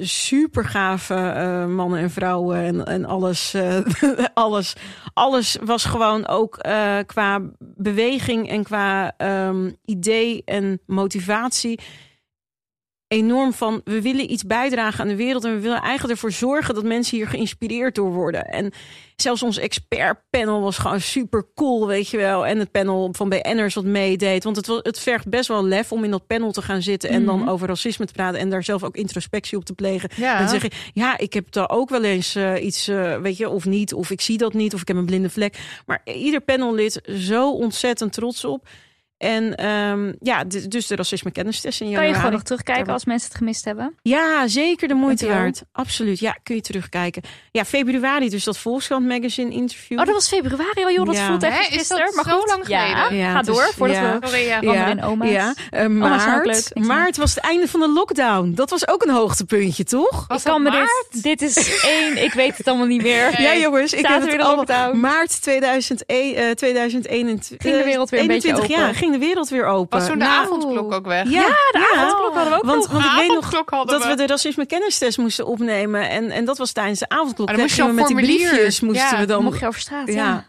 super 0.07 0.65
gave 0.65 1.15
eh, 1.15 1.67
mannen 1.67 1.99
en 2.01 2.11
vrouwen 2.11 2.57
en, 2.57 2.87
en 2.87 3.05
alles, 3.05 3.55
eh, 3.55 3.81
alles. 4.35 4.75
Alles 5.15 5.59
was 5.65 5.85
gewoon 5.85 6.27
ook 6.27 6.57
eh, 6.57 6.99
qua 7.07 7.41
beweging 7.59 8.49
en 8.49 8.63
qua 8.63 9.15
ehm, 9.17 9.71
idee 9.85 10.43
en 10.45 10.81
motivatie 10.87 11.81
enorm 13.13 13.53
van 13.53 13.81
we 13.85 14.03
willen 14.03 14.33
iets 14.33 14.45
bijdragen 14.45 15.01
aan 15.01 15.09
de 15.09 15.17
wereld 15.17 15.45
en 15.45 15.55
we 15.55 15.61
willen 15.61 15.81
eigenlijk 15.81 16.13
ervoor 16.15 16.33
zorgen 16.33 16.75
dat 16.75 16.85
mensen 16.85 17.17
hier 17.17 17.27
geïnspireerd 17.29 17.95
door 17.95 18.13
worden. 18.13 18.45
En 18.45 18.73
zelfs 19.17 19.43
ons 19.43 19.59
expertpanel 19.59 20.61
was 20.61 20.79
gewoon 20.79 21.01
super 21.01 21.45
cool, 21.55 21.87
weet 21.87 22.09
je 22.09 22.17
wel. 22.17 22.47
En 22.47 22.59
het 22.59 22.71
panel 22.71 23.09
van 23.13 23.29
BN'ers 23.29 23.75
wat 23.75 23.85
meedeed, 23.85 24.45
want 24.45 24.57
het, 24.57 24.67
wa- 24.67 24.81
het 24.83 24.99
vergt 24.99 25.29
best 25.29 25.49
wel 25.49 25.65
lef 25.65 25.93
om 25.93 26.05
in 26.05 26.11
dat 26.11 26.27
panel 26.27 26.53
te 26.53 26.63
gaan 26.63 26.83
zitten 26.83 27.11
en 27.11 27.23
Mhm. 27.23 27.27
dan 27.39 27.49
over 27.49 27.69
racisme 27.69 28.07
te 28.07 28.13
praten 28.13 28.41
en 28.41 28.51
daar 28.51 28.65
zelf 28.65 28.83
ook 28.83 28.97
introspectie 28.97 29.59
op 29.59 29.65
te 29.65 29.73
plegen. 29.75 30.11
Ja. 30.17 30.41
En 30.41 30.49
zeggen, 30.49 30.71
ja, 30.93 31.19
ik 31.19 31.33
heb 31.33 31.53
daar 31.53 31.71
ook 31.71 31.89
wel 31.89 32.03
eens 32.05 32.35
eh, 32.35 32.65
iets, 32.65 32.89
eh, 32.89 33.17
weet 33.21 33.37
je, 33.37 33.49
of 33.49 33.65
niet, 33.65 33.95
of 33.95 34.11
ik 34.11 34.21
zie 34.21 34.39
dat 34.39 34.53
niet, 34.53 34.75
of 34.75 34.81
ik 34.81 34.89
heb 34.89 34.97
een 34.97 35.07
blinde 35.07 35.31
vlek. 35.31 35.59
Maar 35.87 36.01
ieder 36.05 36.41
panellid 36.41 37.01
zo 37.19 37.51
ontzettend 37.53 38.13
trots 38.13 38.45
op. 38.45 38.69
En 39.23 39.55
ehm, 39.57 40.13
ja, 40.21 40.45
dus 40.69 40.87
de 40.87 40.97
racisme 40.97 41.31
kennistest 41.31 41.81
in 41.81 41.87
kan 41.87 41.89
je 41.89 41.93
januari. 42.01 42.17
gewoon 42.19 42.33
nog 42.33 42.43
terugkijken 42.43 42.93
als 42.93 43.05
mensen 43.05 43.29
het 43.29 43.37
gemist 43.39 43.65
hebben? 43.65 43.95
Ja, 44.03 44.49
zeker 44.49 44.89
de 44.89 44.95
moeite 44.95 45.27
waard. 45.27 45.63
Absoluut. 45.73 46.19
Ja, 46.19 46.37
kun 46.43 46.55
je 46.55 46.61
terugkijken. 46.61 47.23
Ja, 47.51 47.65
februari 47.65 48.29
dus 48.29 48.45
dat 48.45 48.59
Volkskrant 48.59 49.07
magazine 49.07 49.51
interview. 49.51 49.99
Oh, 49.99 50.05
dat 50.05 50.15
was 50.15 50.29
februari 50.29 50.83
al, 50.85 50.91
joh. 50.91 51.07
Dat 51.07 51.15
Ja. 51.17 51.27
voelt 51.27 51.43
echt 51.43 51.55
Hè, 51.59 51.61
is 51.63 51.67
gisteren. 51.69 52.05
dat 52.07 52.15
Maar 52.15 52.25
zo 52.25 52.39
goed, 52.39 52.49
lang 52.49 52.69
ja, 52.69 52.87
geleden? 52.87 53.17
Ja, 53.19 53.31
ga 53.33 53.37
het 53.39 53.49
is- 53.49 53.55
door 53.55 53.73
voordat 53.77 53.97
ja. 53.97 54.19
we 54.19 54.27
Sorry, 54.27 54.45
ja. 54.47 54.55
Anderen 54.59 54.87
en 54.87 55.03
oma's. 55.05 55.29
Ja, 55.31 55.55
eh, 55.71 55.83
ook 55.85 55.89
maart, 55.91 56.71
maart 56.75 57.17
was 57.17 57.35
het 57.35 57.45
einde 57.45 57.69
van 57.69 57.81
de 57.81 57.89
lockdown. 57.93 58.53
Dat 58.55 58.71
was 58.71 58.89
ook 58.89 59.03
een 59.03 59.11
hoogtepuntje, 59.15 59.85
toch? 59.85 60.25
Was 60.29 60.39
ik 60.45 60.51
kan 60.51 60.63
me 60.63 60.71
dit, 61.11 61.23
dit 61.23 61.43
is 61.43 61.57
één, 61.99 62.23
ik 62.25 62.33
weet 62.33 62.57
het 62.57 62.67
allemaal 62.69 62.87
niet 62.87 63.03
meer. 63.03 63.41
Ja, 63.41 63.57
jongens, 63.57 63.93
ik 63.93 63.99
Staat 63.99 64.13
heb 64.13 64.21
er 64.23 64.27
het 64.27 64.37
weer 64.37 64.39
de 64.39 64.45
allemaal. 64.45 64.65
lockdown? 64.65 65.01
Maart 65.01 65.43
2001, 65.43 66.35
eh 66.37 66.51
2021. 66.51 67.57
Ging 67.63 67.77
de 67.77 67.85
wereld 67.85 68.11
weer 68.11 68.21
een 68.21 68.27
beetje 68.27 68.49
21 68.49 68.77
jaar 68.79 68.89
open? 68.89 69.01
Ging 69.13 69.21
de 69.21 69.27
wereld 69.27 69.49
weer 69.49 69.67
open. 69.67 69.99
Was 69.99 70.09
toen 70.09 70.19
de 70.19 70.25
Nou, 70.25 70.45
avondklok 70.45 70.93
ook 70.93 71.07
weg? 71.07 71.31
Ja, 71.31 71.47
de 71.71 71.91
avondklok 71.97 72.35
hadden 72.35 72.53
we 72.53 72.59
ook 72.59 72.65
want, 72.65 72.79
nog. 72.83 72.93
want 72.93 73.05
ik 73.05 73.11
weet 73.19 73.35
nog 73.35 73.85
dat 73.85 74.07
we 74.07 74.15
de 74.15 74.27
racisme 74.27 74.67
kennistest 74.67 75.19
moesten 75.19 75.47
opnemen. 75.47 76.09
En, 76.11 76.31
en 76.31 76.45
dat 76.45 76.59
was 76.59 76.73
tijdens 76.73 76.99
de 76.99 77.09
avondklok. 77.09 77.47
Maar 77.47 77.57
dan 77.57 77.65
moest 77.65 77.77
je 77.77 77.87
we 77.87 77.93
met 77.93 78.07
die 78.07 78.17
briefjes 78.17 78.81
moesten 78.81 79.09
Ja, 79.09 79.19
we 79.19 79.27
dan... 79.27 79.45
mocht 79.45 79.59
je 79.61 79.67
over 79.67 79.81
straat. 79.81 80.07
Ja. 80.09 80.15
ja, 80.15 80.47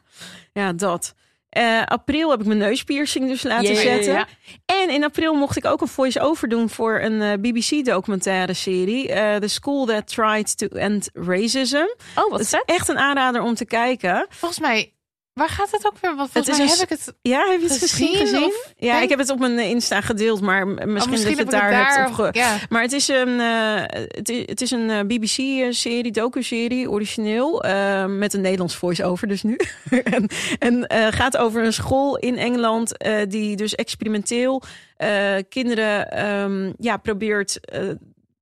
ja, 0.54 0.74
dat. 0.74 1.14
Eh, 1.50 1.84
april 1.86 2.30
heb 2.30 2.40
ik 2.40 2.46
mijn 2.46 2.58
neuspiercing 2.58 3.28
dus 3.28 3.44
laten 3.44 3.76
zetten. 3.76 4.26
En 4.66 4.90
in 4.90 5.04
april 5.04 5.34
mocht 5.34 5.58
ik 5.58 5.66
ook 5.66 5.82
een 5.82 5.88
voice-over 5.88 6.50
doen 6.50 6.70
voor 6.70 7.00
een 7.00 7.22
eh, 7.22 7.34
BBC-documentaire 7.40 8.54
serie. 8.54 9.10
eh 9.10 9.36
The 9.36 9.48
School 9.48 9.86
That 9.86 10.08
Tried 10.08 10.58
to 10.58 10.68
End 10.68 11.10
Racism. 11.14 11.86
Oh, 12.16 12.32
wat 12.32 12.40
is 12.40 12.50
vet. 12.50 12.64
echt 12.66 12.88
een 12.88 12.98
aanrader 12.98 13.42
om 13.42 13.56
te 13.56 13.66
kijken. 13.66 14.26
Volgens 14.30 14.60
mij, 14.60 14.93
waar 15.34 15.50
gaat 15.50 15.72
het 15.72 15.86
ook 15.86 15.98
weer? 16.02 16.16
Want 16.16 16.34
Het 16.34 16.48
is 16.48 16.58
een 16.58 16.68
heb 16.68 16.80
ik 16.80 16.90
het... 16.90 17.14
Ja, 17.22 17.46
heb 17.50 17.62
je 17.62 17.68
het 17.68 17.78
Gezien 17.78 18.08
gezien? 18.08 18.20
gezien? 18.28 18.44
of- 18.44 18.74
Ja, 18.78 19.02
ik 19.02 19.10
heb 19.10 19.20
het 19.20 19.30
op 19.30 19.40
mijn 19.40 19.60
Insta 19.60 20.02
gedeeld, 20.02 20.42
maar 20.42 20.68
misschien, 20.68 21.02
Oh, 21.02 21.10
misschien 21.10 21.16
dat 21.16 21.30
je 21.30 21.42
het 21.42 21.52
daar, 21.52 22.04
hebt 22.06 22.36
ja. 22.36 22.58
Maar 22.70 22.82
het 22.82 22.92
is 22.92 23.08
een, 23.08 23.40
eh, 23.40 23.82
het 24.08 24.30
is, 24.30 24.44
het 24.46 24.62
is 24.62 24.72
een 24.72 24.90
eh, 24.90 25.00
BBC-serie, 25.00 26.12
docu-serie, 26.12 26.90
origineel, 26.90 27.64
eh, 27.64 28.06
met 28.06 28.34
een 28.34 28.42
Nederlands 28.42 28.76
voice-over 28.76 29.28
dus 29.28 29.44
nu. 29.44 29.58
en 30.04 30.28
en 30.58 30.88
gaat 31.14 31.38
over 31.38 31.64
een 31.64 31.74
school 31.74 32.18
in 32.18 32.38
Engeland 32.38 32.96
die 33.28 33.56
dus 33.56 33.76
experimenteel 33.76 34.62
kinderen 35.50 36.12
ehm, 36.12 36.72
ja, 36.80 36.98
probeert... 36.98 37.60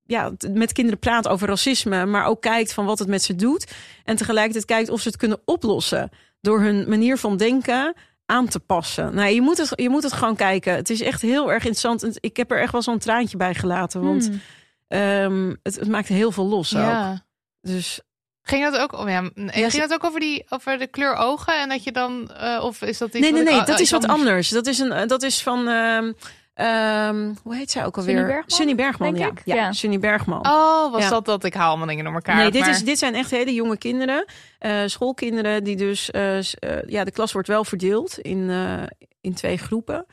ja, 0.06 0.32
met 0.52 0.72
kinderen 0.72 0.98
praat 1.00 1.28
over 1.28 1.48
racisme, 1.48 2.06
maar 2.06 2.26
ook 2.26 2.40
kijkt 2.40 2.72
van 2.72 2.86
wat 2.86 2.98
het 2.98 3.08
met 3.08 3.22
ze 3.22 3.34
doet. 3.34 3.72
En 4.04 4.16
tegelijkertijd 4.16 4.64
kijkt 4.64 4.88
of 4.90 5.00
ze 5.00 5.08
het 5.08 5.16
kunnen 5.16 5.40
oplossen 5.44 6.10
door 6.42 6.60
hun 6.60 6.88
manier 6.88 7.16
van 7.18 7.36
denken 7.36 7.94
aan 8.26 8.48
te 8.48 8.60
passen. 8.60 9.14
Nou, 9.14 9.28
je 9.28 9.40
moet 9.42 9.58
het, 9.58 9.72
je 9.74 9.88
moet 9.88 10.02
het 10.02 10.12
gewoon 10.12 10.36
kijken. 10.36 10.74
Het 10.74 10.90
is 10.90 11.00
echt 11.00 11.22
heel 11.22 11.52
erg 11.52 11.64
interessant. 11.64 12.16
Ik 12.20 12.36
heb 12.36 12.50
er 12.50 12.60
echt 12.60 12.72
wel 12.72 12.82
zo'n 12.82 12.98
traantje 12.98 13.36
bij 13.36 13.54
gelaten, 13.54 14.02
want 14.02 14.26
Hmm. 14.26 14.40
ehm, 14.88 15.54
het, 15.62 15.74
het 15.76 15.88
maakt 15.88 16.08
heel 16.08 16.32
veel 16.32 16.46
los 16.46 16.74
ook. 16.76 16.80
ja. 16.82 17.24
Dus 17.60 18.00
Ging 18.44 18.64
dat 18.70 18.80
ook, 18.80 18.92
oh 18.92 19.08
ja, 19.08 19.20
nee, 19.20 19.60
Ja, 19.60 19.70
ging 19.70 19.82
dat 19.82 19.92
ook 19.92 20.04
over, 20.04 20.20
die, 20.20 20.44
over 20.48 20.78
de 20.78 20.86
kleur 20.86 21.14
ogen? 21.14 21.60
En 21.60 21.68
dat 21.68 21.84
je 21.84 21.92
dan, 21.92 22.30
eh, 22.32 22.64
of 22.64 22.82
is 22.82 22.98
dat 22.98 23.08
iets 23.08 23.18
nee, 23.18 23.32
nee, 23.32 23.42
nee, 23.42 23.60
oh, 23.60 23.66
dat 23.66 23.74
oh, 23.76 23.80
is 23.80 23.90
wat 23.90 24.06
anders. 24.06 24.48
Dat 24.48 24.66
is 24.66 24.78
een, 24.78 24.92
eh, 24.92 25.06
dat 25.08 25.22
is 25.22 25.42
van. 25.42 25.68
ehm, 25.68 26.12
ehm, 26.54 27.32
hoe 27.42 27.56
heet 27.56 27.70
zij 27.70 27.84
ook 27.84 27.96
alweer? 27.96 28.14
Sunny 28.16 28.26
Bergman, 28.32 28.50
Sunny 28.56 28.74
Bergman, 28.74 29.14
denk 29.14 29.24
ja. 29.24 29.30
ik. 29.30 29.42
ja. 29.44 29.54
Ja. 29.54 29.72
Sunny 29.72 29.98
Bergman. 29.98 30.46
Oh, 30.46 30.92
was 30.92 31.02
Ja. 31.02 31.08
dat 31.10 31.24
dat? 31.24 31.44
Ik 31.44 31.54
haal 31.54 31.68
allemaal 31.68 31.86
dingen 31.86 32.04
door 32.04 32.14
elkaar. 32.14 32.36
Nee, 32.36 32.50
dit, 32.50 32.60
maar- 32.60 32.70
is, 32.70 32.84
dit 32.84 32.98
zijn 32.98 33.14
echt 33.14 33.30
hele 33.30 33.54
jonge 33.54 33.76
kinderen. 33.76 34.24
eh, 34.58 34.80
schoolkinderen 34.86 35.64
die 35.64 35.76
dus... 35.76 36.10
eh, 36.10 36.38
eh, 36.38 36.44
ja, 36.86 37.04
de 37.04 37.10
klas 37.10 37.32
wordt 37.32 37.48
wel 37.48 37.64
verdeeld 37.64 38.18
in, 38.18 38.50
eh, 38.50 38.82
in 39.20 39.34
twee 39.34 39.56
groepen. 39.58 40.06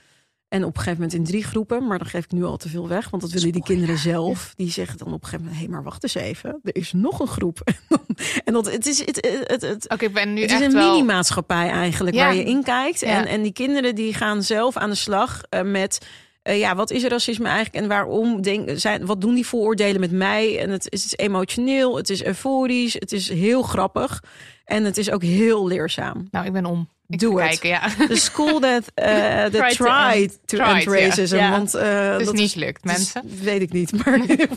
En 0.48 0.64
op 0.64 0.70
een 0.70 0.82
gegeven 0.82 0.94
moment 1.02 1.14
in 1.18 1.24
drie 1.24 1.44
groepen. 1.44 1.88
Maar 1.88 1.98
dan 1.98 2.08
geef 2.08 2.24
ik 2.24 2.32
nu 2.32 2.44
al 2.44 2.58
te 2.58 2.70
veel 2.70 2.88
weg. 2.88 3.10
Want 3.10 3.22
dat 3.24 3.32
willen 3.32 3.52
die 3.52 3.64
kinderen 3.64 3.98
zelf. 3.98 4.54
Die 4.56 4.72
zeggen 4.72 4.98
dan 4.98 5.08
op 5.08 5.14
een 5.14 5.20
gegeven 5.30 5.46
moment... 5.46 5.62
Hé, 5.64 5.68
maar 5.72 5.84
wacht 5.84 6.04
eens 6.04 6.16
even. 6.16 6.60
Er 6.64 6.76
is 6.76 6.92
nog 6.94 7.20
een 7.20 7.28
groep. 7.28 7.60
en 8.46 8.54
dat, 8.54 8.72
het 8.72 8.86
is, 8.86 9.06
het, 9.06 9.44
het, 9.48 9.62
het, 9.62 9.90
Oké, 9.90 10.06
ik 10.06 10.14
ben 10.14 10.34
nu 10.34 10.42
het 10.42 10.52
is 10.52 10.60
een 10.60 10.72
wel... 10.74 10.92
mini-maatschappij 10.92 11.70
eigenlijk 11.70 12.16
Ja. 12.16 12.24
waar 12.26 12.36
je 12.36 12.44
in 12.44 12.64
kijkt. 12.64 13.00
Ja. 13.00 13.08
En, 13.08 13.26
en 13.26 13.42
die 13.42 13.54
kinderen 13.54 13.96
die 13.96 14.14
gaan 14.14 14.44
zelf 14.44 14.78
aan 14.78 14.90
de 14.90 14.96
slag 14.96 15.42
eh, 15.50 15.62
met... 15.62 16.08
eh, 16.42 16.60
ja, 16.60 16.76
wat 16.76 16.92
is 16.92 17.04
racisme 17.04 17.48
eigenlijk 17.48 17.84
en 17.84 17.88
waarom? 17.90 18.42
Denk, 18.42 18.70
zijn, 18.80 19.06
wat 19.06 19.22
doen 19.22 19.34
die 19.36 19.46
vooroordelen 19.48 20.00
met 20.00 20.12
mij? 20.12 20.60
En 20.60 20.70
het 20.70 20.88
is, 20.90 21.04
het 21.04 21.12
is 21.12 21.26
emotioneel, 21.26 21.98
het 21.98 22.10
is 22.10 22.24
euforisch, 22.24 22.94
het 22.94 23.12
is 23.12 23.30
heel 23.30 23.62
grappig. 23.62 24.24
En 24.66 24.84
het 24.84 24.98
is 24.98 25.12
ook 25.12 25.24
heel 25.24 25.68
leerzaam. 25.68 26.28
Nou, 26.32 26.46
ik 26.46 26.52
ben 26.54 26.66
om. 26.66 26.90
Ik 27.08 27.20
do 27.20 27.36
ga 27.36 27.50
it. 27.50 27.60
kijken, 27.60 27.70
ja. 27.70 28.08
The 28.08 28.16
school 28.16 28.60
that, 28.60 28.84
uh, 29.08 29.44
that 29.46 29.72
Tried 29.72 30.40
to 30.46 30.58
end 30.58 30.84
racism. 30.86 31.50
Want 31.50 31.76
uh, 31.76 32.12
Het 32.12 32.20
is 32.20 32.26
dat 32.26 32.36
niet 32.36 32.52
gelukt, 32.52 32.84
het 32.84 32.98
is- 33.00 33.14
mensen. 33.14 33.44
weet 33.44 33.62
ik 33.62 33.72
niet, 33.72 33.92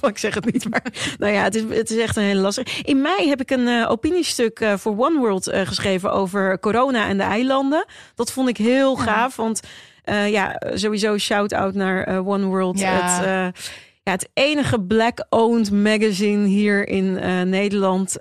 maar 0.00 0.10
ik 0.10 0.18
zeg 0.18 0.34
het 0.34 0.52
niet. 0.52 0.68
Maar 0.70 1.14
nou 1.18 1.32
ja, 1.32 1.42
het 1.42 1.54
is, 1.54 1.62
het 1.68 1.90
is 1.90 1.98
echt 1.98 2.16
een 2.16 2.22
hele 2.22 2.40
lastige. 2.40 2.82
In 2.82 3.00
mei 3.00 3.28
heb 3.28 3.40
ik 3.40 3.50
een 3.50 3.68
eh, 3.68 3.90
opiniestuk 3.90 4.60
eh, 4.60 4.76
voor 4.76 4.92
One 4.98 5.18
World 5.18 5.46
eh, 5.48 5.66
geschreven 5.66 6.12
over 6.12 6.60
corona 6.60 7.08
en 7.08 7.16
de 7.16 7.22
eilanden. 7.22 7.84
Dat 8.14 8.32
vond 8.32 8.48
ik 8.48 8.56
heel 8.56 8.96
gaaf, 8.96 9.36
want 9.36 9.60
eh, 10.02 10.30
ja, 10.30 10.60
sowieso 10.74 11.18
shout-out 11.18 11.74
naar 11.74 12.04
eh, 12.04 12.28
One 12.28 12.44
World. 12.44 12.78
Ja. 12.78 12.92
Het, 12.92 13.24
eh, 13.24 13.62
ja, 14.04 14.12
het 14.12 14.28
enige 14.34 14.80
black-owned 14.80 15.70
magazine 15.70 16.46
hier 16.46 16.88
in 16.88 17.12
Nederland. 17.48 18.12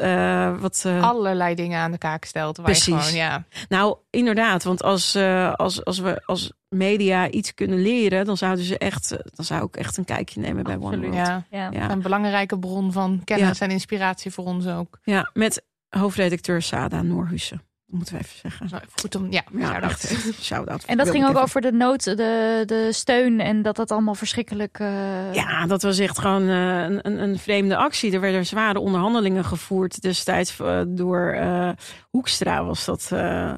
wat, 0.59 0.85
Allerlei 1.01 1.55
dingen 1.55 1.79
aan 1.79 1.91
de 1.91 1.97
kaak 1.97 2.25
stelt. 2.25 2.57
Waar 2.57 2.65
Precies. 2.65 2.85
Je 2.85 2.99
gewoon, 2.99 3.13
ja. 3.13 3.43
nou, 3.69 3.97
inderdaad, 4.09 4.63
want 4.63 4.83
als, 4.83 5.15
als, 5.55 5.85
als 5.85 5.99
we 5.99 6.21
als 6.25 6.51
media 6.69 7.29
iets 7.29 7.53
kunnen 7.53 7.81
leren, 7.81 8.25
dan 8.25 8.37
zouden 8.37 8.65
ze 8.65 8.77
echt, 8.77 9.09
dan 9.35 9.45
zou 9.45 9.65
ik 9.65 9.75
echt 9.75 9.97
een 9.97 10.05
kijkje 10.05 10.39
nemen 10.39 10.63
bij 10.63 10.77
One. 10.77 10.99
World. 10.99 11.13
Ja. 11.13 11.45
Ja. 11.49 11.69
Ja. 11.71 11.89
Een 11.89 12.01
belangrijke 12.01 12.59
bron 12.59 12.91
van 12.91 13.21
kennis 13.23 13.59
en 13.59 13.71
inspiratie 13.71 14.31
voor 14.31 14.45
ons 14.45 14.67
ook. 14.67 14.99
Ja, 15.03 15.29
met 15.33 15.65
hoofdredacteur 15.89 16.61
Sada 16.61 17.01
Noorhussen. 17.01 17.61
Dat 17.91 17.99
moeten 17.99 18.17
we 18.17 18.23
even 18.23 18.39
zeggen. 18.41 18.67
Nou, 18.71 18.83
Goed 19.01 19.15
om, 19.15 19.31
ja, 19.31 19.41
Ja, 19.57 19.65
shout-out. 19.67 19.91
echt. 19.91 20.11
echt 20.11 20.43
Shout-out. 20.43 20.83
En 20.83 20.97
dat 20.97 21.09
ging 21.09 21.23
ook 21.23 21.29
even- 21.29 21.41
over 21.41 21.61
de 21.61 21.71
nood, 21.71 22.03
de, 22.03 22.63
de 22.65 22.87
steun 22.91 23.39
en 23.39 23.61
dat 23.61 23.75
dat 23.75 23.91
allemaal 23.91 24.15
verschrikkelijk... 24.15 24.79
eh, 24.79 25.33
Ja, 25.33 25.65
dat 25.65 25.81
was 25.81 25.99
echt 25.99 26.19
gewoon 26.19 26.49
eh, 26.49 26.81
een, 26.81 26.99
een, 27.01 27.21
een 27.21 27.39
vreemde 27.39 27.75
actie. 27.75 28.13
Er 28.13 28.19
werden 28.19 28.45
zware 28.45 28.79
onderhandelingen 28.79 29.45
gevoerd 29.45 30.01
destijds 30.01 30.59
eh, 30.59 30.81
door 30.87 31.31
eh, 31.31 31.69
Hoekstra. 32.09 32.63
Was 32.65 32.85
dat, 32.85 33.09
eh, 33.13 33.53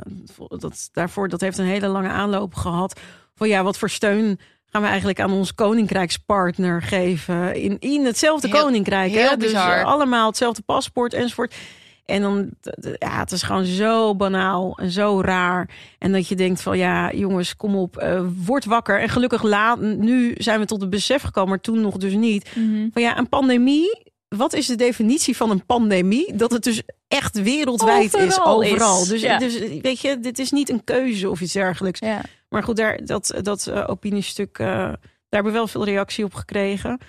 dat 0.47 0.89
daarvoor? 0.91 1.29
Dat 1.29 1.41
heeft 1.41 1.57
een 1.57 1.65
hele 1.65 1.87
lange 1.87 2.09
aanloop 2.09 2.55
gehad. 2.55 2.99
Van 3.35 3.47
ja, 3.47 3.63
wat 3.63 3.77
voor 3.77 3.89
steun 3.89 4.39
gaan 4.69 4.81
we 4.81 4.87
eigenlijk 4.87 5.19
aan 5.19 5.31
ons 5.31 5.55
koninkrijkspartner 5.55 6.81
geven 6.81 7.55
in, 7.55 7.79
in 7.79 8.05
hetzelfde 8.05 8.47
Heel- 8.47 8.61
koninkrijk? 8.63 9.11
heel 9.11 9.29
hè? 9.29 9.37
Dus 9.37 9.51
bizar. 9.51 9.83
allemaal 9.83 10.27
hetzelfde 10.27 10.61
paspoort 10.61 11.13
enzovoort. 11.13 11.55
En 12.05 12.21
dan, 12.21 12.49
ja, 12.99 13.19
het 13.19 13.31
is 13.31 13.43
gewoon 13.43 13.65
zo 13.65 14.15
banaal 14.15 14.77
en 14.77 14.91
zo 14.91 15.21
raar. 15.21 15.69
En 15.99 16.11
dat 16.11 16.27
je 16.27 16.35
denkt 16.35 16.61
van, 16.61 16.77
ja, 16.77 17.11
jongens, 17.13 17.55
kom 17.55 17.75
op, 17.75 17.97
eh, 17.97 18.21
word 18.45 18.65
wakker. 18.65 18.99
En 18.99 19.09
gelukkig 19.09 19.43
laat, 19.43 19.79
nu 19.79 20.35
zijn 20.37 20.59
we 20.59 20.65
tot 20.65 20.81
het 20.81 20.89
besef 20.89 21.21
gekomen, 21.21 21.49
maar 21.49 21.61
toen 21.61 21.81
nog 21.81 21.97
dus 21.97 22.13
niet. 22.13 22.55
mhm. 22.55 22.87
Van 22.93 23.01
ja, 23.01 23.17
een 23.17 23.29
pandemie, 23.29 24.11
wat 24.27 24.53
is 24.53 24.67
de 24.67 24.75
definitie 24.75 25.35
van 25.35 25.49
een 25.49 25.65
pandemie? 25.65 26.35
Dat 26.35 26.51
het 26.51 26.63
dus 26.63 26.81
echt 27.07 27.41
wereldwijd 27.41 28.13
is, 28.13 28.41
Overal 28.41 29.01
is, 29.01 29.07
Dus, 29.07 29.21
ja. 29.21 29.37
dus 29.37 29.59
weet 29.81 29.99
je, 29.99 30.19
dit 30.19 30.39
is 30.39 30.51
niet 30.51 30.69
een 30.69 30.83
keuze 30.83 31.29
of 31.29 31.41
iets 31.41 31.53
dergelijks. 31.53 31.99
Ja. 31.99 32.21
Maar 32.49 32.63
goed, 32.63 32.75
daar, 32.75 33.05
dat, 33.05 33.33
dat 33.41 33.67
eh, 33.67 33.83
opiniestuk, 33.87 34.57
eh, 34.59 34.67
daar 34.67 34.99
hebben 35.29 35.51
we 35.51 35.57
wel 35.57 35.67
veel 35.67 35.85
reactie 35.85 36.23
op 36.25 36.33
gekregen. 36.33 36.99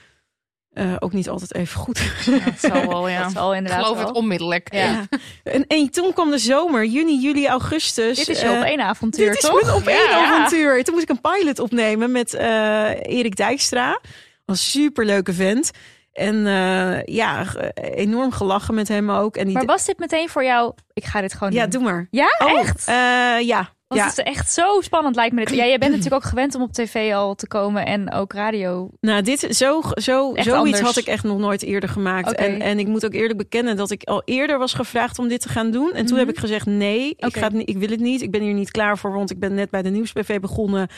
Eh, 0.74 0.92
ook 0.98 1.12
niet 1.12 1.28
altijd 1.28 1.54
even 1.54 1.80
goed. 1.80 1.98
Ja, 2.24 2.38
dat 2.44 2.70
zal 2.72 2.88
wel, 2.88 3.08
ja. 3.14 3.22
Dat 3.22 3.32
zal 3.32 3.50
Ik 3.50 3.56
inderdaad 3.56 3.82
geloof 3.82 3.98
wel. 3.98 4.06
het 4.06 4.16
onmiddellijk. 4.16 4.74
Ja. 4.74 4.80
Ja. 4.90 5.06
En, 5.42 5.66
en 5.66 5.90
toen 5.90 6.12
kwam 6.12 6.30
de 6.30 6.38
zomer, 6.38 6.84
juni, 6.84 7.20
juli, 7.20 7.46
augustus. 7.48 8.16
Dit 8.18 8.28
is 8.28 8.40
je 8.40 8.46
Eh, 8.46 8.58
op 8.58 8.64
één 8.64 8.80
avontuur, 8.80 9.26
Dit 9.26 9.34
is 9.42 9.48
toch? 9.50 9.62
mijn 9.62 9.74
op 9.74 9.86
één 9.86 10.08
Ja. 10.08 10.24
avontuur. 10.24 10.84
Toen 10.84 10.94
moest 10.94 11.10
ik 11.10 11.16
een 11.16 11.32
pilot 11.32 11.58
opnemen 11.58 12.12
met 12.12 12.34
eh, 12.34 12.90
Erik 13.02 13.36
Dijkstra. 13.36 14.00
Een 14.46 14.56
superleuke 14.56 15.32
vent. 15.32 15.70
En 16.12 16.46
eh, 16.46 17.02
ja, 17.04 17.44
enorm 17.74 18.32
gelachen 18.32 18.74
met 18.74 18.88
hem 18.88 19.10
ook. 19.10 19.36
En 19.36 19.44
die 19.44 19.54
Maar 19.54 19.64
was 19.64 19.84
dit 19.84 19.98
meteen 19.98 20.28
voor 20.28 20.44
jou? 20.44 20.72
Ik 20.92 21.04
ga 21.04 21.20
dit 21.20 21.32
gewoon 21.32 21.52
ja, 21.52 21.62
doen. 21.66 21.70
doe 21.70 21.82
maar. 21.92 22.06
Ja, 22.10 22.34
Oh, 22.38 22.58
echt? 22.60 22.88
eh, 22.88 23.46
ja. 23.46 23.72
Want 23.94 24.06
ja. 24.16 24.22
het 24.22 24.26
is 24.26 24.32
echt 24.34 24.52
zo 24.52 24.80
spannend 24.80 25.16
lijkt 25.16 25.34
me 25.34 25.44
dit. 25.44 25.54
Ja, 25.54 25.64
jij 25.66 25.78
bent 25.78 25.90
natuurlijk 25.90 26.22
ook 26.24 26.28
gewend 26.30 26.54
om 26.54 26.62
op 26.62 26.72
tv 26.72 27.12
al 27.12 27.34
te 27.34 27.46
komen 27.46 27.86
en 27.86 28.12
ook 28.12 28.32
radio. 28.32 28.90
Nou, 29.00 29.22
dit, 29.22 29.40
zo, 29.40 29.80
zo, 29.94 30.32
Echt 30.32 30.46
zoiets 30.46 30.48
anders. 30.48 30.80
had 30.80 30.96
ik 30.96 31.06
echt 31.06 31.24
nog 31.24 31.38
nooit 31.38 31.62
eerder 31.62 31.88
gemaakt. 31.88 32.32
En, 32.34 32.60
en 32.60 32.78
ik 32.78 32.86
moet 32.86 33.04
ook 33.04 33.12
eerlijk 33.14 33.38
bekennen 33.38 33.76
dat 33.76 33.90
ik 33.90 34.02
al 34.02 34.22
eerder 34.24 34.58
was 34.58 34.74
gevraagd 34.74 35.18
om 35.18 35.28
dit 35.28 35.40
te 35.40 35.48
gaan 35.48 35.70
doen. 35.70 35.92
En 35.92 36.06
toen 36.06 36.16
Mhm. 36.16 36.26
heb 36.26 36.34
ik 36.34 36.38
gezegd 36.40 36.66
nee, 36.66 37.08
ik, 37.18 37.36
ga 37.36 37.50
het 37.50 37.68
ik 37.68 37.78
wil 37.78 37.88
het 37.88 38.00
niet. 38.00 38.22
Ik 38.22 38.30
ben 38.30 38.40
hier 38.42 38.54
niet 38.54 38.70
klaar 38.70 38.98
voor, 38.98 39.12
want 39.12 39.30
ik 39.30 39.38
ben 39.38 39.54
net 39.54 39.70
bij 39.70 39.82
de 39.82 39.90
Nieuwsbv 39.90 40.40
begonnen. 40.40 40.88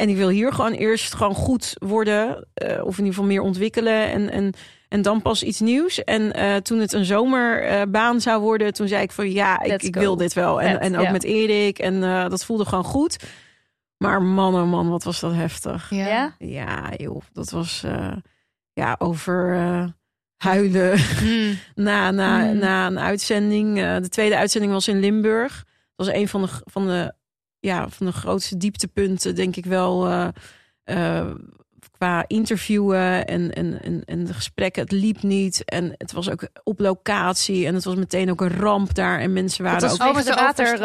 En 0.00 0.08
ik 0.08 0.16
wil 0.16 0.28
hier 0.28 0.52
gewoon 0.52 0.72
eerst 0.72 1.14
gewoon 1.14 1.34
goed 1.34 1.72
worden. 1.78 2.46
eh, 2.54 2.84
of 2.84 2.92
in 2.98 3.04
ieder 3.04 3.14
geval 3.14 3.24
meer 3.24 3.40
ontwikkelen. 3.40 4.10
En, 4.10 4.30
en, 4.30 4.52
en 4.88 5.02
dan 5.02 5.22
pas 5.22 5.42
iets 5.42 5.60
nieuws. 5.60 6.04
En 6.04 6.32
eh, 6.32 6.56
toen 6.56 6.78
het 6.78 6.92
een 6.92 7.04
zomerbaan 7.04 8.20
zou 8.20 8.40
worden, 8.40 8.72
toen 8.72 8.88
zei 8.88 9.02
ik 9.02 9.12
van 9.12 9.30
ja, 9.32 9.62
ik, 9.62 9.94
wil 9.96 10.16
dit 10.16 10.32
wel. 10.32 10.60
En, 10.60 10.70
Vet, 10.72 10.80
en 10.80 10.96
ook 10.96 11.04
ja. 11.04 11.10
met 11.10 11.24
Erik. 11.24 11.78
En 11.78 12.02
eh, 12.04 12.28
dat 12.28 12.44
voelde 12.44 12.64
gewoon 12.64 12.84
goed. 12.84 13.16
Maar 13.96 14.22
man, 14.22 14.54
oh 14.54 14.70
man, 14.70 14.88
wat 14.88 15.04
was 15.04 15.20
dat 15.20 15.34
heftig. 15.34 15.90
Ja. 15.90 16.34
Ja? 16.38 16.90
Joh, 16.96 17.22
dat 17.32 17.50
was 17.50 17.82
eh, 17.84 18.12
ja, 18.72 18.96
over 18.98 19.54
eh, 19.54 19.84
huilen 20.36 20.98
Hmm. 20.98 21.58
na, 21.84 22.10
na, 22.10 22.40
Hmm. 22.40 22.58
na 22.58 22.86
een 22.86 22.98
uitzending. 22.98 23.78
Eh, 23.78 23.96
de 23.96 24.08
tweede 24.08 24.36
uitzending 24.36 24.72
was 24.72 24.88
in 24.88 25.00
Limburg. 25.00 25.64
Dat 25.96 26.06
was 26.06 26.14
een 26.16 26.28
van 26.28 26.42
de, 26.42 26.48
van 26.64 26.86
de, 26.86 27.14
ja, 27.60 27.88
van 27.88 28.06
de 28.06 28.12
grootste 28.12 28.56
dieptepunten, 28.56 29.34
denk 29.34 29.56
ik 29.56 29.64
wel. 29.64 30.06
eh, 30.06 30.28
eh, 30.84 31.26
qua 32.00 32.24
interviewen 32.26 33.26
en, 33.26 33.52
en, 33.52 33.82
en, 33.82 34.02
en 34.04 34.24
de 34.24 34.34
gesprekken. 34.34 34.82
Het 34.82 34.92
liep 34.92 35.22
niet. 35.22 35.64
En 35.64 35.94
het 35.96 36.12
was 36.12 36.30
ook 36.30 36.48
op 36.62 36.78
locatie. 36.78 37.66
En 37.66 37.74
het 37.74 37.84
was 37.84 37.94
meteen 37.94 38.30
ook 38.30 38.40
een 38.40 38.56
ramp 38.56 38.94
daar. 38.94 39.20
En 39.20 39.32
mensen 39.32 39.64
waren 39.64 39.90
ook 39.90 40.14
met 40.14 40.24
de 40.24 40.34
water. 40.34 40.78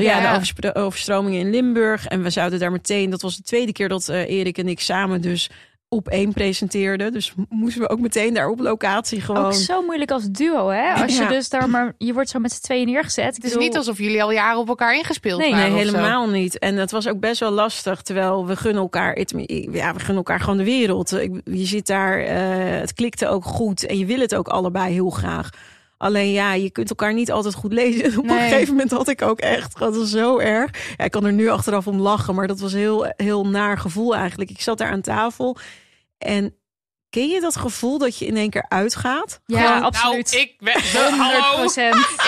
ja, 0.00 0.20
ja. 0.20 0.40
de 0.56 0.74
overstromingen 0.74 1.40
in 1.40 1.50
Limburg. 1.50 2.06
En 2.06 2.22
we 2.22 2.30
zouden 2.30 2.58
daar 2.58 2.70
meteen, 2.70 3.10
dat 3.10 3.22
was 3.22 3.36
de 3.36 3.42
tweede 3.42 3.72
keer 3.72 3.88
dat 3.88 4.08
eh, 4.08 4.28
Erik 4.28 4.58
en 4.58 4.68
ik 4.68 4.80
samen 4.80 5.20
dus 5.20 5.50
op 5.92 6.08
één 6.08 6.32
presenteerden. 6.32 7.12
Dus 7.12 7.32
moesten 7.48 7.82
we 7.82 7.88
ook 7.88 8.00
meteen 8.00 8.34
daar 8.34 8.48
op 8.48 8.60
locatie 8.60 9.20
gewoon. 9.20 9.44
Ook 9.44 9.52
zo 9.52 9.82
moeilijk 9.82 10.10
als 10.10 10.30
duo, 10.30 10.68
hè? 10.68 10.92
Als 10.92 11.16
je 11.16 11.22
Ja. 11.22 11.28
dus 11.28 11.48
daar 11.48 11.68
maar... 11.70 11.94
Je 11.98 12.12
wordt 12.12 12.28
zo 12.28 12.38
met 12.38 12.52
z'n 12.52 12.62
tweeën 12.62 12.86
neergezet. 12.86 13.34
Het 13.36 13.44
is 13.44 13.56
niet 13.56 13.76
alsof 13.76 13.98
jullie 13.98 14.22
al 14.22 14.32
jaren 14.32 14.58
op 14.58 14.68
elkaar 14.68 14.94
ingespeeld 14.96 15.40
Nee, 15.40 15.50
waren. 15.50 15.72
Nee, 15.72 15.84
of 15.84 15.90
zo. 15.90 15.96
helemaal 15.96 16.28
niet. 16.28 16.58
En 16.58 16.76
het 16.76 16.90
was 16.90 17.08
ook 17.08 17.20
best 17.20 17.40
wel 17.40 17.50
lastig. 17.50 18.02
Terwijl 18.02 18.46
we 18.46 18.56
gunnen 18.56 18.82
elkaar, 18.82 19.18
ja, 19.18 19.92
we 19.92 19.98
gunnen 19.98 20.16
elkaar 20.16 20.40
gewoon 20.40 20.56
de 20.56 20.64
wereld. 20.64 21.10
Je 21.44 21.64
zit 21.66 21.86
daar, 21.86 22.18
eh, 22.20 22.80
het 22.80 22.92
klikte 22.94 23.28
ook 23.28 23.44
goed. 23.44 23.86
En 23.86 23.98
je 23.98 24.06
wil 24.06 24.20
het 24.20 24.34
ook 24.34 24.48
allebei 24.48 24.92
heel 24.92 25.10
graag. 25.10 25.50
Alleen 26.00 26.32
ja, 26.32 26.54
je 26.54 26.70
kunt 26.70 26.88
elkaar 26.88 27.14
niet 27.14 27.30
altijd 27.30 27.54
goed 27.54 27.72
lezen. 27.72 28.04
En 28.04 28.18
op 28.18 28.24
een 28.24 28.38
gegeven 28.38 28.74
moment 28.74 28.90
had 28.90 29.08
ik 29.08 29.22
ook 29.22 29.38
echt, 29.38 29.78
dat 29.78 29.96
was 29.96 30.10
zo 30.10 30.38
erg. 30.38 30.94
Ja, 30.96 31.04
ik 31.04 31.10
kan 31.10 31.24
er 31.24 31.32
nu 31.32 31.48
achteraf 31.48 31.86
om 31.86 32.00
lachen, 32.00 32.34
maar 32.34 32.46
dat 32.46 32.60
was 32.60 32.72
heel, 32.72 33.12
heel 33.16 33.46
naar 33.46 33.78
gevoel 33.78 34.16
eigenlijk. 34.16 34.50
Ik 34.50 34.60
zat 34.60 34.78
daar 34.78 34.90
aan 34.90 35.00
tafel 35.00 35.56
en 36.18 36.54
ken 37.10 37.28
je 37.28 37.40
dat 37.40 37.56
gevoel 37.56 37.98
dat 37.98 38.18
je 38.18 38.26
in 38.26 38.36
één 38.36 38.50
keer 38.50 38.64
uitgaat? 38.68 39.40
Ja, 39.46 39.66
Gewoon, 39.66 39.82
absoluut. 39.82 40.30
Nou, 40.32 40.42
ik 40.42 40.54
ben, 40.58 40.72
100 41.08 41.16
hallo. 41.20 41.64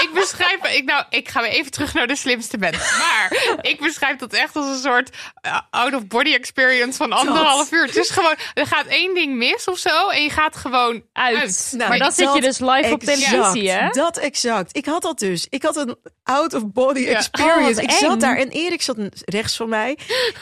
Ik 0.03 0.11
beschrijf, 0.14 0.74
ik, 0.74 0.85
nou, 0.85 1.05
ik 1.11 1.28
ga 1.28 1.41
weer 1.41 1.51
even 1.51 1.70
terug 1.70 1.95
naar 1.95 2.07
de 2.07 2.16
slimste 2.16 2.59
mens. 2.59 2.76
Maar 2.99 3.57
ik 3.61 3.80
beschrijf 3.80 4.16
dat 4.16 4.33
echt 4.33 4.57
als 4.57 4.66
een 4.66 4.83
soort 4.83 5.11
uh, 5.47 5.61
out-of-body 5.70 6.33
experience 6.35 6.97
van 6.97 7.12
anderhalf 7.12 7.72
uur. 7.72 7.87
Het 7.87 7.97
is 7.97 8.11
gewoon, 8.11 8.35
er 8.55 8.66
gaat 8.66 8.87
één 8.87 9.14
ding 9.14 9.35
mis 9.37 9.68
of 9.68 9.78
zo 9.78 10.09
en 10.09 10.22
je 10.22 10.30
gaat 10.30 10.57
gewoon 10.57 11.03
Uit. 11.12 11.37
uit. 11.39 11.72
Nou, 11.76 11.89
maar 11.89 11.99
dat 11.99 12.14
zit 12.14 12.35
je 12.35 12.41
dus 12.41 12.59
live 12.59 12.93
op 12.93 13.03
televisie, 13.03 13.70
hè? 13.70 13.89
Dat 13.89 14.16
exact. 14.16 14.76
Ik 14.76 14.87
had 14.87 15.03
dat 15.03 15.18
dus. 15.18 15.47
Ik 15.49 15.62
had 15.62 15.76
een 15.76 15.97
out-of-body 16.22 17.01
Ja. 17.01 17.16
experience. 17.16 17.80
Oh, 17.80 17.83
ik 17.83 17.91
eng. 17.91 17.99
zat 17.99 18.20
daar 18.20 18.37
en 18.37 18.49
Erik 18.49 18.83
zat 18.83 18.97
rechts 19.24 19.57
van 19.57 19.68
mij. 19.68 19.99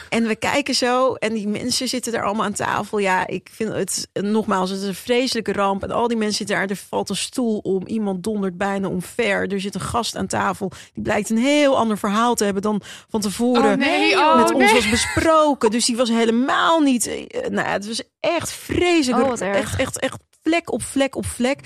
En 0.09 0.27
we 0.27 0.35
kijken 0.35 0.75
zo. 0.75 1.13
En 1.13 1.33
die 1.33 1.47
mensen 1.47 1.87
zitten 1.87 2.11
daar 2.11 2.23
allemaal 2.23 2.45
aan 2.45 2.53
tafel. 2.53 2.97
Ja, 2.97 3.27
ik 3.27 3.49
vind 3.53 3.73
het, 3.73 4.07
nogmaals, 4.31 4.69
het 4.69 4.81
is 4.81 4.87
een 4.87 4.95
vreselijke 4.95 5.53
ramp. 5.53 5.83
En 5.83 5.91
al 5.91 6.07
die 6.07 6.17
mensen 6.17 6.35
zitten 6.37 6.55
daar. 6.55 6.69
Er 6.69 6.75
valt 6.89 7.09
een 7.09 7.15
stoel 7.15 7.57
om. 7.57 7.85
Iemand 7.87 8.23
dondert 8.23 8.57
bijna 8.57 8.87
omver. 8.87 9.51
Er 9.51 9.61
zit 9.61 9.75
een 9.75 9.81
gast 9.81 10.15
aan 10.15 10.27
tafel. 10.27 10.71
Die 10.93 11.03
blijkt 11.03 11.29
een 11.29 11.37
heel 11.37 11.77
ander 11.77 11.97
verhaal 11.97 12.35
te 12.35 12.43
hebben 12.43 12.61
dan 12.61 12.81
van 13.09 13.21
tevoren. 13.21 13.71
Oh, 13.71 13.77
nee, 13.77 14.17
oh, 14.17 14.35
met 14.35 14.53
ons 14.53 14.63
nee. 14.63 14.73
was 14.73 14.89
besproken. 14.89 15.71
Dus 15.71 15.85
die 15.85 15.95
was 15.95 16.09
helemaal 16.09 16.79
niet. 16.79 17.07
eh, 17.07 17.47
Nou, 17.49 17.67
het 17.67 17.87
was 17.87 18.01
echt 18.19 18.51
vreselijk. 18.51 19.23
Oh, 19.41 19.47
echt, 19.47 19.75
echt, 19.79 19.99
echt 19.99 20.17
vlek 20.43 20.71
op 20.71 20.83
vlek 20.83 21.15
op 21.15 21.25
vlek. 21.25 21.59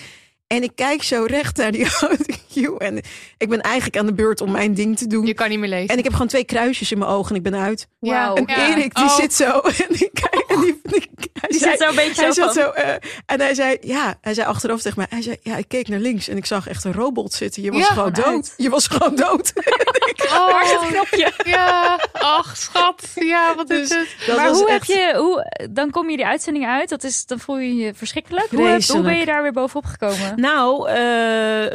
En 0.48 0.64
ik 0.64 0.72
kijk 0.76 1.04
zo 1.04 1.24
recht 1.28 1.58
naar 1.58 1.72
die 1.72 1.88
audio. 2.00 2.78
En 2.78 2.98
ik 3.38 3.50
ben 3.50 3.62
eigenlijk 3.62 3.98
aan 3.98 4.06
de 4.06 4.14
beurt 4.14 4.42
om 4.42 4.52
mijn 4.52 4.74
ding 4.74 4.98
te 4.98 5.08
doen. 5.08 5.26
Je 5.26 5.34
kan 5.34 5.50
niet 5.50 5.60
meer 5.60 5.70
lezen. 5.70 5.88
En 5.88 5.98
ik 5.98 6.04
heb 6.04 6.14
gewoon 6.14 6.28
twee 6.28 6.44
kruisjes 6.44 6.92
in 6.92 6.98
mijn 6.98 7.10
ogen 7.12 7.30
en 7.30 7.36
ik 7.36 7.44
ben 7.44 7.56
uit. 7.56 7.88
Ja. 8.00 8.12
Wauw. 8.26 8.36
En 8.36 8.44
Ja. 8.48 8.70
Erik 8.70 8.96
die 8.96 9.04
Oh. 9.04 9.16
zit 9.16 9.34
zo. 9.34 9.60
En 9.88 9.88
die, 9.90 10.10
kijkt, 10.14 10.44
en 10.48 10.62
die- 10.62 10.75
hij 10.90 11.50
Die 11.50 11.60
zit 11.60 11.80
zo 11.80 11.90
een 11.90 11.96
beetje 11.96 12.22
hij 12.22 12.32
zo 12.32 12.52
zo, 12.52 12.70
eh, 12.70 12.90
en 13.26 13.40
hij 13.40 13.54
zei, 13.54 13.78
ja, 13.82 14.18
hij 14.22 14.34
zei 14.34 14.48
achteraf 14.48 14.82
tegen 14.82 14.98
mij, 14.98 15.08
hij 15.10 15.22
zei, 15.22 15.38
ja, 15.42 15.56
ik 15.58 15.68
keek 15.68 15.88
naar 15.88 16.00
links 16.00 16.28
en 16.28 16.38
ik 16.38 16.46
zag 16.46 16.68
echt 16.68 16.84
een 16.84 16.94
robot 16.94 17.34
zitten. 17.34 17.64
Je 17.64 17.72
was 17.72 17.80
Ja, 17.80 17.86
gewoon 17.86 18.14
dood. 18.14 18.54
Je 18.58 18.70
was 18.70 18.88
gewoon 18.88 19.16
dood. 19.16 19.54
Oh, 20.26 20.52
Waar 20.52 20.64
is 20.64 20.72
het 20.72 20.80
knopje? 20.88 21.32
Ja, 21.44 22.00
ach 22.14 22.58
schat. 22.58 23.08
Ja, 23.16 23.56
wat 23.56 23.70
is 23.70 23.90
Dus 23.90 23.98
het? 23.98 24.08
dat 24.28 24.36
maar 24.38 24.50
was 24.50 24.58
hoe 24.60 24.68
echt- 24.70 24.88
heb 24.88 24.98
je, 24.98 25.18
hoe, 25.18 25.68
dan 25.72 25.90
kom 25.92 26.10
je 26.10 26.16
die 26.18 26.26
uitzending 26.26 26.66
uit, 26.66 26.90
dat 26.90 27.04
is, 27.04 27.26
dan 27.26 27.40
voel 27.40 27.58
je 27.58 27.76
je 27.76 27.94
verschrikkelijk. 27.94 28.48
Hoe, 28.50 28.68
heb- 28.68 28.84
hoe 28.84 29.02
ben 29.02 29.18
je 29.18 29.26
daar 29.26 29.42
weer 29.42 29.52
bovenop 29.52 29.86
gekomen? 29.86 30.34
Nou, 30.36 30.88
eh, 30.90 30.96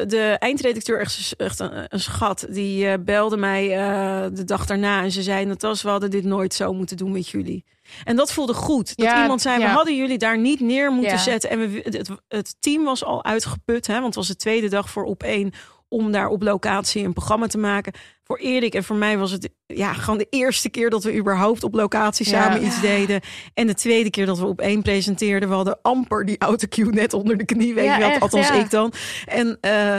de 0.06 0.36
eindredacteur, 0.38 1.00
echt, 1.00 1.34
echt 1.36 1.58
een, 1.58 1.86
een 1.88 2.00
schat, 2.00 2.46
die 2.48 2.86
eh, 2.88 2.94
belde 3.00 3.36
mij 3.36 3.76
eh, 3.78 4.26
de 4.32 4.44
dag 4.44 4.66
daarna 4.66 5.02
en 5.02 5.10
ze 5.10 5.22
zei: 5.22 5.44
Natas, 5.44 5.82
we 5.82 5.88
hadden 5.88 6.10
dit 6.10 6.24
nooit 6.24 6.54
zo 6.54 6.72
moeten 6.72 6.96
doen 6.96 7.12
met 7.12 7.28
jullie. 7.28 7.64
En 8.04 8.16
dat 8.16 8.32
voelde 8.32 8.54
goed. 8.54 8.96
Dat 8.96 9.06
Ja, 9.06 9.22
iemand 9.22 9.40
zei: 9.40 9.58
We 9.58 9.68
hadden 9.68 9.96
jullie 9.96 10.18
daar 10.18 10.38
niet 10.38 10.60
neer 10.60 10.92
moeten 10.92 11.12
Ja. 11.12 11.18
zetten. 11.18 11.50
En 11.50 11.58
we, 11.72 11.80
het, 11.84 12.10
het 12.28 12.56
team 12.60 12.84
was 12.84 13.04
al 13.04 13.24
uitgeput, 13.24 13.86
hè, 13.86 13.92
want 13.92 14.04
het 14.06 14.14
was 14.14 14.26
de 14.28 14.36
tweede 14.36 14.68
dag 14.68 14.90
voor 14.90 15.04
op 15.04 15.22
één 15.22 15.52
om 15.88 16.12
daar 16.12 16.28
op 16.28 16.42
locatie 16.42 17.04
een 17.04 17.12
programma 17.12 17.46
te 17.46 17.58
maken. 17.58 17.92
Voor 18.24 18.38
Erik 18.38 18.74
en 18.74 18.84
voor 18.84 18.96
mij 18.96 19.18
was 19.18 19.30
het 19.30 19.48
ja, 19.66 19.92
gewoon 19.92 20.18
de 20.18 20.26
eerste 20.30 20.68
keer 20.68 20.90
dat 20.90 21.04
we 21.04 21.16
überhaupt 21.16 21.62
op 21.64 21.74
locatie 21.74 22.30
Ja. 22.30 22.42
samen 22.42 22.64
iets 22.66 22.80
deden. 22.80 23.20
En 23.54 23.66
de 23.66 23.74
tweede 23.74 24.10
keer 24.10 24.26
dat 24.26 24.38
we 24.38 24.46
op 24.46 24.60
één 24.60 24.82
presenteerden. 24.82 25.48
We 25.48 25.54
hadden 25.54 25.78
amper 25.82 26.24
die 26.26 26.38
autocue 26.38 26.90
net 26.92 27.12
onder 27.12 27.36
de 27.36 27.44
knie, 27.44 27.74
weet 27.74 27.84
Ja, 27.84 27.96
je 27.96 28.04
echt, 28.04 28.20
Althans, 28.20 28.48
ja. 28.48 28.54
ik 28.54 28.70
dan. 28.70 28.92
En 29.26 29.58
eh, 29.60 29.96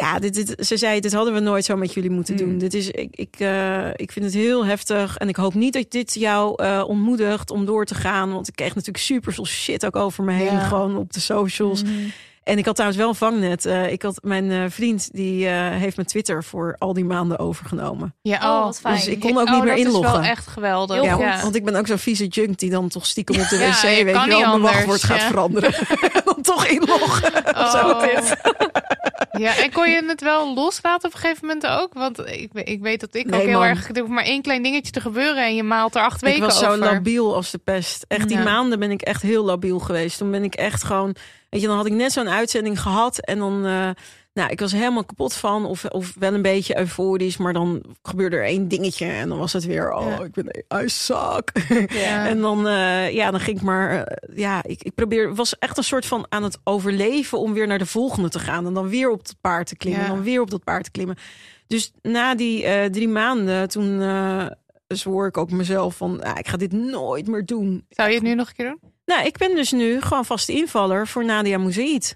ja, 0.00 0.18
dit, 0.18 0.34
dit, 0.34 0.66
ze 0.66 0.76
zei, 0.76 1.00
dit 1.00 1.12
hadden 1.12 1.34
we 1.34 1.40
nooit 1.40 1.64
zo 1.64 1.76
met 1.76 1.94
jullie 1.94 2.10
moeten 2.10 2.36
doen. 2.36 2.52
Mm. 2.52 2.58
Dit 2.58 2.74
is, 2.74 2.90
ik, 2.90 3.16
ik, 3.16 3.34
eh, 3.38 3.88
ik 3.96 4.12
vind 4.12 4.24
het 4.24 4.34
heel 4.34 4.64
heftig. 4.64 5.16
En 5.16 5.28
ik 5.28 5.36
hoop 5.36 5.54
niet 5.54 5.72
dat 5.72 5.90
dit 5.90 6.14
jou 6.14 6.62
eh, 6.62 6.84
ontmoedigt 6.86 7.50
om 7.50 7.64
door 7.64 7.84
te 7.84 7.94
gaan. 7.94 8.32
Want 8.32 8.48
ik 8.48 8.56
kreeg 8.56 8.74
natuurlijk 8.74 9.04
super 9.04 9.32
veel 9.32 9.46
shit 9.46 9.86
ook 9.86 9.96
over 9.96 10.24
me 10.24 10.32
heen. 10.32 10.52
Ja. 10.52 10.60
Gewoon 10.60 10.96
op 10.96 11.12
de 11.12 11.20
socials. 11.20 11.82
Mhm. 11.82 11.92
En 12.42 12.58
ik 12.58 12.64
had 12.64 12.74
trouwens 12.74 13.00
wel 13.00 13.10
een 13.10 13.16
vangnet. 13.16 13.66
Eh, 13.66 13.92
ik 13.92 14.02
had 14.02 14.18
mijn 14.22 14.50
eh, 14.50 14.64
vriend, 14.68 15.08
die 15.12 15.48
eh, 15.48 15.68
heeft 15.70 15.96
mijn 15.96 16.08
Twitter 16.08 16.44
voor 16.44 16.76
al 16.78 16.92
die 16.92 17.04
maanden 17.04 17.38
overgenomen. 17.38 18.14
Ja, 18.22 18.58
Oh, 18.58 18.64
wat 18.64 18.80
fijn. 18.80 18.94
Dus 18.94 19.06
ik 19.06 19.20
kon 19.20 19.38
ook 19.38 19.46
oh, 19.46 19.52
niet 19.52 19.62
meer 19.62 19.76
dat 19.76 19.84
inloggen. 19.84 20.12
is 20.12 20.18
wel 20.20 20.30
echt 20.30 20.46
geweldig. 20.46 21.02
Ja, 21.02 21.16
want, 21.16 21.42
want 21.42 21.54
ik 21.54 21.64
ben 21.64 21.76
ook 21.76 21.86
zo'n 21.86 21.98
vieze 21.98 22.26
junk 22.26 22.58
die 22.58 22.70
dan 22.70 22.88
toch 22.88 23.06
stiekem 23.06 23.40
op 23.40 23.48
de 23.48 23.56
Ja, 23.56 23.68
wc, 23.68 23.96
je 23.96 24.04
weet 24.04 24.24
je 24.24 24.30
wel, 24.30 24.48
mijn 24.48 24.60
wachtwoord 24.60 25.02
gaat 25.02 25.22
veranderen. 25.22 25.74
en 26.14 26.22
dan 26.24 26.42
toch 26.42 26.66
inloggen. 26.66 27.32
Oh. 27.56 27.70
Zo 27.70 28.00
dit. 28.00 28.36
Ja, 29.40 29.56
en 29.56 29.72
kon 29.72 29.90
je 29.90 30.04
het 30.06 30.20
wel 30.22 30.54
loslaten 30.54 31.08
op 31.08 31.14
een 31.14 31.20
gegeven 31.20 31.46
moment 31.46 31.66
ook? 31.66 31.92
Want 31.94 32.18
ik, 32.26 32.50
ik 32.52 32.80
weet 32.80 33.00
dat 33.00 33.14
ik 33.14 33.26
Nee, 33.26 33.40
ook 33.40 33.46
heel 33.46 33.58
man. 33.58 33.68
erg... 33.68 33.88
Er 33.88 33.98
hoeft 34.00 34.12
maar 34.12 34.24
één 34.24 34.42
klein 34.42 34.62
dingetje 34.62 34.92
te 34.92 35.00
gebeuren 35.00 35.44
en 35.44 35.54
je 35.54 35.62
maalt 35.62 35.94
er 35.94 36.02
acht 36.02 36.22
Ik 36.22 36.28
weken 36.28 36.40
was 36.42 36.58
zo 36.58 36.64
over. 36.66 36.78
labiel 36.78 37.34
als 37.34 37.50
de 37.50 37.58
pest. 37.58 38.04
Echt, 38.08 38.28
die 38.28 38.36
Ja. 38.36 38.42
maanden 38.42 38.78
ben 38.78 38.90
ik 38.90 39.02
echt 39.02 39.22
heel 39.22 39.44
labiel 39.44 39.78
geweest. 39.78 40.18
Toen 40.18 40.30
ben 40.30 40.44
ik 40.44 40.54
echt 40.54 40.84
gewoon... 40.84 41.14
Weet 41.50 41.60
je, 41.60 41.66
dan 41.66 41.76
had 41.76 41.86
ik 41.86 41.92
net 41.92 42.12
zo'n 42.12 42.28
uitzending 42.28 42.80
gehad. 42.80 43.18
En 43.18 43.38
dan... 43.38 43.66
eh, 43.66 43.88
nou, 44.32 44.50
ik 44.50 44.60
was 44.60 44.72
helemaal 44.72 45.04
kapot 45.04 45.34
van. 45.34 45.64
Of, 45.66 45.84
of 45.84 46.14
wel 46.18 46.34
een 46.34 46.42
beetje 46.42 46.78
euforisch. 46.78 47.36
Maar 47.36 47.52
dan 47.52 47.82
gebeurde 48.02 48.36
er 48.36 48.44
één 48.44 48.68
dingetje. 48.68 49.06
En 49.06 49.28
dan 49.28 49.38
was 49.38 49.52
het 49.52 49.64
weer... 49.64 49.92
Oh, 49.94 50.06
Ja. 50.06 50.24
ik 50.24 50.32
ben... 50.32 50.64
I 50.84 50.88
suck. 50.88 51.50
Ja. 51.88 52.26
En 52.30 52.40
dan, 52.40 52.68
eh, 52.68 53.10
ja, 53.12 53.30
dan 53.30 53.40
ging 53.40 53.56
ik 53.56 53.62
maar... 53.62 54.04
eh, 54.04 54.36
ja, 54.38 54.62
ik, 54.62 54.82
ik 54.82 54.94
probeer... 54.94 55.34
was 55.34 55.58
echt 55.58 55.76
een 55.76 55.84
soort 55.84 56.06
van 56.06 56.26
aan 56.28 56.42
het 56.42 56.58
overleven... 56.64 57.38
om 57.38 57.52
weer 57.52 57.66
naar 57.66 57.78
de 57.78 57.86
volgende 57.86 58.28
te 58.28 58.38
gaan. 58.38 58.66
En 58.66 58.74
dan 58.74 58.88
weer 58.88 59.10
op 59.10 59.18
het 59.18 59.36
paard 59.40 59.66
te 59.66 59.76
klimmen. 59.76 60.02
Ja. 60.02 60.08
En 60.08 60.14
dan 60.14 60.24
weer 60.24 60.40
op 60.40 60.50
dat 60.50 60.64
paard 60.64 60.84
te 60.84 60.90
klimmen. 60.90 61.16
Dus 61.66 61.92
na 62.02 62.34
die 62.34 62.64
eh, 62.64 62.90
drie 62.90 63.08
maanden... 63.08 63.68
toen 63.68 64.02
zwoer 64.86 65.26
ik 65.26 65.36
ook 65.36 65.50
mezelf 65.50 65.96
van... 65.96 66.22
ah, 66.22 66.38
ik 66.38 66.48
ga 66.48 66.56
dit 66.56 66.72
nooit 66.72 67.26
meer 67.26 67.46
doen. 67.46 67.84
Zou 67.88 68.08
je 68.08 68.14
het 68.14 68.24
nu 68.24 68.34
nog 68.34 68.48
een 68.48 68.54
keer 68.54 68.66
doen? 68.80 68.89
Nou, 69.10 69.24
ik 69.26 69.36
ben 69.38 69.54
dus 69.54 69.72
nu 69.72 70.00
gewoon 70.00 70.24
vaste 70.24 70.52
invaller 70.52 71.06
voor 71.06 71.24
Nadia 71.24 71.58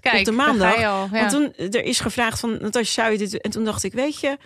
Kijk, 0.01 0.19
op 0.19 0.25
de 0.25 0.31
maandag. 0.31 0.75
al. 0.75 0.79
Ja. 0.79 1.09
Want 1.09 1.29
toen 1.29 1.53
er 1.71 1.83
is 1.83 1.99
gevraagd 1.99 2.39
van 2.39 2.57
Natasja, 2.61 3.01
zou 3.01 3.11
je 3.11 3.17
dit? 3.17 3.41
En 3.41 3.51
toen 3.51 3.63
dacht 3.65 3.83
ik, 3.83 3.93
weet 3.93 4.19
je, 4.19 4.37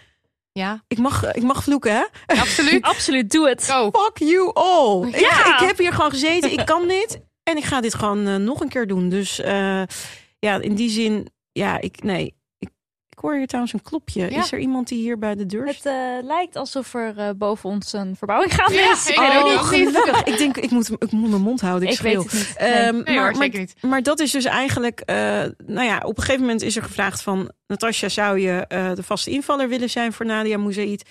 ja, 0.52 0.84
ik 0.88 0.97
mag, 0.97 1.34
ik 1.34 1.43
mag 1.43 1.64
vloeken, 1.64 1.91
hè? 1.93 2.04
absoluut. 2.41 2.84
Absoluut, 2.93 3.32
doe 3.32 3.50
het. 3.50 3.64
Fuck 3.91 4.18
you 4.18 4.52
all. 4.54 5.08
Ik, 5.08 5.20
Ja. 5.20 5.54
ik 5.54 5.68
heb 5.68 5.78
hier 5.78 5.93
gewoon 5.93 6.10
gezeten, 6.10 6.52
ik 6.52 6.66
kan 6.66 6.88
dit. 6.88 7.20
En 7.43 7.58
ik 7.58 7.64
ga 7.64 7.82
dit 7.82 7.93
gewoon 7.95 8.28
eh, 8.28 8.36
nog 8.36 8.62
een 8.62 8.70
keer 8.70 8.88
doen. 8.88 9.10
Dus 9.10 9.39
eh, 9.39 9.82
ja, 10.39 10.62
in 10.62 10.76
die 10.76 10.89
zin, 10.89 11.28
ja, 11.52 11.82
ik, 11.82 12.04
nee. 12.04 12.36
Ik, 13.20 13.26
hoor 13.26 13.36
hier 13.38 13.48
trouwens 13.48 13.74
een 13.74 13.82
klopje. 13.82 14.32
Ja. 14.32 14.40
Is 14.40 14.52
er 14.52 14.60
iemand 14.60 14.88
die 14.88 14.98
hier 15.00 15.18
bij 15.20 15.36
de 15.36 15.46
deur 15.46 15.66
Het 15.66 15.86
eh, 15.86 15.94
lijkt 16.22 16.56
alsof 16.56 16.94
er 16.94 17.18
eh, 17.18 17.30
boven 17.36 17.70
ons 17.70 17.94
een 17.94 18.16
verbouwing 18.16 18.54
gaande 18.56 18.74
Ja, 18.74 18.92
is. 18.92 19.08
ik 19.10 19.20
ook 19.20 19.46
Oh, 19.46 19.64
gelukkig. 19.64 20.24
Ik 20.24 20.38
denk, 20.38 20.58
ik 20.58 20.72
moet, 20.72 20.90
ik 20.90 21.12
moet 21.12 21.30
mijn 21.30 21.42
mond 21.42 21.62
houden. 21.62 21.90
Ik, 21.90 21.94
Ik 21.94 22.00
weet 22.02 22.12
schreeuw. 22.12 22.24
het 22.24 22.34
niet. 22.34 22.56
Ehm. 22.58 22.94
Nee 22.94 23.04
maar, 23.04 23.14
hoor, 23.14 23.24
maar, 23.24 23.36
zeker 23.36 23.60
niet. 23.60 23.76
maar 23.82 24.04
dat 24.04 24.20
is 24.20 24.32
dus 24.32 24.46
eigenlijk, 24.46 25.00
eh, 25.00 25.16
nou 25.66 25.84
ja, 25.88 25.98
op 26.04 26.18
een 26.18 26.24
gegeven 26.24 26.42
moment 26.42 26.62
is 26.62 26.76
er 26.76 26.84
gevraagd 26.84 27.22
van, 27.22 27.52
Natasja, 27.68 28.10
zou 28.10 28.40
je 28.40 28.66
eh, 28.68 28.94
de 28.94 29.04
vaste 29.04 29.30
invaller 29.30 29.70
willen 29.70 29.90
zijn 29.90 30.14
voor 30.14 30.26
Nadia 30.26 30.58
Moussaïd? 30.58 31.10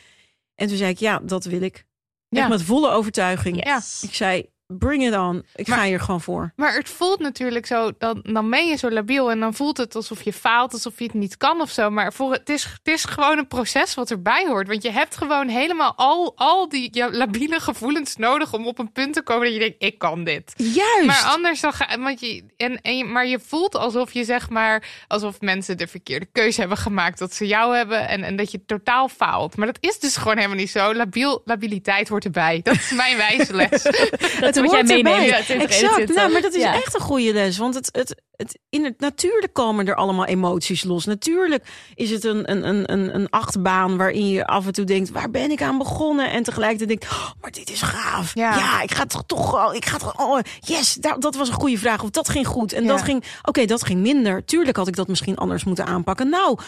En 0.54 0.68
toen 0.68 0.76
zei 0.76 0.90
ik, 0.90 0.98
ja, 0.98 1.20
dat 1.22 1.44
wil 1.44 1.62
ik. 1.62 1.84
Ja. 2.28 2.40
Echt 2.40 2.48
met 2.48 2.62
volle 2.62 2.90
overtuiging. 2.90 3.64
Yes. 3.66 4.02
Ik 4.02 4.14
zei, 4.14 4.46
bring 4.76 5.06
it 5.06 5.14
on. 5.14 5.44
Ik 5.54 5.68
Maar- 5.68 5.78
ga 5.78 5.84
hier 5.84 6.00
gewoon 6.00 6.20
voor. 6.20 6.52
Maar 6.56 6.74
het 6.74 6.88
voelt 6.88 7.18
natuurlijk 7.18 7.66
zo, 7.66 7.90
dan, 7.98 8.20
dan 8.22 8.50
ben 8.50 8.66
je 8.66 8.76
zo 8.76 8.90
labiel 8.90 9.30
en 9.30 9.40
dan 9.40 9.54
voelt 9.54 9.76
het 9.76 9.94
alsof 9.94 10.22
je 10.22 10.32
faalt, 10.32 10.72
alsof 10.72 10.98
je 10.98 11.04
het 11.04 11.14
niet 11.14 11.36
kan 11.36 11.60
of 11.60 11.70
zo. 11.70 11.90
Maar 11.90 12.12
voor, 12.12 12.32
het, 12.32 12.48
is, 12.48 12.64
het 12.64 12.88
is 12.94 13.04
gewoon 13.04 13.38
een 13.38 13.46
proces 13.46 13.94
wat 13.94 14.10
erbij 14.10 14.46
hoort. 14.46 14.68
Want 14.68 14.82
je 14.82 14.90
hebt 14.90 15.16
gewoon 15.16 15.48
helemaal 15.48 15.92
al, 15.96 16.32
al 16.36 16.68
die 16.68 17.04
labiele 17.10 17.60
gevoelens 17.60 18.16
nodig 18.16 18.52
om 18.52 18.66
op 18.66 18.78
een 18.78 18.92
punt 18.92 19.14
te 19.14 19.22
komen 19.22 19.44
dat 19.44 19.52
je 19.52 19.58
denkt, 19.58 19.76
ik 19.78 19.98
kan 19.98 20.24
dit. 20.24 20.52
Juist. 20.56 21.06
Maar 21.06 21.22
anders 21.24 21.60
dan 21.60 21.72
ga, 21.72 21.98
want 21.98 22.20
je, 22.20 22.44
en, 22.56 22.80
en 22.82 22.96
je, 22.96 23.04
maar 23.04 23.26
je 23.26 23.38
voelt 23.40 23.74
alsof 23.76 24.12
je 24.12 24.24
zeg 24.24 24.50
maar, 24.50 24.88
alsof 25.06 25.40
mensen 25.40 25.76
de 25.76 25.86
verkeerde 25.86 26.26
keuze 26.32 26.60
hebben 26.60 26.78
gemaakt 26.78 27.18
dat 27.18 27.34
ze 27.34 27.46
jou 27.46 27.76
hebben 27.76 28.08
en, 28.08 28.22
en 28.22 28.36
dat 28.36 28.50
je 28.50 28.64
totaal 28.66 29.08
faalt. 29.08 29.56
Maar 29.56 29.66
dat 29.66 29.78
is 29.80 29.98
dus 29.98 30.16
gewoon 30.16 30.36
helemaal 30.36 30.56
niet 30.56 30.70
zo. 30.70 30.94
Labiel, 30.94 31.42
labiliteit 31.44 32.08
hoort 32.08 32.24
erbij. 32.24 32.60
Dat 32.62 32.74
is 32.74 32.90
mijn 32.90 33.16
wijze 33.16 33.54
les. 33.54 33.82
Wat 34.62 34.70
jij 34.70 34.80
erbij. 34.80 35.02
meeneemt 35.02 35.32
Exact. 35.34 35.72
21. 35.72 36.16
Nou, 36.16 36.32
maar 36.32 36.42
dat 36.42 36.54
is 36.54 36.62
Ja. 36.62 36.74
echt 36.74 36.94
een 36.94 37.00
goede 37.00 37.32
les. 37.32 37.58
Want 37.58 37.74
het, 37.74 37.88
het, 37.92 38.22
het, 38.36 38.58
in 38.68 38.84
het, 38.84 39.00
natuurlijk 39.00 39.52
komen 39.52 39.86
er 39.88 39.94
allemaal 39.94 40.24
emoties 40.24 40.84
los. 40.84 41.04
Natuurlijk 41.04 41.64
is 41.94 42.10
het 42.10 42.24
een, 42.24 42.50
een, 42.50 42.68
een, 42.68 42.92
een, 42.92 43.14
een 43.14 43.30
achtbaan 43.30 43.96
waarin 43.96 44.28
je 44.28 44.46
af 44.46 44.66
en 44.66 44.72
toe 44.72 44.84
denkt: 44.84 45.10
waar 45.10 45.30
ben 45.30 45.50
ik 45.50 45.62
aan 45.62 45.78
begonnen? 45.78 46.30
En 46.30 46.42
tegelijkertijd 46.42 46.88
denkt: 46.88 47.04
oh, 47.16 47.30
maar 47.40 47.50
dit 47.50 47.70
is 47.70 47.82
gaaf. 47.82 48.34
Ja, 48.34 48.56
Ja. 48.56 48.82
ik 48.82 48.90
ga 48.94 49.04
toch 49.06 49.22
toch 49.26 49.50
wel. 49.50 49.74
Ik 49.74 49.86
ga 49.86 49.98
toch. 49.98 50.20
Oh, 50.20 50.38
yes, 50.60 50.94
dat, 50.94 51.22
dat 51.22 51.34
was 51.36 51.48
een 51.48 51.54
goede 51.54 51.78
vraag. 51.78 52.02
Of 52.02 52.10
dat 52.10 52.28
ging 52.28 52.46
goed. 52.46 52.72
En 52.72 52.82
Ja. 52.82 52.88
dat 52.88 53.02
ging. 53.02 53.24
Oké, 53.42 53.64
dat 53.64 53.84
ging 53.84 54.00
minder. 54.00 54.44
Tuurlijk 54.44 54.76
had 54.76 54.88
ik 54.88 54.96
dat 54.96 55.08
misschien 55.08 55.36
anders 55.36 55.64
moeten 55.64 55.86
aanpakken. 55.86 56.28
Nou, 56.28 56.58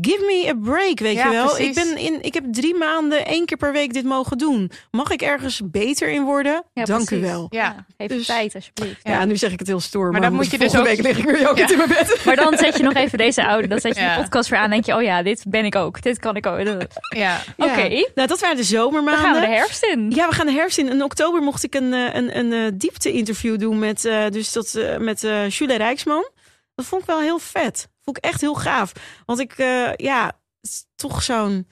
give 0.00 0.24
me 0.26 0.48
a 0.48 0.54
break, 0.62 0.98
weet 0.98 1.14
Ja, 1.16 1.26
je 1.26 1.32
wel. 1.32 1.58
Ik, 1.58 1.74
ben 1.74 1.96
in, 1.96 2.22
ik 2.22 2.34
heb 2.34 2.44
drie 2.50 2.74
maanden 2.74 3.26
één 3.26 3.46
keer 3.46 3.56
per 3.56 3.72
week 3.72 3.92
dit 3.92 4.04
mogen 4.04 4.38
doen. 4.38 4.70
Mag 4.90 5.10
ik 5.10 5.22
ergens 5.22 5.60
beter 5.64 6.08
in 6.08 6.22
worden? 6.24 6.64
Ja, 6.72 6.84
Dank 6.84 7.00
u 7.00 7.04
precies. 7.04 7.26
Wel. 7.48 7.60
Ja. 7.60 7.86
Geef 7.98 8.08
Dus- 8.08 8.26
tijd, 8.26 8.54
alsjeblieft. 8.54 9.00
Ja, 9.02 9.24
nu 9.24 9.36
zeg 9.36 9.52
ik 9.52 9.58
het 9.58 9.68
heel 9.68 9.80
stoer. 9.80 10.10
Maar, 10.10 10.20
dan 10.20 10.32
moet 10.32 10.50
je 10.50 10.58
dus 10.58 10.76
ook- 10.76 10.84
week 10.84 11.02
lig 11.02 11.18
ik 11.18 11.24
weer 11.24 11.48
ook 11.50 11.58
Ja. 11.58 11.70
in 11.70 11.76
mijn 11.76 11.88
bed. 11.88 12.20
Maar 12.24 12.36
dan 12.36 12.56
zet 12.58 12.76
je 12.76 12.82
nog 12.82 12.94
even 12.94 13.18
deze 13.18 13.46
oude, 13.46 13.68
dan 13.68 13.80
zet 13.80 13.94
je 13.96 14.00
Ja. 14.02 14.16
de 14.16 14.22
podcast 14.22 14.48
weer 14.48 14.58
aan 14.58 14.64
en 14.64 14.70
denk 14.70 14.84
je, 14.84 14.94
oh 14.94 15.02
ja, 15.02 15.22
dit 15.22 15.44
ben 15.48 15.64
ik 15.64 15.74
ook. 15.74 16.02
Dit 16.02 16.18
kan 16.18 16.36
ik 16.36 16.46
ook. 16.46 16.58
Oké, 16.68 16.86
ja. 17.16 17.40
Ja. 17.56 17.76
Nou, 18.14 18.28
dat 18.28 18.40
waren 18.40 18.56
de 18.56 18.62
dan 18.62 18.64
zomermaanden. 18.64 19.24
gaan 19.24 19.34
we 19.34 19.40
de 19.40 19.46
herfst 19.46 19.84
in. 19.84 20.10
Ja, 20.10 20.28
we 20.28 20.34
gaan 20.34 20.46
de 20.46 20.52
herfst 20.52 20.78
in. 20.78 20.88
In 20.88 21.02
oktober 21.02 21.42
mocht 21.42 21.62
ik 21.64 21.74
een, 21.74 21.92
eh, 21.94 22.14
een, 22.14 22.38
een, 22.38 22.52
eh, 22.52 22.70
diepte-interview 22.74 23.58
doen 23.58 23.78
met, 23.78 24.04
eh, 24.04 24.28
dus 24.30 24.52
dat, 24.52 24.78
met 24.98 25.24
eh 25.24 25.48
Jules 25.48 25.76
Rijksman. 25.76 26.28
Dat 26.74 26.86
vond 26.86 27.00
ik 27.02 27.06
wel 27.08 27.20
heel 27.20 27.38
vet. 27.38 27.88
Vond 28.04 28.16
ik 28.16 28.24
echt 28.24 28.40
heel 28.40 28.54
gaaf. 28.54 28.92
Want 29.26 29.38
ik, 29.40 29.52
eh, 29.56 29.94
ja, 29.96 30.32
toch 30.96 31.22
zo'n 31.22 31.68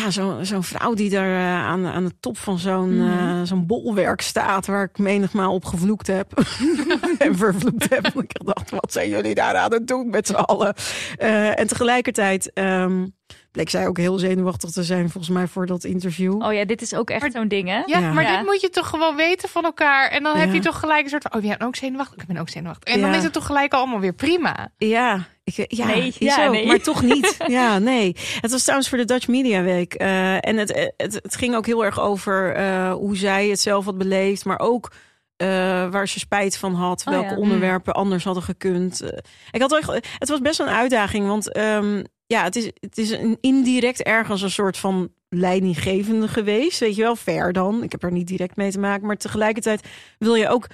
ja, 0.00 0.10
zo, 0.10 0.38
zo'n 0.42 0.62
vrouw 0.62 0.94
die 0.94 1.10
daar 1.10 1.30
eh, 1.34 1.64
aan, 1.66 1.86
aan 1.86 2.04
de 2.04 2.14
top 2.20 2.38
van 2.38 2.58
zo'n 2.58 2.96
Mhm. 2.98 3.18
eh, 3.18 3.42
zo'n 3.42 3.66
bolwerk 3.66 4.20
staat... 4.20 4.66
waar 4.66 4.84
ik 4.84 4.98
menigmaal 4.98 5.54
op 5.54 5.64
gevloekt 5.64 6.06
heb. 6.06 6.32
en 7.18 7.36
vervloekt 7.36 7.88
heb. 7.94 8.06
Ik 8.06 8.44
dacht, 8.44 8.70
wat 8.70 8.92
zijn 8.92 9.08
jullie 9.08 9.34
daar 9.34 9.56
aan 9.56 9.72
het 9.72 9.86
doen 9.86 10.10
met 10.10 10.26
z'n 10.26 10.34
allen? 10.34 10.74
Eh, 11.16 11.58
en 11.58 11.66
tegelijkertijd 11.66 12.52
ehm, 12.52 13.06
bleek 13.52 13.70
zij 13.70 13.86
ook 13.86 13.96
heel 13.96 14.18
zenuwachtig 14.18 14.70
te 14.70 14.82
zijn... 14.82 15.10
volgens 15.10 15.34
mij 15.34 15.46
voor 15.46 15.66
dat 15.66 15.84
interview. 15.84 16.42
Oh 16.42 16.52
ja, 16.52 16.64
dit 16.64 16.82
is 16.82 16.94
ook 16.94 17.10
echt 17.10 17.32
zo'n 17.32 17.48
ding, 17.48 17.68
hè? 17.68 17.74
Ja, 17.86 17.98
Ja. 17.98 18.12
maar 18.12 18.22
Ja. 18.22 18.36
dit 18.36 18.46
moet 18.46 18.60
je 18.60 18.68
toch 18.70 18.88
gewoon 18.88 19.16
weten 19.16 19.48
van 19.48 19.64
elkaar. 19.64 20.08
En 20.08 20.22
dan 20.22 20.36
heb 20.36 20.52
je 20.52 20.60
toch 20.60 20.78
gelijk 20.80 21.04
een 21.04 21.10
soort 21.10 21.22
van... 21.22 21.34
Oh, 21.34 21.40
jij 21.46 21.56
bent 21.56 21.68
ook 21.68 21.76
zenuwachtig? 21.76 22.22
Ik 22.22 22.26
ben 22.28 22.36
ook 22.36 22.48
zenuwachtig. 22.48 22.94
En 22.94 23.00
dan 23.00 23.14
is 23.14 23.22
het 23.22 23.32
toch 23.32 23.46
gelijk 23.46 23.72
allemaal 23.72 24.00
weer 24.00 24.12
prima. 24.14 24.68
Ja, 24.76 25.26
ik, 25.44 25.64
ja, 25.68 25.86
Nee, 25.86 26.14
ja, 26.18 26.46
ook, 26.46 26.52
nee. 26.52 26.66
maar 26.66 26.78
toch 26.80 27.02
niet. 27.02 27.36
Ja, 27.46 27.78
nee. 27.78 28.16
Het 28.40 28.50
was 28.50 28.62
trouwens 28.62 28.88
voor 28.88 28.98
de 28.98 29.04
Dutch 29.04 29.28
Media 29.28 29.62
Week. 29.62 29.94
Eh, 29.94 30.34
en 30.34 30.56
het, 30.56 30.90
het, 30.96 31.14
het 31.22 31.36
ging 31.36 31.54
ook 31.54 31.66
heel 31.66 31.84
erg 31.84 32.00
over 32.00 32.54
eh, 32.54 32.92
hoe 32.92 33.16
zij 33.16 33.48
het 33.48 33.60
zelf 33.60 33.84
had 33.84 33.98
beleefd, 33.98 34.44
maar 34.44 34.58
ook 34.58 34.92
eh, 35.36 35.46
waar 35.90 36.08
ze 36.08 36.18
spijt 36.18 36.56
van 36.56 36.74
had, 36.74 37.02
Oh, 37.06 37.12
welke 37.14 37.30
ja. 37.30 37.36
onderwerpen 37.36 37.94
anders 37.94 38.24
hadden 38.24 38.42
gekund. 38.42 39.00
Eh, 39.00 39.18
ik 39.50 39.60
had 39.60 39.76
echt, 39.78 39.90
het 40.18 40.28
was 40.28 40.40
best 40.40 40.60
een 40.60 40.68
uitdaging, 40.68 41.26
want 41.26 41.52
ehm, 41.52 42.02
ja, 42.32 42.42
het 42.44 42.56
is, 42.56 42.64
het 42.80 42.98
is 42.98 43.10
een 43.10 43.38
indirect 43.40 44.02
ergens 44.02 44.42
een 44.42 44.50
soort 44.50 44.76
van 44.76 45.12
leidinggevende 45.28 46.28
geweest, 46.28 46.78
weet 46.80 46.96
je 46.96 47.02
wel, 47.02 47.16
ver 47.16 47.52
dan. 47.52 47.82
Ik 47.82 47.92
heb 47.92 48.02
er 48.02 48.12
niet 48.12 48.26
direct 48.26 48.56
mee 48.56 48.70
te 48.70 48.78
maken, 48.78 49.06
maar 49.06 49.16
tegelijkertijd 49.16 49.88
wil 50.18 50.34
je 50.34 50.48
ook 50.48 50.66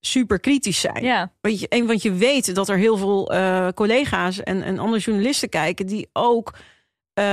super 0.00 0.40
kritisch 0.40 0.80
zijn. 0.80 1.04
Ja. 1.04 1.32
Want, 1.40 1.60
je, 1.60 1.68
en, 1.68 1.86
want 1.86 2.02
je 2.02 2.12
weet 2.12 2.54
dat 2.54 2.68
er 2.68 2.76
heel 2.76 2.96
veel 2.96 3.32
eh, 3.32 3.68
collega's 3.74 4.42
en, 4.42 4.62
en 4.62 4.78
andere 4.78 5.02
journalisten 5.02 5.48
kijken 5.48 5.86
die 5.86 6.08
ook 6.12 6.54
eh, 7.14 7.24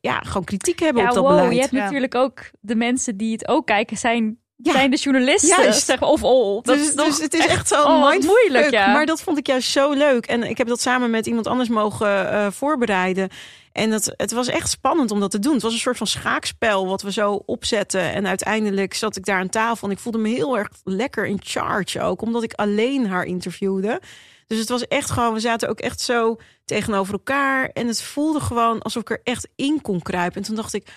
ja, 0.00 0.18
gewoon 0.20 0.44
kritiek 0.44 0.78
hebben 0.78 1.02
Ja, 1.02 1.08
op 1.08 1.14
dat 1.14 1.24
wow, 1.24 1.34
beleid. 1.34 1.54
je 1.54 1.60
hebt 1.60 1.72
Ja. 1.72 1.82
natuurlijk 1.84 2.14
ook 2.14 2.50
de 2.60 2.74
mensen 2.74 3.16
die 3.16 3.32
het 3.32 3.48
ook 3.48 3.66
kijken, 3.66 3.96
zijn, 3.96 4.39
Ja. 4.62 4.72
zijn 4.72 4.90
de 4.90 4.96
journalisten. 4.96 5.62
Juist. 5.62 5.86
Zeg, 5.86 6.02
of 6.02 6.24
all. 6.24 6.60
Dat 6.62 6.64
dus, 6.64 6.88
is 6.88 6.94
dus 6.94 7.18
het 7.18 7.34
is 7.34 7.46
echt, 7.46 7.68
zo 7.68 7.82
oh, 7.82 8.18
moeilijk, 8.20 8.70
ja. 8.70 8.92
Maar 8.92 9.06
dat 9.06 9.22
vond 9.22 9.38
ik 9.38 9.46
juist 9.46 9.70
zo 9.70 9.92
leuk. 9.92 10.26
En 10.26 10.42
ik 10.42 10.58
heb 10.58 10.66
dat 10.66 10.80
samen 10.80 11.10
met 11.10 11.26
iemand 11.26 11.46
anders 11.46 11.68
mogen 11.68 12.30
eh, 12.30 12.46
voorbereiden. 12.50 13.28
En 13.72 13.90
dat, 13.90 14.14
het 14.16 14.32
was 14.32 14.48
echt 14.48 14.70
spannend 14.70 15.10
om 15.10 15.20
dat 15.20 15.30
te 15.30 15.38
doen. 15.38 15.52
Het 15.52 15.62
was 15.62 15.72
een 15.72 15.78
soort 15.78 15.96
van 15.96 16.06
schaakspel 16.06 16.86
wat 16.86 17.02
we 17.02 17.12
zo 17.12 17.42
opzetten. 17.46 18.12
En 18.12 18.26
uiteindelijk 18.26 18.94
zat 18.94 19.16
ik 19.16 19.24
daar 19.24 19.38
aan 19.38 19.48
tafel. 19.48 19.88
En 19.88 19.94
ik 19.94 20.00
voelde 20.00 20.18
me 20.18 20.28
heel 20.28 20.58
erg 20.58 20.68
lekker 20.84 21.26
in 21.26 21.40
charge 21.42 22.00
ook. 22.00 22.22
Omdat 22.22 22.42
ik 22.42 22.52
alleen 22.52 23.06
haar 23.06 23.24
interviewde. 23.24 24.00
Dus 24.46 24.58
het 24.58 24.68
was 24.68 24.86
echt 24.86 25.10
gewoon, 25.10 25.34
we 25.34 25.40
zaten 25.40 25.68
ook 25.68 25.80
echt 25.80 26.00
zo 26.00 26.36
tegenover 26.64 27.12
elkaar. 27.12 27.70
En 27.72 27.86
het 27.86 28.02
voelde 28.02 28.40
gewoon 28.40 28.82
alsof 28.82 29.02
ik 29.02 29.10
er 29.10 29.20
echt 29.24 29.48
in 29.56 29.80
kon 29.82 30.02
kruipen. 30.02 30.40
En 30.40 30.46
toen 30.46 30.56
dacht 30.56 30.74
ik, 30.74 30.88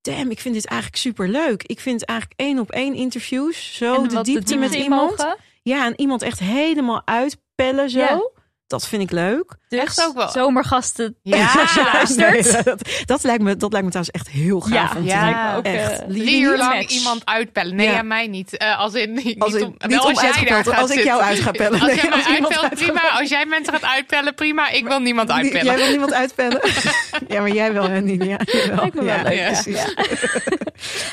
damn, 0.00 0.30
ik 0.30 0.40
vind 0.40 0.54
dit 0.54 0.66
eigenlijk 0.66 1.00
super 1.00 1.28
leuk. 1.28 1.62
Ik 1.62 1.80
vind 1.80 2.04
eigenlijk 2.04 2.40
één 2.40 2.58
op 2.58 2.70
één 2.70 2.94
interviews. 2.94 3.76
Zo 3.76 4.06
de 4.06 4.20
diepte 4.20 4.56
met 4.56 4.74
iemand. 4.74 5.16
mogen. 5.18 5.36
Ja, 5.62 5.86
en 5.86 6.00
iemand 6.00 6.22
echt 6.22 6.38
helemaal 6.38 7.02
uitpellen 7.04 7.90
zo. 7.90 7.98
Ja. 7.98 8.30
Dat 8.68 8.88
vind 8.88 9.02
ik 9.02 9.10
leuk. 9.10 9.56
Dus 9.68 9.80
Echt 9.80 10.04
ook 10.06 10.14
wel. 10.14 10.28
zomergasten. 10.28 11.16
Ja. 11.22 11.52
als 11.60 11.74
je 11.74 11.90
luistert. 11.92 12.54
Nee, 12.54 12.62
dat, 12.64 12.88
dat 13.04 13.22
lijkt 13.22 13.42
me, 13.42 13.56
dat 13.56 13.70
lijkt 13.72 13.86
me 13.86 13.92
trouwens 13.92 14.10
echt 14.16 14.28
heel 14.28 14.60
gaaf 14.60 14.72
Ja, 14.72 14.96
om 14.96 15.02
te 15.02 15.08
ja. 15.08 15.56
ook, 15.56 15.64
echt. 15.64 16.02
Lieve 16.06 16.24
Drie 16.26 16.40
uur 16.40 16.50
niet? 16.50 16.58
lang 16.60 16.74
match. 16.74 16.88
iemand 16.92 17.22
uitpellen. 17.24 17.74
Nee, 17.76 17.86
Ja. 17.86 17.92
ja, 17.92 18.02
mij 18.02 18.26
niet. 18.26 18.56
Eh, 18.56 18.78
als 18.78 18.94
in, 18.94 19.12
niet, 19.12 19.38
Als 19.40 19.54
in- 19.54 19.64
om, 19.64 19.74
niet 19.78 19.90
wel 19.90 20.00
om 20.02 20.08
als 20.08 20.20
jij 20.20 20.30
daar 20.32 20.38
uitgepeld, 20.38 20.68
gaat 20.74 20.80
als 20.82 20.90
ik 20.90 21.04
jou 21.04 21.20
uit 21.22 21.38
ga 21.40 21.50
pellen. 21.60 21.80
Als 21.80 21.88
Nee, 21.92 21.96
jij 21.96 22.08
mij 22.08 22.18
iemand 22.18 22.52
uitpelt, 22.52 22.62
uit- 22.70 22.74
prima. 22.92 23.18
Als 23.18 23.28
jij 23.28 23.46
mensen 23.46 23.72
gaat 23.72 23.84
uitpellen, 23.84 24.34
prima. 24.34 24.68
Ik 24.70 24.86
wil 24.86 24.98
niemand 25.00 25.30
uitpellen. 25.30 25.64
Jij 25.66 25.76
wil 25.76 25.88
niemand 25.88 26.12
uitpellen? 26.12 26.60
ja, 27.28 27.40
maar 27.40 27.50
jij 27.52 27.72
wel, 27.72 27.88
hè, 27.88 28.00
Nini? 28.00 28.28
Ja. 28.28 28.38
Lijkt 28.80 28.94
me 28.94 29.04
wel 29.04 29.16
ja, 29.16 29.22
leuk, 29.22 29.44
precies. 29.46 29.76
Ja. 29.82 30.04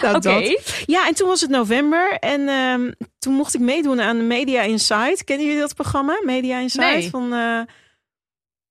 Nou, 0.01 0.15
Oké. 0.15 0.19
dat. 0.19 0.61
Ja, 0.85 1.07
en 1.07 1.15
toen 1.15 1.27
was 1.27 1.41
het 1.41 1.49
november 1.49 2.17
en 2.19 2.47
ehm, 2.49 2.91
toen 3.25 3.33
mocht 3.33 3.53
ik 3.53 3.59
meedoen 3.61 4.01
aan 4.01 4.27
Media 4.27 4.61
Insight. 4.61 5.23
Kennen 5.23 5.45
jullie 5.45 5.61
dat 5.61 5.75
programma? 5.75 6.19
Media 6.23 6.59
Insight 6.59 6.91
Nee. 6.93 7.09
van 7.09 7.33
eh, 7.33 7.61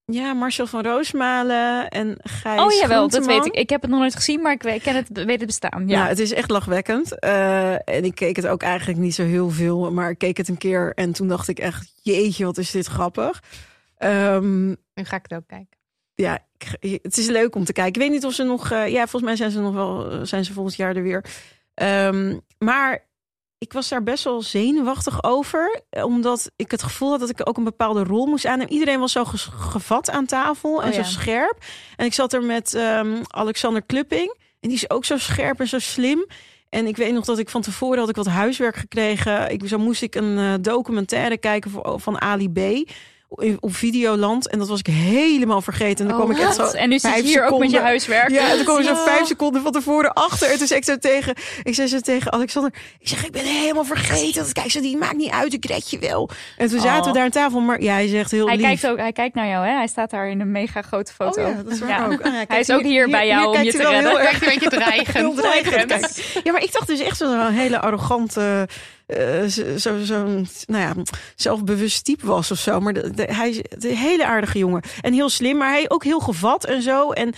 ja, 0.05 0.33
Marcel 0.33 0.67
van 0.67 0.83
Roosmalen 0.83 1.89
en 1.89 2.17
Gijs 2.23 2.61
Oh 2.61 2.71
jawel, 2.71 3.09
dat 3.09 3.25
weet 3.25 3.45
ik. 3.45 3.53
Ik 3.55 3.69
heb 3.69 3.81
het 3.81 3.89
nog 3.89 3.99
nooit 3.99 4.15
gezien, 4.15 4.41
maar 4.41 4.51
ik 4.51 4.63
weet, 4.63 4.81
ken 4.81 4.95
het, 4.95 5.07
weet 5.11 5.37
het 5.37 5.45
bestaan. 5.45 5.87
Ja. 5.87 5.97
Ja, 6.03 6.07
het 6.07 6.19
is 6.19 6.33
echt 6.33 6.49
lachwekkend. 6.49 7.19
Eh, 7.19 7.71
en 7.89 8.03
ik 8.03 8.15
keek 8.15 8.35
het 8.35 8.47
ook 8.47 8.61
eigenlijk 8.61 8.99
niet 8.99 9.15
zo 9.15 9.23
heel 9.23 9.49
veel, 9.49 9.91
maar 9.91 10.09
ik 10.09 10.17
keek 10.17 10.37
het 10.37 10.47
een 10.47 10.57
keer 10.57 10.91
en 10.95 11.11
toen 11.11 11.27
dacht 11.27 11.47
ik 11.47 11.59
echt, 11.59 11.93
jeetje, 12.01 12.45
wat 12.45 12.57
is 12.57 12.71
dit 12.71 12.85
grappig. 12.85 13.43
Ehm, 13.97 14.67
Nu 14.67 14.75
ga 15.03 15.15
ik 15.15 15.25
het 15.27 15.33
ook 15.39 15.47
kijken. 15.47 15.77
ja, 16.15 16.39
ik- 16.79 16.99
het 17.01 17.17
is 17.17 17.27
leuk 17.27 17.55
om 17.55 17.63
te 17.65 17.73
kijken. 17.73 17.93
Ik 17.93 17.99
weet 18.07 18.11
niet 18.11 18.25
of 18.25 18.33
ze 18.33 18.43
nog, 18.43 18.71
eh, 18.71 18.87
ja, 18.87 18.99
volgens 19.07 19.23
mij 19.23 19.35
zijn 19.35 19.51
ze 19.51 19.59
nog 19.59 19.73
wel, 19.73 20.25
zijn 20.25 20.45
ze 20.45 20.53
volgend 20.53 20.75
jaar 20.75 20.95
er 20.95 21.03
weer. 21.03 21.25
Ehm, 21.73 22.37
maar 22.57 23.05
ik 23.57 23.73
was 23.73 23.89
daar 23.89 24.03
best 24.03 24.23
wel 24.23 24.41
zenuwachtig 24.41 25.23
over, 25.23 25.81
eh, 25.89 26.03
omdat 26.03 26.51
ik 26.55 26.71
het 26.71 26.83
gevoel 26.83 27.09
had 27.09 27.19
dat 27.19 27.29
ik 27.29 27.49
ook 27.49 27.57
een 27.57 27.63
bepaalde 27.63 28.03
rol 28.03 28.25
moest 28.25 28.45
aannemen. 28.45 28.73
Iedereen 28.73 28.99
was 28.99 29.11
zo 29.11 29.23
gevat 29.25 30.09
aan 30.09 30.25
tafel 30.25 30.81
en 30.81 30.87
Oh, 30.87 30.93
zo 30.93 30.99
ja. 30.99 31.05
scherp. 31.05 31.57
En 31.95 32.05
ik 32.05 32.13
zat 32.13 32.33
er 32.33 32.43
met 32.43 32.73
ehm, 32.73 33.21
Alexander 33.27 33.81
Klupping 33.85 34.37
en 34.59 34.69
die 34.69 34.77
is 34.77 34.89
ook 34.89 35.05
zo 35.05 35.17
scherp 35.17 35.59
en 35.59 35.67
zo 35.67 35.79
slim. 35.79 36.25
En 36.69 36.87
ik 36.87 36.97
weet 36.97 37.13
nog 37.13 37.25
dat 37.25 37.39
ik 37.39 37.49
van 37.49 37.61
tevoren 37.61 37.99
had 37.99 38.09
ik 38.09 38.15
wat 38.15 38.27
huiswerk 38.27 38.75
gekregen. 38.75 39.51
Ik, 39.51 39.67
zo 39.67 39.77
moest 39.77 40.01
ik 40.01 40.15
een 40.15 40.37
eh, 40.37 40.53
documentaire 40.61 41.37
kijken 41.37 41.71
voor, 41.71 41.99
van 41.99 42.21
Ali 42.21 42.49
B. 42.49 42.89
op 43.59 43.75
Videoland. 43.75 44.49
En 44.49 44.59
dat 44.59 44.67
was 44.67 44.79
ik 44.79 44.87
helemaal 44.87 45.61
vergeten. 45.61 46.05
En 46.05 46.11
dan 46.11 46.19
kwam 46.21 46.31
ik 46.35 46.39
echt 46.43 46.55
zo 46.55 46.63
Oh, 46.63 46.81
En 46.81 46.89
nu 46.89 46.99
zit 46.99 47.15
je 47.15 47.21
hier 47.21 47.45
ook 47.47 47.59
met 47.59 47.71
je 47.71 47.79
huiswerk. 47.79 48.29
ja, 48.29 48.49
en 48.49 48.55
toen 48.55 48.65
kwam 48.65 48.77
ik 48.79 48.85
zo 48.85 48.95
vijf 48.95 49.27
seconden 49.27 49.61
van 49.61 49.71
tevoren 49.71 50.13
achter. 50.13 50.51
En 50.51 50.57
toen 50.57 50.67
zei 50.67 50.79
ik 50.79 50.85
zo 50.85 50.97
tegen, 50.97 51.33
ik 51.63 51.75
zei 51.75 51.87
zo 51.87 51.99
tegen 51.99 52.31
Alexander, 52.31 52.73
ik 52.99 53.07
zeg, 53.07 53.25
ik 53.25 53.31
ben 53.31 53.45
helemaal 53.45 53.83
vergeten. 53.83 54.53
Kijk, 54.53 54.71
zo, 54.71 54.81
die 54.81 54.97
maakt 54.97 55.15
niet 55.15 55.31
uit, 55.31 55.53
ik 55.53 55.65
red 55.65 55.89
je 55.89 55.99
wel. 55.99 56.29
En 56.57 56.67
toen 56.69 56.79
zaten 56.79 56.99
Oh. 57.01 57.07
we 57.07 57.13
daar 57.13 57.23
aan 57.23 57.29
tafel, 57.29 57.59
maar 57.59 57.81
ja, 57.81 57.93
hij 57.93 58.07
zegt 58.07 58.31
heel 58.31 58.45
Hij 58.47 58.55
lief. 58.55 58.65
kijkt, 58.65 58.87
ook, 58.87 58.97
hij 58.97 59.11
kijkt 59.11 59.35
naar 59.35 59.47
jou, 59.47 59.65
hè? 59.65 59.71
Hij 59.73 59.87
staat 59.87 60.09
daar 60.09 60.29
in 60.29 60.39
een 60.41 60.51
mega 60.51 60.81
grote 60.81 61.13
foto. 61.13 61.41
Oh 61.43 61.47
ja, 61.49 61.61
dat 61.63 61.71
is 61.73 61.79
waar 61.79 61.89
Ja. 61.89 62.05
ook. 62.05 62.21
Ah, 62.21 62.33
Hij 62.47 62.59
is 62.59 62.69
ook 62.71 62.81
hier 62.83 63.09
bij 63.09 63.27
jou 63.27 63.57
om 63.57 63.63
je 63.63 63.71
te 63.71 63.77
wel 63.77 63.91
heel 63.91 64.01
redden. 64.01 64.19
erg 64.21 64.41
een 64.41 64.47
beetje 64.53 64.69
dreigend. 64.79 65.37
Dreigend. 65.37 66.21
Ja, 66.43 66.51
maar 66.51 66.63
ik 66.63 66.73
dacht 66.73 66.87
dus 66.87 66.99
echt 66.99 67.17
zo'n 67.17 67.47
hele 67.51 67.79
arrogante, 67.79 68.67
eh, 69.07 69.43
zo, 69.43 69.77
zo, 69.77 70.03
zo'n, 70.03 70.47
nou 70.65 70.81
ja, 70.83 70.93
zelfbewust 71.35 72.05
type 72.05 72.25
was 72.25 72.51
of 72.51 72.59
zo. 72.59 72.79
Maar 72.79 72.93
de, 72.93 73.11
de- 73.11 73.33
hij 73.33 73.49
is 73.49 73.57
een 73.89 73.95
hele 73.97 74.25
aardige 74.25 74.57
jongen. 74.57 74.81
En 75.01 75.13
heel 75.13 75.29
slim, 75.29 75.57
maar 75.57 75.69
hij 75.69 75.89
ook 75.89 76.03
heel 76.03 76.19
gevat 76.19 76.65
en 76.65 76.81
zo. 76.81 77.11
En 77.11 77.33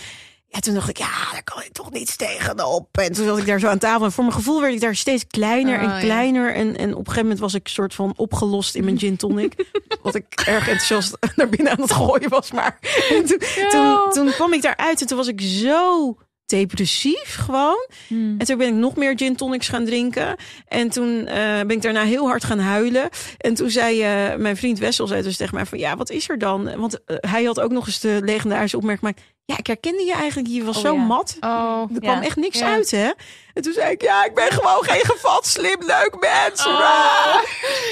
ja, 0.50 0.58
toen 0.58 0.74
dacht 0.74 0.88
ik, 0.88 0.96
ja, 0.98 1.30
daar 1.32 1.42
kan 1.44 1.62
ik 1.62 1.72
toch 1.72 1.90
niets 1.90 2.16
tegenop. 2.16 2.98
En 2.98 3.12
toen 3.12 3.24
zat 3.26 3.38
ik 3.38 3.46
daar 3.46 3.60
zo 3.60 3.66
aan 3.66 3.78
tafel. 3.78 4.04
En 4.04 4.12
voor 4.12 4.24
mijn 4.24 4.36
gevoel 4.36 4.60
werd 4.60 4.74
ik 4.74 4.80
daar 4.80 4.96
steeds 4.96 5.26
kleiner 5.26 5.76
Oh, 5.76 5.82
en 5.82 5.88
ja. 5.88 5.98
kleiner. 6.00 6.54
En, 6.54 6.76
en 6.76 6.90
op 6.90 6.98
een 6.98 7.04
gegeven 7.04 7.22
moment 7.22 7.38
was 7.40 7.54
ik 7.54 7.68
soort 7.68 7.94
van 7.94 8.12
opgelost 8.16 8.74
in 8.74 8.84
mijn 8.84 8.98
gin 8.98 9.16
tonic. 9.16 9.54
wat 10.02 10.14
ik 10.14 10.24
erg 10.34 10.68
enthousiast 10.68 11.16
naar 11.36 11.48
binnen 11.48 11.72
aan 11.72 11.80
het 11.80 11.92
gooien 11.92 12.28
was. 12.28 12.50
Maar 12.52 12.78
en 13.10 13.24
toen, 13.28 13.38
toen, 13.70 14.10
toen 14.12 14.30
kwam 14.30 14.52
ik 14.52 14.62
daaruit 14.62 15.00
en 15.00 15.06
toen 15.06 15.16
was 15.16 15.28
ik 15.28 15.40
zo 15.40 16.16
depressief 16.48 17.34
gewoon. 17.40 17.86
Hmm. 18.06 18.34
En 18.38 18.46
toen 18.46 18.58
ben 18.58 18.66
ik 18.68 18.74
nog 18.74 18.96
meer 18.96 19.12
gin 19.16 19.36
tonics 19.36 19.68
gaan 19.68 19.84
drinken. 19.84 20.36
En 20.68 20.88
toen 20.90 21.26
eh, 21.26 21.36
ben 21.44 21.70
ik 21.70 21.82
daarna 21.82 22.02
heel 22.04 22.26
hard 22.26 22.44
gaan 22.44 22.58
huilen. 22.58 23.08
En 23.38 23.54
toen 23.54 23.70
zei 23.70 24.02
eh, 24.02 24.36
mijn 24.36 24.56
vriend 24.56 24.78
Wessel 24.78 25.06
zei 25.06 25.22
dus 25.22 25.36
tegen 25.36 25.54
mij 25.54 25.66
van... 25.66 25.78
ja, 25.78 25.96
wat 25.96 26.10
is 26.10 26.28
er 26.28 26.38
dan? 26.38 26.76
Want 26.80 27.04
eh, 27.04 27.16
hij 27.20 27.44
had 27.44 27.60
ook 27.60 27.70
nog 27.70 27.86
eens 27.86 28.00
de 28.00 28.20
legendarische 28.24 28.76
opmerking 28.76 29.06
gemaakt... 29.14 29.32
ja, 29.44 29.58
ik 29.58 29.66
herkende 29.66 30.04
je 30.04 30.12
eigenlijk. 30.14 30.48
Je 30.48 30.64
was 30.64 30.76
Oh, 30.76 30.82
zo 30.82 30.94
ja. 30.94 31.00
mat. 31.02 31.36
Oh. 31.40 31.82
Er 31.82 32.02
Ja. 32.02 32.12
kwam 32.12 32.22
echt 32.22 32.36
niks 32.36 32.58
Ja. 32.58 32.72
uit, 32.72 32.90
hè? 32.90 33.10
En 33.54 33.62
toen 33.62 33.72
zei 33.72 33.90
ik, 33.92 34.02
ja, 34.02 34.24
ik 34.24 34.34
ben 34.34 34.52
gewoon 34.52 34.84
geen 34.84 35.04
gevat, 35.04 35.46
slim, 35.46 35.78
leuk 35.80 36.16
mens. 36.20 36.66
Oh. 36.66 37.36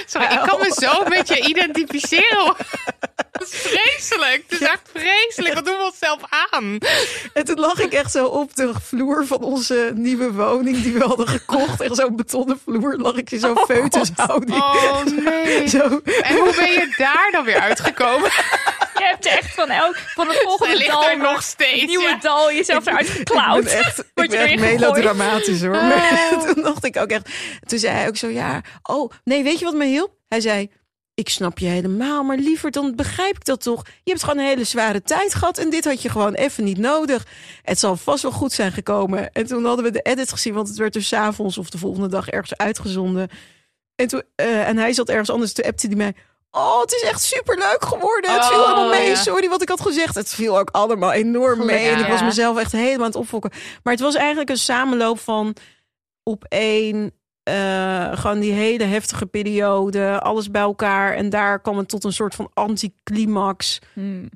Sorry, 0.07 0.26
ik 0.32 0.40
kan 0.46 0.59
me 0.59 0.72
zo 0.76 1.04
met 1.09 1.28
je 1.28 1.46
identificeren. 1.48 2.54
Dat 3.39 3.49
is 3.53 3.59
vreselijk. 3.59 4.43
Het 4.49 4.61
is 4.61 4.66
echt 4.66 4.91
vreselijk. 4.95 5.55
Wat 5.55 5.64
doen 5.64 5.76
we 5.76 5.84
onszelf 5.84 6.20
aan? 6.51 6.78
En 7.32 7.45
toen 7.45 7.59
lag 7.59 7.78
ik 7.78 7.93
echt 7.93 8.12
zo 8.12 8.26
op 8.26 8.57
de 8.57 8.72
vloer 8.82 9.26
van 9.26 9.43
onze 9.43 9.93
nieuwe 9.95 10.32
woning... 10.32 10.82
die 10.82 10.93
we 10.93 11.05
hadden 11.05 11.28
gekocht. 11.28 11.80
Echt 11.80 11.97
zo'n 11.97 12.16
betonnen 12.16 12.61
vloer. 12.64 12.97
Lag 12.97 13.14
ik 13.14 13.30
in 13.30 13.41
zo'n 13.41 13.59
foetushouding. 13.59 14.57
Oh 14.57 15.03
nee. 15.05 15.68
Zo. 15.68 16.01
En 16.22 16.37
hoe 16.37 16.55
ben 16.57 16.72
je 16.72 16.95
daar 16.97 17.28
dan 17.32 17.45
weer 17.45 17.61
uitgekomen? 17.61 18.30
Je 18.99 19.05
hebt 19.05 19.26
echt 19.26 19.55
van, 19.55 19.68
elk, 19.70 19.97
van 19.97 20.28
het 20.28 20.41
volgende 20.43 20.76
ligt 20.76 20.91
dal, 20.91 21.09
er 21.09 21.18
nog 21.18 21.43
steeds. 21.43 21.87
nieuwe 21.87 22.09
ja. 22.09 22.18
dal, 22.20 22.53
jezelf 22.53 22.87
eruit 22.87 23.09
Ik 23.09 23.14
geklauwd. 23.16 23.64
ben 23.64 23.78
echt, 23.78 23.99
ik 23.99 24.07
Word 24.14 24.32
je 24.32 24.39
ben 24.39 24.49
echt 24.49 24.61
melodramatisch 24.61 25.62
hoor. 25.62 25.70
Maar 25.70 26.28
toen 26.47 26.62
dacht 26.62 26.84
ik 26.84 26.97
ook 26.97 27.11
echt. 27.11 27.28
Toen 27.66 27.78
zei 27.78 27.95
hij 27.95 28.09
ook 28.09 28.16
zo: 28.16 28.28
ja, 28.28 28.61
oh 28.82 29.11
nee, 29.24 29.43
weet 29.43 29.59
je 29.59 29.64
wat 29.64 29.74
me 29.74 29.84
hielp? 29.84 30.14
Hij 30.28 30.41
zei: 30.41 30.70
Ik 31.16 31.28
snap 31.28 31.58
je 31.58 31.66
helemaal, 31.66 32.22
maar 32.24 32.36
liever 32.36 32.70
dan 32.70 32.94
begrijp 32.94 33.36
ik 33.36 33.44
dat 33.44 33.62
toch. 33.62 33.82
Je 34.04 34.10
hebt 34.10 34.22
gewoon 34.24 34.38
een 34.38 34.48
hele 34.48 34.64
zware 34.64 35.02
tijd 35.02 35.34
gehad 35.34 35.58
en 35.58 35.70
dit 35.70 35.84
had 35.84 36.02
je 36.02 36.08
gewoon 36.08 36.34
even 36.34 36.64
niet 36.64 36.78
nodig. 36.78 37.26
Het 37.62 37.78
zal 37.78 37.96
vast 37.96 38.22
wel 38.22 38.32
goed 38.32 38.52
zijn 38.52 38.72
gekomen. 38.72 39.32
En 39.32 39.46
toen 39.46 39.64
hadden 39.64 39.84
we 39.84 39.90
de 39.90 40.00
edit 40.02 40.32
gezien, 40.32 40.54
want 40.54 40.68
het 40.68 40.76
werd 40.76 40.92
dus 40.92 41.12
avonds 41.12 41.58
of 41.58 41.70
de 41.70 41.78
volgende 41.78 42.08
dag 42.08 42.28
ergens 42.28 42.56
uitgezonden. 42.56 43.28
En, 43.94 44.06
toen, 44.06 44.22
eh, 44.34 44.68
en 44.68 44.76
hij 44.78 44.92
zat 44.92 45.08
ergens 45.08 45.30
anders, 45.30 45.52
toen 45.52 45.64
appte 45.64 45.86
hij 45.86 45.96
mij. 45.96 46.14
Oh, 46.50 46.80
het 46.80 46.92
is 46.92 47.02
echt 47.02 47.22
superleuk 47.22 47.84
geworden. 47.84 48.32
Het 48.32 48.46
viel 48.46 48.58
Oh, 48.60 48.66
allemaal 48.66 48.88
mee. 48.88 49.08
ja. 49.08 49.14
Sorry 49.14 49.48
wat 49.48 49.62
ik 49.62 49.68
had 49.68 49.80
gezegd. 49.80 50.14
Het 50.14 50.28
viel 50.28 50.58
ook 50.58 50.70
allemaal 50.70 51.12
enorm 51.12 51.66
mee. 51.66 51.88
En 51.88 51.98
ik 52.00 52.06
was 52.06 52.22
mezelf 52.22 52.58
echt 52.58 52.72
helemaal 52.72 52.98
aan 53.00 53.06
het 53.06 53.14
opfokken. 53.16 53.50
Maar 53.82 53.92
het 53.92 54.02
was 54.02 54.14
eigenlijk 54.14 54.50
een 54.50 54.56
samenloop 54.58 55.18
van 55.20 55.56
op 56.22 56.44
één... 56.48 57.12
eh, 57.47 58.16
gewoon 58.16 58.40
die 58.40 58.53
hele 58.53 58.84
heftige 58.84 59.26
periode. 59.26 60.20
Alles 60.20 60.51
bij 60.51 60.62
elkaar. 60.62 61.14
En 61.14 61.30
daar 61.30 61.61
kwam 61.61 61.76
het 61.78 61.88
tot 61.88 62.05
een 62.05 62.12
soort 62.12 62.34
van 62.34 62.51
anticlimax. 62.55 63.78
Hmm. 63.92 64.28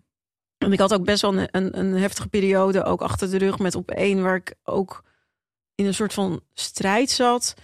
En 0.58 0.72
ik 0.72 0.78
had 0.78 0.94
ook 0.94 1.04
best 1.04 1.22
wel 1.22 1.36
een, 1.36 1.48
een, 1.50 1.78
een 1.78 1.92
heftige 1.92 2.28
periode 2.28 2.84
ook 2.84 3.02
achter 3.02 3.30
de 3.30 3.38
rug 3.38 3.58
met 3.58 3.74
op 3.74 3.90
één, 3.90 4.22
waar 4.22 4.34
ik 4.34 4.54
ook 4.64 5.04
in 5.74 5.86
een 5.86 5.94
soort 5.94 6.12
van 6.12 6.40
strijd 6.54 7.10
zat. 7.10 7.54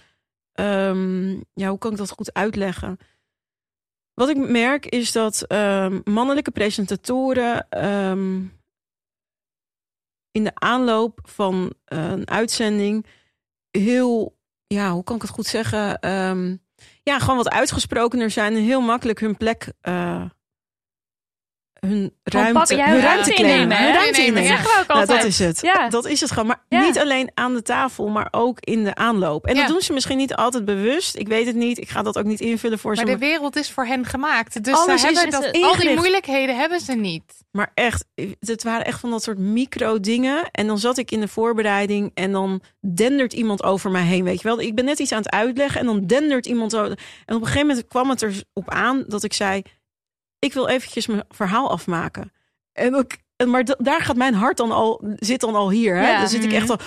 Ehm, 0.53 1.29
ja, 1.53 1.69
hoe 1.69 1.77
kan 1.77 1.91
ik 1.91 1.97
dat 1.97 2.11
goed 2.11 2.33
uitleggen? 2.33 2.97
Wat 4.13 4.29
ik 4.29 4.37
merk 4.37 4.85
is 4.85 5.11
dat 5.11 5.41
ehm, 5.41 5.99
mannelijke 6.03 6.51
presentatoren 6.51 7.69
ehm, 7.69 8.41
in 10.31 10.43
de 10.43 10.51
aanloop 10.53 11.19
van 11.23 11.73
eh, 11.85 12.09
een 12.09 12.27
uitzending 12.29 13.05
heel, 13.71 14.36
ja, 14.67 14.91
hoe 14.91 15.03
kan 15.03 15.15
ik 15.15 15.21
het 15.21 15.31
goed 15.31 15.45
zeggen? 15.45 15.99
Ehm, 15.99 16.55
ja, 17.03 17.19
gewoon 17.19 17.35
wat 17.37 17.49
uitgesprokener 17.49 18.31
zijn 18.31 18.55
en 18.55 18.63
heel 18.63 18.81
makkelijk 18.81 19.19
hun 19.19 19.37
plek 19.37 19.73
eh, 19.81 20.25
hun 21.79 22.13
ruimte, 22.23 22.83
hun 22.83 22.99
ruimte 22.99 23.33
innemen, 23.33 23.77
Hun 23.77 23.93
ruimte 23.93 24.21
Innemen, 24.25 24.47
zeggen 24.47 24.65
we 24.65 24.79
ook 24.81 24.87
Nou, 24.87 25.05
dat 25.05 25.23
is 25.23 25.39
het. 25.39 25.59
Ja. 25.61 25.89
Dat 25.89 26.05
is 26.05 26.21
het 26.21 26.31
gewoon. 26.31 26.47
Maar 26.47 26.61
Ja. 26.69 26.81
niet 26.81 26.99
alleen 26.99 27.31
aan 27.33 27.53
de 27.53 27.61
tafel, 27.61 28.07
maar 28.07 28.27
ook 28.31 28.57
in 28.59 28.83
de 28.83 28.95
aanloop. 28.95 29.45
En 29.45 29.55
Ja. 29.55 29.61
dat 29.61 29.69
doen 29.69 29.81
ze 29.81 29.93
misschien 29.93 30.17
niet 30.17 30.35
altijd 30.35 30.65
bewust. 30.65 31.15
Ik 31.15 31.27
weet 31.27 31.45
het 31.45 31.55
niet. 31.55 31.77
Ik 31.77 31.89
ga 31.89 32.01
dat 32.01 32.17
ook 32.17 32.25
niet 32.25 32.39
invullen 32.39 32.79
voor 32.79 32.95
Maar 32.95 33.05
ze. 33.05 33.11
de 33.11 33.17
wereld 33.17 33.55
is 33.55 33.71
voor 33.71 33.85
hen 33.85 34.05
gemaakt. 34.05 34.63
Dus 34.63 34.73
Alles 34.75 35.01
ze 35.01 35.07
hebben 35.07 35.31
dat, 35.31 35.61
al 35.61 35.75
die 35.75 35.95
moeilijkheden 35.95 36.57
hebben 36.57 36.79
ze 36.79 36.93
niet. 36.93 37.23
Maar 37.51 37.71
echt, 37.73 38.05
het 38.39 38.63
waren 38.63 38.85
echt 38.85 38.99
van 38.99 39.09
dat 39.09 39.23
soort 39.23 39.37
micro 39.37 39.99
dingen. 39.99 40.49
En 40.51 40.67
dan 40.67 40.79
zat 40.79 40.97
ik 40.97 41.11
in 41.11 41.19
de 41.19 41.27
voorbereiding 41.27 42.11
en 42.13 42.31
dan 42.31 42.61
dendert 42.81 43.33
iemand 43.33 43.63
over 43.63 43.91
mij 43.91 44.03
heen. 44.03 44.23
Weet 44.23 44.41
je 44.41 44.47
wel, 44.47 44.61
ik 44.61 44.75
ben 44.75 44.85
net 44.85 44.99
iets 44.99 45.11
aan 45.11 45.17
het 45.21 45.31
uitleggen 45.31 45.79
en 45.79 45.85
dan 45.85 46.05
dendert 46.05 46.45
iemand 46.45 46.71
zo. 46.71 46.83
En 46.83 46.91
op 46.91 47.41
een 47.41 47.45
gegeven 47.45 47.67
moment 47.67 47.87
kwam 47.87 48.09
het 48.09 48.21
erop 48.21 48.69
aan 48.69 49.03
dat 49.07 49.23
ik 49.23 49.33
zei: 49.33 49.61
Ik 50.47 50.53
wil 50.53 50.67
eventjes 50.67 51.07
mijn 51.07 51.23
verhaal 51.29 51.71
afmaken. 51.71 52.31
En 52.73 52.95
ook. 52.95 53.11
Maar 53.47 53.65
da- 53.65 53.75
daar 53.77 54.01
gaat 54.01 54.15
mijn 54.15 54.33
hart 54.33 54.57
dan 54.57 54.71
al, 54.71 55.01
zit 55.15 55.39
dan 55.39 55.55
al 55.55 55.69
hier. 55.71 55.95
Hè? 55.95 56.09
Ja. 56.09 56.19
Dan 56.19 56.29
zit 56.29 56.43
ik 56.43 56.51
echt 56.51 56.69
al, 56.69 56.77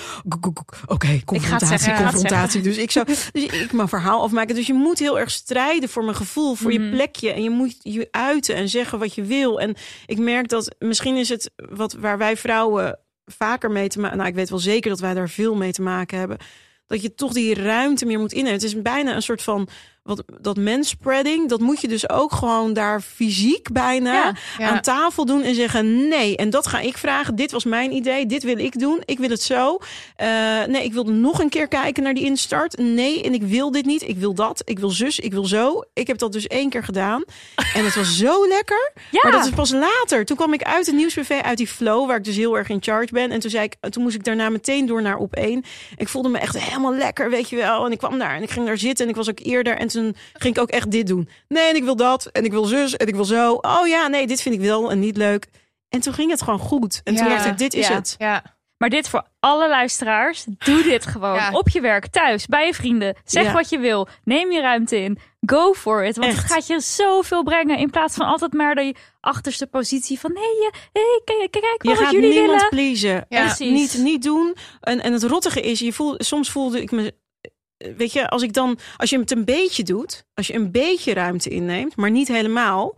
oké, 0.87 1.21
confrontatie, 1.25 1.79
zeggen, 1.79 2.05
confrontatie. 2.05 2.61
Dus 2.61 2.77
ik 2.77 2.91
zou, 2.91 3.07
dus 3.33 3.45
ik 3.45 3.73
mijn 3.73 3.89
verhaal 3.89 4.23
afmaken. 4.23 4.55
Dus 4.55 4.67
je 4.67 4.75
moet 4.75 4.99
heel 4.99 5.19
erg 5.19 5.31
strijden 5.31 5.89
voor 5.89 6.05
mijn 6.05 6.17
gevoel, 6.17 6.55
voor 6.55 6.73
Mhm. 6.73 6.83
je 6.83 6.91
plekje. 6.91 7.33
En 7.33 7.43
je 7.43 7.51
moet 7.51 7.77
je 7.83 8.09
uiten 8.11 8.55
en 8.55 8.69
zeggen 8.69 8.99
wat 8.99 9.15
je 9.15 9.23
wil. 9.23 9.61
En 9.61 9.75
ik 10.07 10.19
merk 10.19 10.49
dat 10.49 10.75
misschien 10.79 11.17
is 11.17 11.29
het 11.29 11.51
wat 11.57 11.93
waar 11.93 12.19
wij 12.19 12.37
vrouwen 12.37 12.99
vaker 13.25 13.71
mee 13.71 13.89
te 13.89 14.01
maken. 14.01 14.17
Nou, 14.17 14.29
ik 14.29 14.35
weet 14.35 14.51
wel 14.51 14.59
zeker 14.59 14.91
dat 14.91 15.01
wij 15.01 15.15
daar 15.15 15.29
veel 15.29 15.55
mee 15.55 15.73
te 15.73 15.83
maken 15.83 16.19
hebben. 16.19 16.39
Dat 16.87 17.03
je 17.03 17.15
toch 17.15 17.33
die 17.33 17.55
ruimte 17.55 18.07
meer 18.07 18.19
moet 18.19 18.33
innemen. 18.33 18.53
Het 18.53 18.63
is 18.63 18.83
bijna 18.83 19.15
een 19.15 19.23
soort 19.23 19.43
van 19.43 19.69
wat 20.03 20.23
dat 20.41 20.57
manspreading. 20.57 21.49
Dat 21.49 21.61
moet 21.61 21.81
je 21.81 21.89
dus 21.89 22.09
ook 22.11 22.33
gewoon 22.33 22.73
daar 22.73 23.01
fysiek 23.01 23.73
bijna 23.73 24.13
Ja, 24.13 24.35
ja. 24.59 24.69
aan 24.69 24.81
tafel 24.81 25.25
doen 25.25 25.43
en 25.43 25.55
zeggen 25.55 26.09
nee. 26.09 26.37
En 26.37 26.51
dat 26.51 26.67
ga 26.67 26.81
ik 26.81 26.99
vragen. 26.99 27.35
Dit 27.35 27.53
was 27.53 27.65
mijn 27.65 27.93
idee. 27.93 28.27
Dit 28.27 28.43
wil 28.43 28.59
ik 28.59 28.79
doen. 28.79 29.03
Ik 29.05 29.19
wil 29.19 29.29
het 29.29 29.43
zo. 29.43 29.79
Eh, 30.17 30.29
nee, 30.67 30.85
ik 30.85 30.93
wilde 30.93 31.13
nog 31.13 31.41
een 31.41 31.49
keer 31.49 31.69
kijken 31.69 32.03
naar 32.03 32.15
die 32.15 32.25
instart. 32.25 32.79
Nee, 32.79 33.23
en 33.23 33.35
ik 33.35 33.43
wil 33.43 33.71
dit 33.71 33.85
niet. 33.85 34.09
Ik 34.09 34.17
wil 34.17 34.35
dat. 34.35 34.63
Ik 34.65 34.79
wil 34.79 34.91
zus. 34.91 35.19
Ik 35.19 35.33
wil 35.33 35.45
zo. 35.45 35.83
Ik 35.93 36.07
heb 36.07 36.19
dat 36.19 36.33
dus 36.33 36.47
één 36.47 36.71
keer 36.71 36.85
gedaan. 36.85 37.25
En 37.75 37.85
het 37.85 37.95
was 37.95 38.17
zo 38.17 38.49
lekker. 38.49 38.79
Ja. 39.11 39.21
Maar 39.23 39.33
dat 39.33 39.45
is 39.45 39.51
pas 39.51 39.71
later. 39.73 40.25
Toen 40.25 40.37
kwam 40.37 40.53
ik 40.53 40.63
uit 40.63 40.87
het 40.87 40.95
nieuwsbv, 40.95 41.41
uit 41.43 41.57
die 41.59 41.67
flow, 41.67 42.07
waar 42.07 42.17
ik 42.17 42.25
dus 42.25 42.37
heel 42.37 42.59
erg 42.59 42.69
in 42.69 42.83
charge 42.83 43.13
ben. 43.13 43.31
En 43.31 43.41
toen 43.41 43.51
zei 43.51 43.65
ik, 43.65 43.91
toen 43.91 44.03
moest 44.03 44.15
ik 44.15 44.25
daarna 44.25 44.49
meteen 44.49 44.87
door 44.87 45.03
naar 45.03 45.17
op 45.17 45.35
één. 45.35 45.65
Ik 45.97 46.09
voelde 46.09 46.29
me 46.29 46.39
echt 46.39 46.59
helemaal 46.59 46.95
lekker, 46.95 47.31
weet 47.31 47.49
je 47.49 47.57
wel. 47.57 47.87
En 47.87 47.93
ik 47.93 47.99
kwam 47.99 48.19
daar 48.19 48.37
en 48.37 48.43
ik 48.43 48.51
ging 48.51 48.67
daar 48.67 48.79
zitten 48.79 49.05
en 49.05 49.11
ik 49.11 49.17
was 49.17 49.31
ook 49.31 49.39
eerder. 49.43 49.77
En 49.77 49.90
toen 49.91 50.15
ging 50.33 50.57
ik 50.57 50.63
ook 50.63 50.71
echt 50.71 50.91
dit 50.91 51.07
doen. 51.07 51.29
Nee, 51.49 51.69
en 51.69 51.77
ik 51.77 51.85
wil 51.85 51.97
dat. 51.97 52.27
En 52.27 52.45
ik 52.45 52.51
wil 52.51 52.65
zus. 52.65 52.97
En 52.97 53.07
ik 53.07 53.15
wil 53.15 53.25
zo. 53.25 53.53
Oh 53.53 53.87
ja, 53.87 54.07
nee, 54.09 54.27
dit 54.27 54.43
vind 54.43 54.55
ik 54.55 54.61
wel 54.61 54.91
en 54.91 54.99
niet 54.99 55.17
leuk. 55.17 55.47
En 55.89 56.01
toen 56.01 56.13
ging 56.15 56.31
het 56.31 56.43
gewoon 56.43 56.59
goed. 56.59 57.01
En 57.05 57.15
toen 57.17 57.29
dacht 57.29 57.47
ik, 57.47 57.59
dit 57.59 57.75
is 57.75 57.89
Ja. 57.89 57.95
het. 57.95 58.15
Ja. 58.19 58.43
Maar 58.77 58.89
dit 58.89 59.09
voor 59.09 59.27
alle 59.41 59.69
luisteraars. 59.69 60.45
Doe 60.59 60.83
dit 60.83 61.07
gewoon. 61.07 61.35
Ja. 61.35 61.51
Op 61.53 61.69
je 61.69 61.81
werk, 61.81 62.07
thuis, 62.07 62.47
bij 62.47 62.67
je 62.67 62.75
vrienden. 62.75 63.17
Zeg 63.25 63.45
Ja. 63.45 63.53
wat 63.53 63.69
je 63.69 63.79
wil. 63.79 64.09
Neem 64.25 64.53
je 64.53 64.61
ruimte 64.61 64.97
in. 65.01 65.19
Go 65.47 65.73
for 65.73 66.05
it. 66.05 66.17
Want 66.17 66.33
het 66.33 66.45
gaat 66.45 66.67
je 66.67 66.81
zoveel 66.81 67.43
brengen. 67.43 67.79
In 67.79 67.91
plaats 67.91 68.15
van 68.17 68.27
altijd 68.27 68.53
maar 68.53 68.75
de 68.75 68.95
achterste 69.21 69.67
positie 69.67 70.19
van... 70.21 70.33
Nee, 70.33 70.43
je- 70.43 70.73
hey, 70.93 71.21
kijk, 71.25 71.51
kijk 71.51 71.83
Je 71.83 71.89
wat 71.89 71.99
gaat 71.99 72.11
jullie 72.13 72.29
niemand 72.31 72.51
willen. 72.53 72.69
pleasen. 72.69 73.27
Ja. 73.29 73.45
Precies. 73.45 73.73
niet, 73.95 74.03
niet 74.05 74.23
doen. 74.23 74.57
En, 74.81 75.01
en 75.03 75.13
het 75.13 75.23
rottige 75.23 75.61
is, 75.61 75.79
je 75.79 75.93
voel, 75.93 76.15
soms 76.19 76.51
voelde 76.51 76.83
ik 76.83 76.91
me... 76.91 77.15
Weet 77.97 78.13
je, 78.13 78.29
als 78.29 78.43
ik 78.43 78.53
dan, 78.53 78.79
als 78.97 79.11
je 79.11 79.19
het 79.19 79.31
een 79.31 79.45
beetje 79.45 79.83
doet, 79.83 80.25
als 80.35 80.47
je 80.47 80.55
een 80.55 80.71
beetje 80.71 81.15
ruimte 81.15 81.49
inneemt, 81.49 81.97
maar 81.97 82.11
niet 82.11 82.29
helemaal, 82.29 82.95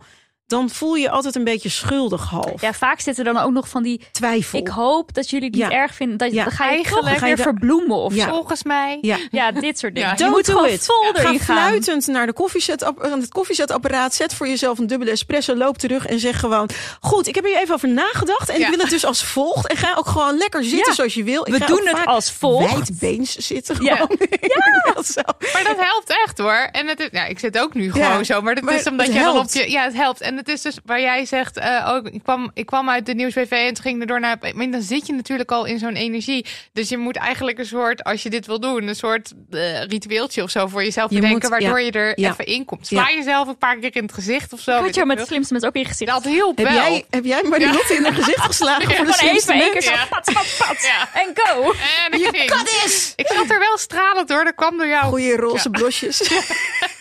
dan 0.47 0.69
voel 0.69 0.95
je 0.95 1.09
altijd 1.09 1.35
een 1.35 1.43
beetje 1.43 1.69
schuldig 1.69 2.29
half. 2.29 2.61
Ja, 2.61 2.73
vaak 2.73 2.99
zitten 2.99 3.25
er 3.25 3.33
dan 3.33 3.43
ook 3.43 3.51
nog 3.51 3.69
van 3.69 3.83
die... 3.83 4.01
Twijfel. 4.11 4.59
Ik 4.59 4.67
hoop 4.67 5.13
dat 5.13 5.29
jullie 5.29 5.45
het 5.45 5.55
niet 5.55 5.63
Ja. 5.71 5.71
erg 5.71 5.95
vinden. 5.95 6.17
Dat, 6.17 6.31
Ja. 6.33 6.43
Dan 6.43 6.53
ga 6.53 6.63
je 6.65 6.69
Eigenlijk 6.71 7.05
toch 7.05 7.09
ga 7.19 7.27
je 7.27 7.35
weer 7.35 7.45
er- 7.45 7.51
verbloemen 7.51 7.97
of 7.97 8.15
Ja. 8.15 8.27
Volgens 8.29 8.63
mij. 8.63 8.97
Ja. 9.01 9.17
Ja, 9.31 9.51
dit 9.51 9.79
soort 9.79 9.95
dingen. 9.95 10.09
Ja. 10.09 10.25
je 10.25 10.31
moet 10.31 10.45
do 10.45 10.53
gewoon 10.53 10.69
it. 10.69 10.85
vol 10.85 11.11
Ga 11.13 11.21
gaan. 11.21 11.39
fluitend 11.39 12.07
naar, 12.07 12.25
de 12.25 12.33
koffiezet, 12.33 12.83
aan 12.83 13.19
het 13.19 13.29
koffiezetapparaat. 13.29 14.13
Zet 14.13 14.33
voor 14.33 14.47
jezelf 14.47 14.79
een 14.79 14.87
dubbele 14.87 15.11
espresso. 15.11 15.55
Loop 15.55 15.77
terug 15.77 16.05
en 16.05 16.19
zeg 16.19 16.39
gewoon... 16.39 16.69
Goed, 17.01 17.27
ik 17.27 17.35
heb 17.35 17.45
hier 17.45 17.57
even 17.57 17.73
over 17.75 17.89
nagedacht. 17.89 18.49
En 18.49 18.59
Ja. 18.59 18.63
ik 18.65 18.69
wil 18.69 18.79
het 18.81 18.89
dus 18.89 19.05
als 19.05 19.23
volgt. 19.23 19.67
En 19.67 19.77
ga 19.77 19.95
ook 19.97 20.07
gewoon 20.07 20.37
lekker 20.37 20.63
zitten 20.63 20.87
Ja. 20.87 20.93
zoals 20.93 21.13
je 21.13 21.23
wil. 21.23 21.45
Ik 21.47 21.53
We 21.53 21.59
ga 21.59 21.65
doen 21.65 21.87
het 21.87 22.05
als 22.05 22.31
volgt. 22.31 22.73
Wijdbeens 22.73 23.35
zitten 23.35 23.83
Ja. 23.83 23.95
gewoon. 23.95 24.17
Ja. 24.41 25.01
Zo. 25.03 25.21
Maar 25.53 25.63
dat 25.63 25.75
helpt 25.79 26.09
echt 26.25 26.37
hoor. 26.37 26.69
En 26.71 26.87
het 26.87 26.99
is, 26.99 27.07
ja, 27.11 27.25
ik 27.25 27.39
zit 27.39 27.59
ook 27.59 27.73
nu 27.73 27.91
gewoon 27.91 28.07
Ja, 28.07 28.23
zo. 28.23 28.41
Maar 28.41 28.55
dat 28.55 28.63
maar 28.63 28.73
is 28.73 28.87
omdat 28.87 29.07
je 29.07 29.13
dan 29.13 29.27
op 29.27 29.33
helpt. 29.33 29.53
je. 29.53 29.71
Ja, 29.71 29.83
het 29.83 29.93
helpt. 29.93 30.21
En 30.21 30.32
het 30.37 30.47
is 30.47 30.61
dus 30.61 30.77
waar 30.85 31.01
jij 31.01 31.25
zegt. 31.25 31.57
eh, 31.57 31.87
oh, 31.95 32.05
ik, 32.13 32.23
kwam, 32.23 32.51
ik 32.53 32.65
kwam 32.65 32.89
uit 32.89 33.05
de 33.05 33.13
nieuwsbv 33.13 33.51
en 33.51 33.73
toen 33.73 33.83
ging 33.83 33.95
ik 33.95 34.01
er 34.01 34.07
door 34.07 34.19
naar. 34.19 34.37
Maar 34.53 34.71
dan 34.71 34.81
zit 34.81 35.07
je 35.07 35.13
natuurlijk 35.13 35.51
al 35.51 35.65
in 35.65 35.79
zo'n 35.79 35.95
energie. 35.95 36.45
Dus 36.73 36.89
je 36.89 36.97
moet 36.97 37.15
eigenlijk 37.17 37.59
een 37.59 37.65
soort, 37.65 38.03
als 38.03 38.23
je 38.23 38.29
dit 38.29 38.45
wil 38.45 38.59
doen, 38.59 38.87
een 38.87 38.95
soort 38.95 39.31
eh, 39.51 39.83
ritueeltje 39.83 40.43
of 40.43 40.49
zo 40.49 40.67
voor 40.67 40.83
jezelf 40.83 41.09
Je 41.09 41.15
bedenken. 41.15 41.39
moet- 41.39 41.49
waardoor 41.49 41.79
ja. 41.79 41.85
je 41.85 41.91
er 41.91 42.19
Ja. 42.19 42.31
even 42.31 42.45
in 42.45 42.65
komt. 42.65 42.87
Sla 42.87 43.09
Ja. 43.09 43.15
jezelf 43.15 43.47
een 43.47 43.57
paar 43.57 43.77
keer 43.77 43.95
in 43.95 44.03
het 44.03 44.13
gezicht 44.13 44.53
of 44.53 44.59
zo. 44.59 44.77
Ik 44.77 44.83
had 44.85 44.95
jou 44.95 45.07
met 45.07 45.17
het 45.19 45.27
slimste 45.27 45.53
met 45.53 45.65
ook 45.65 45.73
in 45.73 45.81
je 45.81 45.87
gezicht. 45.87 46.11
Dat 46.11 46.23
hielp 46.23 46.57
Heb 46.57 46.67
wel. 46.67 46.75
jij, 46.75 47.05
heb 47.09 47.23
jij 47.25 47.43
Marilotte 47.43 47.93
in 47.93 48.03
haar 48.03 48.13
gezicht 48.13 48.41
geslagen 48.41 48.89
Ja, 48.89 48.95
voor 48.95 49.05
de 49.05 49.13
slimste 49.13 49.53
even 49.53 49.71
mens? 49.73 49.85
Ja. 49.85 50.05
pat, 50.09 50.33
pat, 50.33 50.55
pat. 50.57 50.81
Ja. 50.81 51.21
En 51.21 51.31
go. 51.33 51.71
En 52.05 52.19
ik 52.19 52.27
ging. 52.35 52.83
is! 52.85 53.13
Ik 53.15 53.27
zat 53.27 53.49
er 53.49 53.59
wel 53.59 53.77
stralend 53.77 54.27
door. 54.27 54.43
Dat 54.43 54.55
kwam 54.55 54.77
door 54.77 54.87
jou. 54.87 55.05
Goeie 55.05 55.35
roze 55.35 55.69
Ja. 55.71 55.77
blosjes. 55.79 56.21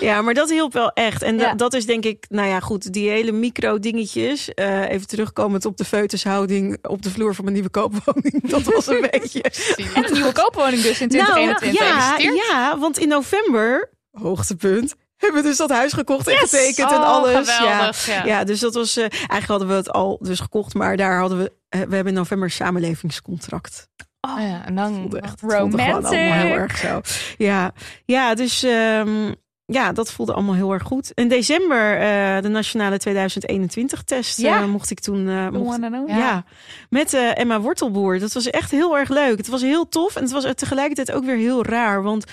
Ja, 0.00 0.22
maar 0.22 0.34
dat 0.34 0.50
hielp 0.50 0.72
wel 0.72 0.90
echt. 0.92 1.22
En 1.22 1.36
da- 1.38 1.44
Ja. 1.44 1.54
dat 1.54 1.74
is 1.74 1.86
denk 1.86 2.04
ik, 2.04 2.24
nou 2.28 2.48
ja, 2.48 2.60
goed, 2.60 2.92
die 2.92 3.08
hele 3.10 3.32
micro 3.32 3.78
dingetjes. 3.78 4.54
eh, 4.54 4.88
even 4.90 5.06
terugkomend 5.06 5.64
op 5.64 5.76
de 5.76 5.84
feutushouding 5.84 6.78
op 6.86 7.02
de 7.02 7.10
vloer 7.10 7.34
van 7.34 7.44
mijn 7.44 7.54
nieuwe 7.56 7.70
koopwoning. 7.70 8.42
Dat 8.50 8.62
was 8.62 8.86
een 8.86 9.08
beetje. 9.10 9.42
En 9.94 10.04
een 10.04 10.12
nieuwe 10.12 10.32
koopwoning 10.32 10.82
dus 10.82 11.00
in 11.00 11.08
Nou, 11.08 11.24
2021. 11.30 11.80
ja, 11.88 12.00
Gefeliciteerd. 12.00 12.46
ja, 12.50 12.78
want 12.78 12.98
in 12.98 13.08
november, 13.08 13.90
hoogtepunt, 14.10 14.94
hebben 15.16 15.42
we 15.42 15.48
dus 15.48 15.56
dat 15.56 15.70
huis 15.70 15.92
gekocht 15.92 16.26
en 16.28 16.32
Yes! 16.32 16.42
getekend 16.50 16.90
en 16.92 16.98
Oh, 16.98 17.04
alles. 17.06 17.50
geweldig, 17.50 18.06
Ja. 18.06 18.14
ja. 18.14 18.24
Ja. 18.24 18.44
dus 18.44 18.60
dat 18.60 18.74
was. 18.74 18.96
eh, 18.96 19.02
eigenlijk 19.10 19.46
hadden 19.46 19.68
we 19.68 19.74
het 19.74 19.90
al 19.92 20.18
dus 20.22 20.40
gekocht, 20.40 20.74
maar 20.74 20.96
daar 20.96 21.18
hadden 21.18 21.38
we. 21.38 21.52
eh, 21.68 21.80
we 21.80 21.94
hebben 21.94 22.06
in 22.12 22.18
november 22.18 22.48
een 22.48 22.54
samenlevingscontract. 22.54 23.88
Oh 24.34 24.40
ja, 24.40 24.64
en 24.66 24.74
dan. 24.74 24.94
voelde 24.94 25.20
echt, 25.20 25.40
Romantic. 25.40 25.80
allemaal 25.80 26.12
heel 26.12 26.54
erg 26.56 26.76
zo. 26.76 27.00
Ja, 27.38 27.72
ja 28.04 28.34
dus 28.34 28.62
ehm, 28.62 29.32
ja, 29.66 29.92
dat 29.92 30.12
voelde 30.12 30.32
allemaal 30.32 30.54
heel 30.54 30.72
erg 30.72 30.82
goed. 30.82 31.12
In 31.14 31.28
december 31.28 31.98
eh, 31.98 32.42
de 32.42 32.48
nationale 32.48 32.98
2021 32.98 34.02
test 34.02 34.38
Ja. 34.40 34.60
eh, 34.60 34.66
mocht 34.66 34.90
ik 34.90 35.00
toen. 35.00 35.24
The 35.24 35.58
mocht, 35.58 35.80
ja. 36.06 36.16
Ja. 36.18 36.44
met 36.90 37.14
Emma 37.14 37.60
Wortelboer. 37.60 38.18
Dat 38.18 38.32
was 38.32 38.50
echt 38.50 38.70
heel 38.70 38.98
erg 38.98 39.08
leuk. 39.08 39.36
Het 39.36 39.48
was 39.48 39.62
heel 39.62 39.88
tof 39.88 40.16
en 40.16 40.22
het 40.22 40.32
was 40.32 40.46
tegelijkertijd 40.54 41.12
ook 41.12 41.24
weer 41.24 41.36
heel 41.36 41.64
raar, 41.64 42.02
want 42.02 42.24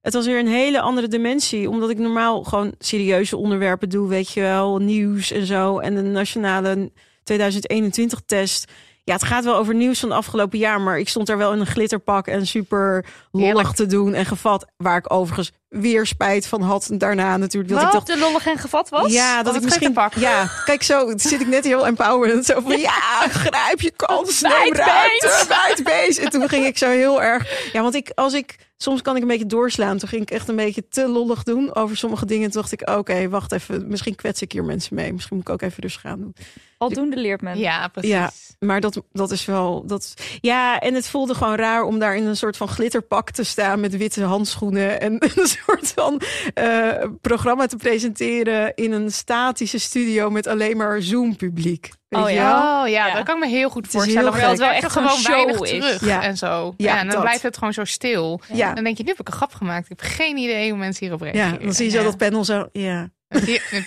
het 0.00 0.14
was 0.14 0.26
weer 0.26 0.38
een 0.38 0.48
hele 0.48 0.80
andere 0.80 1.08
dimensie. 1.08 1.70
Omdat 1.70 1.90
ik 1.90 1.98
normaal 1.98 2.44
gewoon 2.44 2.74
serieuze 2.78 3.36
onderwerpen 3.36 3.88
doe, 3.88 4.08
weet 4.08 4.30
je 4.32 4.40
wel, 4.40 4.78
nieuws 4.78 5.30
en 5.32 5.46
zo. 5.46 5.78
En 5.78 5.94
de 5.94 6.02
nationale 6.02 6.90
2021 7.22 8.20
test. 8.26 8.72
Ja, 9.06 9.12
het 9.12 9.24
gaat 9.24 9.44
wel 9.44 9.56
over 9.56 9.74
nieuws 9.74 10.00
van 10.00 10.08
het 10.08 10.18
afgelopen 10.18 10.58
jaar, 10.58 10.80
maar 10.80 10.98
ik 10.98 11.08
stond 11.08 11.26
daar 11.26 11.38
wel 11.38 11.52
in 11.52 11.60
een 11.60 11.66
glitterpak 11.66 12.26
en 12.26 12.46
super 12.46 13.04
lollig 13.30 13.46
Heerlijk. 13.46 13.74
te 13.74 13.86
doen 13.86 14.14
en 14.14 14.26
gevat. 14.26 14.66
Waar 14.76 14.96
ik 14.96 15.12
overigens 15.12 15.52
weer 15.68 16.06
spijt 16.06 16.46
van 16.46 16.62
had 16.62 16.90
daarna 16.92 17.36
natuurlijk. 17.36 17.72
Dat 17.72 17.82
ik 17.82 17.92
dacht, 17.92 18.06
de 18.06 18.18
lollig 18.18 18.46
en 18.46 18.58
gevat 18.58 18.88
was? 18.88 19.12
ja, 19.12 19.42
dat 19.42 19.54
ik 19.54 19.62
misschien. 19.62 19.82
glitterpak. 19.82 20.14
Ja, 20.14 20.50
kijk 20.64 20.82
zo 20.82 21.12
zit 21.16 21.40
ik 21.40 21.46
net 21.46 21.64
heel 21.64 21.86
empowerend. 21.86 22.44
Zo 22.44 22.60
van 22.60 22.78
ja, 22.78 23.28
grijp 23.28 23.80
je 23.80 23.92
kans, 23.96 24.40
neem 24.40 24.74
ruimte. 24.74 26.22
En 26.22 26.30
toen 26.30 26.48
ging 26.48 26.66
ik 26.66 26.78
zo 26.78 26.88
heel 26.88 27.22
erg. 27.22 27.70
Ja, 27.72 27.82
want 27.82 27.94
ik 27.94 28.10
als 28.14 28.32
ik 28.34 28.56
soms 28.76 29.02
kan 29.02 29.16
ik 29.16 29.22
een 29.22 29.28
beetje 29.28 29.46
doorslaan. 29.46 29.98
Toen 29.98 30.08
ging 30.08 30.22
ik 30.22 30.30
echt 30.30 30.48
een 30.48 30.56
beetje 30.56 30.88
te 30.88 31.08
lollig 31.08 31.42
doen 31.42 31.74
over 31.74 31.96
sommige 31.96 32.26
dingen. 32.26 32.50
Toen 32.50 32.60
dacht 32.60 32.72
ik, 32.72 32.90
oké, 32.90 33.28
wacht 33.28 33.52
even. 33.52 33.88
Misschien 33.88 34.14
kwets 34.14 34.42
ik 34.42 34.52
hier 34.52 34.64
mensen 34.64 34.94
mee. 34.94 35.12
Misschien 35.12 35.36
moet 35.36 35.48
ik 35.48 35.52
ook 35.52 35.62
even 35.62 35.82
rustig 35.82 36.00
gaan 36.00 36.20
doen. 36.20 36.34
Aldoende 36.78 37.16
leert 37.16 37.40
men. 37.40 37.58
Ja, 37.58 37.88
precies. 37.88 38.10
Ja. 38.10 38.30
Maar 38.58 38.80
dat, 38.80 39.02
dat 39.12 39.30
is 39.30 39.44
wel. 39.44 39.86
Dat, 39.86 40.14
ja, 40.40 40.80
en 40.80 40.94
het 40.94 41.08
voelde 41.08 41.34
gewoon 41.34 41.56
raar 41.56 41.82
om 41.82 41.98
daar 41.98 42.16
in 42.16 42.26
een 42.26 42.36
soort 42.36 42.56
van 42.56 42.68
glitterpak 42.68 43.30
te 43.30 43.44
staan 43.44 43.80
met 43.80 43.96
witte 43.96 44.22
handschoenen. 44.22 45.00
En 45.00 45.18
soort 45.66 45.92
van 45.94 46.20
eh, 46.54 46.90
programma 47.20 47.66
te 47.66 47.76
presenteren 47.76 48.72
in 48.74 48.92
een 48.92 49.10
statische 49.10 49.78
studio 49.78 50.30
met 50.30 50.46
alleen 50.46 50.76
maar 50.76 51.02
Zoom-publiek. 51.02 51.90
Weet 52.08 52.22
Oh 52.22 52.28
je 52.28 52.34
ja. 52.34 52.48
wel? 52.62 52.82
Oh 52.82 52.88
ja, 52.88 53.06
Ja. 53.06 53.14
dat 53.14 53.24
kan 53.24 53.34
ik 53.36 53.44
me 53.44 53.50
heel 53.50 53.68
goed 53.70 53.88
voorstellen. 53.88 54.32
maar 54.32 54.48
het 54.48 54.58
wel 54.58 54.70
Echt 54.70 54.92
gewoon 54.92 55.22
weinig 55.22 55.60
is. 55.60 55.70
terug 55.70 56.04
Ja. 56.04 56.22
en 56.22 56.36
zo. 56.36 56.74
Ja, 56.76 56.92
Ja, 56.92 56.98
en 56.98 57.04
dan 57.06 57.14
dat. 57.14 57.20
blijft 57.20 57.42
het 57.42 57.58
gewoon 57.58 57.72
zo 57.72 57.84
stil. 57.84 58.40
Ja. 58.52 58.72
Dan 58.74 58.84
denk 58.84 58.96
je, 58.96 59.02
nu 59.02 59.08
heb 59.08 59.20
ik 59.20 59.28
een 59.28 59.34
grap 59.34 59.52
gemaakt. 59.54 59.90
Ik 59.90 59.98
heb 60.00 60.10
geen 60.10 60.36
idee 60.36 60.70
hoe 60.70 60.78
mensen 60.78 61.04
hierop 61.04 61.20
reageren. 61.20 61.52
Ja, 61.52 61.58
dan 61.64 61.72
zie 61.72 61.84
je 61.84 61.90
zo 61.90 61.98
Ja. 61.98 62.04
dat 62.04 62.16
panel 62.16 62.44
zo. 62.44 62.68
Ja, 62.72 63.08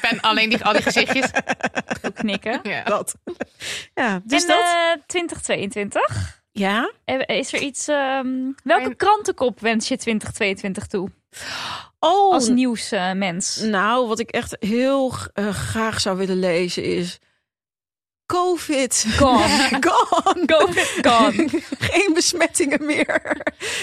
ben 0.02 0.20
alleen 0.22 0.50
die, 0.50 0.64
al 0.66 0.74
die 0.74 0.82
gezichtjes. 0.82 1.26
Ook 2.06 2.16
knikken. 2.16 2.60
Ja. 2.64 2.84
dat. 2.84 3.16
Ja, 3.94 4.22
dus 4.24 4.42
en 4.42 4.48
dat. 4.48 4.64
eh, 4.64 5.02
2022? 5.06 6.39
Ja? 6.60 6.92
Is 7.26 7.54
er 7.54 7.60
iets... 7.60 7.88
ehm, 7.88 8.28
welke 8.64 8.84
Mijn- 8.84 8.96
krantenkop 8.96 9.60
wens 9.60 9.88
je 9.88 9.98
2022 9.98 10.88
toe? 10.88 11.10
Oh, 12.00 12.34
Als 12.34 12.48
nieuwsmens. 12.48 13.58
nou, 13.62 14.08
wat 14.08 14.20
ik 14.20 14.30
echt 14.30 14.56
heel 14.60 15.14
eh, 15.34 15.50
graag 15.50 16.00
zou 16.02 16.18
willen 16.18 16.40
lezen 16.40 16.84
is... 16.84 17.20
COVID. 18.34 19.06
Gone. 19.18 19.70
Gone. 19.88 20.46
COVID 20.46 20.98
gone. 21.02 21.48
Geen 21.80 22.12
besmettingen 22.14 22.86
meer. 22.86 23.22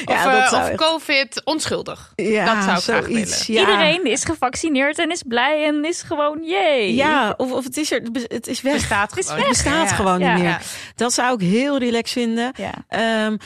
Of, 0.04 0.14
ja, 0.14 0.24
eh, 0.34 0.40
dat 0.40 0.48
zou 0.50 0.62
of 0.62 0.68
echt- 0.68 0.78
COVID 0.78 1.44
onschuldig. 1.44 2.12
ja, 2.16 2.54
dat 2.54 2.64
zou 2.64 2.76
ik 2.76 2.82
graag 2.82 3.06
willen. 3.06 3.38
Ja. 3.46 3.60
Iedereen 3.60 4.04
is 4.04 4.24
gevaccineerd 4.24 4.98
en 4.98 5.10
is 5.10 5.22
blij 5.26 5.64
en 5.66 5.84
is 5.84 6.02
gewoon 6.02 6.42
jee. 6.44 6.94
Ja, 6.94 7.34
of, 7.36 7.52
of 7.52 7.64
het 7.64 7.76
is 7.76 7.92
er, 7.92 8.02
het 8.28 8.46
is 8.46 8.60
weg. 8.62 8.72
Bestaat 8.72 9.10
Het 9.10 9.18
is 9.18 9.30
gewoon. 9.30 9.48
bestaat 9.48 9.88
Ja. 9.88 9.94
gewoon 9.94 10.18
Ja. 10.18 10.32
niet 10.34 10.42
meer. 10.42 10.50
Ja. 10.52 10.60
Dat 10.96 11.12
zou 11.12 11.34
ik 11.34 11.40
heel 11.40 11.78
relaxed 11.78 12.10
vinden. 12.22 12.52
Ja. 12.56 12.72
Ehm, 12.88 13.36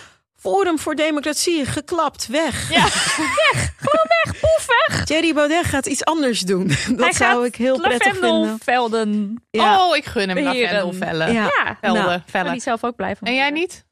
Forum 0.40 0.78
voor 0.78 0.94
Democratie, 0.94 1.64
geklapt, 1.64 2.26
weg. 2.26 2.70
Ja, 2.70 2.82
weg. 3.52 3.72
Gewoon 3.76 4.06
weg. 4.24 4.40
Poef, 4.40 4.66
weg. 4.86 5.04
Thierry 5.04 5.34
Baudet 5.34 5.64
gaat 5.64 5.86
iets 5.86 6.04
anders 6.04 6.40
doen. 6.40 6.66
Dat 6.88 6.98
Hij 7.00 7.12
zou 7.12 7.36
gaat 7.36 7.44
ik 7.44 7.56
heel 7.56 7.80
prettig 7.80 8.12
vinden. 8.12 8.30
Lavendelvelden. 8.30 9.42
Ja. 9.50 9.86
Oh, 9.88 9.96
ik 9.96 10.04
gun 10.04 10.28
hem 10.28 10.44
Beheren. 10.44 10.72
lavendelvellen. 10.72 11.32
Ja. 11.32 11.42
Ja, 11.42 11.78
Velden, 11.80 12.24
Nou, 12.32 12.60
zelf 12.60 12.84
ook 12.84 12.96
blijven. 12.96 13.26
En 13.26 13.34
jij 13.34 13.50
niet? 13.50 13.84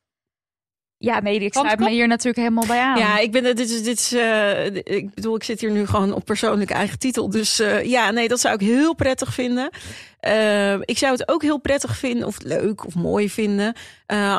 Ja, 1.01 1.20
nee, 1.20 1.41
ik 1.41 1.55
sluit 1.55 1.79
me 1.79 1.91
hier 1.91 2.09
natuurlijk 2.09 2.37
helemaal 2.37 2.66
bij 2.66 2.81
aan. 2.81 2.99
Ja, 2.99 3.19
ik 3.19 3.33
ben 3.33 3.43
dit 3.43 3.61
is, 3.61 3.83
dit 3.83 3.99
is 3.99 4.12
eh, 4.12 4.65
ik 4.66 5.15
bedoel, 5.15 5.35
ik 5.35 5.45
zit 5.45 5.61
hier 5.61 5.70
nu 5.70 5.87
gewoon 5.87 6.12
op 6.12 6.25
persoonlijke 6.25 6.75
eigen 6.75 6.99
titel. 6.99 7.31
Dus 7.31 7.61
eh, 7.61 7.85
ja, 7.85 8.11
nee, 8.11 8.29
dat 8.29 8.41
zou 8.41 8.55
ik 8.55 8.61
heel 8.61 8.95
prettig 8.95 9.35
vinden. 9.35 9.70
Eh, 10.20 10.73
ik 10.73 10.99
zou 10.99 11.12
het 11.12 11.29
ook 11.29 11.43
heel 11.43 11.59
prettig 11.59 11.97
vinden, 11.97 12.27
of 12.27 12.43
leuk 12.43 12.87
of 12.87 12.95
mooi 12.95 13.31
vinden, 13.31 13.75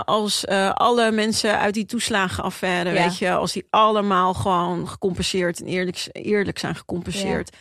als 0.06 0.48
alle 0.74 1.12
mensen 1.12 1.60
uit 1.60 1.74
die 1.74 1.86
toeslagenaffaire, 1.86 2.94
Ja. 2.94 3.04
weet 3.04 3.18
je, 3.18 3.32
als 3.32 3.54
die 3.54 3.68
allemaal 3.70 4.34
gewoon 4.34 4.88
gecompenseerd 4.88 5.60
en 5.60 5.68
eerlijk, 5.68 6.08
eerlijk 6.12 6.60
zijn 6.60 6.76
gecompenseerd. 6.76 7.56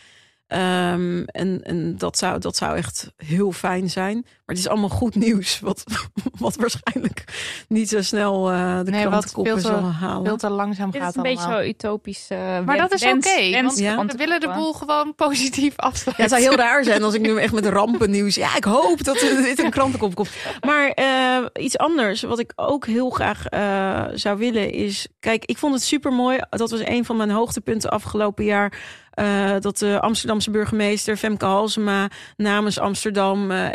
Ehm, 0.47 1.23
en 1.25 1.63
en 1.63 1.97
dat, 1.97 2.17
zou, 2.17 2.39
dat 2.39 2.55
zou 2.55 2.77
echt 2.77 3.11
heel 3.17 3.51
fijn 3.51 3.89
zijn. 3.89 4.25
Maar 4.49 4.57
het 4.57 4.67
is 4.67 4.71
allemaal 4.73 4.97
goed 4.97 5.15
nieuws, 5.15 5.59
wat, 5.59 5.83
wat 6.45 6.55
waarschijnlijk 6.55 7.23
niet 7.67 7.89
zo 7.89 8.01
snel 8.01 8.51
eh 8.51 8.79
de 8.83 8.91
Nee, 8.91 9.01
krantenkoppen 9.05 9.61
zal 9.61 9.83
halen. 9.91 10.25
Veel 10.25 10.37
te 10.37 10.49
langzaam 10.49 10.91
gaat 10.93 11.09
is 11.09 11.15
een 11.15 11.21
allemaal. 11.23 11.45
beetje 11.45 11.63
zo 11.63 11.69
utopisch. 11.69 12.25
eh, 12.29 12.37
Maar 12.65 12.77
dat 12.77 12.93
is 12.93 13.03
oké, 13.03 13.61
want 13.63 13.77
Ja. 13.79 14.05
we 14.05 14.13
willen 14.17 14.39
de 14.39 14.49
boel 14.55 14.73
gewoon 14.73 15.15
positief 15.15 15.73
Ja, 15.77 15.87
afsluiten. 15.87 16.23
het 16.23 16.29
zou 16.33 16.41
heel 16.41 16.55
raar 16.55 16.83
zijn 16.83 17.03
als 17.03 17.13
ik 17.13 17.21
nu 17.21 17.37
echt 17.37 17.53
met 17.53 17.65
rampennieuws. 17.65 18.35
Ja, 18.35 18.55
ik 18.55 18.63
hoop 18.63 19.03
dat 19.03 19.21
er 19.21 19.35
dit 19.41 19.59
een 19.63 19.69
krantenkop 19.69 20.15
komt. 20.15 20.29
Maar 20.65 20.89
eh, 20.89 21.63
iets 21.63 21.77
anders, 21.77 22.21
wat 22.21 22.39
ik 22.39 22.51
ook 22.55 22.85
heel 22.85 23.09
graag 23.09 23.45
eh, 23.45 24.03
zou 24.13 24.37
willen, 24.37 24.71
is. 24.71 25.07
Kijk, 25.19 25.45
ik 25.45 25.57
vond 25.57 25.73
het 25.73 25.83
super 25.83 26.13
mooi. 26.13 26.37
Dat 26.49 26.69
was 26.69 26.79
een 26.83 27.05
van 27.05 27.17
mijn 27.17 27.29
hoogtepunten 27.31 27.89
afgelopen 27.89 28.45
jaar. 28.45 28.73
eh, 29.09 29.51
dat 29.59 29.77
de 29.77 29.99
Amsterdamse 30.01 30.51
burgemeester 30.51 31.17
Femke 31.17 31.45
Halsema 31.45 32.07
namens 32.37 32.79
Amsterdam 32.79 33.51
eh, 33.51 33.73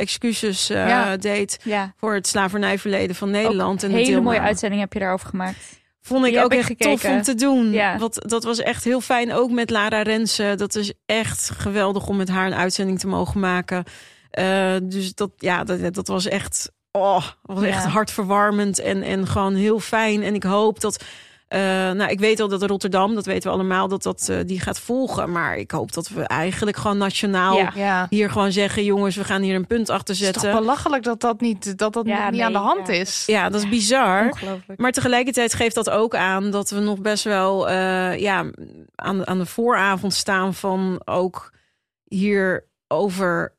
eh, 0.70 0.88
Ja. 0.88 1.16
deed 1.16 1.58
Ja, 1.62 1.94
voor 1.96 2.14
het 2.14 2.26
slavernijverleden 2.26 3.16
van 3.16 3.30
Nederland. 3.30 3.82
een 3.82 3.90
hele 3.90 4.20
mooie 4.20 4.40
uitzending 4.40 4.80
heb 4.80 4.92
je 4.92 4.98
daarover 4.98 5.28
gemaakt. 5.28 5.82
Vond 6.00 6.24
ik 6.24 6.32
Die 6.32 6.42
ook 6.44 6.52
echt 6.54 6.78
tof 6.78 7.04
om 7.04 7.22
te 7.22 7.34
doen. 7.34 7.72
Ja. 7.72 7.98
Wat, 7.98 8.22
dat 8.26 8.44
was 8.44 8.58
echt 8.58 8.84
heel 8.84 9.00
fijn. 9.00 9.32
Ook 9.32 9.50
met 9.50 9.70
Lara 9.70 10.02
Rensen. 10.02 10.58
Dat 10.58 10.74
is 10.74 10.92
echt 11.06 11.50
geweldig 11.56 12.06
om 12.06 12.16
met 12.16 12.28
haar 12.28 12.46
een 12.46 12.54
uitzending 12.54 12.98
te 12.98 13.06
mogen 13.06 13.40
maken. 13.40 13.84
Eh, 14.30 14.74
dus 14.82 15.14
dat, 15.14 15.30
ja, 15.36 15.64
dat, 15.64 15.94
dat 15.94 16.08
was 16.08 16.26
echt, 16.26 16.70
oh, 16.90 17.24
was 17.42 17.62
echt 17.62 17.84
hartverwarmend 17.84 18.78
en, 18.78 19.02
en 19.02 19.26
gewoon 19.26 19.54
heel 19.54 19.80
fijn. 19.80 20.22
En 20.22 20.34
ik 20.34 20.42
hoop 20.42 20.80
dat. 20.80 21.04
Eh, 21.48 21.60
nou, 21.90 22.10
ik 22.10 22.18
weet 22.20 22.40
al 22.40 22.48
dat 22.48 22.62
Rotterdam, 22.62 23.14
dat 23.14 23.26
weten 23.26 23.48
we 23.50 23.54
allemaal, 23.56 23.88
dat 23.88 24.02
dat 24.02 24.28
eh, 24.28 24.36
die 24.46 24.60
gaat 24.60 24.80
volgen. 24.80 25.32
Maar 25.32 25.56
ik 25.56 25.70
hoop 25.70 25.92
dat 25.92 26.08
we 26.08 26.22
eigenlijk 26.22 26.76
gewoon 26.76 26.98
nationaal 26.98 27.56
Ja. 27.56 27.72
Ja. 27.74 28.06
hier 28.10 28.30
gewoon 28.30 28.52
zeggen: 28.52 28.84
jongens, 28.84 29.16
we 29.16 29.24
gaan 29.24 29.42
hier 29.42 29.54
een 29.54 29.66
punt 29.66 29.90
achter 29.90 30.14
Het 30.14 30.24
is 30.24 30.32
toch 30.32 30.42
zetten. 30.42 30.60
belachelijk 30.60 31.02
dat 31.02 31.20
dat 31.20 31.40
niet, 31.40 31.78
dat 31.78 31.92
dat 31.92 32.06
Ja, 32.06 32.22
niet 32.24 32.30
nee, 32.32 32.44
aan 32.44 32.52
de 32.52 32.58
hand 32.58 32.86
ja. 32.86 32.92
is. 32.92 33.22
Ja, 33.26 33.48
dat 33.48 33.60
is 33.60 33.68
bizar. 33.68 34.24
Ongelooflijk. 34.26 34.80
Maar 34.80 34.92
tegelijkertijd 34.92 35.54
geeft 35.54 35.74
dat 35.74 35.90
ook 35.90 36.14
aan 36.14 36.50
dat 36.50 36.70
we 36.70 36.78
nog 36.80 37.00
best 37.00 37.24
wel 37.24 37.68
eh, 37.68 38.18
ja, 38.18 38.44
aan, 38.94 39.18
de- 39.18 39.26
aan 39.26 39.38
de 39.38 39.46
vooravond 39.46 40.14
staan 40.14 40.54
van 40.54 41.00
ook 41.04 41.52
hier 42.04 42.66
over. 42.88 43.53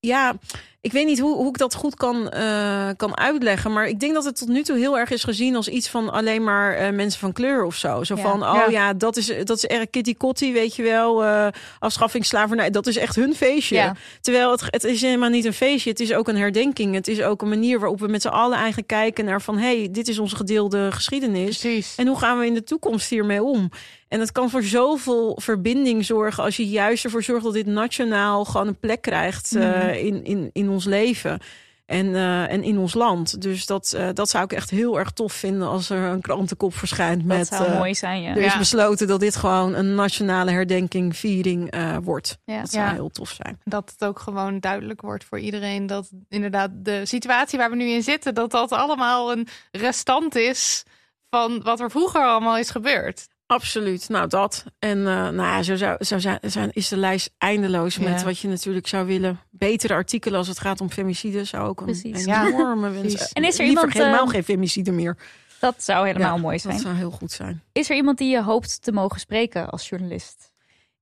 Ja, 0.00 0.34
ik 0.80 0.92
weet 0.92 1.06
niet 1.06 1.18
hoe, 1.18 1.36
hoe 1.36 1.48
ik 1.48 1.58
dat 1.58 1.74
goed 1.74 1.94
kan, 1.94 2.28
eh, 2.30 2.88
kan 2.96 3.16
uitleggen. 3.18 3.72
Maar 3.72 3.86
ik 3.88 4.00
denk 4.00 4.14
dat 4.14 4.24
het 4.24 4.36
tot 4.36 4.48
nu 4.48 4.62
toe 4.62 4.78
heel 4.78 4.98
erg 4.98 5.10
is 5.10 5.24
gezien 5.24 5.56
als 5.56 5.68
iets 5.68 5.88
van 5.88 6.12
alleen 6.12 6.44
maar 6.44 6.74
eh, 6.74 6.92
mensen 6.92 7.20
van 7.20 7.32
kleur 7.32 7.64
of 7.64 7.74
zo. 7.74 8.04
Zo 8.04 8.16
Ja. 8.16 8.22
van, 8.22 8.42
oh 8.42 8.54
Ja. 8.54 8.68
ja, 8.68 8.92
dat 8.92 9.16
is, 9.16 9.32
dat 9.44 9.56
is 9.56 9.64
erg 9.64 9.90
kitty 9.90 10.14
kotti, 10.14 10.52
weet 10.52 10.76
je 10.76 10.82
wel. 10.82 11.24
eh 11.24 11.46
afschaffing 11.78 12.24
slavernij, 12.24 12.70
dat 12.70 12.86
is 12.86 12.96
echt 12.96 13.16
hun 13.16 13.34
feestje. 13.34 13.74
Ja. 13.74 13.94
Terwijl 14.20 14.50
het, 14.50 14.62
het 14.66 14.84
is 14.84 15.00
helemaal 15.00 15.28
niet 15.30 15.44
een 15.44 15.52
feestje. 15.52 15.90
Het 15.90 16.00
is 16.00 16.12
ook 16.12 16.28
een 16.28 16.36
herdenking. 16.36 16.94
Het 16.94 17.08
is 17.08 17.22
ook 17.22 17.42
een 17.42 17.48
manier 17.48 17.78
waarop 17.78 18.00
we 18.00 18.06
met 18.08 18.22
z'n 18.22 18.28
allen 18.28 18.58
eigenlijk 18.58 18.88
kijken 18.88 19.24
naar 19.24 19.42
van... 19.42 19.58
hé, 19.58 19.78
hey, 19.78 19.88
dit 19.90 20.08
is 20.08 20.18
onze 20.18 20.36
gedeelde 20.36 20.92
geschiedenis. 20.92 21.58
Precies. 21.58 21.94
En 21.96 22.06
hoe 22.06 22.18
gaan 22.18 22.38
we 22.38 22.46
in 22.46 22.54
de 22.54 22.64
toekomst 22.64 23.10
hiermee 23.10 23.42
om? 23.42 23.70
En 24.08 24.20
het 24.20 24.32
kan 24.32 24.50
voor 24.50 24.62
zoveel 24.62 25.38
verbinding 25.42 26.04
zorgen 26.04 26.42
als 26.42 26.56
je 26.56 26.68
juist 26.68 27.04
ervoor 27.04 27.22
zorgt 27.22 27.44
dat 27.44 27.52
dit 27.52 27.66
nationaal 27.66 28.44
gewoon 28.44 28.66
een 28.66 28.78
plek 28.78 29.00
krijgt 29.02 29.54
eh, 29.56 29.62
Mhm. 29.62 29.88
in, 29.88 30.24
in, 30.24 30.50
in 30.52 30.68
ons 30.68 30.84
leven. 30.84 31.40
En, 31.86 32.14
eh, 32.14 32.52
en 32.52 32.62
in 32.62 32.78
ons 32.78 32.94
land. 32.94 33.42
Dus 33.42 33.66
dat, 33.66 33.92
eh, 33.96 34.08
dat 34.14 34.28
zou 34.30 34.44
ik 34.44 34.52
echt 34.52 34.70
heel 34.70 34.98
erg 34.98 35.10
tof 35.10 35.32
vinden 35.32 35.68
als 35.68 35.90
er 35.90 35.98
een 36.02 36.20
krantenkop 36.20 36.74
verschijnt 36.74 37.28
Dat 37.28 37.36
met. 37.38 37.46
zou 37.46 37.70
mooi 37.76 37.94
zijn, 37.94 38.22
ja. 38.22 38.30
er 38.30 38.42
is 38.42 38.52
Ja. 38.52 38.58
besloten 38.58 39.06
dat 39.06 39.20
dit 39.20 39.36
gewoon 39.36 39.74
een 39.74 39.94
nationale 39.94 40.50
herdenking, 40.50 41.16
viering 41.16 41.74
wordt. 42.02 42.38
Ja. 42.44 42.60
Dat 42.60 42.70
zou 42.70 42.84
Ja. 42.86 42.92
heel 42.92 43.10
tof 43.10 43.30
zijn. 43.42 43.60
Dat 43.64 43.90
het 43.98 44.08
ook 44.08 44.18
gewoon 44.18 44.60
duidelijk 44.60 45.00
wordt 45.00 45.24
voor 45.24 45.38
iedereen 45.38 45.86
dat 45.86 46.10
inderdaad 46.28 46.70
de 46.74 47.00
situatie 47.06 47.58
waar 47.58 47.70
we 47.70 47.76
nu 47.76 47.88
in 47.88 48.02
zitten, 48.02 48.34
dat 48.34 48.50
dat 48.50 48.72
allemaal 48.72 49.32
een 49.32 49.48
restant 49.70 50.34
is 50.34 50.84
van 51.30 51.62
wat 51.62 51.80
er 51.80 51.90
vroeger 51.90 52.20
allemaal 52.24 52.56
is 52.58 52.70
gebeurd. 52.70 53.26
Absoluut, 53.46 54.08
nou 54.08 54.28
dat. 54.28 54.64
En 54.78 54.98
eh, 54.98 55.04
nou 55.14 55.36
ja, 55.36 55.62
zo, 55.62 55.76
zou, 55.76 56.04
zo 56.04 56.18
zijn, 56.18 56.70
is 56.72 56.88
de 56.88 56.96
lijst 56.96 57.30
eindeloos 57.38 57.98
met 57.98 58.18
Ja. 58.18 58.24
wat 58.24 58.38
je 58.38 58.48
natuurlijk 58.48 58.86
zou 58.86 59.06
willen. 59.06 59.40
Betere 59.50 59.94
artikelen 59.94 60.38
als 60.38 60.48
het 60.48 60.58
gaat 60.58 60.80
om 60.80 60.90
femicide 60.90 61.44
zou 61.44 61.68
ook 61.68 61.78
een 61.80 61.86
Precies. 61.86 62.26
enorme 62.26 62.90
wens 62.90 63.14
precies. 63.14 63.32
En 63.32 63.44
is 63.44 63.58
er 63.58 63.64
Liever 63.64 63.68
iemand, 63.68 63.92
helemaal 63.92 64.24
eh, 64.24 64.30
geen 64.30 64.44
femicide 64.44 64.92
meer. 64.92 65.16
Dat 65.60 65.82
zou 65.82 66.06
helemaal 66.06 66.34
Ja, 66.34 66.40
mooi 66.40 66.52
Dat 66.56 66.62
zijn. 66.62 66.78
zou 66.78 66.94
heel 66.94 67.10
goed 67.10 67.32
zijn. 67.32 67.62
Is 67.72 67.90
er 67.90 67.96
iemand 67.96 68.18
die 68.18 68.28
je 68.30 68.42
hoopt 68.42 68.82
te 68.82 68.92
mogen 68.92 69.20
spreken 69.20 69.70
als 69.70 69.88
journalist? 69.88 70.52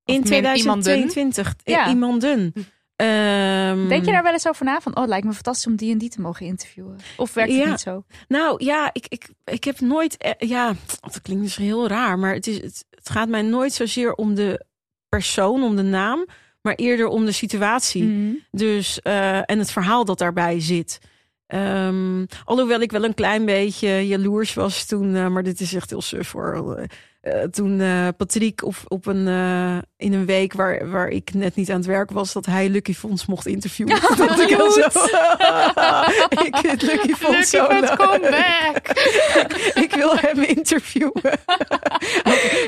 In 0.05 0.15
men- 0.15 0.25
2022, 0.25 1.55
Ja. 1.65 1.79
ja. 1.85 1.89
iemanden. 1.89 2.53
Ehm, 2.97 3.89
Denk 3.89 4.05
je 4.05 4.11
daar 4.12 4.23
wel 4.23 4.33
eens 4.33 4.49
over 4.49 4.65
na? 4.65 4.81
Van, 4.81 4.95
oh, 4.95 5.01
het 5.01 5.09
lijkt 5.09 5.27
me 5.27 5.33
fantastisch 5.33 5.66
om 5.66 5.77
die 5.77 5.93
en 5.93 5.99
die 5.99 6.09
te 6.09 6.21
mogen 6.21 6.47
interviewen. 6.47 6.97
Of 7.16 7.35
werkt 7.35 7.53
het 7.53 7.61
Ja. 7.62 7.69
niet 7.71 7.81
zo? 7.81 8.05
Nou 8.29 8.65
ja, 8.65 8.91
ik, 8.93 9.07
ik, 9.09 9.29
ik 9.45 9.65
heb 9.65 9.81
nooit. 9.81 10.16
eh, 10.16 10.49
Ja, 10.49 10.75
dat 11.01 11.23
klinkt 11.23 11.43
misschien 11.43 11.65
heel 11.65 11.89
raar, 11.89 12.19
maar 12.19 12.35
het, 12.35 12.47
is, 12.47 12.57
het, 12.61 12.85
het 12.91 13.11
gaat 13.11 13.29
mij 13.29 13.43
nooit 13.43 13.73
zozeer 13.73 14.12
om 14.15 14.35
de 14.35 14.65
persoon, 15.09 15.62
om 15.62 15.77
de 15.77 15.83
naam, 15.83 16.27
maar 16.62 16.75
eerder 16.75 17.07
om 17.07 17.25
de 17.25 17.33
situatie. 17.33 18.03
Mhm. 18.05 18.35
Dus, 18.51 19.01
eh, 19.03 19.37
en 19.51 19.59
het 19.59 19.71
verhaal 19.71 20.05
dat 20.05 20.19
daarbij 20.19 20.61
zit. 20.61 20.99
Ehm, 21.47 22.25
alhoewel 22.45 22.81
ik 22.81 22.91
wel 22.93 23.05
een 23.05 23.15
klein 23.15 23.45
beetje 23.45 24.07
jaloers 24.07 24.55
was 24.55 24.87
toen, 24.87 25.15
eh, 25.16 25.29
maar 25.29 25.43
dit 25.43 25.61
is 25.61 25.75
echt 25.75 25.91
heel 25.91 26.03
suf 26.03 26.33
hoor. 26.33 26.87
Eh, 27.24 27.42
toen 27.42 27.80
eh, 27.80 28.09
Patrick 28.16 28.64
op, 28.64 28.74
op 28.88 29.06
een, 29.06 29.28
eh, 29.28 29.78
in 29.96 30.12
een 30.12 30.26
week 30.26 30.52
waar, 30.52 30.90
waar 30.90 31.09
ik 31.09 31.34
net 31.34 31.56
niet 31.56 31.70
aan 31.70 31.76
het 31.76 31.86
werk 31.86 32.10
was, 32.10 32.32
dat 32.32 32.46
hij 32.46 32.68
Lucky 32.68 32.94
Fonds 32.94 33.26
mocht 33.26 33.46
interviewen. 33.46 34.01
dat 34.16 34.40
ik 34.40 34.59
al 34.59 34.70
zo, 34.70 34.80
ik 36.46 36.56
vind 36.56 36.82
Lucky 36.82 37.14
Fonds 37.14 37.51
zo 37.51 37.66
come 37.66 38.20
back. 38.20 38.88
ik 39.84 39.94
wil 39.94 40.16
hem 40.16 40.42
interviewen. 40.42 41.12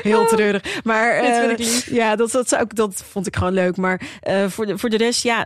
Heel 0.01 0.27
treurig. 0.27 0.83
Maar 0.83 1.23
ja, 1.91 2.15
dat, 2.15 2.31
dat, 2.31 2.49
zou 2.49 2.65
dat 2.67 3.03
vond 3.09 3.27
ik 3.27 3.35
gewoon 3.35 3.53
leuk. 3.53 3.77
Maar 3.77 4.01
voor, 4.47 4.65
de, 4.65 4.77
voor 4.77 4.89
de 4.89 4.97
rest, 4.97 5.23
ja, 5.23 5.45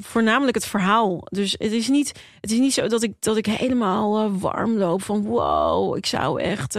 voornamelijk 0.00 0.54
het 0.54 0.66
verhaal. 0.66 1.20
Dus 1.24 1.54
het 1.58 1.72
is 1.72 1.88
niet, 1.88 2.12
het 2.40 2.50
is 2.50 2.58
niet 2.58 2.74
zo 2.74 2.86
dat 2.86 3.02
ik, 3.02 3.12
dat 3.20 3.36
ik 3.36 3.46
helemaal 3.46 4.38
warm 4.38 4.76
loop 4.76 5.02
van 5.02 5.24
wow, 5.24 5.96
ik 5.96 6.06
zou 6.06 6.40
echt. 6.40 6.76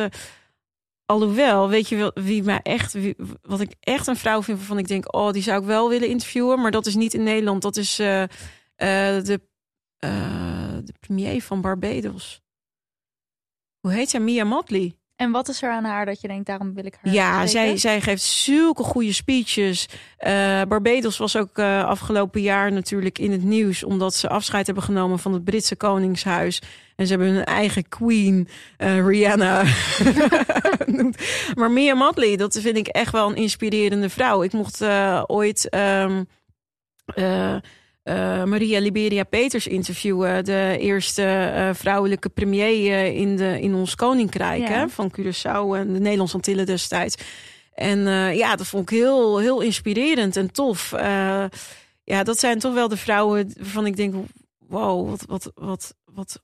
Alhoewel, 1.06 1.69
weet 1.69 1.90
je 1.90 2.11
wie 2.14 2.44
mij 2.44 2.60
echt, 2.61 2.98
wat 3.41 3.60
ik 3.60 3.76
echt 3.80 4.07
een 4.07 4.15
vrouw 4.15 4.44
vind 4.44 4.57
waarvan 4.57 4.77
ik 4.77 4.88
denk, 4.88 5.15
oh, 5.15 5.32
die 5.32 5.41
zou 5.41 5.61
ik 5.61 5.68
wel 5.68 5.90
willen 5.90 6.07
interviewen. 6.07 6.61
Maar 6.61 6.72
dat 6.72 6.86
is 6.86 6.95
niet 6.95 7.14
in 7.14 7.23
Nederland. 7.23 7.61
Dat 7.61 7.77
is 7.77 7.99
eh, 7.99 8.23
eh, 8.23 8.30
de, 9.23 9.41
eh, 9.98 10.77
de 10.84 10.94
premier 10.99 11.41
van 11.41 11.61
Barbados. 11.61 12.41
Hoe 13.80 13.91
heet 13.91 14.10
zij? 14.10 14.19
Mia 14.19 14.44
Motley. 14.44 14.95
En 15.16 15.32
wat 15.32 15.48
is 15.48 15.62
er 15.62 15.72
aan 15.72 15.84
haar 15.84 16.06
dat 16.06 16.22
je 16.22 16.28
denkt, 16.28 16.46
daarom 16.46 16.74
wil 16.74 16.86
ik 16.86 16.98
haar 17.02 17.14
Ja, 17.14 17.48
zij, 17.48 17.78
zij 17.78 18.02
geeft 18.02 18.22
zulke 18.22 18.84
goede 18.84 19.14
speeches. 19.14 19.88
Eh, 20.18 20.62
Barbados 20.68 21.18
was 21.18 21.38
ook 21.38 21.58
eh, 21.58 21.86
afgelopen 21.86 22.42
jaar 22.42 22.72
natuurlijk 22.72 23.20
in 23.20 23.32
het 23.32 23.44
nieuws... 23.44 23.84
omdat 23.84 24.14
ze 24.14 24.30
afscheid 24.30 24.66
hebben 24.66 24.84
genomen 24.84 25.20
van 25.20 25.34
het 25.34 25.44
Britse 25.44 25.76
Koningshuis. 25.76 26.62
En 26.96 27.08
ze 27.08 27.14
hebben 27.14 27.34
hun 27.34 27.46
eigen 27.46 27.88
queen, 27.88 28.48
eh, 28.78 29.06
Rihanna. 29.08 29.64
maar 31.60 31.72
Mia 31.72 31.94
Motley, 31.94 32.36
dat 32.36 32.60
vind 32.62 32.78
ik 32.78 32.88
echt 32.88 33.12
wel 33.12 33.30
een 33.30 33.36
inspirerende 33.36 34.10
vrouw. 34.10 34.44
Ik 34.44 34.54
mocht 34.54 34.84
ooit... 35.28 35.70
ehm, 35.70 36.24
eh, 38.06 38.44
Maria 38.44 38.80
Liberia 38.80 39.23
Peters 39.23 39.68
interviewen. 39.68 40.45
De 40.45 40.77
eerste 40.80 41.23
eh, 41.23 41.69
vrouwelijke 41.73 42.30
premier 42.30 42.91
eh, 42.94 43.18
in, 43.18 43.36
de, 43.36 43.61
in 43.61 43.73
ons 43.76 43.95
koninkrijk. 43.95 44.61
Ja. 44.61 44.68
Hè, 44.68 44.90
van 44.90 45.11
Curaçao 45.19 45.76
en 45.77 45.94
de 45.94 45.99
Nederlandse 45.99 46.36
Antillen 46.36 46.65
destijds. 46.65 47.15
En 47.73 47.99
ja, 48.36 48.56
dat 48.56 48.68
vond 48.68 48.91
ik 48.91 48.98
heel, 48.98 49.40
heel 49.40 49.61
inspirerend 49.61 50.36
en 50.36 50.52
tof. 50.52 50.91
Ja, 52.03 52.23
dat 52.23 52.40
zijn 52.40 52.60
toch 52.60 52.73
wel 52.73 52.88
de 52.88 52.98
vrouwen 52.98 53.53
waarvan 53.57 53.86
ik 53.86 53.95
denk... 53.95 54.15
Wow, 54.57 55.10
wat, 55.10 55.26
wat, 55.27 55.52
wat, 55.56 55.95
wat, 56.06 56.41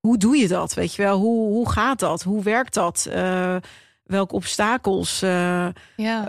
hoe 0.00 0.18
doe 0.18 0.36
je 0.36 0.48
dat? 0.48 0.74
Weet 0.74 0.94
je 0.94 1.02
wel, 1.02 1.18
hoe, 1.18 1.48
hoe 1.48 1.70
gaat 1.70 1.98
dat? 1.98 2.22
Hoe 2.22 2.42
werkt 2.42 2.74
dat? 2.74 3.06
Eh, 3.10 3.56
welke 4.02 4.34
obstakels 4.34 5.20
Ja. 5.20 5.72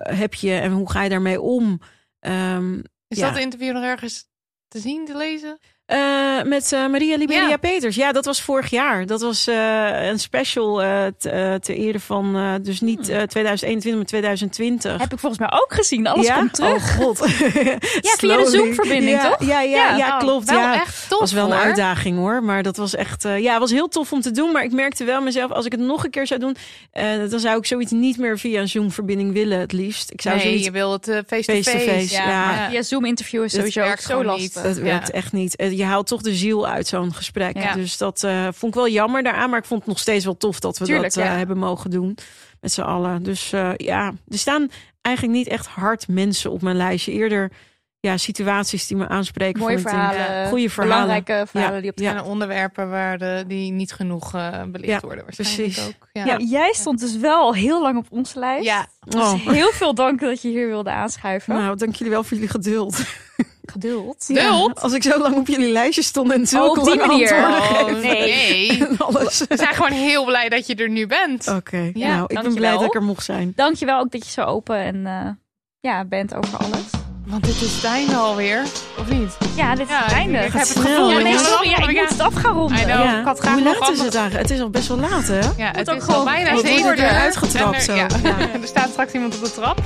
heb 0.01 0.33
je 0.33 0.53
en 0.53 0.71
hoe 0.71 0.91
ga 0.91 1.03
je 1.03 1.09
daarmee 1.09 1.41
om? 1.41 1.79
Ehm, 2.19 2.79
Is 3.07 3.17
Ja. 3.17 3.29
dat 3.29 3.39
interview 3.39 3.73
nog 3.73 3.83
ergens 3.83 4.25
te 4.67 4.79
zien, 4.79 5.05
te 5.05 5.15
lezen? 5.17 5.59
Eh, 5.87 6.43
met 6.43 6.71
eh, 6.71 6.87
Maria 6.87 7.17
Liberia 7.17 7.47
Ja. 7.49 7.57
Peters. 7.57 7.95
Ja, 7.95 8.11
dat 8.11 8.25
was 8.25 8.41
vorig 8.41 8.69
jaar. 8.69 9.05
Dat 9.05 9.21
was 9.21 9.47
eh, 9.47 10.07
een 10.07 10.19
special 10.19 10.81
eh 10.83 11.05
te, 11.17 11.29
eh, 11.29 11.53
ter 11.53 11.75
ere 11.75 11.99
van, 11.99 12.35
eh, 12.35 12.53
dus 12.61 12.81
niet 12.81 13.07
Hmm. 13.07 13.15
eh, 13.15 13.21
2021, 13.23 13.95
maar 13.95 14.05
2020. 14.05 14.99
Heb 15.01 15.13
ik 15.13 15.19
volgens 15.19 15.39
mij 15.41 15.51
ook 15.51 15.73
gezien. 15.73 16.07
Alles 16.07 16.25
ja? 16.27 16.35
komt 16.37 16.53
terug. 16.53 16.99
Oh 16.99 17.05
god. 17.05 17.17
Ja, 18.07 18.15
via 18.17 18.37
de. 18.37 18.49
Zoom-verbinding, 18.49 19.21
ja, 19.21 19.29
toch? 19.29 19.47
Ja, 19.47 19.61
ja, 19.61 19.89
ja, 19.89 19.97
Ja. 19.97 20.07
Oh, 20.13 20.19
klopt. 20.19 20.49
Wel 20.49 20.59
ja. 20.59 20.73
echt 20.81 21.05
tof 21.09 21.19
was 21.19 21.31
wel 21.31 21.45
een 21.45 21.51
hoor. 21.51 21.61
uitdaging 21.65 22.17
hoor, 22.17 22.43
maar 22.43 22.63
dat 22.63 22.77
was 22.77 22.95
echt, 22.95 23.25
eh, 23.25 23.39
ja, 23.39 23.51
het 23.51 23.59
was 23.59 23.71
heel 23.71 23.87
tof 23.87 24.11
om 24.11 24.21
te 24.21 24.31
doen. 24.31 24.51
Maar 24.51 24.63
ik 24.63 24.71
merkte 24.71 25.03
wel 25.03 25.21
mezelf, 25.21 25.51
als 25.51 25.65
ik 25.65 25.71
het 25.71 25.81
nog 25.81 26.03
een 26.03 26.09
keer 26.11 26.27
zou 26.27 26.39
doen, 26.39 26.55
eh, 26.91 27.05
dan 27.29 27.39
zou 27.39 27.57
ik 27.57 27.65
zoiets 27.65 27.91
niet 27.91 28.17
meer 28.17 28.37
via 28.39 28.61
een 28.61 28.69
Zoom-verbinding 28.69 29.33
willen, 29.33 29.59
het 29.59 29.71
liefst. 29.71 30.11
Ik 30.11 30.21
zou 30.21 30.35
Nee, 30.35 30.43
zoiets, 30.45 30.65
je 30.65 30.71
wil 30.71 30.91
het 30.91 31.03
face-to-face. 31.27 31.69
Face-to-face, 31.69 32.13
Ja, 32.13 32.29
ja. 32.29 32.69
via 32.69 32.81
Zoom-interview 32.81 33.43
is 33.43 33.51
Dat 33.51 33.59
sowieso 33.59 33.79
ook 33.79 33.85
werkt 33.87 34.03
zo 34.03 34.23
lastig. 34.23 34.43
niet. 34.55 34.63
Dat 34.63 34.77
werkt 34.77 35.07
Ja. 35.07 35.13
echt 35.13 35.31
niet. 35.31 35.55
Je 35.77 35.83
haalt 35.83 36.07
toch 36.07 36.21
de 36.21 36.35
ziel 36.35 36.67
uit 36.67 36.87
zo'n 36.87 37.13
gesprek. 37.13 37.57
Ja. 37.57 37.73
Dus 37.73 37.97
dat 37.97 38.23
eh, 38.23 38.43
vond 38.43 38.75
ik 38.75 38.79
wel 38.79 38.89
jammer 38.89 39.23
daaraan. 39.23 39.49
Maar 39.49 39.59
ik 39.59 39.65
vond 39.65 39.79
het 39.79 39.89
nog 39.89 39.99
steeds 39.99 40.25
wel 40.25 40.37
tof 40.37 40.59
dat 40.59 40.77
we 40.77 40.85
Tuurlijk, 40.85 41.13
dat 41.13 41.23
eh, 41.23 41.29
ja. 41.29 41.37
hebben 41.37 41.57
mogen 41.57 41.89
doen. 41.89 42.17
Met 42.61 42.71
z'n 42.71 42.81
allen. 42.81 43.23
Dus 43.23 43.53
eh, 43.53 43.71
ja, 43.77 44.13
er 44.27 44.37
staan 44.37 44.69
eigenlijk 45.01 45.37
niet 45.37 45.47
echt 45.47 45.67
hard 45.67 46.07
mensen 46.07 46.51
op 46.51 46.61
mijn 46.61 46.75
lijstje. 46.75 47.11
Eerder 47.11 47.51
ja, 47.99 48.17
situaties 48.17 48.87
die 48.87 48.97
me 48.97 49.07
aanspreken. 49.07 49.59
Mooie 49.61 49.79
verhalen, 49.79 50.47
goede 50.47 50.69
verhalen. 50.69 51.05
belangrijke 51.07 51.47
verhalen 51.47 51.75
Ja, 51.75 51.81
die 51.81 51.91
op 51.91 51.99
ja. 51.99 52.15
En 52.15 52.23
onderwerpen 52.23 52.89
waar 52.89 53.17
de, 53.17 53.43
die 53.47 53.71
niet 53.71 53.93
genoeg 53.93 54.33
eh, 54.33 54.63
belicht 54.63 54.91
Ja, 54.91 54.99
worden 54.99 55.23
waarschijnlijk 55.23 55.73
precies. 55.73 55.87
ook. 55.87 56.07
Ja. 56.13 56.25
Ja, 56.25 56.37
jij 56.37 56.73
stond 56.73 56.99
dus 56.99 57.17
wel 57.17 57.39
al 57.39 57.53
heel 57.53 57.81
lang 57.81 57.97
op 57.97 58.05
onze 58.09 58.39
lijst. 58.39 58.65
Ja. 58.65 58.87
Dus 58.99 59.21
Oh. 59.21 59.47
heel 59.47 59.71
veel 59.71 59.93
dank 59.93 60.19
dat 60.19 60.41
je 60.41 60.47
hier 60.47 60.67
wilde 60.67 60.89
aanschuiven. 60.91 61.53
Nou, 61.55 61.77
dank 61.77 61.95
jullie 61.95 62.13
wel 62.13 62.23
voor 62.23 62.33
jullie 62.33 62.51
geduld. 62.51 62.99
Geduld. 63.71 64.31
Als 64.81 64.93
ik 64.93 65.03
zo 65.03 65.19
lang 65.19 65.35
op 65.35 65.47
jullie 65.47 65.71
lijstje 65.71 66.03
stond 66.03 66.31
en 66.31 66.43
die 66.43 66.57
lange 66.59 66.95
manier. 67.07 67.33
antwoorden 67.35 67.95
Oh, 67.95 68.01
nee. 68.01 68.87
alles. 68.97 69.43
We 69.49 69.57
zijn 69.57 69.73
gewoon 69.75 69.91
heel 69.91 70.25
blij 70.25 70.49
dat 70.49 70.67
je 70.67 70.75
er 70.75 70.89
nu 70.89 71.07
bent. 71.07 71.47
Oké, 71.47 71.91
Ja, 71.93 72.07
nou, 72.15 72.23
ik 72.27 72.41
ben 72.41 72.53
blij 72.53 72.71
dat 72.71 72.81
ik 72.83 72.95
er 72.95 73.03
mocht 73.03 73.23
zijn. 73.23 73.53
Dankjewel 73.55 73.99
ook 73.99 74.11
dat 74.11 74.25
je 74.25 74.31
zo 74.31 74.41
open 74.41 74.77
en 74.77 75.05
eh, 75.05 75.29
ja, 75.79 76.05
bent 76.05 76.35
over 76.35 76.57
alles. 76.57 76.81
Want 77.25 77.43
dit 77.45 77.61
is 77.61 77.75
het 77.75 77.83
einde 77.83 78.15
alweer, 78.15 78.61
of 78.99 79.09
niet? 79.09 79.37
Ja, 79.55 79.75
dit 79.75 79.85
is 79.85 79.89
Ja, 79.93 80.03
het 80.03 80.11
einde. 80.13 80.37
ik- 80.37 80.43
heb 80.43 80.53
het 80.53 80.67
snel, 80.67 80.83
gevoel. 80.83 81.09
Ja, 81.09 81.19
nee, 81.19 81.37
sorry, 81.37 81.69
ja, 81.69 81.77
ik 81.77 81.91
Ja. 81.95 82.01
moet 82.01 82.09
het 82.09 82.19
af 82.19 82.33
gaan 82.33 82.53
ronden. 82.53 82.77
Ik 83.19 83.25
had 83.25 83.39
graag 83.39 83.53
Hoe 83.53 83.63
laat 83.63 83.89
is 83.91 84.01
het 84.01 84.15
eigenlijk? 84.15 84.47
Het 84.47 84.57
is 84.57 84.61
al 84.61 84.69
best 84.69 84.87
wel 84.87 84.97
laat, 84.97 85.27
hè? 85.27 85.39
Ja, 85.57 85.71
het 85.75 85.89
ook 85.89 85.95
is 85.97 86.03
gewoon 86.03 86.19
al 86.19 86.25
bijna 86.25 86.49
echt 86.49 86.59
zeven 86.61 86.83
worden. 86.83 87.03
uur. 87.05 87.09
Uitgetrapt 87.11 87.75
er- 87.75 87.81
zo. 87.81 87.93
Ja. 87.95 88.07
Ja. 88.23 88.37
er 88.61 88.67
staat 88.67 88.89
straks 88.89 89.13
iemand 89.13 89.35
op 89.35 89.43
de 89.43 89.51
trap. 89.51 89.79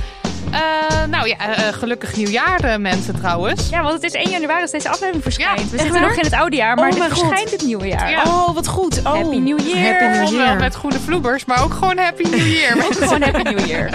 Eh, 0.50 1.04
nou 1.08 1.28
ja, 1.28 1.36
eh, 1.56 1.72
gelukkig 1.72 2.16
nieuwjaar 2.16 2.60
eh, 2.64 2.76
mensen 2.78 3.14
trouwens. 3.14 3.68
Ja, 3.68 3.82
want 3.82 3.94
het 3.94 4.02
is 4.02 4.12
1 4.14 4.30
januari 4.30 4.62
als 4.62 4.70
deze 4.70 4.88
aflevering 4.88 5.22
verschijnt. 5.22 5.58
Ja, 5.60 5.64
We 5.64 5.70
zitten 5.78 5.92
waar? 5.92 6.00
nog 6.08 6.18
in 6.18 6.24
het 6.24 6.32
oude 6.32 6.56
jaar, 6.56 6.74
maar 6.76 6.88
Oh 6.88 6.94
dit 6.94 7.04
verschijnt 7.04 7.50
het 7.50 7.64
nieuwe 7.64 7.86
jaar. 7.86 8.10
Ja. 8.10 8.22
Oh, 8.26 8.54
wat 8.54 8.66
goed. 8.68 8.98
Oh. 8.98 9.12
Happy 9.12 9.36
New 9.36 9.60
Year. 9.60 10.00
Happy 10.00 10.18
New 10.18 10.40
Year. 10.40 10.56
met 10.58 10.74
groene 10.74 10.98
vloebers, 10.98 11.44
maar 11.44 11.62
ook 11.62 11.72
gewoon 11.72 11.98
Happy 11.98 12.22
New 12.22 12.46
Year. 12.46 12.84
Ook 12.84 12.92
gewoon 13.04 13.22
Happy 13.22 13.42
New 13.42 13.66
Year. 13.66 13.90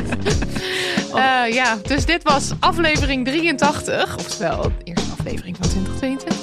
Eh, 1.15 1.53
ja, 1.53 1.77
dus 1.81 2.05
dit 2.05 2.23
was 2.23 2.51
aflevering 2.59 3.25
83. 3.25 4.15
Oftewel, 4.17 4.61
de 4.61 4.71
eerste 4.83 5.11
aflevering 5.19 5.57
van 5.59 5.69
2022. 5.69 6.37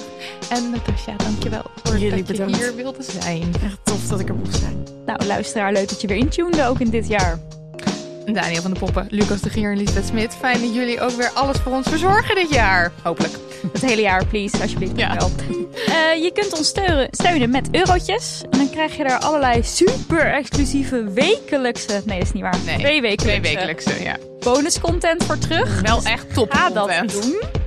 En 0.49 0.71
Natasja, 0.71 1.13
dankjewel 1.17 1.63
voor 1.83 1.99
Jullie 1.99 2.17
dat 2.17 2.27
bedankt. 2.27 2.57
je 2.57 2.63
hier 2.63 2.75
wilde 2.75 3.03
zijn. 3.21 3.55
Echt 3.65 3.79
tof 3.83 4.07
dat 4.09 4.21
ik 4.21 4.29
er 4.29 4.35
mocht 4.35 4.57
zijn. 4.57 4.87
Nou, 5.07 5.25
luisteraar, 5.27 5.73
leuk 5.73 5.89
dat 5.89 6.01
je 6.01 6.07
weer 6.07 6.17
intunede 6.17 6.67
ook 6.67 6.81
in 6.81 6.91
dit 6.91 7.09
jaar. 7.09 7.39
Daniel 8.27 8.63
van 8.63 8.73
de 8.73 8.79
Poppen, 8.79 9.07
Lucas 9.11 9.41
de 9.41 9.51
Gier 9.51 9.71
en 9.71 9.77
Lisbeth 9.79 10.07
Smit. 10.07 10.35
Fijn 10.41 10.61
dat 10.61 10.75
jullie 10.75 11.01
ook 11.01 11.11
weer 11.11 11.31
alles 11.35 11.57
voor 11.57 11.73
ons 11.73 11.89
verzorgen 11.89 12.35
dit 12.35 12.51
jaar. 12.51 12.93
Hopelijk. 13.03 13.33
Het 13.73 13.83
hele 13.85 14.01
jaar, 14.03 14.27
please, 14.27 14.63
alsjeblieft. 14.63 14.93
Ja. 14.97 15.17
Wel. 15.17 15.31
Eh, 15.87 16.23
je 16.23 16.31
kunt 16.35 16.59
ons 16.59 16.69
steunen, 16.69 17.09
steunen 17.11 17.51
met 17.51 17.69
eurotjes. 17.73 18.43
En 18.51 18.59
dan 18.59 18.71
krijg 18.71 18.97
je 18.97 19.05
daar 19.05 19.19
allerlei 19.19 19.63
super 19.63 20.33
exclusieve 20.33 21.05
wekelijkse... 21.13 22.03
Nee, 22.05 22.19
dat 22.19 22.27
is 22.27 22.33
niet 22.33 22.43
waar. 22.43 22.57
Nee, 22.67 22.79
twee 22.79 23.01
wekelijkse 23.01 23.41
Twee 23.41 23.55
wekelijkse, 23.55 24.03
ja. 24.03 24.17
bonuscontent 24.41 25.25
voor 25.25 25.39
terug. 25.39 25.81
Wel 25.81 26.01
echt 26.05 26.35
top 26.35 26.53
Ga 26.53 26.71
dat 26.71 26.87
content. 26.87 27.13
doen. 27.23 27.64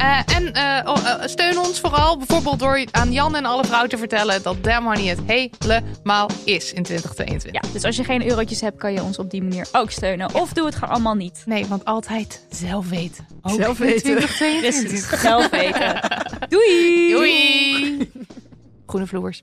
Eh, 0.00 0.36
en 0.36 0.52
eh, 0.52 0.90
oh, 0.90 1.06
eh, 1.06 1.26
steun 1.26 1.58
ons 1.58 1.80
vooral 1.80 2.16
bijvoorbeeld 2.16 2.58
door 2.58 2.86
aan 2.90 3.12
Jan 3.12 3.36
en 3.36 3.44
alle 3.44 3.64
vrouwen 3.64 3.90
te 3.90 3.98
vertellen 3.98 4.42
dat 4.42 4.64
Damn 4.64 4.86
Honey 4.86 5.06
het 5.06 5.20
helemaal 5.26 6.30
is 6.44 6.72
in 6.72 6.82
2022. 6.82 7.52
Ja, 7.52 7.72
dus 7.72 7.84
als 7.84 7.96
je 7.96 8.04
geen 8.04 8.28
eurotjes 8.28 8.60
hebt, 8.60 8.78
kan 8.78 8.92
je 8.92 9.02
ons 9.02 9.18
op 9.18 9.30
die 9.30 9.42
manier 9.42 9.68
ook 9.72 9.90
steunen. 9.90 10.34
Of 10.34 10.52
doe 10.52 10.66
het 10.66 10.74
gewoon 10.74 10.94
allemaal 10.94 11.14
niet. 11.14 11.42
Nee, 11.46 11.66
want 11.66 11.84
altijd 11.84 12.46
zelf 12.50 12.88
weten. 12.88 13.26
Ook 13.42 13.60
Zelf 13.60 13.80
in 13.80 13.86
weten. 13.86 14.02
2022. 14.02 14.90
Precies, 14.90 15.20
zelf 15.20 15.50
weten. 15.50 16.00
Doei! 16.48 17.10
Doei! 17.10 18.12
Groene 18.86 19.06
vloers. 19.06 19.42